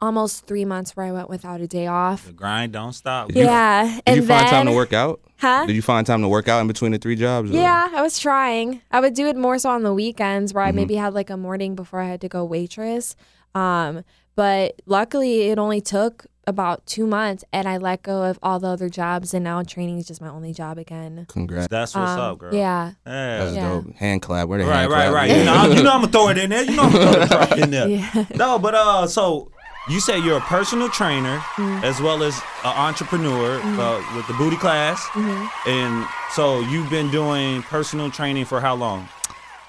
almost 0.00 0.46
three 0.46 0.64
months 0.64 0.96
where 0.96 1.06
I 1.06 1.12
went 1.12 1.28
without 1.28 1.60
a 1.60 1.66
day 1.66 1.86
off. 1.86 2.26
The 2.26 2.32
grind 2.32 2.72
don't 2.72 2.92
stop. 2.92 3.28
Did 3.28 3.36
you- 3.36 3.44
yeah, 3.44 3.84
Did 3.84 4.02
and 4.06 4.16
you 4.16 4.26
find 4.26 4.46
time 4.48 4.66
to 4.66 4.72
work 4.72 4.92
out? 4.92 5.20
Huh? 5.38 5.66
Did 5.66 5.76
you 5.76 5.82
find 5.82 6.06
time 6.06 6.22
to 6.22 6.28
work 6.28 6.48
out 6.48 6.60
in 6.60 6.66
between 6.66 6.92
the 6.92 6.98
three 6.98 7.16
jobs? 7.16 7.50
or- 7.50 7.54
Yeah, 7.54 7.88
I 7.94 8.02
was 8.02 8.18
trying. 8.18 8.80
I 8.90 9.00
would 9.00 9.14
do 9.14 9.26
it 9.26 9.36
more 9.36 9.58
so 9.58 9.70
on 9.70 9.82
the 9.82 9.94
weekends 9.94 10.52
where 10.54 10.64
I 10.64 10.70
Mhm. 10.72 10.74
maybe 10.76 10.94
had 10.96 11.14
like 11.14 11.30
a 11.30 11.36
morning 11.36 11.74
before 11.74 12.00
I 12.00 12.08
had 12.08 12.20
to 12.22 12.28
go 12.28 12.44
waitress. 12.44 13.14
Um, 13.54 14.04
but 14.36 14.80
luckily, 14.86 15.48
it 15.50 15.58
only 15.58 15.80
took 15.80 16.26
about 16.46 16.84
two 16.86 17.06
months, 17.06 17.44
and 17.52 17.68
I 17.68 17.76
let 17.76 18.02
go 18.02 18.24
of 18.24 18.38
all 18.42 18.58
the 18.58 18.68
other 18.68 18.88
jobs, 18.88 19.34
and 19.34 19.44
now 19.44 19.62
training 19.62 19.98
is 19.98 20.06
just 20.08 20.20
my 20.20 20.28
only 20.28 20.52
job 20.52 20.78
again. 20.78 21.26
Congrats. 21.28 21.68
That's 21.68 21.94
what's 21.94 22.12
Um, 22.12 22.20
up, 22.20 22.38
girl. 22.38 22.54
yeah. 22.54 22.92
Yeah. 23.06 23.38
That's 23.44 23.54
Yeah. 23.56 23.68
dope. 23.68 23.94
Hand 23.96 24.22
clap. 24.22 24.48
Where 24.48 24.58
the 24.58 24.64
Right, 24.64 24.80
hand 24.80 24.90
right, 24.92 25.02
clap? 25.10 25.14
right. 25.14 25.30
You 25.30 25.44
know, 25.44 25.64
you 25.76 25.82
know 25.82 25.90
I'm 25.92 26.00
gonna 26.00 26.08
throw 26.12 26.28
it 26.28 26.38
in 26.38 26.50
there. 26.50 26.64
You 26.64 26.74
know 26.76 26.82
I'm 26.84 26.92
gonna 26.92 27.10
throw 27.12 27.20
the 27.20 27.26
drop 27.26 27.52
in 27.58 27.70
there. 27.70 27.88
Yeah. 27.88 28.24
No, 28.34 28.58
but 28.58 28.74
uh, 28.74 29.06
so 29.06 29.50
you 29.90 30.00
say 30.00 30.18
you're 30.18 30.38
a 30.38 30.40
personal 30.42 30.88
trainer 30.88 31.38
Mhm. 31.56 31.82
as 31.82 32.00
well 32.00 32.22
as 32.22 32.36
an 32.64 32.72
entrepreneur 32.76 33.58
Mhm. 33.60 33.78
uh, 33.78 34.16
with 34.16 34.26
the 34.26 34.34
booty 34.34 34.56
class, 34.56 35.00
Mhm. 35.14 35.50
and 35.66 36.06
so 36.32 36.60
you've 36.60 36.88
been 36.90 37.10
doing 37.10 37.62
personal 37.64 38.10
training 38.10 38.44
for 38.44 38.60
how 38.60 38.74
long? 38.74 39.08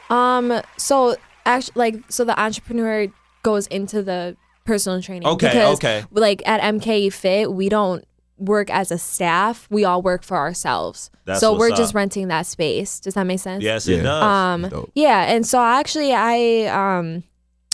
Um, 0.09 0.61
so 0.77 1.15
actually, 1.45 1.73
like, 1.75 1.95
so 2.09 2.23
the 2.25 2.39
entrepreneur 2.39 3.07
goes 3.43 3.67
into 3.67 4.03
the 4.03 4.35
personal 4.65 5.01
training. 5.01 5.27
Okay, 5.27 5.47
because, 5.47 5.75
okay. 5.75 6.03
Like 6.11 6.43
at 6.45 6.61
MKE 6.61 7.09
Fit, 7.09 7.51
we 7.51 7.69
don't 7.69 8.03
work 8.37 8.69
as 8.69 8.91
a 8.91 8.97
staff. 8.97 9.67
We 9.69 9.85
all 9.85 10.01
work 10.01 10.23
for 10.23 10.37
ourselves. 10.37 11.09
That's 11.25 11.39
so 11.39 11.57
we're 11.57 11.69
just 11.75 11.93
renting 11.93 12.27
that 12.29 12.45
space. 12.45 12.99
Does 12.99 13.13
that 13.13 13.25
make 13.25 13.39
sense? 13.39 13.63
Yes, 13.63 13.87
it 13.87 13.97
Yeah. 13.97 14.03
does. 14.03 14.23
Um, 14.23 14.69
Dope. 14.69 14.91
yeah, 14.95 15.23
and 15.33 15.45
so 15.45 15.61
actually, 15.61 16.13
I 16.13 16.65
um 16.67 17.23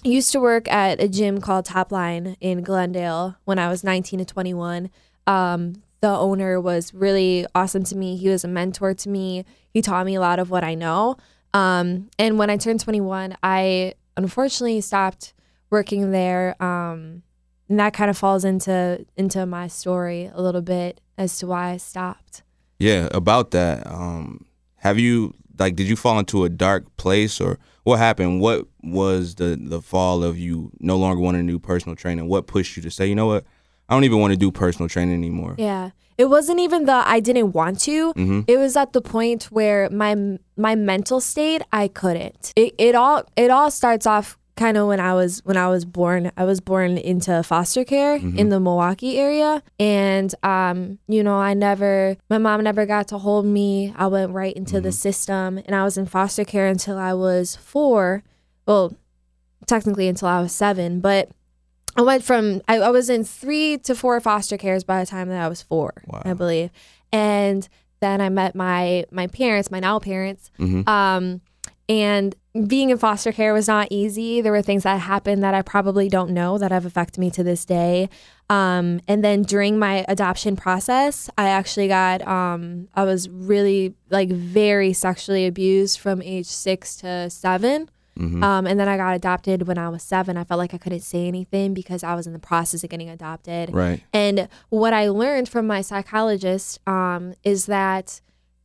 used 0.04 0.32
to 0.32 0.40
work 0.40 0.72
at 0.72 1.02
a 1.02 1.08
gym 1.08 1.42
called 1.42 1.66
Top 1.66 1.92
Line 1.92 2.38
in 2.40 2.64
Glendale 2.64 3.36
when 3.46 3.60
I 3.60 3.68
was 3.68 3.84
19 3.84 4.20
to 4.20 4.26
21. 4.26 4.90
Um, 5.26 5.82
the 6.02 6.10
owner 6.10 6.62
was 6.62 6.94
really 6.94 7.46
awesome 7.56 7.84
to 7.86 7.96
me. 7.96 8.18
He 8.18 8.30
was 8.30 8.44
a 8.44 8.48
mentor 8.48 8.94
to 8.94 9.10
me. 9.10 9.46
He 9.70 9.82
taught 9.82 10.06
me 10.06 10.16
a 10.16 10.20
lot 10.20 10.40
of 10.40 10.50
what 10.50 10.64
I 10.64 10.76
know. 10.76 11.18
Um, 11.54 12.10
and 12.20 12.38
when 12.38 12.50
I 12.50 12.58
turned 12.58 12.80
21, 12.80 13.36
I 13.42 13.94
unfortunately 14.16 14.82
stopped 14.82 15.34
working 15.70 16.12
there. 16.12 16.62
Um, 16.62 17.24
and 17.70 17.80
that 17.80 17.94
kind 17.94 18.10
of 18.10 18.18
falls 18.18 18.46
into 18.46 19.06
into 19.18 19.46
my 19.46 19.68
story 19.68 20.32
a 20.34 20.42
little 20.42 20.62
bit 20.62 21.02
as 21.18 21.38
to 21.40 21.48
why 21.48 21.72
I 21.72 21.78
stopped. 21.78 22.44
Yeah, 22.80 23.10
about 23.12 23.52
that. 23.52 23.86
Um, 23.88 24.46
have 24.78 25.00
you 25.00 25.34
like 25.58 25.76
did 25.76 25.88
you 25.88 25.96
fall 25.96 26.20
into 26.20 26.46
a 26.46 26.50
dark 26.50 26.96
place 26.98 27.42
or 27.42 27.60
what 27.88 28.00
happened? 28.00 28.42
What 28.42 28.68
was 28.84 29.36
the 29.36 29.58
the 29.60 29.82
fall 29.82 30.24
of 30.24 30.38
you 30.38 30.72
no 30.80 30.98
longer 30.98 31.22
wanting 31.22 31.48
to 31.48 31.54
do 31.54 31.58
personal 31.60 31.96
training? 31.96 32.28
What 32.28 32.46
pushed 32.46 32.76
you 32.76 32.84
to 32.84 32.92
say, 32.92 33.08
you 33.08 33.16
know 33.16 33.28
what, 33.28 33.46
I 33.88 33.94
don't 33.94 34.04
even 34.04 34.20
want 34.20 34.32
to 34.34 34.38
do 34.38 34.52
personal 34.52 34.90
training 34.90 35.16
anymore? 35.16 35.56
Yeah. 35.58 35.92
It 36.18 36.26
wasn't 36.26 36.60
even 36.60 36.86
the 36.86 36.94
I 36.94 37.20
didn't 37.20 37.54
want 37.54 37.80
to. 37.82 38.14
Mhm. 38.14 38.44
It 38.48 38.58
was 38.58 38.76
at 38.76 38.92
the 38.92 39.02
point 39.02 39.44
where 39.46 39.90
my 39.90 40.16
my 40.58 40.76
mental 40.76 41.22
state 41.22 41.62
I 41.72 41.88
couldn't. 41.88 42.52
It 42.56 42.74
it 42.78 42.96
all 42.96 43.24
it 43.38 43.50
all 43.52 43.72
starts 43.72 44.06
off 44.06 44.37
kind 44.58 44.76
of 44.78 44.88
when 44.88 45.00
I 45.00 45.14
was 45.14 45.42
when 45.46 45.56
I 45.58 45.68
was 45.70 45.86
born. 45.86 46.32
I 46.36 46.44
was 46.44 46.60
born 46.60 46.98
into 46.98 47.42
foster 47.44 47.86
care 47.86 48.16
in 48.16 48.50
the 48.50 48.60
Milwaukee 48.60 49.18
area 49.18 49.64
and 49.80 50.34
um 50.44 51.00
you 51.08 51.24
know, 51.24 51.36
I 51.38 51.54
never 51.54 52.18
my 52.30 52.38
mom 52.38 52.64
never 52.64 52.86
got 52.86 53.08
to 53.10 53.18
hold 53.20 53.46
me. 53.46 53.94
I 53.96 54.08
went 54.08 54.34
right 54.34 54.56
into 54.56 54.82
the 54.82 54.92
system 54.92 55.60
and 55.66 55.76
I 55.76 55.84
was 55.84 55.98
in 55.98 56.06
foster 56.08 56.44
care 56.44 56.68
until 56.68 56.98
I 56.98 57.14
was 57.14 57.56
4. 57.56 58.24
Well, 58.66 58.98
technically 59.66 60.08
until 60.08 60.28
I 60.28 60.42
was 60.42 60.52
7, 60.52 61.00
but 61.00 61.30
I 61.96 62.02
went 62.02 62.24
from 62.24 62.62
I, 62.68 62.78
I 62.80 62.90
was 62.90 63.10
in 63.10 63.24
three 63.24 63.78
to 63.80 63.96
four 63.96 64.20
foster 64.20 64.58
cares 64.58 64.84
by 64.84 65.00
the 65.00 65.06
time 65.06 65.30
that 65.30 65.42
I 65.42 65.48
was 65.48 65.62
four, 65.62 65.94
I 66.30 66.34
believe, 66.34 66.70
and 67.12 67.68
then 68.02 68.22
I 68.22 68.30
met 68.30 68.54
my 68.56 69.06
my 69.12 69.26
parents, 69.28 69.72
my 69.72 69.80
now 69.80 69.98
parents, 70.00 70.52
Mhm. 70.60 70.88
um, 70.88 71.42
and 71.90 72.36
being 72.66 72.90
in 72.90 72.98
foster 72.98 73.32
care 73.32 73.54
was 73.54 73.68
not 73.68 73.88
easy. 73.92 74.42
There 74.42 74.52
were 74.52 74.62
things 74.62 74.84
that 74.84 75.00
happened 75.00 75.44
that 75.44 75.54
I 75.54 75.62
probably 75.62 76.10
don't 76.10 76.32
know 76.32 76.58
that 76.58 76.72
have 76.72 76.86
affected 76.86 77.20
me 77.20 77.30
to 77.32 77.44
this 77.44 77.66
day. 77.66 78.10
Um, 78.50 79.00
and 79.08 79.24
then 79.24 79.44
during 79.44 79.78
my 79.78 80.04
adoption 80.08 80.56
process, 80.56 81.30
I 81.38 81.50
actually 81.50 81.88
got 81.88 82.26
um, 82.28 82.88
I 82.96 83.04
was 83.04 83.30
really 83.30 83.94
like 84.10 84.30
very 84.30 84.92
sexually 84.94 85.46
abused 85.46 86.00
from 86.00 86.22
age 86.22 86.48
six 86.48 86.96
to 86.98 87.30
7 87.30 87.90
Mhm. 88.18 88.44
Um, 88.44 88.66
and 88.66 88.80
then 88.80 88.88
I 88.88 88.98
got 88.98 89.16
adopted 89.16 89.68
when 89.68 89.78
I 89.78 89.90
was 89.90 90.02
seven. 90.02 90.38
I 90.38 90.44
felt 90.44 90.58
like 90.58 90.74
I 90.74 90.78
couldn't 90.78 91.02
say 91.02 91.28
anything 91.28 91.74
because 91.74 92.04
I 92.04 92.16
was 92.16 92.26
in 92.26 92.34
the 92.34 92.40
process 92.40 92.84
of 92.84 92.90
getting 92.90 93.10
adopted. 93.10 93.72
Right. 93.74 94.02
And 94.12 94.48
what 94.70 94.94
I 94.94 95.10
learned 95.10 95.50
from 95.50 95.68
my 95.68 95.82
psychologist 95.82 96.80
um, 96.88 97.36
is 97.44 97.68
that 97.68 98.22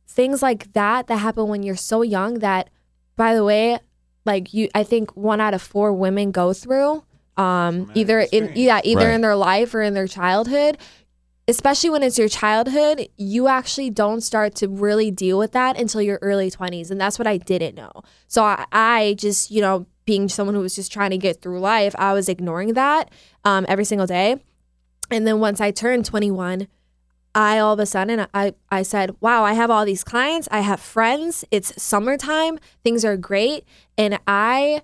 things 0.07 0.41
like 0.41 0.73
that 0.73 1.07
that 1.07 1.17
happen 1.17 1.47
when 1.47 1.61
you're 1.63 1.75
so 1.75 2.01
young 2.01 2.39
that, 2.39 2.69
by 3.15 3.35
the 3.35 3.43
way, 3.43 3.79
like 4.25 4.53
you, 4.53 4.69
I 4.73 4.83
think 4.83 5.15
one 5.15 5.41
out 5.41 5.53
of 5.53 5.61
four 5.61 5.93
women 5.93 6.31
go 6.31 6.53
through, 6.53 7.03
um, 7.37 7.91
either 7.93 8.19
in 8.31 8.51
yeah, 8.55 8.79
either 8.83 9.07
Right. 9.07 9.13
in 9.15 9.21
their 9.21 9.35
life 9.35 9.73
or 9.73 9.81
in 9.81 9.93
their 9.93 10.07
childhood. 10.07 10.77
Especially 11.45 11.89
when 11.89 12.03
it's 12.03 12.17
your 12.17 12.29
childhood, 12.29 13.09
you 13.17 13.49
actually 13.49 13.89
don't 13.89 14.21
start 14.21 14.55
to 14.55 14.69
really 14.69 15.11
deal 15.11 15.37
with 15.37 15.51
that 15.51 15.77
until 15.77 16.01
your 16.01 16.17
early 16.21 16.49
20s. 16.49 16.89
And 16.89 17.01
that's 17.01 17.19
what 17.19 17.27
I 17.27 17.35
didn't 17.35 17.75
know. 17.75 17.91
So 18.29 18.45
I, 18.45 18.65
I 18.71 19.15
just, 19.17 19.51
you 19.51 19.59
know, 19.59 19.85
being 20.05 20.29
someone 20.29 20.55
who 20.55 20.61
was 20.61 20.73
just 20.73 20.89
trying 20.93 21.09
to 21.11 21.17
get 21.17 21.41
through 21.41 21.59
life, 21.59 21.93
I 21.97 22.13
was 22.13 22.29
ignoring 22.29 22.75
that 22.75 23.11
um, 23.43 23.65
every 23.67 23.83
single 23.83 24.07
day. 24.07 24.41
And 25.11 25.27
then 25.27 25.41
once 25.41 25.59
I 25.59 25.71
turned 25.71 26.05
21, 26.05 26.69
I 27.35 27.57
all 27.59 27.73
of 27.73 27.79
a 27.79 27.85
sudden 27.85 28.27
I, 28.33 28.53
I 28.71 28.83
said, 28.83 29.15
wow, 29.19 29.43
I 29.43 29.53
have 29.53 29.71
all 29.71 29.85
these 29.85 30.03
clients. 30.03 30.47
I 30.51 30.59
have 30.59 30.79
friends. 30.79 31.43
It's 31.51 31.81
summertime. 31.81 32.59
Things 32.83 33.03
are 33.03 33.17
great. 33.17 33.65
And 33.97 34.19
I 34.27 34.81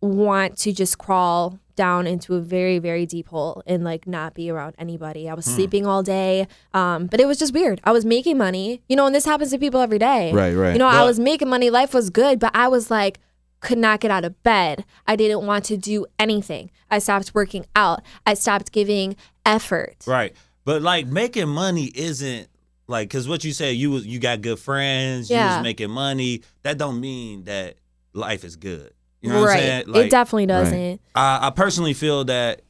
want 0.00 0.56
to 0.58 0.72
just 0.72 0.98
crawl 0.98 1.58
down 1.74 2.06
into 2.06 2.34
a 2.34 2.40
very, 2.40 2.78
very 2.78 3.06
deep 3.06 3.28
hole 3.28 3.62
and 3.66 3.84
like 3.84 4.06
not 4.06 4.34
be 4.34 4.50
around 4.50 4.74
anybody. 4.78 5.28
I 5.28 5.34
was 5.34 5.46
Hmm. 5.46 5.52
sleeping 5.54 5.86
all 5.86 6.02
day. 6.02 6.46
Um, 6.74 7.06
but 7.06 7.20
it 7.20 7.26
was 7.26 7.38
just 7.38 7.54
weird. 7.54 7.80
I 7.84 7.92
was 7.92 8.04
making 8.04 8.36
money, 8.36 8.82
you 8.88 8.96
know, 8.96 9.06
and 9.06 9.14
this 9.14 9.24
happens 9.24 9.50
to 9.52 9.58
people 9.58 9.80
every 9.80 9.98
day. 9.98 10.32
Right, 10.32 10.54
right. 10.54 10.72
You 10.72 10.78
know, 10.78 10.88
I 10.88 11.04
was 11.04 11.18
making 11.20 11.48
money. 11.48 11.70
Life 11.70 11.94
was 11.94 12.10
good, 12.10 12.38
but 12.40 12.50
I 12.54 12.68
was 12.68 12.90
like, 12.90 13.18
could 13.60 13.78
not 13.78 14.00
get 14.00 14.10
out 14.10 14.24
of 14.24 14.40
bed. 14.42 14.84
I 15.06 15.16
didn't 15.16 15.44
want 15.46 15.64
to 15.66 15.76
do 15.76 16.06
anything. 16.18 16.70
I 16.90 16.98
stopped 17.00 17.32
working 17.34 17.64
out. 17.74 18.02
I 18.26 18.34
stopped 18.34 18.70
giving 18.72 19.16
effort. 19.46 19.96
Right. 20.06 20.34
But 20.68 20.82
like 20.82 21.06
making 21.06 21.48
money 21.48 21.86
isn't 21.94 22.46
like 22.88 23.08
because 23.08 23.26
what 23.26 23.42
you 23.42 23.54
said 23.54 23.76
you 23.76 23.90
was 23.90 24.06
you 24.06 24.18
got 24.18 24.42
good 24.42 24.58
friends, 24.58 25.30
you 25.30 25.36
Yeah. 25.36 25.56
was 25.56 25.62
making 25.62 25.90
money. 25.90 26.42
That 26.62 26.76
don't 26.76 27.00
mean 27.00 27.44
that 27.44 27.76
life 28.12 28.44
is 28.44 28.54
good. 28.56 28.92
You 29.22 29.30
know 29.30 29.40
what 29.40 29.46
Right. 29.46 29.54
I'm 29.80 29.84
saying? 29.94 30.06
It 30.06 30.10
definitely 30.10 30.44
doesn't. 30.44 31.00
I, 31.14 31.46
I 31.46 31.50
personally 31.56 31.94
feel 31.94 32.22
that 32.26 32.60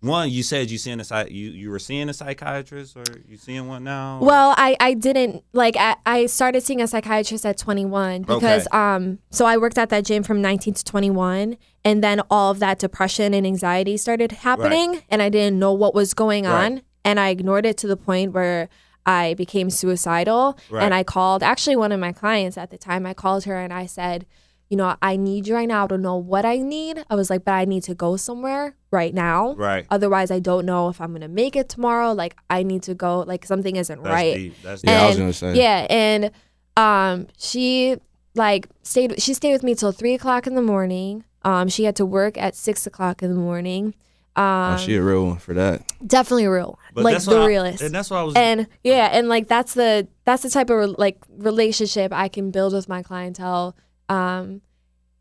one, 0.00 0.28
you 0.30 0.42
said 0.42 0.70
you 0.70 0.76
seeing 0.76 1.00
a 1.00 1.28
you 1.30 1.48
you 1.50 1.70
were 1.70 1.78
seeing 1.78 2.10
a 2.10 2.12
psychiatrist, 2.12 2.94
or 2.94 3.04
you 3.26 3.38
seeing 3.38 3.66
one 3.66 3.84
now? 3.84 4.18
Well, 4.20 4.54
I, 4.58 4.76
I 4.78 4.92
didn't 4.92 5.42
like 5.54 5.76
I, 5.78 5.96
I 6.04 6.26
started 6.26 6.62
seeing 6.62 6.82
a 6.82 6.86
psychiatrist 6.86 7.46
at 7.46 7.56
21 7.56 8.20
because 8.24 8.66
Okay. 8.66 8.76
um 8.78 9.18
so 9.30 9.46
I 9.46 9.56
worked 9.56 9.78
at 9.78 9.88
that 9.88 10.04
gym 10.04 10.22
from 10.22 10.42
19 10.42 10.74
to 10.74 10.84
21 10.84 11.56
and 11.86 12.04
then 12.04 12.20
all 12.30 12.50
of 12.50 12.58
that 12.58 12.78
depression 12.78 13.32
and 13.32 13.46
anxiety 13.46 13.96
started 13.96 14.32
happening 14.32 15.00
and 15.08 15.22
I 15.22 15.30
didn't 15.30 15.58
know 15.58 15.72
what 15.72 15.94
was 15.94 16.12
going 16.12 16.44
on 16.46 16.74
Right. 16.74 16.82
And 17.06 17.18
I 17.20 17.28
ignored 17.30 17.64
it 17.66 17.76
to 17.78 17.86
the 17.86 17.96
point 17.96 18.32
where 18.32 18.68
I 19.06 19.34
became 19.34 19.70
suicidal 19.70 20.58
Right. 20.70 20.82
and 20.84 20.92
I 20.92 21.02
called 21.04 21.42
actually 21.42 21.76
one 21.76 21.92
of 21.92 22.00
my 22.00 22.12
clients 22.12 22.56
at 22.58 22.70
the 22.70 22.78
time 22.78 23.06
I 23.06 23.14
called 23.14 23.44
her 23.44 23.56
and 23.64 23.72
I 23.72 23.86
said 23.86 24.26
you 24.68 24.76
know 24.76 24.96
I 25.00 25.16
need 25.16 25.46
you 25.46 25.54
right 25.54 25.68
now 25.68 25.84
I 25.84 25.86
don't 25.86 26.02
know 26.02 26.16
what 26.16 26.44
I 26.44 26.56
need 26.58 27.04
I 27.08 27.14
was 27.14 27.30
like 27.30 27.44
but 27.44 27.52
I 27.54 27.64
need 27.66 27.84
to 27.84 27.94
go 27.94 28.16
somewhere 28.16 28.74
right 28.90 29.14
now 29.14 29.54
Right. 29.54 29.86
otherwise 29.90 30.30
I 30.32 30.40
don't 30.40 30.66
know 30.66 30.88
if 30.88 31.00
I'm 31.00 31.12
gonna 31.12 31.28
make 31.42 31.54
it 31.54 31.68
tomorrow 31.68 32.12
like 32.12 32.34
I 32.50 32.64
need 32.64 32.82
to 32.90 32.94
go 32.94 33.20
like 33.20 33.46
something 33.46 33.76
isn't 33.76 34.02
That's 34.02 34.12
right 34.12 34.34
deep. 34.34 34.54
That's 34.64 34.82
deep. 34.82 34.90
Yeah, 34.90 35.02
I 35.04 35.06
was 35.06 35.16
gonna 35.18 35.32
say. 35.32 35.54
yeah 35.56 35.86
and 35.88 36.30
um 36.76 37.28
she 37.38 37.96
like 38.34 38.68
stayed 38.82 39.22
she 39.22 39.32
stayed 39.34 39.52
with 39.52 39.62
me 39.62 39.74
till 39.76 39.92
three 39.92 40.14
o'clock 40.14 40.46
in 40.48 40.54
the 40.56 40.62
morning 40.74 41.24
um 41.42 41.68
she 41.68 41.84
had 41.84 41.94
to 41.96 42.04
work 42.04 42.36
at 42.36 42.56
six 42.56 42.86
o'clock 42.88 43.22
in 43.22 43.30
the 43.30 43.40
morning 43.40 43.94
um 44.36 44.74
oh, 44.74 44.76
she 44.76 44.94
a 44.96 45.02
real 45.02 45.26
one 45.26 45.38
for 45.38 45.54
that. 45.54 45.82
definitely 46.06 46.44
a 46.44 46.50
real 46.50 46.78
But 46.94 47.04
like 47.04 47.18
the 47.22 47.30
what 47.30 47.40
I- 47.42 47.46
realest 47.46 47.82
and 47.82 47.94
that's 47.94 48.10
what 48.10 48.18
I 48.18 48.22
was- 48.22 48.34
and 48.36 48.66
yeah 48.84 49.08
and 49.12 49.28
like 49.28 49.48
that's 49.48 49.74
the 49.74 50.06
that's 50.24 50.42
the 50.42 50.50
type 50.50 50.68
of 50.70 50.96
like 50.98 51.18
relationship 51.38 52.12
i 52.12 52.28
can 52.28 52.50
build 52.50 52.72
with 52.74 52.88
my 52.88 53.02
clientele 53.02 53.74
um 54.08 54.60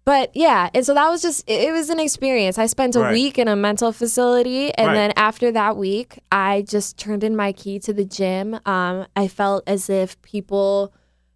but 0.03 0.29
yeah 0.35 0.69
and 0.73 0.85
so 0.85 0.93
that 0.93 1.09
was 1.09 1.21
just 1.21 1.43
it, 1.49 1.69
it 1.69 1.71
was 1.71 1.89
an 1.89 1.99
experience 1.99 2.57
i 2.57 2.65
spent 2.65 2.95
a 2.95 2.99
Right. 2.99 3.13
week 3.13 3.39
in 3.39 3.47
a 3.47 3.55
mental 3.55 3.91
facility 3.91 4.73
and 4.75 4.87
Right. 4.87 4.93
then 4.95 5.13
after 5.15 5.51
that 5.51 5.77
week 5.77 6.19
i 6.31 6.63
just 6.67 6.97
turned 6.97 7.23
in 7.23 7.35
my 7.35 7.51
key 7.53 7.79
to 7.79 7.93
the 7.93 8.05
gym 8.05 8.59
um 8.65 9.05
i 9.15 9.27
felt 9.27 9.63
as 9.65 9.89
if 9.89 10.21
people 10.21 10.93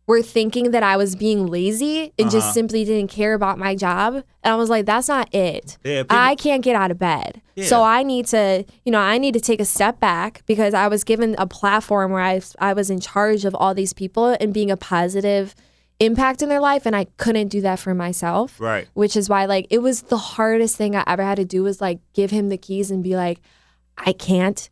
were 0.09 0.21
thinking 0.23 0.71
that 0.71 0.81
I 0.81 0.97
was 0.97 1.15
being 1.15 1.45
lazy 1.45 2.11
and 2.17 2.27
Uh-huh. 2.27 2.29
just 2.37 2.53
simply 2.53 2.83
didn't 2.83 3.11
care 3.11 3.33
about 3.35 3.59
my 3.59 3.75
job. 3.75 4.15
And 4.43 4.51
I 4.53 4.55
was 4.55 4.69
like, 4.69 4.85
that's 4.87 5.07
not 5.07 5.33
it. 5.33 5.77
Yeah, 5.83 6.01
people- 6.03 6.17
I 6.17 6.33
can't 6.35 6.63
get 6.63 6.75
out 6.75 6.89
of 6.91 6.97
bed. 6.97 7.41
So 7.61 7.83
I 7.83 8.03
need 8.03 8.25
to, 8.27 8.63
you 8.85 8.91
know, 8.91 8.99
I 8.99 9.17
need 9.17 9.33
to 9.33 9.39
take 9.41 9.59
a 9.59 9.65
step 9.65 9.99
back 9.99 10.41
because 10.45 10.73
I 10.73 10.87
was 10.87 11.03
given 11.03 11.35
a 11.37 11.45
platform 11.45 12.11
where 12.11 12.21
I, 12.23 12.41
I 12.59 12.71
was 12.73 12.89
in 12.89 12.99
charge 13.01 13.43
of 13.45 13.53
all 13.53 13.73
these 13.75 13.91
people 13.93 14.35
and 14.39 14.53
being 14.53 14.71
a 14.71 14.77
positive 14.77 15.53
impact 15.99 16.41
in 16.41 16.47
their 16.49 16.61
life. 16.61 16.85
And 16.85 16.95
I 16.95 17.05
couldn't 17.17 17.49
do 17.49 17.59
that 17.61 17.77
for 17.79 17.93
myself. 17.93 18.59
Right. 18.59 18.87
Which 18.93 19.15
is 19.17 19.27
why, 19.29 19.45
like, 19.45 19.67
it 19.69 19.79
was 19.79 20.03
the 20.03 20.17
hardest 20.17 20.77
thing 20.77 20.95
I 20.95 21.03
ever 21.05 21.21
had 21.23 21.35
to 21.35 21.45
do 21.45 21.61
was 21.63 21.81
like 21.81 21.99
give 22.13 22.31
him 22.31 22.47
the 22.49 22.57
keys 22.57 22.89
and 22.91 23.03
be 23.03 23.15
like, 23.15 23.41
I 23.97 24.13
can't 24.13 24.69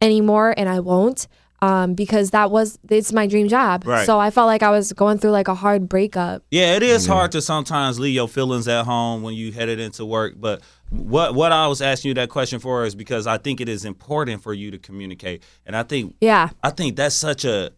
anymore 0.00 0.54
and 0.56 0.68
I 0.68 0.80
won't. 0.80 1.28
Um, 1.62 1.92
because 1.94 2.30
that 2.30 2.50
was 2.50 2.78
it's 2.88 3.12
my 3.12 3.26
dream 3.26 3.46
job. 3.48 3.86
Right. 3.86 4.06
So 4.06 4.18
I 4.18 4.30
felt 4.30 4.46
like 4.46 4.62
I 4.62 4.70
was 4.70 4.92
going 4.94 5.18
through 5.18 5.32
like 5.32 5.46
a 5.48 5.54
hard 5.54 5.90
breakup. 5.90 6.42
Yeah, 6.50 6.74
it 6.76 6.82
is 6.82 7.06
hard 7.06 7.32
to 7.32 7.42
sometimes 7.42 8.00
leave 8.00 8.14
your 8.14 8.28
feelings 8.28 8.66
at 8.66 8.84
home 8.86 9.22
when 9.22 9.34
you 9.34 9.52
headed 9.52 9.78
into 9.78 10.06
work. 10.06 10.34
But 10.38 10.62
what 10.88 11.34
what 11.34 11.52
I 11.52 11.66
was 11.66 11.82
asking 11.82 12.08
you 12.10 12.14
that 12.14 12.30
question 12.30 12.60
for 12.60 12.84
is 12.86 12.94
because 12.94 13.26
I 13.26 13.36
think 13.36 13.60
it 13.60 13.68
is 13.68 13.84
important 13.84 14.42
for 14.42 14.54
you 14.54 14.70
to 14.70 14.78
communicate, 14.78 15.42
and 15.66 15.76
I 15.76 15.82
think 15.82 16.14
Yeah. 16.20 16.48
I 16.62 16.70
think 16.70 16.96
that's 16.96 17.14
such 17.14 17.44
a 17.44 17.72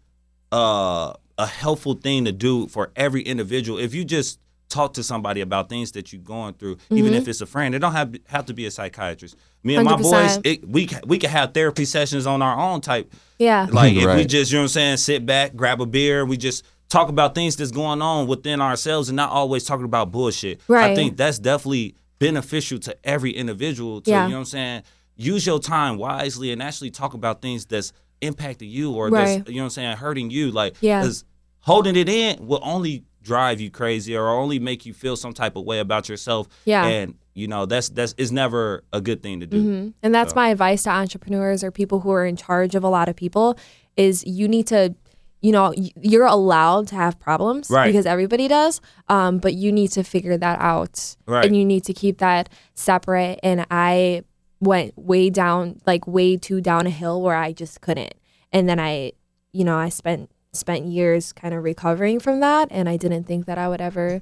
uh, 0.52 1.14
a 1.38 1.46
helpful 1.46 1.94
thing 1.94 2.24
to 2.26 2.32
do 2.32 2.68
for 2.68 2.92
every 2.94 3.22
individual. 3.22 3.78
If 3.78 3.94
you 3.94 4.04
just 4.04 4.38
talk 4.68 4.94
to 4.94 5.02
somebody 5.02 5.40
about 5.40 5.68
things 5.68 5.92
that 5.92 6.12
you're 6.12 6.22
going 6.22 6.54
through, 6.54 6.76
even 6.90 7.12
Mhm. 7.12 7.16
if 7.16 7.28
it's 7.28 7.40
a 7.40 7.46
friend, 7.46 7.74
it 7.74 7.80
don't 7.80 7.92
have 7.92 8.14
have 8.26 8.46
to 8.46 8.54
be 8.54 8.64
a 8.66 8.70
psychiatrist. 8.70 9.36
Me 9.64 9.76
and 9.76 9.84
my 9.84 9.92
100%. 9.94 10.02
boys, 10.02 10.38
it, 10.44 10.68
we 10.68 10.86
ca- 10.86 11.00
we 11.06 11.18
can 11.18 11.30
have 11.30 11.54
therapy 11.54 11.84
sessions 11.84 12.26
on 12.26 12.42
our 12.42 12.58
own 12.58 12.80
type. 12.80 13.12
Yeah. 13.38 13.68
Like 13.70 13.94
if 13.94 14.16
we 14.16 14.24
just, 14.24 14.50
you 14.50 14.58
know 14.58 14.62
what 14.62 14.64
I'm 14.64 14.68
saying, 14.68 14.96
sit 14.98 15.24
back, 15.24 15.54
grab 15.54 15.80
a 15.80 15.86
beer, 15.86 16.24
we 16.24 16.36
just 16.36 16.64
talk 16.88 17.08
about 17.08 17.34
things 17.34 17.56
that's 17.56 17.70
going 17.70 18.02
on 18.02 18.26
within 18.26 18.60
ourselves 18.60 19.08
and 19.08 19.16
not 19.16 19.30
always 19.30 19.64
talking 19.64 19.84
about 19.84 20.10
bullshit. 20.10 20.60
Right. 20.68 20.90
I 20.90 20.94
think 20.94 21.16
that's 21.16 21.38
definitely 21.38 21.94
beneficial 22.18 22.78
to 22.80 22.96
every 23.04 23.30
individual 23.32 24.00
to, 24.02 24.10
Yeah. 24.10 24.24
you 24.24 24.30
know 24.30 24.36
what 24.36 24.40
I'm 24.40 24.44
saying, 24.46 24.82
use 25.16 25.46
your 25.46 25.58
time 25.60 25.96
wisely 25.96 26.50
and 26.52 26.62
actually 26.62 26.90
talk 26.90 27.14
about 27.14 27.40
things 27.40 27.64
that's 27.66 27.92
impacting 28.20 28.70
you 28.70 28.92
or 28.92 29.08
Right. 29.08 29.38
that's, 29.38 29.48
you 29.50 29.56
know 29.56 29.62
what 29.62 29.66
I'm 29.66 29.70
saying, 29.70 29.96
hurting 29.96 30.30
you. 30.30 30.50
Like, 30.50 30.76
Yeah. 30.80 31.02
'cause 31.02 31.24
holding 31.60 31.96
it 31.96 32.08
in 32.08 32.46
will 32.46 32.60
only 32.62 33.04
drive 33.22 33.60
you 33.60 33.70
crazy 33.70 34.16
or 34.16 34.28
only 34.28 34.58
make 34.58 34.84
you 34.84 34.92
feel 34.92 35.14
some 35.16 35.32
type 35.32 35.54
of 35.56 35.64
way 35.64 35.78
about 35.78 36.08
yourself. 36.08 36.48
Yeah. 36.64 36.84
And, 36.84 37.14
you 37.34 37.48
know, 37.48 37.66
that's, 37.66 37.88
that's, 37.90 38.14
is 38.18 38.30
never 38.32 38.84
a 38.92 39.00
good 39.00 39.22
thing 39.22 39.40
to 39.40 39.46
do. 39.46 39.60
hmm 39.62 39.88
And 40.02 40.14
that's 40.14 40.32
So- 40.32 40.36
my 40.36 40.48
advice 40.50 40.82
to 40.84 40.90
entrepreneurs 40.90 41.64
or 41.64 41.70
people 41.70 42.00
who 42.00 42.10
are 42.12 42.26
in 42.26 42.36
charge 42.36 42.74
of 42.74 42.84
a 42.84 42.88
lot 42.88 43.08
of 43.08 43.16
people 43.16 43.56
is 43.96 44.24
you 44.26 44.48
need 44.48 44.66
to, 44.68 44.94
you 45.40 45.50
know, 45.52 45.74
you're 46.00 46.26
allowed 46.26 46.88
to 46.88 46.94
have 46.94 47.18
problems 47.18 47.68
Right. 47.70 47.86
because 47.86 48.06
everybody 48.06 48.48
does, 48.48 48.80
um, 49.08 49.38
but 49.38 49.54
you 49.54 49.72
need 49.72 49.88
to 49.92 50.04
figure 50.04 50.36
that 50.36 50.60
out. 50.60 51.16
Right. 51.26 51.44
And 51.44 51.56
you 51.56 51.64
need 51.64 51.84
to 51.84 51.92
keep 51.92 52.18
that 52.18 52.48
separate. 52.74 53.40
And 53.42 53.66
I 53.70 54.22
went 54.60 54.96
way 54.96 55.28
down, 55.30 55.80
like 55.86 56.06
way 56.06 56.36
too 56.36 56.60
down 56.60 56.86
a 56.86 56.90
hill 56.90 57.20
where 57.22 57.34
I 57.36 57.52
just 57.52 57.80
couldn't. 57.80 58.14
And 58.52 58.68
then 58.68 58.78
I, 58.78 59.12
you 59.52 59.64
know, 59.64 59.76
I 59.76 59.88
spent 59.88 60.30
spent 60.54 60.84
years 60.84 61.32
kind 61.32 61.54
of 61.54 61.64
recovering 61.64 62.20
from 62.20 62.40
that, 62.40 62.68
and 62.70 62.86
I 62.86 62.98
didn't 62.98 63.24
think 63.24 63.46
that 63.46 63.56
I 63.56 63.68
would 63.68 63.80
ever 63.80 64.20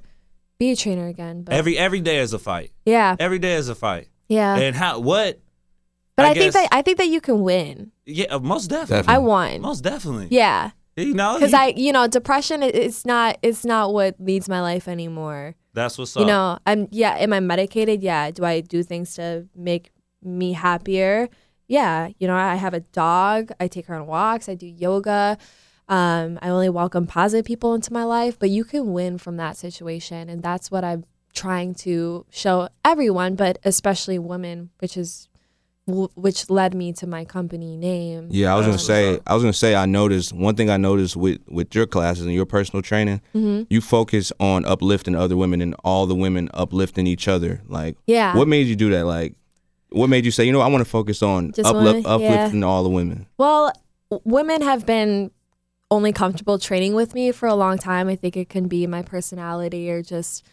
be 0.60 0.70
a 0.70 0.76
trainer 0.76 1.08
again. 1.08 1.42
But 1.42 1.54
Every 1.54 1.76
every 1.76 2.00
day 2.00 2.18
is 2.18 2.32
a 2.32 2.38
fight. 2.38 2.70
yeah, 2.86 3.16
Every 3.18 3.40
day 3.40 3.54
is 3.54 3.68
a 3.68 3.74
fight. 3.74 4.06
yeah. 4.28 4.54
And 4.56 4.76
how 4.76 5.00
what? 5.00 5.40
but 6.16 6.26
I, 6.26 6.30
I 6.30 6.34
think 6.34 6.52
guess- 6.52 6.62
that 6.62 6.68
I 6.70 6.82
think 6.82 6.98
that 6.98 7.08
you 7.08 7.20
can 7.20 7.40
win. 7.42 7.90
Yeah, 8.06 8.26
uh, 8.26 8.38
most 8.38 8.68
definitely. 8.68 9.12
I 9.12 9.18
won. 9.18 9.62
Most 9.62 9.80
definitely. 9.82 10.28
Yeah. 10.30 10.70
You 10.96 11.14
know, 11.14 11.34
because 11.34 11.54
I, 11.54 11.68
you 11.76 11.92
know, 11.92 12.06
depression. 12.08 12.62
It's 12.62 13.06
not. 13.06 13.38
It's 13.42 13.64
not 13.64 13.94
what 13.94 14.16
leads 14.20 14.48
my 14.50 14.60
life 14.60 14.86
anymore. 14.86 15.54
That's 15.72 15.96
what's 15.96 16.14
up. 16.16 16.20
You 16.20 16.26
know, 16.26 16.58
I'm. 16.66 16.88
Yeah. 16.90 17.14
Am 17.16 17.32
I 17.32 17.40
medicated? 17.40 18.02
Yeah. 18.02 18.30
Do 18.32 18.44
I 18.44 18.60
do 18.60 18.82
things 18.82 19.14
to 19.14 19.46
make 19.56 19.92
me 20.22 20.52
happier? 20.52 21.28
Yeah. 21.68 22.08
You 22.18 22.26
know, 22.26 22.34
I 22.36 22.56
have 22.56 22.74
a 22.74 22.80
dog. 22.80 23.50
I 23.58 23.68
take 23.68 23.86
her 23.86 23.94
on 23.94 24.06
walks. 24.06 24.48
I 24.48 24.54
do 24.56 24.66
yoga. 24.66 25.38
Um, 25.90 26.38
I 26.40 26.48
only 26.50 26.68
welcome 26.68 27.06
positive 27.06 27.44
people 27.44 27.74
into 27.74 27.92
my 27.92 28.04
life, 28.04 28.38
but 28.38 28.48
you 28.48 28.62
can 28.64 28.92
win 28.92 29.18
from 29.18 29.36
that 29.38 29.56
situation, 29.56 30.28
and 30.28 30.42
that's 30.42 30.70
what 30.70 30.84
I'm 30.84 31.04
trying 31.34 31.74
to 31.74 32.24
show 32.30 32.68
everyone, 32.84 33.34
but 33.34 33.58
especially 33.64 34.18
women, 34.18 34.70
which 34.78 34.96
is 34.96 35.26
which 36.14 36.48
led 36.48 36.72
me 36.72 36.92
to 36.92 37.04
my 37.04 37.24
company 37.24 37.76
name. 37.76 38.28
Yeah, 38.30 38.54
I 38.54 38.56
was 38.56 38.66
gonna 38.66 38.78
say. 38.78 39.18
I 39.26 39.34
was 39.34 39.42
gonna 39.42 39.52
say. 39.52 39.74
I 39.74 39.86
noticed 39.86 40.32
one 40.32 40.54
thing. 40.54 40.70
I 40.70 40.76
noticed 40.76 41.16
with 41.16 41.40
with 41.48 41.74
your 41.74 41.86
classes 41.86 42.24
and 42.26 42.34
your 42.34 42.46
personal 42.46 42.80
training, 42.82 43.20
Mhm. 43.34 43.66
you 43.68 43.80
focus 43.80 44.32
on 44.38 44.64
uplifting 44.66 45.16
other 45.16 45.36
women 45.36 45.60
and 45.60 45.74
all 45.82 46.06
the 46.06 46.14
women 46.14 46.48
uplifting 46.54 47.08
each 47.08 47.26
other. 47.26 47.62
Like, 47.66 47.96
Yeah. 48.06 48.36
what 48.36 48.46
made 48.46 48.68
you 48.68 48.76
do 48.76 48.90
that? 48.90 49.04
Like, 49.06 49.34
what 49.90 50.08
made 50.08 50.24
you 50.24 50.30
say, 50.30 50.44
you 50.44 50.52
know, 50.52 50.60
I 50.60 50.68
want 50.68 50.82
to 50.84 50.88
focus 50.90 51.24
on 51.24 51.50
Just 51.52 51.66
uplift, 51.68 52.06
wanna- 52.06 52.22
yeah. 52.22 52.30
uplifting 52.34 52.62
all 52.62 52.84
the 52.84 52.90
women? 52.90 53.26
Well, 53.36 53.72
women 54.22 54.62
have 54.62 54.86
been 54.86 55.32
only 55.90 56.12
comfortable 56.12 56.58
training 56.58 56.94
with 56.94 57.14
me 57.14 57.32
for 57.32 57.46
a 57.48 57.54
long 57.54 57.78
time. 57.78 58.08
I 58.08 58.16
think 58.16 58.36
it 58.36 58.48
can 58.48 58.68
be 58.68 58.86
my 58.86 59.02
personality 59.02 59.90
or 59.90 60.02
just, 60.02 60.46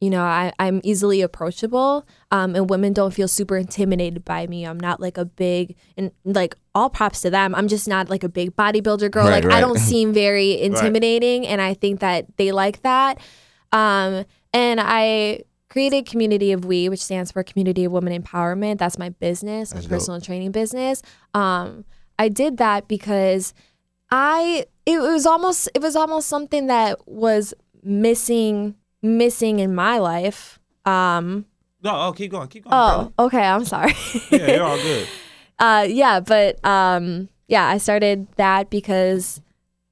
you 0.00 0.10
know, 0.10 0.22
I, 0.22 0.52
I'm 0.58 0.80
easily 0.84 1.22
approachable. 1.22 2.06
Um, 2.30 2.54
and 2.54 2.68
women 2.68 2.92
don't 2.92 3.12
feel 3.12 3.28
super 3.28 3.56
intimidated 3.56 4.24
by 4.24 4.46
me. 4.46 4.64
I'm 4.64 4.78
not 4.78 5.00
like 5.00 5.16
a 5.16 5.24
big, 5.24 5.74
and 5.96 6.12
like 6.24 6.54
all 6.74 6.90
props 6.90 7.22
to 7.22 7.30
them. 7.30 7.54
I'm 7.54 7.68
just 7.68 7.88
not 7.88 8.10
like 8.10 8.22
a 8.22 8.28
big 8.28 8.54
bodybuilder 8.54 9.10
girl. 9.10 9.26
Right, 9.26 9.42
like 9.42 9.52
I 9.52 9.60
don't 9.60 9.78
seem 9.78 10.12
very 10.12 10.60
intimidating. 10.60 11.46
And 11.46 11.60
I 11.60 11.74
think 11.74 12.00
that 12.00 12.26
they 12.36 12.52
like 12.52 12.82
that. 12.82 13.18
Um, 13.72 14.24
and 14.52 14.80
I 14.82 15.44
created 15.70 16.06
Community 16.06 16.52
of 16.52 16.64
We, 16.64 16.88
which 16.88 17.02
stands 17.02 17.32
for 17.32 17.42
Community 17.42 17.84
of 17.84 17.92
Women 17.92 18.22
Empowerment. 18.22 18.78
That's 18.78 18.98
my 18.98 19.10
business, 19.10 19.72
my 19.72 19.76
That's 19.76 19.86
dope. 19.86 19.98
personal 19.98 20.20
training 20.20 20.52
business. 20.52 21.02
Um, 21.34 21.84
I 22.18 22.28
did 22.28 22.56
that 22.58 22.88
because 22.88 23.54
I 24.10 24.66
it 24.86 25.00
was 25.00 25.26
almost 25.26 25.68
it 25.74 25.82
was 25.82 25.96
almost 25.96 26.28
something 26.28 26.66
that 26.68 27.06
was 27.06 27.54
missing 27.82 28.74
missing 29.02 29.58
in 29.58 29.74
my 29.74 29.98
life. 29.98 30.58
Um, 30.84 31.44
No, 31.82 31.92
oh, 31.94 32.12
keep 32.12 32.30
going, 32.30 32.48
keep 32.48 32.64
going. 32.64 32.74
oh, 32.74 33.12
okay. 33.18 33.42
I'm 33.42 33.64
sorry. 33.64 33.94
Yeah, 34.30 34.52
you're 34.52 34.64
all 34.64 34.76
good. 34.76 35.08
uh, 35.58 35.86
yeah, 35.88 36.20
but 36.20 36.64
um, 36.64 37.28
yeah, 37.46 37.66
I 37.66 37.78
started 37.78 38.26
that 38.36 38.70
because 38.70 39.40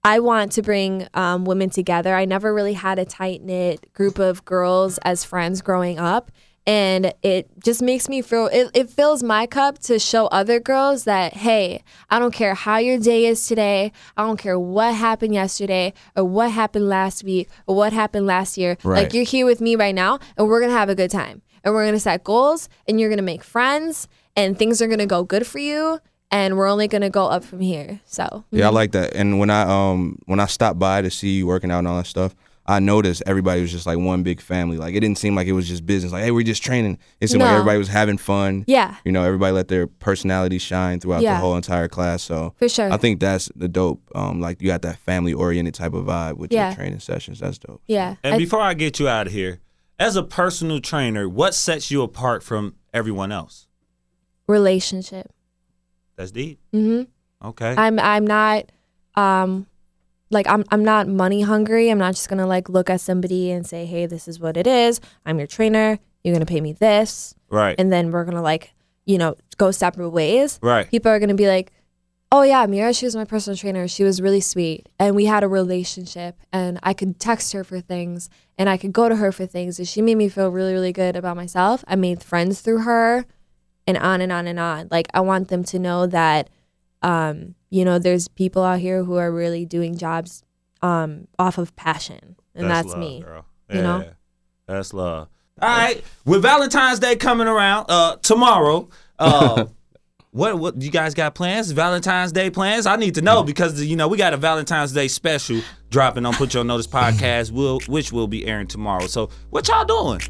I 0.03 0.21
want 0.21 0.53
to 0.53 0.63
bring 0.63 1.07
um, 1.15 1.45
women 1.45 1.69
together. 1.69 2.15
I 2.15 2.25
never 2.25 2.55
really 2.55 2.75
had 2.75 2.99
a 2.99 3.05
tight 3.05 3.43
knit 3.43 3.93
group 3.93 4.19
of 4.19 4.45
girls 4.45 4.99
as 4.99 5.25
friends 5.25 5.63
growing 5.63 5.99
up. 5.99 6.31
And 6.67 7.15
it 7.23 7.49
just 7.63 7.81
makes 7.81 8.09
me 8.09 8.23
feel, 8.23 8.47
it, 8.49 8.71
it 8.75 8.91
fills 8.91 9.23
my 9.23 9.47
cup 9.47 9.79
to 9.81 9.99
show 10.01 10.27
other 10.27 10.59
girls 10.59 11.05
that, 11.05 11.35
hey, 11.35 11.85
I 12.11 12.19
don't 12.19 12.35
care 12.35 12.55
how 12.55 12.79
your 12.79 12.99
day 12.99 13.27
is 13.27 13.47
today. 13.47 13.93
I 14.17 14.25
don't 14.25 14.37
care 14.37 14.59
what 14.59 14.95
happened 14.95 15.33
yesterday 15.33 15.93
or 16.17 16.25
what 16.25 16.51
happened 16.51 16.89
last 16.89 17.23
week 17.23 17.49
or 17.69 17.77
what 17.77 17.93
happened 17.93 18.27
last 18.27 18.59
year. 18.59 18.77
Right. 18.83 19.05
Like, 19.05 19.15
you're 19.15 19.23
here 19.25 19.47
with 19.47 19.61
me 19.61 19.77
right 19.77 19.95
now 19.95 20.19
and 20.37 20.49
we're 20.49 20.61
to 20.67 20.71
have 20.71 20.89
a 20.89 20.95
good 20.97 21.11
time. 21.11 21.43
and 21.63 21.75
we're 21.75 21.85
gonna 21.85 21.99
set 21.99 22.23
goals, 22.23 22.69
and 22.87 23.01
you're 23.01 23.11
gonna 23.11 23.23
make 23.23 23.43
friends, 23.43 24.07
and 24.37 24.57
things 24.57 24.81
are 24.81 24.87
gonna 24.87 25.05
go 25.07 25.25
good 25.25 25.45
for 25.45 25.59
you, 25.59 25.99
and 26.31 26.57
we're 26.57 26.69
only 26.69 26.87
gonna 26.87 27.11
go 27.11 27.27
up 27.27 27.43
from 27.43 27.59
here. 27.61 28.01
So 28.07 28.45
Yeah, 28.53 28.67
I 28.69 28.71
like 28.71 28.93
that. 28.93 29.15
And 29.17 29.41
when 29.41 29.51
I 29.51 29.63
um 29.63 30.19
when 30.27 30.39
I 30.39 30.47
stopped 30.47 30.79
by 30.79 31.03
to 31.03 31.11
see 31.11 31.39
you 31.39 31.47
working 31.49 31.73
out 31.73 31.79
and 31.81 31.89
all 31.89 31.97
that 31.97 32.07
stuff, 32.07 32.37
I 32.69 32.81
noticed 32.81 33.23
everybody 33.27 33.61
was 33.61 33.71
just 33.71 33.87
like 33.87 33.99
one 33.99 34.23
big 34.23 34.41
family. 34.41 34.77
Like 34.77 34.95
it 34.95 35.01
didn't 35.01 35.19
seem 35.19 35.35
like 35.37 35.47
it 35.47 35.53
was 35.53 35.69
just 35.69 35.87
business. 35.87 36.13
Like 36.13 36.25
hey, 36.25 36.31
we're 36.33 36.43
just 36.43 36.63
training. 36.63 36.99
It 37.21 37.29
seemed 37.29 37.43
like 37.43 37.53
everybody 37.53 37.79
was 37.79 37.89
having 37.89 38.19
fun. 38.19 38.65
Yeah. 38.67 38.97
You 39.05 39.13
know, 39.13 39.23
everybody 39.23 39.53
let 39.53 39.69
their 39.69 39.87
personality 39.87 40.59
shine 40.59 40.99
throughout 41.01 41.23
Yeah. 41.23 41.35
the 41.35 41.41
whole 41.41 41.55
entire 41.57 41.87
class. 41.89 42.23
So 42.23 42.55
For 42.59 42.69
sure. 42.69 42.93
I 42.93 42.97
think 42.97 43.21
that's 43.21 43.51
the 43.55 43.69
dope. 43.69 44.03
Um, 44.15 44.41
like 44.41 44.61
you 44.61 44.67
got 44.67 44.83
that 44.83 44.99
family 44.99 45.33
oriented 45.33 45.75
type 45.75 45.95
of 45.95 46.05
vibe 46.07 46.39
with 46.39 46.53
Yeah. 46.53 46.69
your 46.71 46.77
training 46.77 47.01
sessions. 47.01 47.39
That's 47.41 47.59
dope. 47.59 47.83
yeah, 47.87 48.17
And 48.25 48.35
I- 48.35 48.39
before 48.39 48.61
I 48.61 48.75
get 48.75 48.99
you 48.99 49.07
out 49.09 49.27
of 49.29 49.33
here, 49.33 49.61
as 49.99 50.17
a 50.17 50.23
personal 50.23 50.81
trainer, 50.81 51.29
what 51.29 51.55
sets 51.55 51.91
you 51.91 52.03
apart 52.03 52.43
from 52.43 52.75
everyone 52.93 53.31
else? 53.33 53.69
relationship. 54.49 55.31
That's 56.17 56.31
deep. 56.31 56.61
Mm-hmm. 56.75 57.49
Okay. 57.49 57.75
I'm 57.77 57.99
I'm 57.99 58.27
not 58.27 58.71
um 59.17 59.67
like 60.31 60.49
I'm 60.49 60.65
I'm 60.71 60.85
not 60.85 61.09
money 61.09 61.43
hungry. 61.43 61.91
I'm 61.91 61.99
not 61.99 62.15
just 62.15 62.29
gonna 62.29 62.47
like 62.47 62.69
look 62.69 62.91
at 62.91 63.01
somebody 63.01 63.51
and 63.51 63.67
say, 63.67 63.87
hey, 63.87 64.07
this 64.07 64.27
is 64.29 64.41
what 64.41 64.57
it 64.57 64.67
is. 64.67 65.01
I'm 65.25 65.39
your 65.39 65.47
trainer. 65.47 65.99
You're 66.25 66.35
gonna 66.35 66.47
pay 66.47 66.61
me 66.61 66.73
this, 66.73 67.35
right. 67.51 67.77
and 67.79 67.93
then 67.93 68.11
we're 68.11 68.25
gonna 68.25 68.43
like 68.43 68.75
you 69.05 69.19
know 69.19 69.37
go 69.57 69.71
separate 69.71 70.11
ways. 70.11 70.59
right. 70.63 70.91
People 70.91 71.11
are 71.13 71.21
gonna 71.21 71.35
be 71.35 71.47
like, 71.47 71.73
oh 72.33 72.43
yeah, 72.43 72.67
Mira, 72.67 72.93
she 72.93 73.07
was 73.07 73.15
my 73.15 73.25
personal 73.25 73.57
trainer. 73.57 73.87
She 73.87 74.03
was 74.03 74.21
really 74.21 74.41
sweet, 74.41 74.89
and 74.99 75.15
we 75.15 75.27
had 75.27 75.45
a 75.45 75.49
relationship, 75.49 76.37
and 76.53 76.81
I 76.83 76.93
could 76.95 77.21
text 77.21 77.53
her 77.53 77.63
for 77.63 77.81
things, 77.81 78.29
and 78.59 78.69
I 78.69 78.77
could 78.77 78.93
go 78.93 79.09
to 79.09 79.17
her 79.17 79.31
for 79.31 79.47
things, 79.47 79.79
and 79.79 79.87
she 79.87 80.03
made 80.03 80.17
me 80.17 80.29
feel 80.29 80.51
really 80.51 80.73
really 80.73 80.93
good 80.93 81.15
about 81.15 81.37
myself. 81.37 81.85
I 81.87 81.95
made 81.95 82.25
friends 82.25 82.61
through 82.61 82.81
her, 82.81 83.25
and 83.87 83.97
on 83.97 84.21
and 84.21 84.33
on 84.33 84.49
and 84.49 84.59
on. 84.59 84.89
Like 84.91 85.07
I 85.15 85.21
want 85.21 85.49
them 85.49 85.63
to 85.65 85.79
know 85.79 86.07
that 86.07 86.51
um, 87.07 87.55
you 87.71 87.85
know, 87.85 88.01
there's 88.01 88.27
people 88.27 88.65
out 88.65 88.81
here 88.81 89.05
who 89.05 89.15
are 89.17 89.31
really 89.31 89.65
doing 89.65 89.97
jobs 89.97 90.43
um, 90.83 91.29
off 91.39 91.57
of 91.57 91.75
passion, 91.77 92.37
and 92.55 92.69
that's, 92.69 92.89
love, 92.89 92.99
me. 92.99 93.21
Girl. 93.21 93.47
You 93.71 93.83
know? 93.83 94.01
Yeah, 94.01 94.11
That's 94.67 94.93
love. 94.93 95.29
All 95.63 95.69
right. 95.69 96.03
With 96.25 96.43
Valentine's 96.43 96.99
Day 96.99 97.17
coming 97.17 97.47
around 97.47 97.87
uh 97.89 98.17
tomorrow, 98.17 98.89
uh 99.19 99.67
what 100.33 100.59
what 100.59 100.83
you 100.83 100.91
guys 100.91 101.15
got 101.15 101.35
plans? 101.35 101.71
Valentine's 101.71 102.33
Day 102.33 102.51
plans? 102.51 102.87
I 102.87 102.97
need 102.97 103.15
to 103.15 103.23
know 103.23 103.43
because 103.43 103.83
you 103.83 103.97
know 103.97 104.07
we 104.07 104.19
got 104.19 104.35
a 104.35 104.37
Valentine's 104.37 104.93
Day 104.93 105.09
special 105.09 105.63
dropping 105.89 106.27
on 106.27 106.35
Put 106.35 106.53
Your 106.53 106.63
Notice 106.63 106.87
podcast, 106.89 107.53
will 107.53 107.81
which 107.87 108.13
will 108.13 108.29
be 108.29 108.47
airing 108.47 108.67
tomorrow. 108.67 109.07
So 109.07 109.31
what 109.51 109.67
y'all 109.69 109.85
doing? 109.85 110.21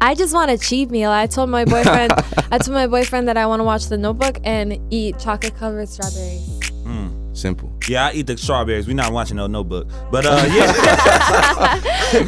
I 0.00 0.14
just 0.14 0.32
want 0.32 0.50
a 0.50 0.58
cheap 0.58 0.90
meal. 0.90 1.10
I 1.10 1.26
told 1.26 1.50
my 1.50 1.64
boyfriend, 1.64 2.12
I 2.52 2.58
told 2.58 2.74
my 2.74 2.86
boyfriend 2.86 3.28
that 3.28 3.36
I 3.36 3.46
want 3.46 3.60
to 3.60 3.64
watch 3.64 3.86
The 3.86 3.98
Notebook 3.98 4.38
and 4.44 4.78
eat 4.90 5.18
chocolate 5.18 5.56
covered 5.56 5.88
strawberries. 5.88 6.60
Mm, 6.84 7.36
simple. 7.36 7.72
Yeah, 7.88 8.08
I 8.08 8.12
eat 8.12 8.26
the 8.26 8.36
strawberries. 8.36 8.86
We're 8.86 8.94
not 8.94 9.12
watching 9.12 9.36
no 9.36 9.46
notebook. 9.46 9.88
But 10.10 10.26
uh 10.26 10.44
yeah. 10.52 11.80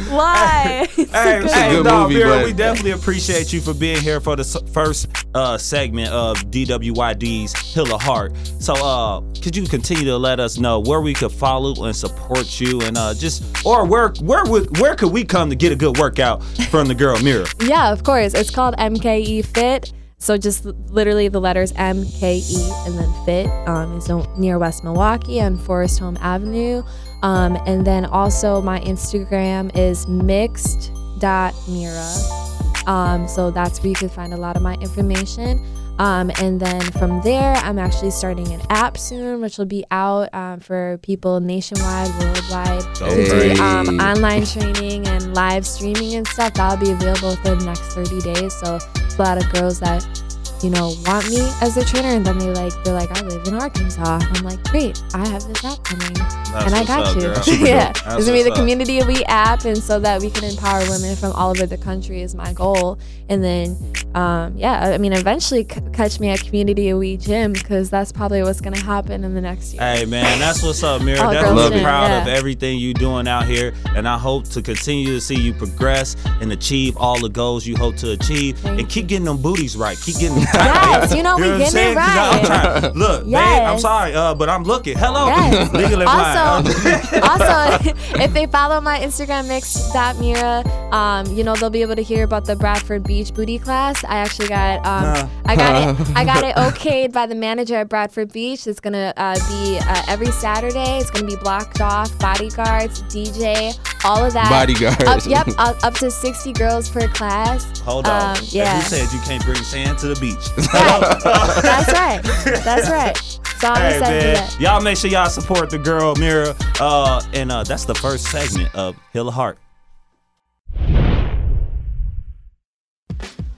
Why? 0.09 0.87
hey, 0.95 1.05
hey, 1.41 1.69
good 1.71 1.85
no, 1.85 2.03
movie, 2.03 2.15
Vera, 2.15 2.29
but- 2.37 2.45
we 2.45 2.53
definitely 2.53 2.91
appreciate 2.91 3.51
you 3.53 3.61
for 3.61 3.73
being 3.73 3.99
here 4.01 4.19
for 4.19 4.35
the 4.35 4.43
first 4.73 5.07
uh, 5.33 5.57
segment 5.57 6.09
of 6.11 6.37
DWYD's 6.51 7.55
Heal 7.57 7.85
the 7.85 7.97
Heart. 7.97 8.35
So, 8.59 8.73
uh, 8.73 9.21
could 9.41 9.55
you 9.55 9.65
continue 9.67 10.05
to 10.05 10.17
let 10.17 10.39
us 10.39 10.57
know 10.57 10.79
where 10.79 11.01
we 11.01 11.13
could 11.13 11.31
follow 11.31 11.85
and 11.85 11.95
support 11.95 12.59
you, 12.59 12.81
and 12.81 12.97
uh, 12.97 13.13
just 13.13 13.43
or 13.65 13.85
where 13.85 14.09
where 14.21 14.45
would 14.45 14.77
where 14.79 14.95
could 14.95 15.11
we 15.11 15.23
come 15.23 15.49
to 15.49 15.55
get 15.55 15.71
a 15.71 15.75
good 15.75 15.97
workout 15.97 16.43
from 16.69 16.87
the 16.87 16.95
girl 16.95 17.17
Mira? 17.21 17.45
Yeah, 17.63 17.91
of 17.91 18.03
course. 18.03 18.33
It's 18.33 18.49
called 18.49 18.75
MKE 18.77 19.45
Fit. 19.45 19.93
So 20.21 20.37
just 20.37 20.65
literally 20.65 21.27
the 21.29 21.41
letters 21.41 21.73
MKE 21.73 22.85
and 22.85 22.95
then 22.97 23.11
Fit. 23.25 23.47
Um, 23.67 23.97
it's 23.97 24.07
o- 24.07 24.31
near 24.37 24.59
West 24.59 24.83
Milwaukee 24.83 25.41
on 25.41 25.57
Forest 25.57 25.97
Home 25.97 26.15
Avenue. 26.21 26.83
Um, 27.23 27.57
and 27.65 27.85
then 27.85 28.05
also 28.05 28.61
my 28.61 28.79
Instagram 28.81 29.75
is 29.75 30.07
mixed.mira. 30.07 30.91
Um, 32.85 33.27
so 33.27 33.49
that's 33.49 33.79
where 33.79 33.89
you 33.89 33.95
can 33.95 34.09
find 34.09 34.33
a 34.33 34.37
lot 34.37 34.55
of 34.55 34.61
my 34.61 34.75
information. 34.75 35.59
Um, 36.01 36.31
and 36.39 36.59
then 36.59 36.81
from 36.81 37.21
there, 37.21 37.53
I'm 37.57 37.77
actually 37.77 38.09
starting 38.09 38.51
an 38.51 38.61
app 38.71 38.97
soon, 38.97 39.39
which 39.39 39.59
will 39.59 39.67
be 39.67 39.85
out 39.91 40.33
um, 40.33 40.59
for 40.59 40.97
people 41.03 41.39
nationwide, 41.39 42.09
worldwide, 42.19 42.97
Hey. 42.97 43.53
do 43.53 43.61
um, 43.61 43.99
online 43.99 44.43
training 44.43 45.05
and 45.07 45.35
live 45.35 45.63
streaming 45.63 46.15
and 46.15 46.27
stuff. 46.27 46.55
That'll 46.55 46.83
be 46.83 46.91
available 46.91 47.29
within 47.29 47.59
the 47.59 47.65
next 47.65 47.93
30 47.93 48.19
days. 48.33 48.51
So 48.61 48.79
a 48.79 49.15
lot 49.21 49.37
of 49.37 49.47
girls 49.53 49.79
that 49.81 50.20
you 50.63 50.69
know 50.69 50.93
want 51.05 51.29
me 51.29 51.39
as 51.61 51.75
their 51.75 51.83
trainer, 51.83 52.09
and 52.09 52.25
then 52.25 52.37
they 52.37 52.49
like 52.49 52.73
they're 52.83 52.93
like, 52.93 53.11
I 53.17 53.21
live 53.21 53.45
in 53.47 53.55
Arkansas. 53.55 54.19
I'm 54.21 54.43
like, 54.43 54.63
great, 54.65 55.01
I 55.13 55.27
have 55.27 55.47
this 55.47 55.63
app 55.63 55.83
coming, 55.83 56.17
and 56.17 56.75
I 56.75 56.83
got 56.85 57.07
up, 57.07 57.15
you. 57.15 57.53
yeah. 57.65 57.91
That's 57.91 58.15
it's 58.15 58.25
gonna 58.25 58.37
be 58.37 58.43
the 58.43 58.51
up. 58.51 58.57
Community 58.57 58.99
Elite 58.99 59.23
app, 59.27 59.65
and 59.65 59.77
so 59.77 59.99
that 59.99 60.21
we 60.21 60.29
can 60.29 60.43
empower 60.43 60.81
women 60.89 61.15
from 61.15 61.31
all 61.33 61.51
over 61.51 61.65
the 61.65 61.77
country 61.77 62.21
is 62.21 62.35
my 62.35 62.53
goal. 62.53 62.99
And 63.29 63.43
then, 63.43 63.77
um, 64.13 64.57
yeah, 64.57 64.89
I 64.89 64.97
mean, 64.97 65.13
eventually 65.13 65.63
c- 65.63 65.81
catch 65.93 66.19
me 66.19 66.29
at 66.29 66.41
Community 66.41 66.89
Elite 66.89 67.21
Gym 67.21 67.53
because 67.53 67.89
that's 67.89 68.11
probably 68.11 68.43
what's 68.43 68.61
gonna 68.61 68.81
happen 68.81 69.23
in 69.23 69.33
the 69.33 69.41
next 69.41 69.73
year. 69.73 69.81
Hey 69.81 70.05
man, 70.05 70.39
that's 70.39 70.61
what's 70.61 70.83
up, 70.83 71.01
Mira. 71.01 71.17
Definitely 71.17 71.55
girls 71.55 71.69
gym, 71.71 71.83
proud 71.83 72.07
yeah. 72.07 72.21
of 72.21 72.27
everything 72.27 72.77
you 72.77 72.93
doing 72.93 73.27
out 73.27 73.45
here, 73.45 73.73
and 73.95 74.07
I 74.07 74.17
hope 74.17 74.49
to 74.49 74.61
continue 74.61 75.07
to 75.07 75.21
see 75.21 75.39
you 75.39 75.53
progress 75.53 76.15
and 76.41 76.51
achieve 76.51 76.97
all 76.97 77.19
the 77.19 77.29
goals 77.29 77.65
you 77.65 77.77
hope 77.77 77.95
to 77.97 78.11
achieve, 78.11 78.63
and 78.65 78.87
keep 78.89 79.07
getting 79.07 79.25
them 79.25 79.41
booties 79.41 79.77
right. 79.77 79.97
Keep 79.97 80.19
getting 80.19 80.45
Yes, 80.53 81.15
you 81.15 81.23
know, 81.23 81.37
we 81.37 81.49
I'm 81.51 81.57
getting 81.59 81.91
it 81.91 81.95
right. 81.95 82.45
trying- 82.45 82.93
Look, 82.93 83.25
babe, 83.25 83.35
I'm 83.35 83.79
sorry, 83.79 84.13
uh, 84.13 84.33
but 84.35 84.49
I'm 84.49 84.63
looking. 84.63 84.97
Hello, 84.97 85.27
Yes. 85.27 85.71
legally 85.73 86.05
blind. 86.05 86.67
Also, 86.67 87.21
also, 87.21 87.93
if 88.21 88.33
they 88.33 88.45
follow 88.47 88.81
my 88.81 88.99
Instagram 88.99 89.47
mix.mira, 89.47 90.63
um, 90.93 91.25
you 91.35 91.43
know 91.43 91.55
they'll 91.55 91.69
be 91.69 91.81
able 91.81 91.95
to 91.95 92.03
hear 92.03 92.23
about 92.23 92.45
the 92.45 92.55
Bradford 92.55 93.03
Beach 93.03 93.33
booty 93.33 93.59
class. 93.59 94.03
I 94.03 94.15
actually 94.17 94.49
got, 94.49 94.85
um, 94.85 95.01
Nah. 95.01 95.29
I 95.45 95.55
got 95.55 95.99
it, 95.99 96.07
I 96.15 96.23
got 96.25 96.43
it 96.43 96.55
okayed 96.55 97.11
by 97.11 97.25
the 97.25 97.35
manager 97.35 97.75
at 97.75 97.89
Bradford 97.89 98.31
Beach. 98.31 98.67
It's 98.67 98.79
gonna 98.79 99.13
uh, 99.17 99.35
be 99.49 99.79
uh, 99.81 100.03
every 100.07 100.31
Saturday. 100.31 100.97
It's 100.99 101.09
gonna 101.09 101.25
be 101.27 101.35
blocked 101.35 101.81
off, 101.81 102.17
bodyguards, 102.19 103.01
DJ, 103.03 103.77
all 104.05 104.23
of 104.25 104.33
that. 104.33 104.49
Bodyguards. 104.49 105.03
Up, 105.03 105.25
yep, 105.29 105.47
up, 105.57 105.83
up 105.83 105.93
to 105.95 106.11
60 106.11 106.53
girls 106.53 106.89
per 106.89 107.07
class. 107.09 107.79
Hold 107.79 108.07
on. 108.07 108.37
Um, 108.37 108.43
yeah. 108.49 108.73
And 108.75 108.83
who 108.83 108.89
said 108.89 109.11
you 109.13 109.19
can't 109.21 109.43
bring 109.43 109.61
sand 109.63 109.97
to 109.99 110.07
the 110.07 110.19
beach? 110.19 110.40
That's 110.55 111.91
right. 111.93 112.21
That's 112.63 112.89
right. 112.89 113.17
So 113.61 113.73
Hey 113.75 113.99
man, 113.99 114.49
y'all 114.59 114.81
make 114.81 114.97
sure 114.97 115.11
y'all 115.11 115.29
support 115.29 115.69
the 115.69 115.77
girl 115.77 116.15
Mira. 116.15 116.55
Uh, 116.79 117.21
and 117.33 117.51
uh, 117.51 117.63
that's 117.63 117.85
the 117.85 117.93
first 117.93 118.25
segment 118.31 118.73
of 118.73 118.95
Heal 119.13 119.25
the 119.25 119.31
Heart. 119.31 119.59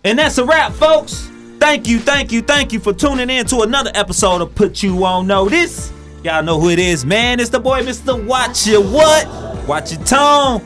And 0.03 0.19
that's 0.19 0.38
a 0.38 0.43
wrap, 0.43 0.73
folks. 0.73 1.29
Thank 1.59 1.88
you, 1.88 1.99
thank 1.99 2.34
you, 2.34 2.41
thank 2.41 2.73
you 2.73 2.81
for 2.81 2.91
tuning 2.91 3.29
in 3.29 3.45
to 3.45 3.61
another 3.61 3.91
episode 3.93 4.41
of 4.41 4.53
Put 4.53 4.84
You 4.84 5.05
On 5.05 5.25
Notice. 5.25 5.93
Y'all 6.21 6.43
know 6.43 6.59
who 6.59 6.69
it 6.69 6.79
is, 6.79 7.05
man. 7.05 7.39
It's 7.39 7.49
the 7.49 7.61
boy, 7.61 7.81
Mr. 7.84 8.21
Watch 8.25 8.67
Your 8.67 8.81
What? 8.84 9.25
Watch 9.65 9.93
Your 9.93 10.03
Tone. 10.03 10.61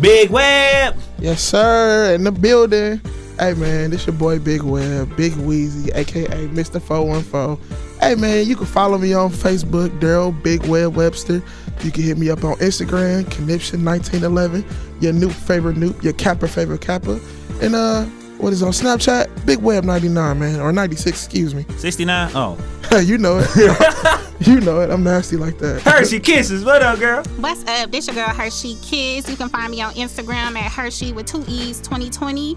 Big 0.00 0.30
Web. 0.30 0.96
Yes, 1.18 1.42
sir. 1.42 2.14
In 2.14 2.24
the 2.24 2.32
building. 2.32 3.02
Hey, 3.38 3.54
man, 3.54 3.90
this 3.90 4.04
your 4.04 4.16
boy 4.16 4.40
Big 4.40 4.62
Web, 4.62 5.16
Big 5.16 5.32
Wheezy, 5.36 5.92
aka 5.92 6.48
Mr. 6.48 6.82
414. 6.82 7.58
Hey, 8.00 8.16
man, 8.16 8.44
you 8.46 8.56
can 8.56 8.66
follow 8.66 8.98
me 8.98 9.12
on 9.12 9.30
Facebook, 9.30 9.96
Daryl 10.00 10.42
Big 10.42 10.66
Web 10.66 10.96
Webster. 10.96 11.40
You 11.82 11.92
can 11.92 12.02
hit 12.02 12.18
me 12.18 12.30
up 12.30 12.42
on 12.42 12.56
Instagram, 12.56 13.24
Conniption1911, 13.26 14.64
your 15.00 15.12
new 15.12 15.30
favorite 15.30 15.76
noob, 15.76 16.02
your 16.02 16.14
Kappa 16.14 16.48
favorite 16.48 16.80
Kappa. 16.80 17.20
And, 17.62 17.76
uh, 17.76 18.06
what 18.38 18.52
is 18.52 18.62
on 18.62 18.72
Snapchat? 18.72 19.46
Big 19.46 19.58
Web 19.58 19.84
99, 19.84 20.38
man, 20.38 20.60
or 20.60 20.72
96, 20.72 21.08
excuse 21.08 21.54
me. 21.54 21.64
69. 21.76 22.32
Oh. 22.34 22.58
you 23.04 23.18
know 23.18 23.38
it. 23.40 24.26
you 24.48 24.60
know 24.60 24.80
it. 24.80 24.90
I'm 24.90 25.04
nasty 25.04 25.36
like 25.36 25.58
that. 25.58 25.82
Hershey 25.82 26.18
Kisses. 26.18 26.64
What 26.64 26.82
up, 26.82 26.98
girl? 26.98 27.22
What's 27.38 27.64
up? 27.68 27.92
This 27.92 28.08
your 28.08 28.16
girl 28.16 28.28
Hershey 28.28 28.76
Kisses. 28.82 29.30
You 29.30 29.36
can 29.36 29.48
find 29.48 29.70
me 29.70 29.80
on 29.80 29.92
Instagram 29.94 30.56
at 30.56 30.72
Hershey 30.72 31.12
with 31.12 31.26
two 31.26 31.44
E's 31.46 31.80
2020. 31.80 32.56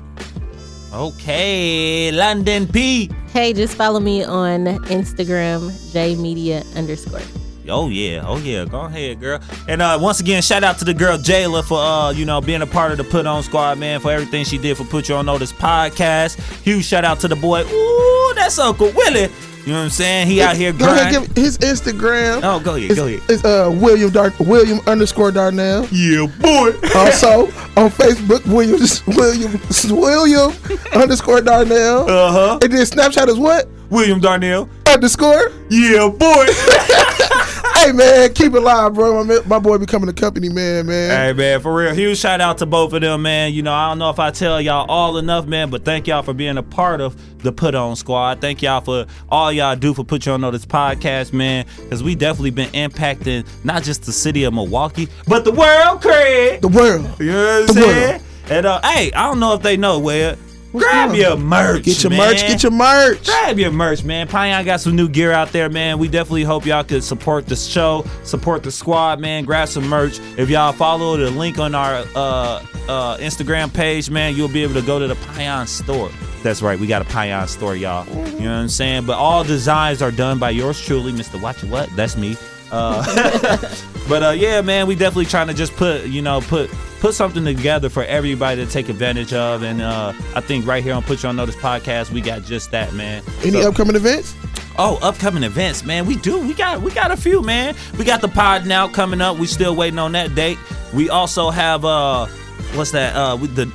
Okay, 0.94 2.12
London 2.12 2.68
P. 2.68 3.10
Hey, 3.32 3.54
just 3.54 3.76
follow 3.76 4.00
me 4.00 4.24
on 4.24 4.66
Instagram, 4.92 5.72
jmedia 5.94 6.66
underscore. 6.76 7.22
Oh 7.70 7.88
yeah, 7.88 8.24
oh 8.26 8.38
yeah. 8.38 8.66
Go 8.66 8.82
ahead, 8.82 9.20
girl. 9.20 9.40
And 9.68 9.82
uh, 9.82 9.98
once 10.02 10.20
again, 10.20 10.42
shout 10.42 10.64
out 10.64 10.80
to 10.80 10.86
the 10.86 10.94
girl 10.94 11.18
Jayla 11.18 11.64
for 11.64 11.80
uh, 11.80 12.12
you 12.12 12.26
know, 12.26 12.42
being 12.42 12.62
a 12.62 12.68
part 12.68 12.92
of 12.92 12.98
the 12.98 13.04
Put 13.06 13.26
On 13.26 13.42
Squad, 13.44 13.78
man, 13.78 14.00
for 14.00 14.12
everything 14.12 14.44
she 14.44 14.58
did 14.58 14.76
for 14.76 14.84
Put 14.84 15.08
You 15.08 15.16
On 15.16 15.26
Notice 15.26 15.54
podcast. 15.54 16.40
Huge 16.62 16.84
shout 16.84 17.06
out 17.06 17.20
to 17.22 17.28
the 17.28 17.36
boy. 17.36 17.64
Ooh, 17.64 18.34
that's 18.36 18.60
Uncle 18.60 18.92
Willie 18.94 19.30
You 19.66 19.74
know 19.74 19.80
what 19.80 19.84
I'm 19.86 19.90
saying? 19.92 20.28
He 20.28 20.42
out 20.42 20.56
here 20.56 20.74
Go 20.74 20.86
ahead, 20.86 21.12
grinding. 21.14 21.34
give 21.34 21.44
his 21.44 21.58
Instagram. 21.60 22.42
Oh, 22.44 22.60
go 22.60 22.76
ahead, 22.76 22.90
It's, 22.92 23.00
go 23.00 23.06
ahead. 23.08 23.22
it's 23.30 23.46
uh 23.46 23.70
William 23.82 24.10
Dar- 24.10 24.34
William 24.40 24.80
underscore 24.88 25.32
Darnell. 25.32 25.86
Yeah, 25.92 26.26
boy. 26.40 26.72
also 26.96 27.46
on 27.78 27.90
Facebook, 27.92 28.46
William 28.48 28.80
William 29.16 29.60
William 29.96 30.52
underscore 30.94 31.42
Darnell. 31.42 32.10
Uh 32.10 32.32
huh. 32.32 32.60
And 32.62 32.72
then 32.74 32.82
Snapchat 32.86 33.28
is 33.28 33.38
what? 33.38 33.68
William 33.92 34.20
Darnell 34.20 34.68
underscore. 34.88 35.52
Yeah, 35.70 36.10
boy. 36.10 36.46
hey 37.82 37.92
man, 37.92 38.34
keep 38.34 38.54
it 38.54 38.60
live, 38.60 38.94
bro. 38.94 39.24
My, 39.24 39.40
my 39.46 39.60
boy 39.60 39.78
becoming 39.78 40.10
a 40.10 40.14
company 40.14 40.50
man, 40.50 40.86
man. 40.86 41.10
Hey 41.10 41.34
man, 41.34 41.60
for 41.62 41.74
real. 41.74 41.94
Huge 41.94 42.18
shout 42.18 42.42
out 42.42 42.58
to 42.60 42.66
both 42.66 42.94
of 42.94 43.02
them, 43.02 43.22
man. 43.24 43.54
You 43.54 43.64
know, 43.64 43.74
I 43.74 43.90
don't 43.90 44.00
know 44.00 44.10
if 44.10 44.20
I 44.20 44.32
tell 44.32 44.62
y'all 44.62 44.90
all 44.90 45.18
enough, 45.18 45.46
man, 45.46 45.70
but 45.70 45.84
thank 45.84 46.08
y'all 46.08 46.22
for 46.22 46.34
being 46.34 46.58
a 46.58 46.64
part 46.64 47.02
of 47.02 47.16
the 47.40 47.52
Put 47.52 47.76
On 47.76 47.96
Squad. 47.96 48.40
Thank 48.42 48.62
y'all 48.62 48.82
for 48.82 49.06
all 49.30 49.52
y'all 49.52 49.76
do 49.76 49.94
for 49.94 50.04
Put 50.04 50.26
You 50.26 50.34
On 50.34 50.42
Notice 50.42 50.66
podcast, 50.66 51.34
man. 51.34 51.66
Because 51.78 52.04
we 52.04 52.16
definitely 52.16 52.52
been 52.52 52.70
impacting 52.72 53.48
not 53.64 53.84
just 53.84 54.04
the 54.04 54.14
city 54.14 54.44
of 54.44 54.54
Milwaukee, 54.54 55.08
but 55.28 55.44
the 55.44 55.52
world, 55.52 56.02
Craig. 56.02 56.62
The 56.62 56.68
world. 56.68 57.20
You 57.20 57.32
know 57.32 57.62
what 57.62 57.70
I'm 57.70 57.76
saying? 57.76 58.10
world. 58.12 58.22
And 58.50 58.66
uh, 58.66 58.82
hey, 58.84 59.12
I 59.14 59.28
don't 59.28 59.40
know 59.40 59.54
if 59.54 59.62
they 59.62 59.78
know 59.78 60.00
where. 60.00 60.38
Grab 60.72 61.10
up? 61.10 61.16
your 61.16 61.38
merch. 61.38 61.84
Get 61.84 62.04
your 62.04 62.12
man. 62.12 62.20
merch. 62.20 62.42
Get 62.42 62.64
your 62.64 62.72
merch. 62.72 63.26
Grab 63.26 63.60
your 63.60 63.72
merch, 63.72 64.04
man. 64.04 64.28
Pioneer 64.28 64.64
got 64.64 64.82
some 64.82 64.96
new 64.96 65.10
gear 65.10 65.32
out 65.32 65.52
there, 65.52 65.70
man. 65.70 66.00
We 66.00 66.08
definitely 66.08 66.44
hope 66.44 66.66
y'all 66.66 66.84
could 66.84 67.04
support 67.04 67.46
the 67.46 67.56
show, 67.56 68.06
support 68.24 68.64
the 68.64 68.72
squad, 68.72 69.20
man. 69.20 69.44
Grab 69.44 69.68
some 69.68 69.88
merch. 69.88 70.20
If 70.38 70.50
y'all 70.50 70.72
follow 70.72 71.18
the 71.18 71.30
link 71.32 71.60
on 71.60 71.76
our 71.76 72.06
uh, 72.16 72.66
uh, 72.88 73.18
Instagram 73.18 73.74
page, 73.74 74.10
man, 74.10 74.36
you'll 74.36 74.48
be 74.48 74.64
able 74.64 74.76
to 74.76 74.82
go 74.82 75.00
to 75.00 75.08
the 75.08 75.16
Pion 75.16 75.68
store. 75.68 76.10
That's 76.44 76.62
right, 76.62 76.80
we 76.80 76.88
got 76.88 77.02
a 77.04 77.06
Pion 77.06 77.48
store, 77.48 77.76
y'all. 77.76 78.08
You 78.08 78.14
know 78.16 78.56
what 78.56 78.62
I'm 78.62 78.70
saying? 78.70 79.06
But 79.06 79.18
all 79.18 79.44
designs 79.44 80.02
are 80.02 80.10
done 80.10 80.40
by 80.40 80.50
yours 80.50 80.80
truly, 80.82 81.12
Mr. 81.12 81.40
Watch 81.40 81.64
What? 81.64 81.96
That's 81.96 82.18
me. 82.18 82.36
Uh, 82.72 83.58
but 84.10 84.24
uh, 84.24 84.30
yeah, 84.30 84.62
man, 84.62 84.88
we 84.88 84.96
definitely 84.96 85.26
trying 85.26 85.48
to 85.48 85.54
just 85.54 85.76
put, 85.76 86.06
you 86.06 86.22
know, 86.22 86.42
put 86.42 86.70
put 87.00 87.14
something 87.16 87.44
together 87.44 87.90
for 87.90 88.04
everybody 88.04 88.64
to 88.64 88.72
take 88.72 88.88
advantage 88.90 89.34
of. 89.34 89.64
And 89.64 89.82
uh, 89.82 90.14
I 90.36 90.42
think 90.42 90.66
right 90.66 90.84
here 90.84 90.94
on 90.94 91.04
Put 91.04 91.24
You 91.24 91.30
on 91.30 91.36
Notice 91.36 91.56
podcast, 91.56 92.12
we 92.12 92.22
got 92.22 92.44
just 92.44 92.72
that, 92.72 92.94
man. 92.94 93.24
Any 93.42 93.62
So- 93.62 93.70
upcoming 93.70 93.96
events? 93.96 94.36
Oh, 94.78 94.98
upcoming 95.02 95.44
events, 95.44 95.84
man. 95.84 96.06
We 96.06 96.16
do. 96.16 96.40
We 96.40 96.54
got 96.54 96.82
we 96.82 96.92
got 96.92 97.12
a 97.12 97.18
few, 97.18 97.42
man. 97.42 97.76
We 98.00 98.06
got 98.06 98.22
the 98.22 98.30
pod 98.30 98.66
now 98.66 98.88
coming 98.88 99.20
up. 99.20 99.38
We 99.38 99.46
still 99.46 99.76
waiting 99.76 100.00
on 100.00 100.14
that 100.14 100.34
date. 100.34 100.58
We 100.94 101.10
also 101.10 101.50
have 101.50 101.84
uh 101.84 102.28
what's 102.74 102.92
that? 102.92 103.14
Uh 103.16 103.36
with 103.36 103.56
the 103.56 103.66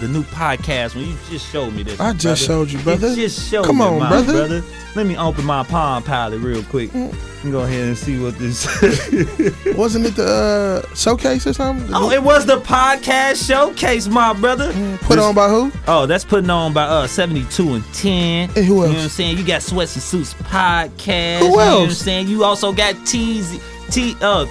the 0.00 0.08
new 0.08 0.22
podcast 0.24 0.94
when 0.94 1.06
you 1.06 1.16
just 1.30 1.50
showed 1.50 1.72
me 1.74 1.82
this. 1.82 1.98
I 2.00 2.12
just 2.12 2.44
showed 2.46 2.70
you, 2.70 2.78
brother. 2.80 3.14
just 3.14 3.50
showed 3.50 3.64
Come 3.66 3.78
me 3.78 3.84
on, 3.84 3.98
mine, 3.98 4.24
brother. 4.24 4.62
Let 4.94 5.06
me 5.06 5.16
open 5.16 5.44
my 5.44 5.62
Palm 5.64 6.02
Pilot 6.02 6.38
real 6.40 6.62
quick. 6.64 6.92
And 6.94 7.12
go 7.52 7.60
ahead 7.60 7.86
and 7.86 7.96
see 7.96 8.18
what 8.20 8.36
this 8.38 8.64
Wasn't 9.76 10.06
it 10.06 10.16
the 10.16 10.82
uh, 10.90 10.94
showcase 10.94 11.46
or 11.46 11.52
something? 11.52 11.88
Oh, 11.94 12.10
it 12.10 12.22
was 12.22 12.46
the 12.46 12.58
podcast 12.60 13.46
showcase, 13.46 14.08
my 14.08 14.32
brother. 14.32 14.72
Put 15.02 15.18
on 15.18 15.34
by 15.34 15.48
who? 15.48 15.70
Oh, 15.86 16.06
that's 16.06 16.24
putting 16.24 16.50
on 16.50 16.72
by 16.72 16.82
uh 16.84 17.06
72 17.06 17.74
and 17.74 17.84
10. 17.94 18.50
And 18.50 18.50
who 18.56 18.62
You 18.62 18.68
know 18.74 18.82
else? 18.86 18.94
what 18.94 19.02
I'm 19.04 19.08
saying? 19.10 19.38
You 19.38 19.44
got 19.46 19.62
Sweats 19.62 19.94
and 19.94 20.02
Suits 20.02 20.34
podcast. 20.34 21.38
Who 21.40 21.44
You 21.50 21.56
know 21.56 21.78
what 21.80 21.88
I'm 21.88 21.90
saying? 21.92 22.28
You 22.28 22.44
also 22.44 22.72
got 22.72 22.94
Teasy 22.96 23.60
T 23.90 24.16
uh 24.20 24.46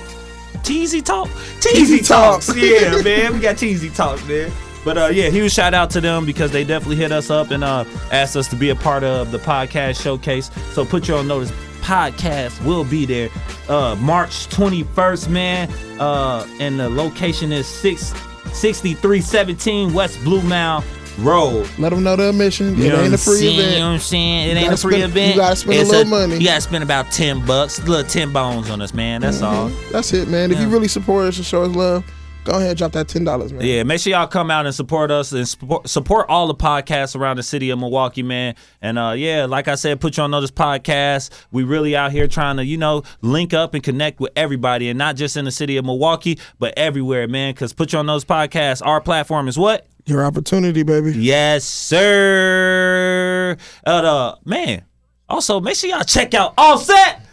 Teasy 0.64 1.04
Talk. 1.04 1.28
Teasy 1.60 2.00
Teasy 2.00 2.08
Talk. 2.08 2.42
Talks. 2.42 2.56
Yeah, 2.56 3.02
man. 3.02 3.34
We 3.34 3.40
got 3.40 3.56
Teasy 3.58 3.94
Talk, 3.94 4.26
man. 4.28 4.52
But 4.86 4.98
uh 4.98 5.08
yeah, 5.08 5.30
huge 5.30 5.52
shout 5.54 5.74
out 5.74 5.90
to 5.92 6.02
them 6.02 6.26
because 6.26 6.52
they 6.52 6.64
definitely 6.64 6.96
hit 6.98 7.12
us 7.12 7.30
up 7.30 7.52
and 7.52 7.64
uh 7.64 7.84
asked 8.12 8.36
us 8.36 8.48
to 8.50 8.56
be 8.56 8.70
a 8.70 8.76
part 8.76 9.04
of 9.04 9.32
the 9.32 9.38
podcast 9.40 10.02
showcase. 10.02 10.50
So 10.74 10.86
put 10.86 11.08
you 11.08 11.16
on 11.16 11.28
notice 11.28 11.52
podcast 11.82 12.64
will 12.66 12.84
be 12.84 13.06
there 13.06 13.30
uh 13.70 13.96
March 14.00 14.48
21st, 14.50 15.30
man. 15.30 15.70
Uh 16.00 16.48
and 16.60 16.80
the 16.80 16.90
location 16.90 17.52
is 17.52 17.68
6 17.68 18.14
6317 18.54 19.94
West 19.94 20.18
Bluemound 20.20 20.84
Road. 21.20 21.68
Let 21.80 21.90
them 21.90 22.04
know 22.04 22.16
the 22.16 22.30
admission. 22.30 22.78
You 22.78 22.86
it 22.86 22.94
ain't 22.94 23.14
a 23.14 23.18
free 23.18 23.38
saying? 23.38 23.60
event. 23.60 23.74
You 23.74 23.80
know 23.80 23.86
what 23.88 23.94
I'm 23.94 24.00
saying? 24.00 24.50
It 24.50 24.54
You 24.60 24.64
ain't 24.66 24.74
a 24.74 24.78
free 24.78 24.94
spend- 25.00 25.12
event. 25.12 25.36
You 25.36 25.42
gotta 25.42 25.56
spend 25.56 25.80
It's 25.80 25.90
a 25.90 25.94
little 25.94 26.10
money. 26.12 26.38
You 26.38 26.46
gotta 26.46 26.62
spend 26.62 26.84
about 26.84 27.12
10 27.12 27.46
bucks, 27.46 27.80
A 27.80 27.86
little 27.86 28.04
10 28.10 28.32
bones 28.32 28.70
on 28.70 28.82
us, 28.82 28.94
man. 28.94 29.22
That's 29.22 29.42
all. 29.42 29.70
That's 29.92 30.14
it, 30.14 30.28
man. 30.28 30.52
If 30.52 30.60
you 30.60 30.68
really 30.70 30.88
support 30.88 31.26
us 31.26 31.38
and 31.38 31.46
show 31.46 31.64
us 31.64 31.76
love, 31.76 32.04
go 32.48 32.54
ahead 32.58 32.70
and 32.70 32.78
drop 32.78 32.94
that 32.94 33.08
ten 33.08 33.24
dollars, 33.24 33.52
man. 33.52 33.66
Yeah, 33.66 33.84
make 33.84 34.00
sure 34.00 34.12
y'all 34.12 34.28
come 34.28 34.50
out 34.50 34.66
and 34.66 34.74
support 34.74 35.12
us 35.12 35.32
and 35.34 35.48
support, 35.48 35.88
support 35.88 36.28
all 36.30 36.48
the 36.48 36.56
podcasts 36.56 37.16
around 37.16 37.38
the 37.38 37.44
city 37.44 37.70
of 37.70 37.78
Milwaukee, 37.78 38.24
man. 38.24 38.56
And 38.82 38.98
uh, 38.98 39.14
yeah, 39.16 39.46
like 39.46 39.68
I 39.68 39.76
said, 39.76 40.00
put 40.00 40.18
you 40.18 40.24
on 40.24 40.32
notice 40.32 40.50
podcast. 40.50 41.30
We 41.52 41.64
really 41.64 41.96
out 41.96 42.12
here 42.12 42.28
trying 42.28 42.58
to, 42.58 42.66
you 42.66 42.78
know, 42.78 43.04
link 43.22 43.54
up 43.54 43.74
and 43.74 43.84
connect 43.84 44.20
with 44.20 44.32
everybody, 44.36 44.90
and 44.90 44.98
not 44.98 45.18
just 45.18 45.38
in 45.38 45.46
the 45.46 45.52
city 45.52 45.78
of 45.78 45.86
Milwaukee, 45.86 46.40
but 46.58 46.74
everywhere, 46.78 47.28
man. 47.28 47.54
Because 47.54 47.74
put 47.74 47.94
you 47.94 48.00
on 48.00 48.06
notice 48.06 48.26
podcast, 48.26 48.86
our 48.86 49.02
platform 49.02 49.48
is 49.48 49.58
what? 49.58 49.86
Your 50.06 50.24
opportunity, 50.24 50.84
baby. 50.84 51.12
Yes, 51.12 51.66
sir. 51.66 53.58
Uh, 53.86 53.90
uh, 53.90 54.36
man. 54.46 54.86
Also, 55.30 55.60
make 55.60 55.76
sure 55.76 55.90
y'all 55.90 56.04
check 56.06 56.34
out 56.34 56.54
Offset. 56.58 57.27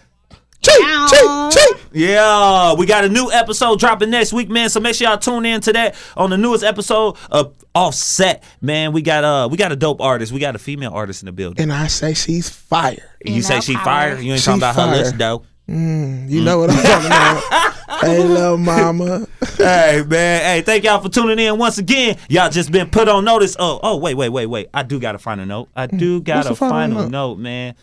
Yeah, 1.93 2.75
we 2.75 2.87
got 2.87 3.05
a 3.05 3.09
new 3.09 3.31
episode 3.31 3.79
dropping 3.79 4.11
next 4.11 4.33
week, 4.33 4.49
man. 4.49 4.69
So 4.69 4.81
make 4.81 4.95
sure 4.97 5.09
y'all 5.09 5.19
tune 5.19 5.47
in 5.47 5.61
to 5.63 5.73
that 5.75 5.95
on 6.17 6.31
the 6.31 6.37
newest 6.37 6.65
episode 6.65 7.17
of 7.31 7.55
Offset, 7.75 8.43
man. 8.61 8.93
We 8.93 9.03
got 9.03 9.23
uh 9.25 9.49
we 9.51 9.57
got 9.57 9.71
a 9.73 9.77
dope 9.77 10.01
artist. 10.01 10.33
We 10.33 10.41
got 10.41 10.55
a 10.57 10.59
female 10.59 10.93
artist 10.93 11.23
in 11.23 11.27
the 11.27 11.33
building. 11.33 11.63
And 11.63 11.73
I 11.73 11.87
say 11.87 12.15
she's 12.15 12.49
fire. 12.49 13.11
You 13.25 13.43
say 13.43 13.61
she 13.61 13.75
fire? 13.75 14.19
You 14.19 14.33
ain't 14.33 14.41
She 14.41 14.47
talking 14.47 14.61
about 14.61 14.75
her 14.75 14.83
fire. 14.83 14.97
list 14.97 15.19
though. 15.19 15.45
Mm, 15.69 16.29
you 16.29 16.43
know 16.43 16.59
what 16.59 16.71
I'm 16.71 16.83
talking 16.83 17.07
about. 17.07 17.75
hey, 18.03 18.23
little 18.23 18.59
mama. 18.59 19.27
hey 19.57 20.03
man, 20.07 20.41
hey, 20.43 20.63
thank 20.63 20.85
y'all 20.85 21.01
for 21.01 21.09
tuning 21.09 21.39
in 21.39 21.57
once 21.59 21.79
again. 21.79 22.19
Y'all 22.29 22.51
just 22.51 22.71
been 22.71 22.91
put 22.91 23.09
on 23.09 23.25
notice. 23.25 23.57
Oh, 23.59 23.81
oh, 23.83 23.97
wait, 23.97 24.15
wait, 24.15 24.29
wait, 24.29 24.47
wait. 24.47 24.67
I 24.75 24.83
do 24.83 24.99
got 25.01 25.15
a 25.15 25.19
final 25.19 25.47
note. 25.47 25.69
I 25.75 25.87
do 25.87 26.21
got 26.21 26.39
What's 26.45 26.51
a 26.51 26.55
final 26.57 26.71
final 26.71 27.03
note? 27.05 27.11
note, 27.11 27.39
man. 27.39 27.75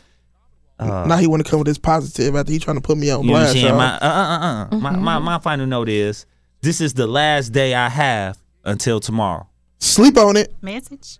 Uh, 0.81 1.05
now 1.05 1.17
he 1.17 1.27
want 1.27 1.45
to 1.45 1.49
come 1.49 1.59
with 1.59 1.67
this 1.67 1.77
positive 1.77 2.35
after 2.35 2.51
he 2.51 2.59
trying 2.59 2.77
to 2.77 2.81
put 2.81 2.97
me 2.97 3.09
on 3.11 3.21
You 3.21 3.27
know 3.27 3.33
what 3.33 3.39
I'm 3.39 3.43
blast. 3.43 3.53
saying? 3.53 3.65
y'all. 3.67 3.77
My, 3.77 3.97
uh, 3.97 3.99
uh, 4.01 4.39
uh, 4.71 4.75
uh. 4.75 4.79
My, 4.79 4.91
my, 4.97 5.19
my 5.19 5.39
final 5.39 5.65
note 5.67 5.89
is 5.89 6.25
this 6.61 6.81
is 6.81 6.93
the 6.95 7.07
last 7.07 7.49
day 7.49 7.73
I 7.75 7.87
have 7.89 8.37
until 8.65 8.99
tomorrow. 8.99 9.47
Sleep 9.79 10.17
on 10.17 10.37
it. 10.37 10.53
Message. 10.61 11.19